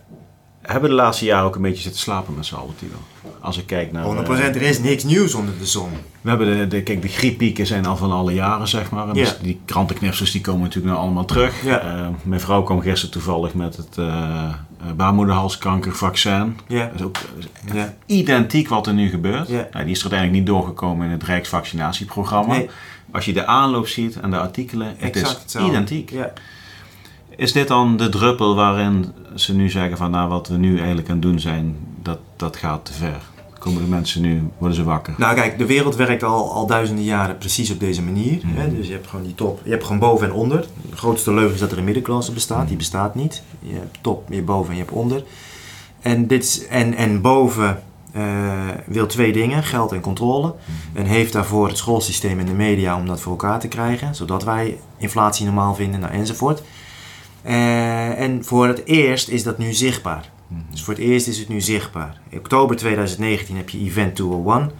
Hebben 0.66 0.90
de 0.90 0.96
laatste 0.96 1.24
jaren 1.24 1.46
ook 1.46 1.54
een 1.54 1.62
beetje 1.62 1.82
zitten 1.82 2.00
slapen 2.00 2.34
met 2.34 2.46
z'n 2.46 2.54
allen, 2.54 2.74
Tilo? 2.76 2.96
Als 3.40 3.58
ik 3.58 3.66
kijk 3.66 3.92
naar... 3.92 4.04
100% 4.04 4.28
eh, 4.28 4.38
er 4.38 4.62
is 4.62 4.78
niks 4.78 5.04
nieuws 5.04 5.34
onder 5.34 5.58
de 5.58 5.66
zon. 5.66 5.90
we 6.20 6.28
hebben 6.28 6.58
de, 6.58 6.66
de, 6.66 6.82
kijk, 6.82 7.02
de 7.02 7.08
grieppieken 7.08 7.66
zijn 7.66 7.86
al 7.86 7.96
van 7.96 8.12
alle 8.12 8.34
jaren, 8.34 8.68
zeg 8.68 8.90
maar. 8.90 9.08
En 9.08 9.14
dus 9.14 9.38
die 9.38 9.60
krantenknipsels 9.64 10.30
die 10.30 10.40
komen 10.40 10.60
natuurlijk 10.60 10.94
nou 10.94 11.04
allemaal 11.04 11.24
terug. 11.24 11.66
Eh, 11.66 12.08
mijn 12.22 12.40
vrouw 12.40 12.62
kwam 12.62 12.80
gisteren 12.80 13.10
toevallig 13.10 13.54
met 13.54 13.76
het 13.76 13.98
eh 13.98 14.54
baarmoederhalskankervaccin. 14.96 16.56
Dat 16.68 16.90
is 16.94 17.02
ook 17.02 17.16
dat 17.64 17.76
is 17.76 17.84
identiek 18.06 18.68
wat 18.68 18.86
er 18.86 18.94
nu 18.94 19.08
gebeurt. 19.08 19.48
Nou, 19.48 19.84
die 19.84 19.94
is 19.94 19.98
er 19.98 20.10
uiteindelijk 20.10 20.32
niet 20.32 20.46
doorgekomen 20.46 21.06
in 21.06 21.12
het 21.12 21.22
Rijksvaccinatieprogramma. 21.22 22.54
Nee. 22.56 22.70
Als 23.10 23.24
je 23.24 23.32
de 23.32 23.46
aanloop 23.46 23.88
ziet 23.88 24.20
en 24.20 24.30
de 24.30 24.38
artikelen, 24.38 24.86
het 24.86 25.16
exact 25.16 25.36
is 25.36 25.42
hetzelfde. 25.42 25.70
identiek. 25.70 26.12
Is 27.36 27.52
dit 27.52 27.68
dan 27.68 27.96
de 27.96 28.08
druppel 28.08 28.54
waarin 28.54 29.12
ze 29.34 29.54
nu 29.54 29.70
zeggen 29.70 29.96
van 29.96 30.10
nou 30.10 30.28
wat 30.28 30.48
we 30.48 30.56
nu 30.56 30.76
eigenlijk 30.78 31.08
aan 31.08 31.14
het 31.14 31.22
doen 31.22 31.40
zijn, 31.40 31.76
dat, 32.02 32.18
dat 32.36 32.56
gaat 32.56 32.84
te 32.84 32.92
ver? 32.92 33.20
Komen 33.58 33.82
de 33.82 33.88
mensen 33.88 34.22
nu, 34.22 34.42
worden 34.58 34.76
ze 34.76 34.84
wakker? 34.84 35.14
Nou 35.18 35.34
kijk, 35.34 35.58
de 35.58 35.66
wereld 35.66 35.96
werkt 35.96 36.22
al, 36.22 36.52
al 36.52 36.66
duizenden 36.66 37.04
jaren 37.04 37.38
precies 37.38 37.70
op 37.70 37.80
deze 37.80 38.02
manier. 38.02 38.40
Mhm. 38.44 38.56
Hè? 38.60 38.74
Dus 38.76 38.86
je 38.86 38.92
hebt 38.92 39.06
gewoon 39.08 39.24
die 39.24 39.34
top. 39.34 39.60
Je 39.64 39.70
hebt 39.70 39.84
gewoon 39.84 39.98
boven 39.98 40.26
en 40.26 40.32
onder. 40.32 40.64
De 40.90 40.96
grootste 40.96 41.32
leugen 41.34 41.54
is 41.54 41.60
dat 41.60 41.72
er 41.72 41.78
een 41.78 41.84
middenklasse 41.84 42.32
bestaat. 42.32 42.68
Die 42.68 42.76
bestaat 42.76 43.14
niet. 43.14 43.42
Je 43.60 43.72
hebt 43.74 43.98
top, 44.00 44.24
je 44.28 44.34
hebt 44.34 44.46
boven 44.46 44.70
en 44.70 44.76
je 44.76 44.82
hebt 44.82 44.94
onder. 44.94 45.22
En, 46.00 46.26
dit, 46.26 46.44
is- 46.44 46.66
en, 46.66 46.94
en 46.94 47.20
boven 47.20 47.82
eh, 48.12 48.22
wil 48.86 49.06
twee 49.06 49.32
dingen, 49.32 49.62
geld 49.62 49.92
en 49.92 50.00
controle. 50.00 50.54
En 50.92 51.04
heeft 51.06 51.32
daarvoor 51.32 51.68
het 51.68 51.76
schoolsysteem 51.78 52.38
en 52.38 52.46
de 52.46 52.52
media 52.52 52.96
om 52.96 53.06
dat 53.06 53.20
voor 53.20 53.32
elkaar 53.32 53.60
te 53.60 53.68
krijgen. 53.68 54.14
Zodat 54.14 54.44
wij 54.44 54.78
inflatie 54.96 55.44
normaal 55.44 55.74
vinden 55.74 56.00
nou, 56.00 56.12
enzovoort. 56.12 56.62
Eh, 57.46 58.20
en 58.20 58.44
voor 58.44 58.66
het 58.66 58.84
eerst 58.84 59.28
is 59.28 59.42
dat 59.42 59.58
nu 59.58 59.72
zichtbaar. 59.72 60.30
Dus 60.70 60.82
voor 60.82 60.94
het 60.94 61.02
eerst 61.02 61.26
is 61.26 61.38
het 61.38 61.48
nu 61.48 61.60
zichtbaar. 61.60 62.20
In 62.28 62.38
oktober 62.38 62.76
2019 62.76 63.56
heb 63.56 63.68
je 63.70 63.78
Event 63.78 64.14
201. 64.16 64.70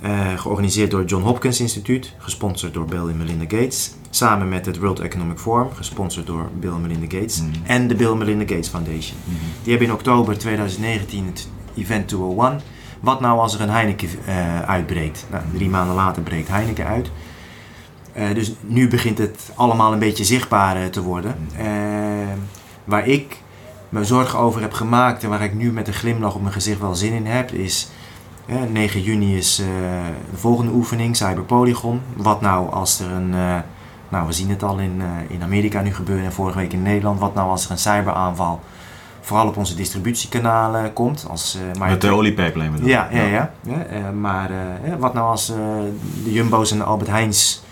eh, 0.00 0.38
georganiseerd 0.38 0.90
door 0.90 1.00
het 1.00 1.10
John 1.10 1.22
Hopkins 1.24 1.60
Instituut, 1.60 2.14
gesponsord 2.18 2.74
door 2.74 2.84
Bill 2.84 3.08
en 3.08 3.16
Melinda 3.16 3.44
Gates. 3.48 3.90
Samen 4.10 4.48
met 4.48 4.66
het 4.66 4.78
World 4.78 5.00
Economic 5.00 5.38
Forum, 5.38 5.68
gesponsord 5.74 6.26
door 6.26 6.48
Bill 6.60 6.70
en 6.72 6.80
Melinda 6.80 7.16
Gates. 7.18 7.40
Mhm. 7.40 7.50
En 7.64 7.88
de 7.88 7.94
Bill 7.94 8.10
en 8.10 8.18
Melinda 8.18 8.44
Gates 8.54 8.68
Foundation. 8.68 9.16
Die 9.62 9.70
hebben 9.70 9.86
in 9.88 9.92
oktober 9.94 10.38
2019 10.38 11.26
het 11.26 11.48
Event 11.76 12.08
201. 12.08 12.60
Wat 13.00 13.20
nou 13.20 13.38
als 13.38 13.54
er 13.54 13.60
een 13.60 13.70
Heineken 13.70 14.08
eh, 14.26 14.62
uitbreekt? 14.62 15.26
Nou, 15.30 15.42
drie 15.54 15.68
maanden 15.68 15.94
later 15.94 16.22
breekt 16.22 16.48
Heineken 16.48 16.86
uit. 16.86 17.10
Eh, 18.20 18.34
dus 18.34 18.52
nu 18.60 18.88
begint 18.88 19.18
het 19.18 19.50
allemaal 19.54 19.92
een 19.92 19.98
beetje 19.98 20.24
zichtbaar 20.24 20.76
eh, 20.76 20.84
te 20.84 21.02
worden. 21.02 21.34
Mhm. 21.52 21.66
Eh, 21.66 22.28
waar 22.84 23.06
ik 23.06 23.42
me 23.88 24.04
zorgen 24.04 24.38
over 24.38 24.60
heb 24.60 24.72
gemaakt 24.72 25.22
en 25.22 25.28
waar 25.28 25.42
ik 25.42 25.54
nu 25.54 25.72
met 25.72 25.88
een 25.88 25.94
glimlach 25.94 26.34
op 26.34 26.40
mijn 26.40 26.52
gezicht 26.52 26.80
wel 26.80 26.94
zin 26.94 27.12
in 27.12 27.26
heb, 27.26 27.50
is 27.50 27.90
eh, 28.46 28.56
9 28.72 29.02
juni 29.02 29.36
is 29.36 29.56
de 30.30 30.36
volgende 30.36 30.72
oefening, 30.72 31.16
Cyberpolygon. 31.16 32.00
Wat 32.16 32.40
nou 32.40 32.72
als 32.72 33.00
er 33.00 33.10
een, 33.10 33.30
nou 34.08 34.26
we 34.26 34.32
zien 34.32 34.50
het 34.50 34.62
al 34.62 34.78
in, 34.78 35.02
in 35.28 35.42
Amerika 35.42 35.80
nu 35.80 35.94
gebeuren 35.94 36.24
en 36.24 36.32
vorige 36.32 36.58
week 36.58 36.72
in 36.72 36.82
Nederland, 36.82 37.20
wat 37.20 37.34
nou 37.34 37.50
als 37.50 37.64
er 37.64 37.70
een 37.70 37.78
cyberaanval 37.78 38.60
vooral 39.20 39.46
op 39.46 39.56
onze 39.56 39.74
distributiekanalen 39.74 40.92
komt. 40.92 41.26
Als, 41.28 41.58
maar 41.78 41.90
Met 41.90 42.00
de 42.00 42.10
oliepijplijn 42.10 42.72
bedoel 42.72 42.88
ja, 42.88 43.08
ja, 43.10 43.22
ja. 43.22 43.52
ja 43.62 44.10
maar 44.10 44.50
wat 44.98 45.14
nou 45.14 45.28
als 45.28 45.46
de 46.24 46.32
Jumbo's 46.32 46.70
en 46.70 46.78
de 46.78 46.84
Albert 46.84 47.10
Heijns 47.10 47.62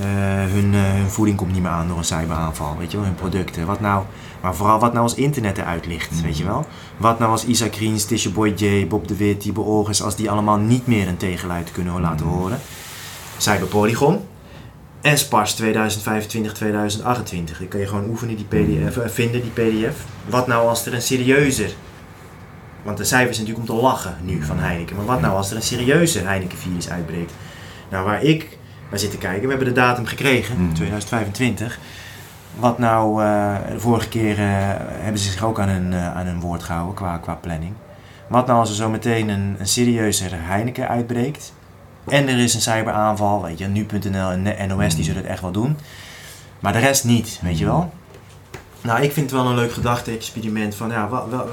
eh, 0.00 0.06
hun, 0.52 0.74
eh, 0.74 0.80
hun 0.92 1.10
voeding 1.10 1.36
komt 1.36 1.52
niet 1.52 1.62
meer 1.62 1.70
aan 1.70 1.88
door 1.88 1.98
een 1.98 2.04
cyberaanval, 2.04 2.76
weet 2.78 2.90
je 2.90 2.96
wel, 2.96 3.06
hun 3.06 3.14
producten. 3.14 3.66
Wat 3.66 3.80
nou, 3.80 4.04
maar 4.40 4.54
vooral 4.54 4.78
wat 4.78 4.92
nou 4.92 5.04
als 5.04 5.14
internet 5.14 5.58
eruit 5.58 5.86
ligt, 5.86 6.10
Mhm. 6.10 6.22
weet 6.22 6.38
je 6.38 6.44
wel. 6.44 6.66
Wat 6.96 7.18
nou 7.18 7.30
als 7.30 7.44
Isaac 7.44 7.74
Greens, 7.74 8.04
Tisha 8.04 8.30
Boy 8.30 8.52
J, 8.56 8.86
Bob 8.86 9.08
de 9.08 9.16
Wit, 9.16 9.40
Tibo 9.40 9.62
Orges, 9.62 10.02
als 10.02 10.16
die 10.16 10.30
allemaal 10.30 10.56
niet 10.58 10.86
meer 10.86 11.08
een 11.08 11.16
tegenluid 11.16 11.72
kunnen 11.72 12.00
laten 12.00 12.26
Mhm. 12.26 12.34
horen. 12.36 12.58
Cyberpolygon. 13.38 14.20
En 15.00 15.18
SPARS 15.18 15.54
2025-2028. 15.54 17.58
Die 17.58 17.68
kan 17.68 17.80
je 17.80 17.86
gewoon 17.86 18.08
oefenen, 18.08 18.36
die 18.36 18.44
PDF, 18.44 18.96
eh, 18.96 19.08
vinden, 19.08 19.42
die 19.42 19.50
PDF. 19.50 19.96
Wat 20.28 20.46
nou 20.46 20.68
als 20.68 20.86
er 20.86 20.94
een 20.94 21.02
serieuzer 21.02 21.70
want 22.82 22.96
de 22.96 23.04
cijfers 23.04 23.36
zijn 23.36 23.48
natuurlijk 23.48 23.72
om 23.72 23.78
te 23.80 23.86
lachen 23.86 24.16
nu 24.22 24.42
van 24.42 24.58
Heineken. 24.58 24.96
Maar 24.96 25.04
wat 25.04 25.20
nou 25.20 25.36
als 25.36 25.50
er 25.50 25.56
een 25.56 25.62
serieuze 25.62 26.18
Heineken-virus 26.20 26.88
uitbreekt? 26.90 27.32
Nou, 27.90 28.04
waar 28.04 28.22
ik 28.22 28.58
naar 28.94 29.02
zit 29.02 29.20
te 29.20 29.26
kijken, 29.26 29.42
we 29.42 29.48
hebben 29.48 29.74
de 29.74 29.80
datum 29.80 30.06
gekregen, 30.06 30.64
Mhm. 30.64 30.74
2025. 30.74 31.78
Wat 32.54 32.78
nou, 32.78 33.22
eh, 33.22 33.54
de 33.72 33.80
vorige 33.80 34.08
keer 34.08 34.38
eh, 34.38 34.46
hebben 34.78 35.20
ze 35.20 35.30
zich 35.30 35.44
ook 35.44 35.60
aan 35.60 35.68
hun, 35.68 35.92
eh, 35.92 36.16
aan 36.16 36.26
hun 36.26 36.40
woord 36.40 36.62
gehouden 36.62 36.94
qua, 36.94 37.16
qua 37.16 37.34
planning. 37.34 37.72
Wat 38.28 38.46
nou 38.46 38.58
als 38.58 38.68
er 38.68 38.74
zo 38.74 38.90
meteen 38.90 39.28
een, 39.28 39.56
een 39.58 39.66
serieuze 39.66 40.24
Heineken 40.32 40.88
uitbreekt? 40.88 41.52
En 42.08 42.28
er 42.28 42.38
is 42.38 42.54
een 42.54 42.60
cyberaanval, 42.60 43.42
weet 43.42 43.58
je, 43.58 43.66
nu.nl 43.66 44.30
en 44.30 44.68
NOS 44.68 44.94
die 44.94 45.04
zullen 45.04 45.20
het 45.22 45.30
echt 45.30 45.40
wel 45.40 45.50
doen. 45.50 45.76
Maar 46.60 46.72
de 46.72 46.78
rest 46.78 47.04
niet, 47.04 47.38
weet 47.42 47.58
je 47.58 47.64
wel? 47.64 47.92
Nou, 48.80 49.02
ik 49.02 49.12
vind 49.12 49.30
het 49.30 49.40
wel 49.40 49.50
een 49.50 49.54
leuk 49.56 49.72
gedachte-experiment 49.72 50.74
van 50.74 50.90
ja, 50.90 51.10
wel, 51.10 51.28
wel, 51.30 51.48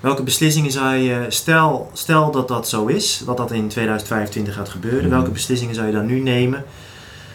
welke 0.00 0.22
beslissingen 0.22 0.70
zou 0.70 0.94
je, 0.94 1.24
stel, 1.28 1.90
stel 1.92 2.30
dat 2.30 2.48
dat 2.48 2.68
zo 2.68 2.86
is, 2.86 3.22
dat 3.26 3.36
dat 3.36 3.50
in 3.52 3.68
2025 3.68 4.54
gaat 4.54 4.68
gebeuren, 4.68 5.00
Mhm. 5.00 5.10
welke 5.10 5.30
beslissingen 5.30 5.74
zou 5.74 5.86
je 5.86 5.92
dan 5.92 6.06
nu 6.06 6.20
nemen, 6.20 6.64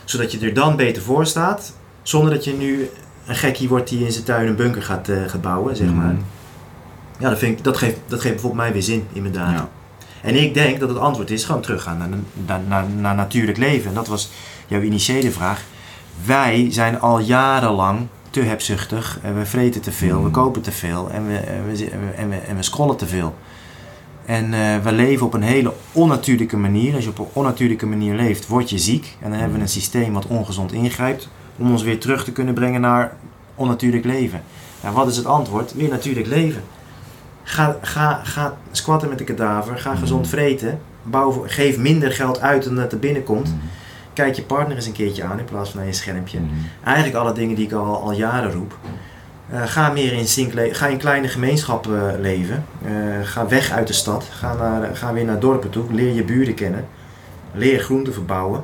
zodat 0.05 0.32
je 0.32 0.39
er 0.39 0.53
dan 0.53 0.76
beter 0.76 1.01
voor 1.01 1.26
staat, 1.26 1.74
zonder 2.03 2.34
dat 2.34 2.43
je 2.43 2.53
nu 2.53 2.89
een 3.26 3.36
gekkie 3.36 3.70
wordt 3.70 3.89
die 3.89 4.05
in 4.05 4.11
zijn 4.11 4.24
tuin 4.24 4.47
een 4.47 4.55
bunker 4.55 4.84
gaat, 4.84 5.09
gaat 5.28 5.41
bouwen, 5.41 5.76
zeg 5.76 5.93
maar. 5.93 6.05
Mhm. 6.13 6.22
Ja, 7.20 7.30
dat, 7.30 7.38
vind 7.38 7.57
ik, 7.57 7.63
dat, 7.63 7.78
geeft, 7.78 7.97
dat 8.07 8.20
geeft 8.22 8.34
bijvoorbeeld 8.34 8.61
mij 8.63 8.74
weer 8.74 8.84
zin 8.84 9.07
in 9.13 9.22
mijn 9.22 9.34
daden. 9.34 9.53
Ja. 9.53 9.70
En 10.22 10.36
ik 10.36 10.53
denk 10.53 10.80
dat 10.80 10.89
het 10.89 10.97
antwoord 10.97 11.32
is 11.32 11.43
gewoon 11.43 11.61
teruggaan 11.61 11.97
naar, 11.97 12.09
naar, 12.45 12.59
naar, 12.68 12.89
naar 12.89 13.16
natuurlijk 13.16 13.57
leven. 13.57 13.89
En 13.89 13.95
dat 13.95 14.07
was 14.07 14.30
jouw 14.68 14.82
initiële 14.82 15.32
vraag. 15.32 15.61
Wij 16.26 16.68
zijn 16.70 16.99
al 16.99 17.20
jarenlang 17.20 18.07
te 18.36 18.41
hebzuchtig. 18.41 19.19
En 19.21 19.38
we 19.38 19.45
vreten 19.45 19.81
te 19.81 19.91
veel, 19.91 20.21
we 20.21 20.27
Mm. 20.27 20.31
kopen 20.31 20.61
te 20.61 20.71
veel 20.71 21.09
en 21.11 21.27
we, 21.27 21.38
en 21.38 21.65
we, 21.67 21.86
en 22.17 22.29
we, 22.29 22.36
en 22.36 22.57
en 22.57 22.63
scrollen 22.63 22.97
te 22.97 23.05
veel. 23.05 23.36
En 24.25 24.53
eh, 24.53 24.77
we 24.83 24.91
leven 24.91 25.25
op 25.25 25.33
een 25.33 25.41
hele 25.41 25.73
onnatuurlijke 25.91 26.57
manier. 26.57 26.95
Als 26.95 27.03
je 27.03 27.09
op 27.09 27.19
een 27.19 27.27
onnatuurlijke 27.33 27.86
manier 27.86 28.15
leeft, 28.15 28.47
word 28.47 28.69
je 28.69 28.77
ziek. 28.77 29.17
En 29.21 29.29
dan 29.29 29.39
hebben 29.39 29.57
we 29.57 29.63
een 29.63 29.69
systeem 29.69 30.13
wat 30.13 30.27
ongezond 30.27 30.71
ingrijpt 30.73 31.29
om 31.57 31.71
ons 31.71 31.83
weer 31.83 31.99
terug 31.99 32.23
te 32.23 32.31
kunnen 32.31 32.53
brengen 32.53 32.81
naar 32.81 33.15
onnatuurlijk 33.55 34.05
leven. 34.05 34.43
Nou, 34.81 34.95
wat 34.95 35.07
is 35.07 35.17
het 35.17 35.25
antwoord? 35.25 35.73
Weer 35.73 35.89
natuurlijk 35.89 36.27
leven. 36.27 36.63
Ga, 37.43 37.77
ga, 37.81 38.19
ga 38.23 38.57
squatten 38.71 39.09
met 39.09 39.17
de 39.17 39.23
kadaver, 39.23 39.77
ga 39.77 39.95
gezond 39.95 40.27
vreten, 40.27 40.79
bouw, 41.03 41.43
geef 41.47 41.77
minder 41.77 42.11
geld 42.11 42.41
uit 42.41 42.63
dan 42.63 42.75
dat 42.75 42.91
er 42.91 42.99
binnenkomt. 42.99 43.55
Mhm. 44.16 44.24
Kijk 44.24 44.36
je 44.36 44.41
partner 44.41 44.76
eens 44.76 44.86
een 44.86 44.91
keertje 44.91 45.24
aan 45.24 45.39
in 45.39 45.45
plaats 45.45 45.70
van 45.70 45.80
naar 45.80 45.88
je 45.88 45.93
schermpje. 45.95 46.39
Mhm. 46.39 46.49
Eigenlijk 46.84 47.16
alle 47.16 47.34
dingen 47.34 47.55
die 47.55 47.66
ik 47.66 47.74
al, 47.74 48.01
al 48.01 48.11
jaren 48.11 48.51
roep. 48.51 48.78
Eh, 49.49 49.61
ga 49.66 49.89
meer 49.91 50.13
in 50.13 50.28
sync 50.28 50.53
ga 50.76 50.88
in 50.88 50.97
kleine 50.97 51.28
gemeenschappen 51.28 52.22
leven. 52.22 52.66
Eh, 52.86 52.91
ga 53.24 53.47
weg 53.47 53.72
uit 53.72 53.88
de 53.88 53.93
stad. 53.93 54.26
Ga, 54.32 54.53
naar, 54.53 54.95
ga 54.95 55.13
weer 55.13 55.26
naar 55.26 55.39
dorpen 55.39 55.70
toe. 55.70 55.93
Leer 55.93 56.13
je 56.13 56.24
buren 56.24 56.53
kennen. 56.53 56.88
Leer 57.53 57.80
groenten 57.80 58.13
verbouwen. 58.13 58.63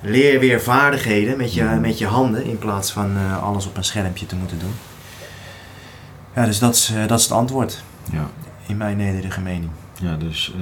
Leer 0.00 0.40
weer 0.40 0.60
vaardigheden 0.60 1.36
met 1.36 1.54
je, 1.54 1.62
met 1.64 1.98
je 1.98 2.06
handen 2.06 2.44
in 2.44 2.58
plaats 2.58 2.92
van 2.92 3.16
eh, 3.16 3.42
alles 3.42 3.66
op 3.66 3.76
een 3.76 3.84
schermpje 3.84 4.26
te 4.26 4.36
moeten 4.36 4.58
doen. 4.58 4.74
Ja, 6.34 6.44
dus 6.44 6.58
dat 6.58 6.74
is, 6.74 6.92
dat 7.06 7.18
is 7.18 7.24
het 7.24 7.32
antwoord 7.32 7.82
Ja. 8.12 8.26
in 8.66 8.76
mijn 8.76 8.96
nederige 8.96 9.40
mening. 9.40 9.70
ja, 10.00 10.16
dus 10.16 10.54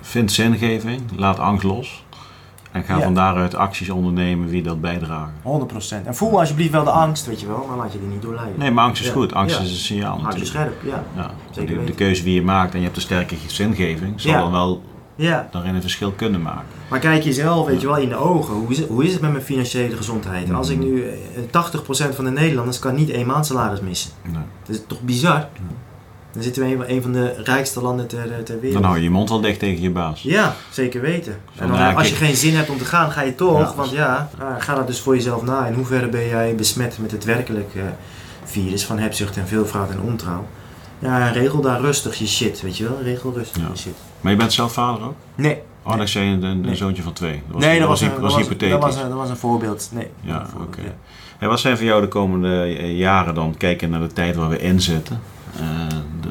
vind 0.00 0.32
zingeving, 0.32 1.00
laat 1.16 1.38
angst 1.38 1.64
los. 1.64 2.04
En 2.72 2.82
ga 2.84 2.96
Ja. 2.96 3.02
van 3.02 3.14
daaruit 3.14 3.54
acties 3.54 3.90
ondernemen 3.90 4.48
wie 4.48 4.62
dat 4.62 4.80
bijdragen. 4.80 5.32
100%. 5.42 6.06
En 6.06 6.14
voel 6.14 6.38
alsjeblieft 6.40 6.70
wel 6.70 6.84
de 6.84 6.90
angst, 6.90 7.26
weet 7.26 7.40
je 7.40 7.46
wel, 7.46 7.64
maar 7.68 7.76
laat 7.76 7.92
je 7.92 7.98
er 7.98 8.04
niet 8.04 8.22
door 8.22 8.34
leiden. 8.34 8.58
Nee, 8.58 8.70
maar 8.70 8.84
angst 8.84 9.00
is 9.00 9.06
Ja. 9.08 9.12
goed. 9.12 9.34
Angst 9.34 9.56
Ja. 9.56 9.62
is 9.62 9.70
een 9.70 9.76
signaal 9.76 10.20
Houd 10.20 10.32
je 10.34 10.40
natuurlijk. 10.40 10.50
scherp, 10.80 10.92
ja. 10.92 11.04
Ja, 11.22 11.30
Zeker 11.50 11.86
de, 11.86 11.92
keuze 11.92 12.22
die 12.24 12.34
je 12.34 12.42
maakt 12.42 12.72
en 12.72 12.78
je 12.78 12.84
hebt 12.84 12.96
een 12.96 13.02
sterke 13.02 13.34
zingeving, 13.46 14.20
zal 14.20 14.32
dan 14.32 14.52
wel 14.52 14.82
Ja, 15.14 15.48
daarin 15.50 15.74
een 15.74 15.80
verschil 15.80 16.10
kunnen 16.12 16.42
maken. 16.42 16.64
maar 16.90 16.98
kijk 16.98 17.22
jezelf, 17.22 17.66
weet 17.66 17.80
je 17.80 17.86
wel, 17.86 17.96
in 17.96 18.08
de 18.08 18.16
ogen. 18.16 18.54
Hoe 18.54 18.68
is 18.70 18.78
het, 18.78 18.88
hoe 18.88 19.04
is 19.04 19.12
het 19.12 19.20
met 19.20 19.32
mijn 19.32 19.44
financiële 19.44 19.96
gezondheid? 19.96 20.52
Als 20.52 20.68
ik 20.68 20.78
nu, 20.78 21.02
eh, 21.08 21.16
80% 21.50 22.14
van 22.14 22.24
de 22.24 22.30
Nederlanders 22.30 22.78
kan 22.78 22.94
niet 22.94 23.10
één 23.10 23.26
maand 23.26 23.46
salaris 23.46 23.80
missen. 23.80 24.10
Nee. 24.22 24.42
Dat 24.66 24.76
is 24.76 24.82
toch 24.86 25.00
bizar? 25.02 25.48
Dan 26.32 26.42
zitten 26.42 26.62
we 26.62 26.68
in 26.70 26.82
een 26.96 27.02
van 27.02 27.12
de 27.12 27.34
rijkste 27.44 27.80
landen 27.82 28.06
ter, 28.06 28.32
eh, 28.32 28.38
ter 28.38 28.54
wereld. 28.60 28.72
Dan 28.72 28.82
hou 28.84 28.96
je 28.96 29.02
je 29.02 29.10
mond 29.10 29.28
wel 29.28 29.40
dicht 29.40 29.58
tegen 29.58 29.82
je 29.82 29.90
baas. 29.90 30.22
Ja, 30.22 30.54
zeker 30.70 31.00
weten. 31.00 31.36
En 31.56 31.68
dan, 31.68 31.76
ja, 31.78 31.92
als 31.92 32.08
je 32.08 32.14
geen 32.14 32.36
zin 32.36 32.54
hebt 32.54 32.70
om 32.70 32.78
te 32.78 32.84
gaan, 32.84 33.10
ga 33.10 33.22
je 33.22 33.34
toch. 33.34 33.58
Ja. 33.58 33.74
Want 33.76 33.90
ja, 33.90 34.30
ah, 34.38 34.46
ga 34.58 34.74
dat 34.74 34.86
dus 34.86 35.00
voor 35.00 35.14
jezelf 35.14 35.42
na. 35.42 35.66
In 35.66 35.74
hoeverre 35.74 36.08
ben 36.08 36.26
jij 36.28 36.54
besmet 36.54 36.98
met 37.00 37.10
het 37.10 37.24
werkelijke 37.24 37.80
virus 38.44 38.84
van 38.84 38.98
hebzucht 38.98 39.36
en 39.36 39.46
veelvraat 39.46 39.90
en 39.90 40.00
ontrouw? 40.00 40.46
Ja, 40.98 41.28
regel 41.28 41.60
daar 41.60 41.80
rustig 41.80 42.14
je 42.18 42.26
shit, 42.26 42.60
weet 42.60 42.76
je 42.76 42.84
wel? 42.84 42.98
Regel 43.02 43.32
rustig 43.36 43.62
Ja. 43.62 43.68
je 43.72 43.78
shit. 43.78 43.94
Maar 44.20 44.32
je 44.32 44.38
bent 44.38 44.52
zelf 44.52 44.72
vader 44.72 45.04
ook? 45.04 45.14
Nee. 45.34 45.58
Oh, 45.82 45.96
dat 45.98 46.08
zei 46.08 46.24
je 46.26 46.32
een, 46.32 46.42
een 46.42 46.60
Nee. 46.60 46.74
zoontje 46.74 47.02
van 47.02 47.12
twee. 47.12 47.32
Dat 47.46 47.54
was, 47.54 47.64
nee, 47.64 47.78
dat 47.78 47.88
was, 47.88 48.00
een, 48.00 48.08
was, 48.08 48.20
dat 48.20 48.30
was, 48.30 48.40
hypothetisch. 48.40 48.70
dat 48.70 48.80
was, 48.82 48.96
een, 48.96 49.08
dat 49.08 49.18
was 49.18 49.28
een 49.30 49.36
voorbeeld. 49.36 49.88
Nee. 49.92 50.06
Ja, 50.20 50.46
oké. 50.60 50.80
ja. 50.80 50.94
En 51.38 51.48
wat 51.48 51.60
zijn 51.60 51.76
voor 51.76 51.86
jou 51.86 52.00
de 52.00 52.08
komende 52.08 52.62
eh, 52.62 52.98
jaren 52.98 53.34
dan? 53.34 53.54
Kijken 53.56 53.90
naar 53.90 54.00
de 54.00 54.12
tijd 54.12 54.36
waar 54.36 54.48
we 54.48 54.58
in 54.58 54.80
zitten. 54.80 55.20
Eh, 55.56 55.62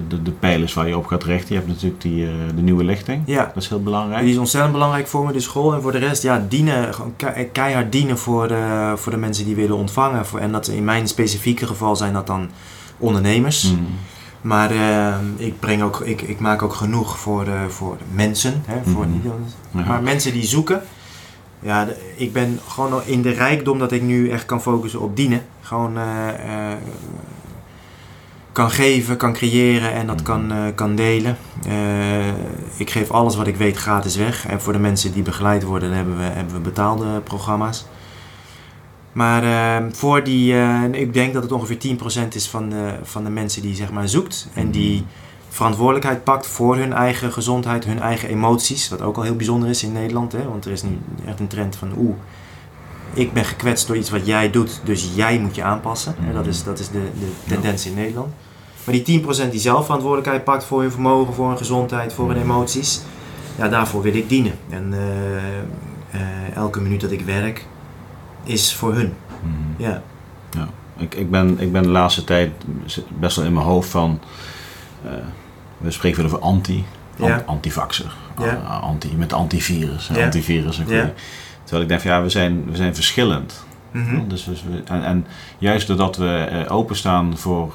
de, 0.10 0.16
de, 0.16 0.22
de 0.22 0.32
pijlers 0.32 0.74
waar 0.74 0.88
je 0.88 0.98
op 0.98 1.06
gaat 1.06 1.24
richten. 1.24 1.48
Je 1.50 1.56
hebt 1.62 1.68
natuurlijk 1.68 2.02
die, 2.02 2.26
eh, 2.26 2.32
de 2.56 2.62
nieuwe 2.62 2.84
lichting. 2.84 3.22
Ja. 3.26 3.52
Dat 3.54 3.64
is 3.64 3.70
heel 3.70 3.84
belangrijk. 3.84 4.22
Die 4.24 4.32
is 4.32 4.38
ontzettend 4.38 4.74
belangrijk 4.74 5.08
voor 5.08 5.26
me, 5.26 5.32
de 5.32 5.40
school. 5.40 5.74
En 5.74 5.82
voor 5.82 5.92
de 5.92 5.98
rest, 5.98 6.24
ja, 6.24 6.46
dienen. 6.50 6.94
Gewoon 6.94 7.14
ke- 7.16 7.48
keihard 7.52 7.92
dienen 7.92 8.18
voor 8.18 8.48
de, 8.48 8.94
voor 8.96 9.12
de 9.12 9.18
mensen 9.18 9.46
die 9.46 9.56
willen 9.56 9.76
ontvangen. 9.76 10.26
Voor, 10.26 10.40
en 10.40 10.52
dat 10.52 10.68
in 10.68 10.84
mijn 10.84 11.08
specifieke 11.08 11.68
geval 11.68 11.96
zijn 11.96 12.14
dat 12.14 12.28
dan 12.28 12.50
ondernemers. 12.98 13.72
Mm. 13.72 13.88
Maar 14.42 14.72
eh, 14.72 15.16
ik, 15.36 15.60
breng 15.60 15.82
ook, 15.82 16.00
ik, 16.00 16.22
ik 16.22 16.40
maak 16.40 16.62
ook 16.62 16.74
genoeg 16.74 17.20
voor, 17.20 17.48
eh, 17.48 17.66
voor 17.68 17.98
mensen. 18.12 18.62
Hè, 18.66 18.92
voor 18.92 19.06
niet, 19.08 19.24
Ja. 19.72 19.84
maar 19.86 20.04
mensen 20.04 20.34
die 20.34 20.46
zoeken. 20.46 20.82
Ja, 21.62 21.86
de- 21.86 22.14
ik 22.16 22.34
ben 22.34 22.60
gewoon 22.68 23.02
in 23.06 23.22
de 23.22 23.30
rijkdom 23.32 23.80
dat 23.80 23.92
ik 23.92 24.02
nu 24.02 24.30
echt 24.30 24.46
kan 24.46 24.62
focussen 24.62 25.00
op 25.02 25.16
dienen. 25.16 25.42
Gewoon 25.62 25.98
eh, 25.98 26.28
eh, 26.30 26.78
kan 28.60 28.72
geven, 28.72 29.18
kan 29.18 29.34
creëren 29.34 29.94
en 29.94 30.08
dat 30.08 30.16
Mhm. 30.16 30.26
kan, 30.26 30.52
eh, 30.52 30.58
kan 30.76 30.96
delen. 30.96 31.38
Eh, 31.68 32.28
ik 32.78 32.90
geef 32.90 33.12
alles 33.12 33.36
wat 33.36 33.48
ik 33.48 33.56
weet 33.56 33.78
gratis 33.78 34.16
weg. 34.16 34.48
En 34.48 34.62
voor 34.62 34.74
de 34.74 34.80
mensen 34.80 35.12
die 35.14 35.24
begeleid 35.24 35.64
worden, 35.64 35.92
hebben 35.92 36.18
we, 36.18 36.24
hebben 36.24 36.54
we 36.54 36.60
betaalde 36.60 37.20
programma's. 37.20 37.86
Maar 39.12 39.44
eh, 39.44 39.86
voor 39.92 40.24
die, 40.24 40.54
eh, 40.54 40.84
ik 40.92 41.14
denk 41.14 41.34
dat 41.34 41.44
het 41.44 41.52
ongeveer 41.52 41.78
10% 41.78 42.36
is 42.36 42.48
van 42.50 42.70
de, 42.70 42.94
van 43.04 43.24
de 43.24 43.30
mensen 43.30 43.62
die 43.62 43.76
zeg 43.76 43.92
maar 43.92 44.08
zoekt. 44.10 44.50
En 44.54 44.72
die 44.72 45.06
verantwoordelijkheid 45.50 46.24
pakt 46.24 46.48
voor 46.48 46.76
hun 46.78 46.94
eigen 46.94 47.32
gezondheid, 47.32 47.86
hun 47.86 48.00
eigen 48.00 48.30
emoties. 48.30 48.90
Wat 48.90 49.02
ook 49.02 49.16
al 49.18 49.24
heel 49.24 49.36
bijzonder 49.36 49.70
is 49.70 49.84
in 49.84 49.92
Nederland. 49.92 50.32
Hè? 50.32 50.48
Want 50.48 50.66
er 50.66 50.72
is 50.72 50.84
nu 50.84 50.98
echt 51.26 51.40
een 51.40 51.48
trend 51.48 51.76
van 51.76 51.92
oeh, 51.98 52.16
ik 53.14 53.34
ben 53.34 53.46
gekwetst 53.46 53.88
door 53.88 53.98
iets 53.98 54.10
wat 54.10 54.26
jij 54.26 54.50
doet, 54.52 54.82
dus 54.84 55.10
jij 55.16 55.40
moet 55.40 55.56
je 55.56 55.64
aanpassen. 55.64 56.16
Hè? 56.20 56.34
Dat 56.34 56.46
is, 56.48 56.64
dat 56.64 56.80
is 56.80 56.90
de, 56.90 57.10
de 57.20 57.32
tendens 57.48 57.86
in 57.86 57.94
Nederland. 57.94 58.34
Maar 58.84 58.96
die 59.04 59.22
10% 59.48 59.50
die 59.52 59.60
zelf 59.60 59.86
verantwoordelijkheid 59.86 60.44
pakt 60.44 60.64
voor 60.64 60.82
hun 60.82 60.92
vermogen, 60.92 61.34
voor 61.34 61.48
hun 61.48 61.58
gezondheid, 61.58 62.14
voor 62.14 62.30
hun 62.30 62.42
emoties. 62.42 63.02
Ja, 63.58 63.68
daarvoor 63.68 64.02
wil 64.02 64.14
ik 64.16 64.30
dienen. 64.30 64.54
En 64.70 64.94
eh, 64.94 65.58
eh, 66.22 66.56
elke 66.56 66.82
minuut 66.82 67.02
dat 67.02 67.12
ik 67.12 67.22
werk 67.22 67.66
is 68.44 68.74
voor 68.76 68.94
hun. 68.94 69.14
Mm. 69.44 69.76
Ja. 69.78 70.02
Ik, 70.98 71.16
ik, 71.16 71.32
ben, 71.32 71.60
ik 71.60 71.72
ben 71.72 71.84
de 71.84 71.90
laatste 71.90 72.24
tijd 72.24 72.52
best 73.20 73.36
wel 73.36 73.46
in 73.46 73.54
mijn 73.54 73.66
hoofd 73.66 73.90
van. 73.90 74.20
eh, 75.06 75.12
we 75.78 75.92
spreken 75.92 76.18
veel 76.18 76.26
over 76.26 76.40
anti. 76.40 76.86
Ja. 77.16 77.36
An- 77.36 77.46
Antivaxer. 77.46 78.16
Ja. 78.40 78.54
Anti, 78.82 79.16
met 79.18 79.34
antivirus. 79.34 80.10
Ja. 80.14 80.24
Antivirus. 80.24 80.78
Ja. 80.78 80.84
goeie. 80.84 81.14
Terwijl 81.64 81.82
ik 81.84 81.90
denk 81.90 82.02
van 82.02 82.12
ja, 82.12 82.22
we 82.22 82.30
zijn, 82.30 82.66
we 82.70 82.76
zijn 82.76 82.96
verschillend. 82.96 83.64
Mhm. 83.92 84.28
Dus, 84.28 84.44
dus 84.44 84.64
we, 84.64 84.82
en, 84.86 85.04
en 85.04 85.26
juist 85.58 85.88
doordat 85.88 86.18
we 86.18 86.66
openstaan 86.70 87.38
voor 87.38 87.74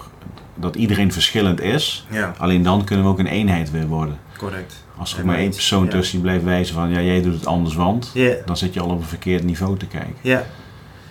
dat 0.55 0.77
iedereen 0.77 1.13
verschillend 1.13 1.61
is, 1.61 2.07
Ja, 2.11 2.35
alleen 2.39 2.63
dan 2.63 2.85
kunnen 2.85 3.05
we 3.05 3.11
ook 3.11 3.19
een 3.19 3.27
eenheid 3.27 3.71
weer 3.71 3.87
worden. 3.87 4.19
correct. 4.39 4.85
Als 4.97 5.13
er 5.13 5.19
Ja, 5.19 5.25
maar 5.25 5.37
één 5.37 5.51
persoon 5.51 5.85
Ja. 5.85 5.91
tussen 5.91 6.13
die 6.15 6.23
blijft 6.23 6.45
wijzen 6.45 6.75
van 6.75 6.89
ja, 6.91 7.01
jij 7.01 7.23
doet 7.23 7.35
het 7.35 7.47
anders, 7.47 7.75
want 7.75 8.11
Ja, 8.15 8.35
dan 8.47 8.57
zit 8.57 8.75
je 8.75 8.81
al 8.81 8.89
op 8.89 8.99
een 9.01 9.05
verkeerd 9.07 9.43
niveau 9.45 9.77
te 9.79 9.87
kijken. 9.87 10.15
ja, 10.21 10.43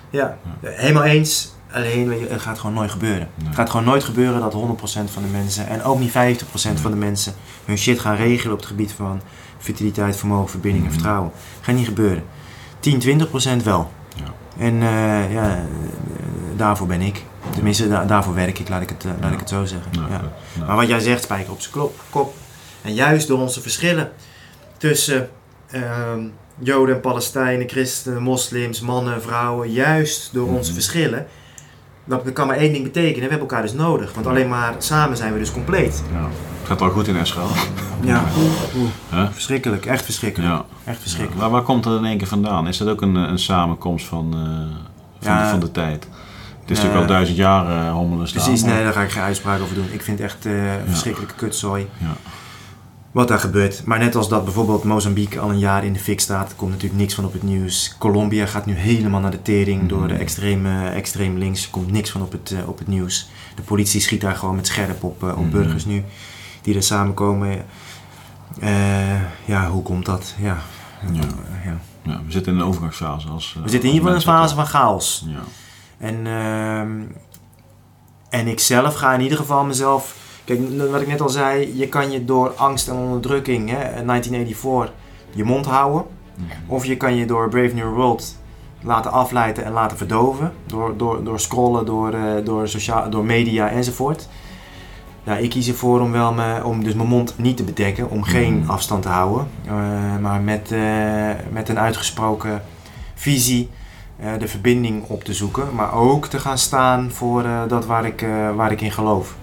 ja. 0.10 0.38
Helemaal 0.62 1.04
eens. 1.04 1.52
Alleen, 1.72 2.08
weet 2.08 2.20
je, 2.20 2.28
het 2.28 2.42
gaat 2.42 2.60
gewoon 2.60 2.76
nooit 2.76 2.92
gebeuren. 2.92 3.28
Nee. 3.36 3.48
Het 3.48 3.56
gaat 3.56 3.70
gewoon 3.70 3.86
nooit 3.86 4.04
gebeuren 4.04 4.40
dat 4.42 4.54
100% 4.54 5.12
van 5.12 5.22
de 5.24 5.30
mensen, 5.30 5.68
en 5.68 5.84
ook 5.84 6.00
niet 6.00 6.12
50% 6.12 6.80
van 6.82 6.92
de 6.92 6.98
mensen, 6.98 7.34
hun 7.66 7.78
shit 7.78 8.00
gaan 8.00 8.16
regelen 8.16 8.54
op 8.54 8.60
het 8.60 8.68
gebied 8.68 8.92
van 8.92 9.22
fertiliteit, 9.58 10.16
vermogen, 10.18 10.50
verbinding 10.50 10.84
en 10.84 10.90
Mhm. 10.90 11.00
vertrouwen. 11.00 11.32
Gaat 11.62 11.76
niet 11.76 11.86
gebeuren. 11.88 12.24
10, 12.80 13.00
20% 13.00 13.64
wel. 13.64 13.92
Ja. 14.16 14.24
En 14.58 14.74
eh, 14.82 15.34
ja, 15.34 15.56
eh, 15.56 15.62
daarvoor 16.56 16.88
ben 16.88 17.02
ik. 17.02 17.24
Tenminste, 17.54 17.88
da- 17.90 18.06
daarvoor 18.06 18.34
werk 18.34 18.60
ik, 18.60 18.70
laat 18.70 18.82
ik 18.82 18.90
het, 18.90 19.06
eh, 19.06 19.12
laat 19.22 19.32
ik 19.32 19.40
het 19.40 19.50
zo 19.50 19.66
zeggen. 19.66 19.92
Maar 20.68 20.76
wat 20.76 20.88
jij 20.88 21.00
zegt, 21.00 21.24
spijker 21.24 21.52
op 21.52 21.62
zijn 21.62 21.74
kop. 22.10 22.34
En 22.82 22.94
juist 22.94 23.28
door 23.28 23.40
onze 23.40 23.62
verschillen 23.62 24.12
tussen 24.78 25.30
ehm, 25.72 26.20
Joden 26.60 26.96
en 26.96 27.02
Palestijnen, 27.02 27.70
christenen, 27.70 28.22
moslims, 28.22 28.82
mannen, 28.82 29.22
vrouwen, 29.22 29.72
juist 29.72 30.30
door 30.34 30.48
onze 30.48 30.64
Mhm. 30.72 30.74
verschillen, 30.74 31.28
dat 32.06 32.34
kan 32.34 32.48
maar 32.48 32.58
één 32.58 32.72
ding 32.72 32.84
betekenen. 32.84 33.14
We 33.16 33.20
hebben 33.22 33.40
elkaar 33.40 33.62
dus 33.62 33.74
nodig. 33.74 34.14
Want 34.14 34.28
alleen 34.28 34.50
maar 34.50 34.74
samen 34.78 35.18
zijn 35.18 35.34
we 35.34 35.40
dus 35.40 35.52
compleet. 35.52 36.04
ja. 36.14 36.20
Het 36.60 36.72
gaat 36.72 36.80
wel 36.80 36.90
goed 36.90 37.08
in 37.08 37.16
Israël. 37.16 37.48
Ja, 38.02 38.24
verschrikkelijk. 39.32 39.86
Echt 39.86 40.04
verschrikkelijk. 40.06 40.52
Ja. 40.52 40.66
Echt 40.84 41.00
verschrikkelijk. 41.02 41.42
Waar, 41.42 41.50
waar 41.52 41.62
komt 41.62 41.84
dat 41.84 42.00
in 42.00 42.06
één 42.06 42.18
keer 42.18 42.28
vandaan? 42.28 42.68
Is 42.68 42.78
dat 42.78 42.88
ook 42.88 43.02
een, 43.02 43.16
een 43.16 43.40
samenkomst 43.40 44.06
van, 44.06 44.34
eh, 44.34 45.28
van, 45.28 45.38
de, 45.44 45.50
van 45.50 45.60
de 45.60 45.72
tijd? 45.72 46.08
Het 46.64 46.72
is 46.72 46.78
natuurlijk 46.78 47.02
al 47.10 47.14
duizend 47.16 47.38
jaar 47.38 47.86
eh 47.86 47.92
hommelen 47.92 48.28
staan. 48.28 48.44
Precies, 48.44 48.64
nee, 48.64 48.84
daar 48.84 48.94
ga 48.94 49.02
ik 49.02 49.12
geen 49.12 49.24
uitspraak 49.24 49.62
over 49.62 49.76
doen. 49.76 49.88
Ik 49.92 50.02
vind 50.02 50.20
het 50.20 50.28
echt 50.28 50.46
eh, 50.46 50.74
een 50.74 50.88
verschrikkelijke 50.88 51.36
kutzooi. 51.36 51.88
Ja. 51.98 52.14
Wat 53.12 53.28
daar 53.28 53.40
gebeurt. 53.40 53.86
Maar 53.86 54.00
net 54.00 54.16
als 54.16 54.30
dat 54.30 54.44
bijvoorbeeld 54.44 54.84
Mozambique 54.84 55.40
al 55.40 55.50
een 55.50 55.60
jaar 55.60 55.86
in 55.86 55.94
de 55.94 56.00
fik 56.00 56.20
staat, 56.20 56.54
komt 56.56 56.72
natuurlijk 56.72 57.00
niks 57.02 57.14
van 57.14 57.26
op 57.26 57.34
het 57.34 57.44
nieuws. 57.44 57.96
Colombia 58.00 58.46
gaat 58.46 58.66
nu 58.66 58.74
helemaal 58.74 59.20
naar 59.20 59.32
de 59.32 59.42
tering 59.42 59.90
door 59.90 60.08
de 60.08 60.14
extreme, 60.14 60.90
extreem 60.90 61.38
links. 61.38 61.64
Er 61.64 61.70
komt 61.70 61.92
niks 61.92 62.10
van 62.12 62.22
op 62.22 62.32
het, 62.32 62.52
eh, 62.52 62.68
op 62.70 62.78
het 62.78 62.88
nieuws. 62.88 63.30
De 63.56 63.62
politie 63.62 64.02
schiet 64.02 64.22
daar 64.22 64.36
gewoon 64.36 64.56
met 64.56 64.68
scherp 64.68 65.04
op, 65.04 65.24
op 65.24 65.38
Mhm. 65.38 65.50
burgers 65.50 65.86
nu 65.86 66.04
die 66.62 66.76
er 66.76 66.84
samenkomen. 66.84 67.66
Ja, 69.46 69.70
hoe 69.70 69.84
komt 69.84 70.06
dat? 70.06 70.36
Ja. 70.42 70.58
Ja. 71.14 71.20
ja. 71.66 71.78
Ja, 72.06 72.22
we 72.26 72.32
zitten 72.32 72.54
in 72.54 72.60
een 72.60 72.66
overgangsfase. 72.66 73.28
Als, 73.28 73.54
We 73.64 73.70
zitten 73.70 73.90
in 73.90 73.96
ieder 73.96 74.10
geval 74.10 74.10
in 74.10 74.16
een 74.16 74.42
fase 74.42 74.56
van 74.56 74.66
chaos. 74.66 75.26
Ja. 75.28 75.40
En, 76.04 76.28
ehm, 76.28 77.02
en 78.30 78.48
ik 78.48 78.60
zelf 78.60 78.96
ga 78.96 79.14
in 79.14 79.22
ieder 79.22 79.38
geval 79.38 79.64
mezelf. 79.66 80.16
Kijk, 80.46 80.60
wat 80.92 81.02
ik 81.02 81.08
net 81.08 81.22
al 81.22 81.30
zei, 81.30 81.78
je 81.78 81.88
kan 81.88 82.12
je 82.12 82.26
door 82.26 82.50
angst 82.56 82.88
en 82.88 82.96
onderdrukking, 82.96 83.70
hè, 83.70 84.04
1984, 84.04 84.94
je 85.32 85.44
mond 85.44 85.66
houden. 85.66 86.06
Mhm. 86.36 86.48
Of 86.68 86.86
je 86.86 86.98
kan 86.98 87.16
je 87.16 87.26
door 87.26 87.50
Brave 87.50 87.76
New 87.76 87.94
World 87.94 88.38
laten 88.82 89.12
afleiden 89.12 89.64
en 89.66 89.72
laten 89.72 89.98
verdoven. 89.98 90.54
Door, 90.66 90.98
door, 90.98 91.24
door 91.24 91.40
scrollen, 91.40 91.86
door, 91.86 92.14
eh, 92.14 92.46
door, 92.46 92.68
sociaal, 92.68 93.10
door 93.10 93.26
media 93.26 93.70
enzovoort. 93.70 94.28
Nou, 95.24 95.42
ik 95.44 95.50
kies 95.50 95.68
ervoor 95.68 96.02
om, 96.02 96.12
wel 96.12 96.34
me, 96.34 96.64
om 96.64 96.84
dus 96.84 96.94
mijn 96.94 97.08
mond 97.08 97.34
niet 97.38 97.58
te 97.58 97.64
bedekken, 97.64 98.10
om 98.10 98.24
geen 98.24 98.60
Mhm. 98.60 98.70
afstand 98.70 99.02
te 99.02 99.10
houden. 99.10 99.48
eh, 99.68 99.74
maar 100.22 100.42
met, 100.42 100.72
eh, 100.72 101.30
met 101.52 101.70
een 101.70 101.80
uitgesproken 101.80 102.62
visie 103.16 103.70
de 104.40 104.48
verbinding 104.48 105.04
op 105.08 105.24
te 105.24 105.34
zoeken. 105.34 105.76
Maar 105.76 105.94
ook 105.94 106.28
te 106.28 106.40
gaan 106.40 106.58
staan 106.58 107.12
voor 107.12 107.44
eh, 107.44 107.62
dat 107.68 107.86
waar 107.86 108.06
ik, 108.06 108.22
eh, 108.22 108.56
waar 108.56 108.72
ik 108.72 108.82
in 108.82 108.92
geloof. 108.92 109.36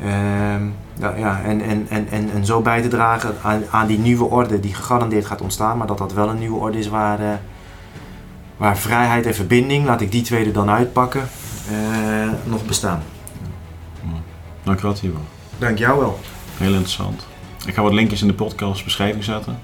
Ehm, 0.00 0.66
ja, 0.98 1.14
ja, 1.16 1.42
en, 1.42 1.60
en, 1.60 1.86
en, 1.88 2.08
en, 2.10 2.30
en 2.30 2.46
zo 2.46 2.60
bij 2.60 2.82
te 2.82 2.88
dragen 2.88 3.34
aan, 3.42 3.62
aan 3.70 3.86
die 3.86 3.98
nieuwe 3.98 4.24
orde 4.24 4.60
die 4.60 4.74
gegarandeerd 4.74 5.26
gaat 5.26 5.40
ontstaan. 5.40 5.78
Maar 5.78 5.86
dat 5.86 5.98
dat 5.98 6.12
wel 6.12 6.28
een 6.28 6.38
nieuwe 6.38 6.58
orde 6.58 6.78
is 6.78 6.88
waar, 6.88 7.20
eh, 7.20 7.34
waar 8.56 8.78
vrijheid 8.78 9.26
en 9.26 9.34
verbinding, 9.34 9.86
laat 9.86 10.00
ik 10.00 10.12
die 10.12 10.22
twee 10.22 10.46
er 10.46 10.52
dan 10.52 10.70
uitpakken, 10.70 11.28
eh, 11.70 12.30
nog 12.44 12.66
bestaan. 12.66 13.02
Dank 14.62 14.78
je 14.78 14.84
wel, 14.84 14.94
Tibor. 14.94 15.20
Dank 15.58 15.78
jou 15.78 15.98
wel. 15.98 16.18
Heel 16.56 16.72
interessant. 16.72 17.26
Ik 17.66 17.74
ga 17.74 17.82
wat 17.82 17.92
linkjes 17.92 18.20
in 18.20 18.26
de 18.26 18.34
podcast 18.34 18.84
beschrijving 18.84 19.24
zetten. 19.24 19.58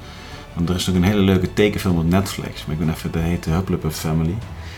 Want 0.55 0.69
er 0.69 0.75
is 0.75 0.89
ook 0.89 0.95
een 0.95 1.05
hele 1.05 1.21
leuke 1.21 1.53
tekenfilm 1.53 1.99
op 1.99 2.09
Netflix. 2.09 2.65
Maar 2.67 2.75
ik 2.75 2.79
ben 2.87 2.95
even, 2.95 3.11
dat 3.13 3.23
heet 3.23 3.45
Hupplepup 3.45 3.93
Family. 3.93 4.35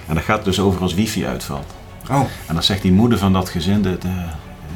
En 0.09 0.15
dat 0.15 0.25
gaat 0.25 0.45
dus 0.45 0.61
over 0.61 0.81
als 0.83 0.95
wifi 0.95 1.27
uitvalt. 1.27 1.67
Oh, 2.11 2.21
En 2.47 2.55
dan 2.55 2.63
zegt 2.63 2.83
die 2.83 2.93
moeder 2.93 3.19
van 3.19 3.33
dat 3.33 3.49
gezin, 3.49 3.83
de, 3.83 3.99
de, 3.99 4.09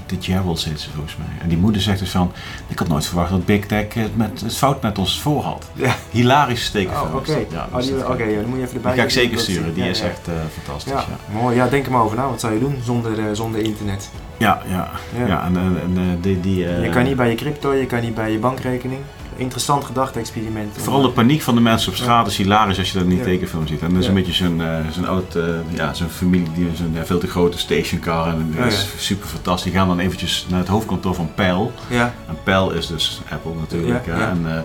de 0.06 0.16
Gerald 0.20 0.64
heet 0.64 0.80
ze 0.80 0.90
volgens 0.90 1.16
mij. 1.16 1.26
En 1.42 1.48
die 1.48 1.58
moeder 1.58 1.82
zegt 1.82 1.98
dus 1.98 2.10
van, 2.10 2.32
ik 2.66 2.78
had 2.78 2.88
nooit 2.88 3.06
verwacht 3.06 3.30
dat 3.30 3.44
Big 3.44 3.66
Tech 3.66 3.94
het, 3.94 4.16
met, 4.16 4.40
het 4.40 4.56
fout 4.56 4.82
met 4.82 4.98
ons 4.98 5.20
voor 5.20 5.42
had. 5.42 5.70
ja. 5.74 5.94
Hilarische 6.10 6.70
tekenfilm. 6.72 7.08
Oh, 7.08 7.14
oké. 7.14 7.44
Ja, 7.50 7.68
Oh, 7.72 7.76
dus 7.76 7.88
Oké, 7.90 8.24
ja, 8.24 8.40
dan 8.40 8.48
moet 8.48 8.58
je 8.58 8.64
even 8.64 8.74
erbij 8.74 8.90
Die 8.92 9.00
ga 9.00 9.06
ik 9.06 9.12
zeker 9.12 9.38
sturen. 9.38 9.74
Die 9.74 9.84
ja, 9.84 9.90
is 9.90 10.00
echt 10.00 10.28
eh, 10.28 10.34
fantastisch. 10.62 10.92
Ja, 10.92 11.04
mooi. 11.40 11.56
Ja, 11.56 11.68
denk 11.68 11.86
er 11.86 11.92
maar 11.92 12.02
over 12.02 12.16
na. 12.16 12.28
Wat 12.28 12.40
zou 12.40 12.52
je 12.52 12.58
doen 12.60 12.74
zonder, 12.84 13.18
eh, 13.18 13.24
zonder 13.32 13.60
internet? 13.60 14.10
ja, 14.36 14.62
ja. 14.68 14.90
Ja. 15.26 15.44
en, 15.44 15.56
en, 15.56 15.76
en, 15.82 15.96
eh, 15.96 16.22
die... 16.22 16.40
die 16.40 16.66
eh, 16.68 16.84
Je 16.84 16.90
kan 16.90 17.04
niet 17.04 17.16
bij 17.16 17.30
je 17.30 17.34
crypto, 17.36 17.74
je 17.74 17.86
kan 17.86 18.00
niet 18.00 18.14
bij 18.14 18.32
je 18.32 18.38
bankrekening. 18.38 19.00
Interessant 19.38 19.84
gedachte-experiment. 19.84 20.76
Vooral 20.76 21.02
de 21.02 21.08
paniek 21.10 21.42
van 21.42 21.54
de 21.54 21.60
mensen 21.60 21.90
op 21.90 21.96
straat 21.96 22.26
is 22.26 22.36
hilarisch 22.36 22.78
als 22.78 22.88
je 22.88 22.94
dat 22.94 23.02
in 23.02 23.08
die 23.08 23.20
tekenfilm 23.22 23.66
ziet. 23.66 23.82
En 23.82 23.92
dat 23.92 24.02
is 24.02 24.08
een 24.08 24.14
beetje 24.14 24.32
zo'n 24.32 24.60
eh, 24.62 24.78
zo'n 24.92 25.06
oud, 25.06 25.34
eh, 25.34 25.44
ja, 25.74 25.94
zo'n 25.94 26.08
familie 26.08 26.52
die 26.54 26.70
zo'n 26.74 26.92
ja, 26.94 27.04
veel 27.04 27.18
te 27.18 27.26
grote 27.26 27.58
stationcar 27.58 28.26
en 28.28 28.52
dat 28.56 28.60
Oh, 28.64 28.66
is 28.66 28.86
super 28.96 29.28
fantastisch. 29.28 29.70
Die 29.70 29.80
gaan 29.80 29.88
dan 29.88 29.98
eventjes 29.98 30.46
naar 30.48 30.58
het 30.58 30.68
hoofdkantoor 30.68 31.14
van 31.14 31.30
Peil. 31.34 31.72
Ja, 31.88 32.14
En 32.28 32.36
Peil 32.44 32.70
is 32.70 32.86
dus 32.86 33.20
Apple 33.30 33.54
natuurlijk. 33.54 34.06
En, 34.06 34.40
eh, 34.44 34.60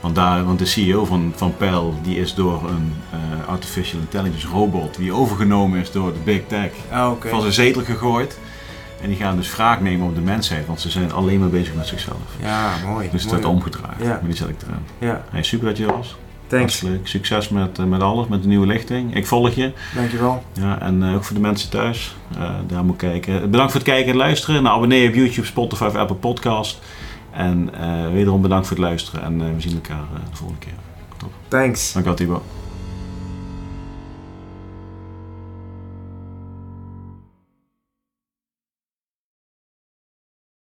want, 0.00 0.14
daar, 0.14 0.44
want 0.44 0.58
de 0.58 0.64
CEO 0.66 1.04
van, 1.04 1.32
van 1.36 1.56
Peil 1.56 1.94
die 2.02 2.16
is 2.16 2.34
door 2.34 2.62
een 2.68 2.92
eh, 3.10 3.48
artificial 3.48 4.00
intelligence 4.00 4.46
robot 4.48 4.96
die 4.96 5.12
overgenomen 5.12 5.80
is 5.80 5.90
door 5.90 6.12
de 6.12 6.18
Big 6.24 6.40
Tech 6.46 6.70
oh, 6.92 7.10
oké. 7.10 7.28
van 7.28 7.40
zijn 7.40 7.52
zetel 7.52 7.82
gegooid. 7.82 8.38
En 9.04 9.10
die 9.10 9.18
gaan 9.18 9.36
dus 9.36 9.54
wraak 9.56 9.80
nemen 9.80 10.06
op 10.06 10.14
de 10.14 10.20
mensheid, 10.20 10.66
want 10.66 10.80
ze 10.80 10.90
zijn 10.90 11.12
alleen 11.12 11.40
maar 11.40 11.48
bezig 11.48 11.74
met 11.74 11.86
zichzelf. 11.86 12.18
Ja, 12.42 12.72
mooi. 12.86 13.08
Dus 13.10 13.22
het 13.22 13.32
mooi. 13.32 13.42
wordt 13.42 13.56
omgedraaid. 13.56 14.00
Ja. 14.00 14.06
Maar 14.08 14.20
die 14.24 14.36
zet 14.36 14.48
ik 14.48 14.56
erin. 14.62 14.74
Ja, 15.10 15.24
Hey, 15.30 15.42
super 15.42 15.66
dat 15.66 15.76
je 15.76 15.86
er 15.86 15.92
was. 15.96 16.16
thanks. 16.46 16.80
Leuk. 16.80 17.06
Succes 17.06 17.48
met, 17.48 17.78
eh, 17.78 17.84
met 17.84 18.00
alles, 18.02 18.26
met 18.28 18.42
de 18.42 18.48
nieuwe 18.48 18.66
lichting. 18.66 19.14
Ik 19.16 19.26
volg 19.26 19.50
je. 19.50 19.72
Dankjewel. 19.94 20.42
Ja, 20.52 20.80
en 20.80 21.02
eh, 21.02 21.14
ook 21.14 21.24
voor 21.24 21.34
de 21.36 21.42
mensen 21.42 21.70
thuis. 21.70 22.16
eh, 22.38 22.50
daar 22.66 22.84
moet 22.84 22.96
kijken. 22.96 23.50
Bedankt 23.50 23.72
voor 23.72 23.80
het 23.80 23.90
kijken 23.90 24.10
en 24.12 24.16
luisteren. 24.18 24.62
Nou, 24.62 24.76
abonneer 24.76 25.08
op 25.08 25.14
YouTube, 25.14 25.46
Spotify 25.46 25.84
of 25.84 25.94
Apple 25.94 26.16
Podcast. 26.16 26.80
En 27.32 27.70
wederom 28.12 28.42
bedankt 28.42 28.66
voor 28.66 28.76
het 28.76 28.84
luisteren. 28.86 29.22
En 29.24 29.38
we 29.54 29.60
zien 29.60 29.74
elkaar 29.74 30.04
de 30.30 30.36
volgende 30.36 30.60
keer. 30.60 30.72
Thanks. 31.48 31.92
Dank 31.92 32.04
je 32.04 32.10
wel, 32.10 32.18
Thibaut. 32.18 32.63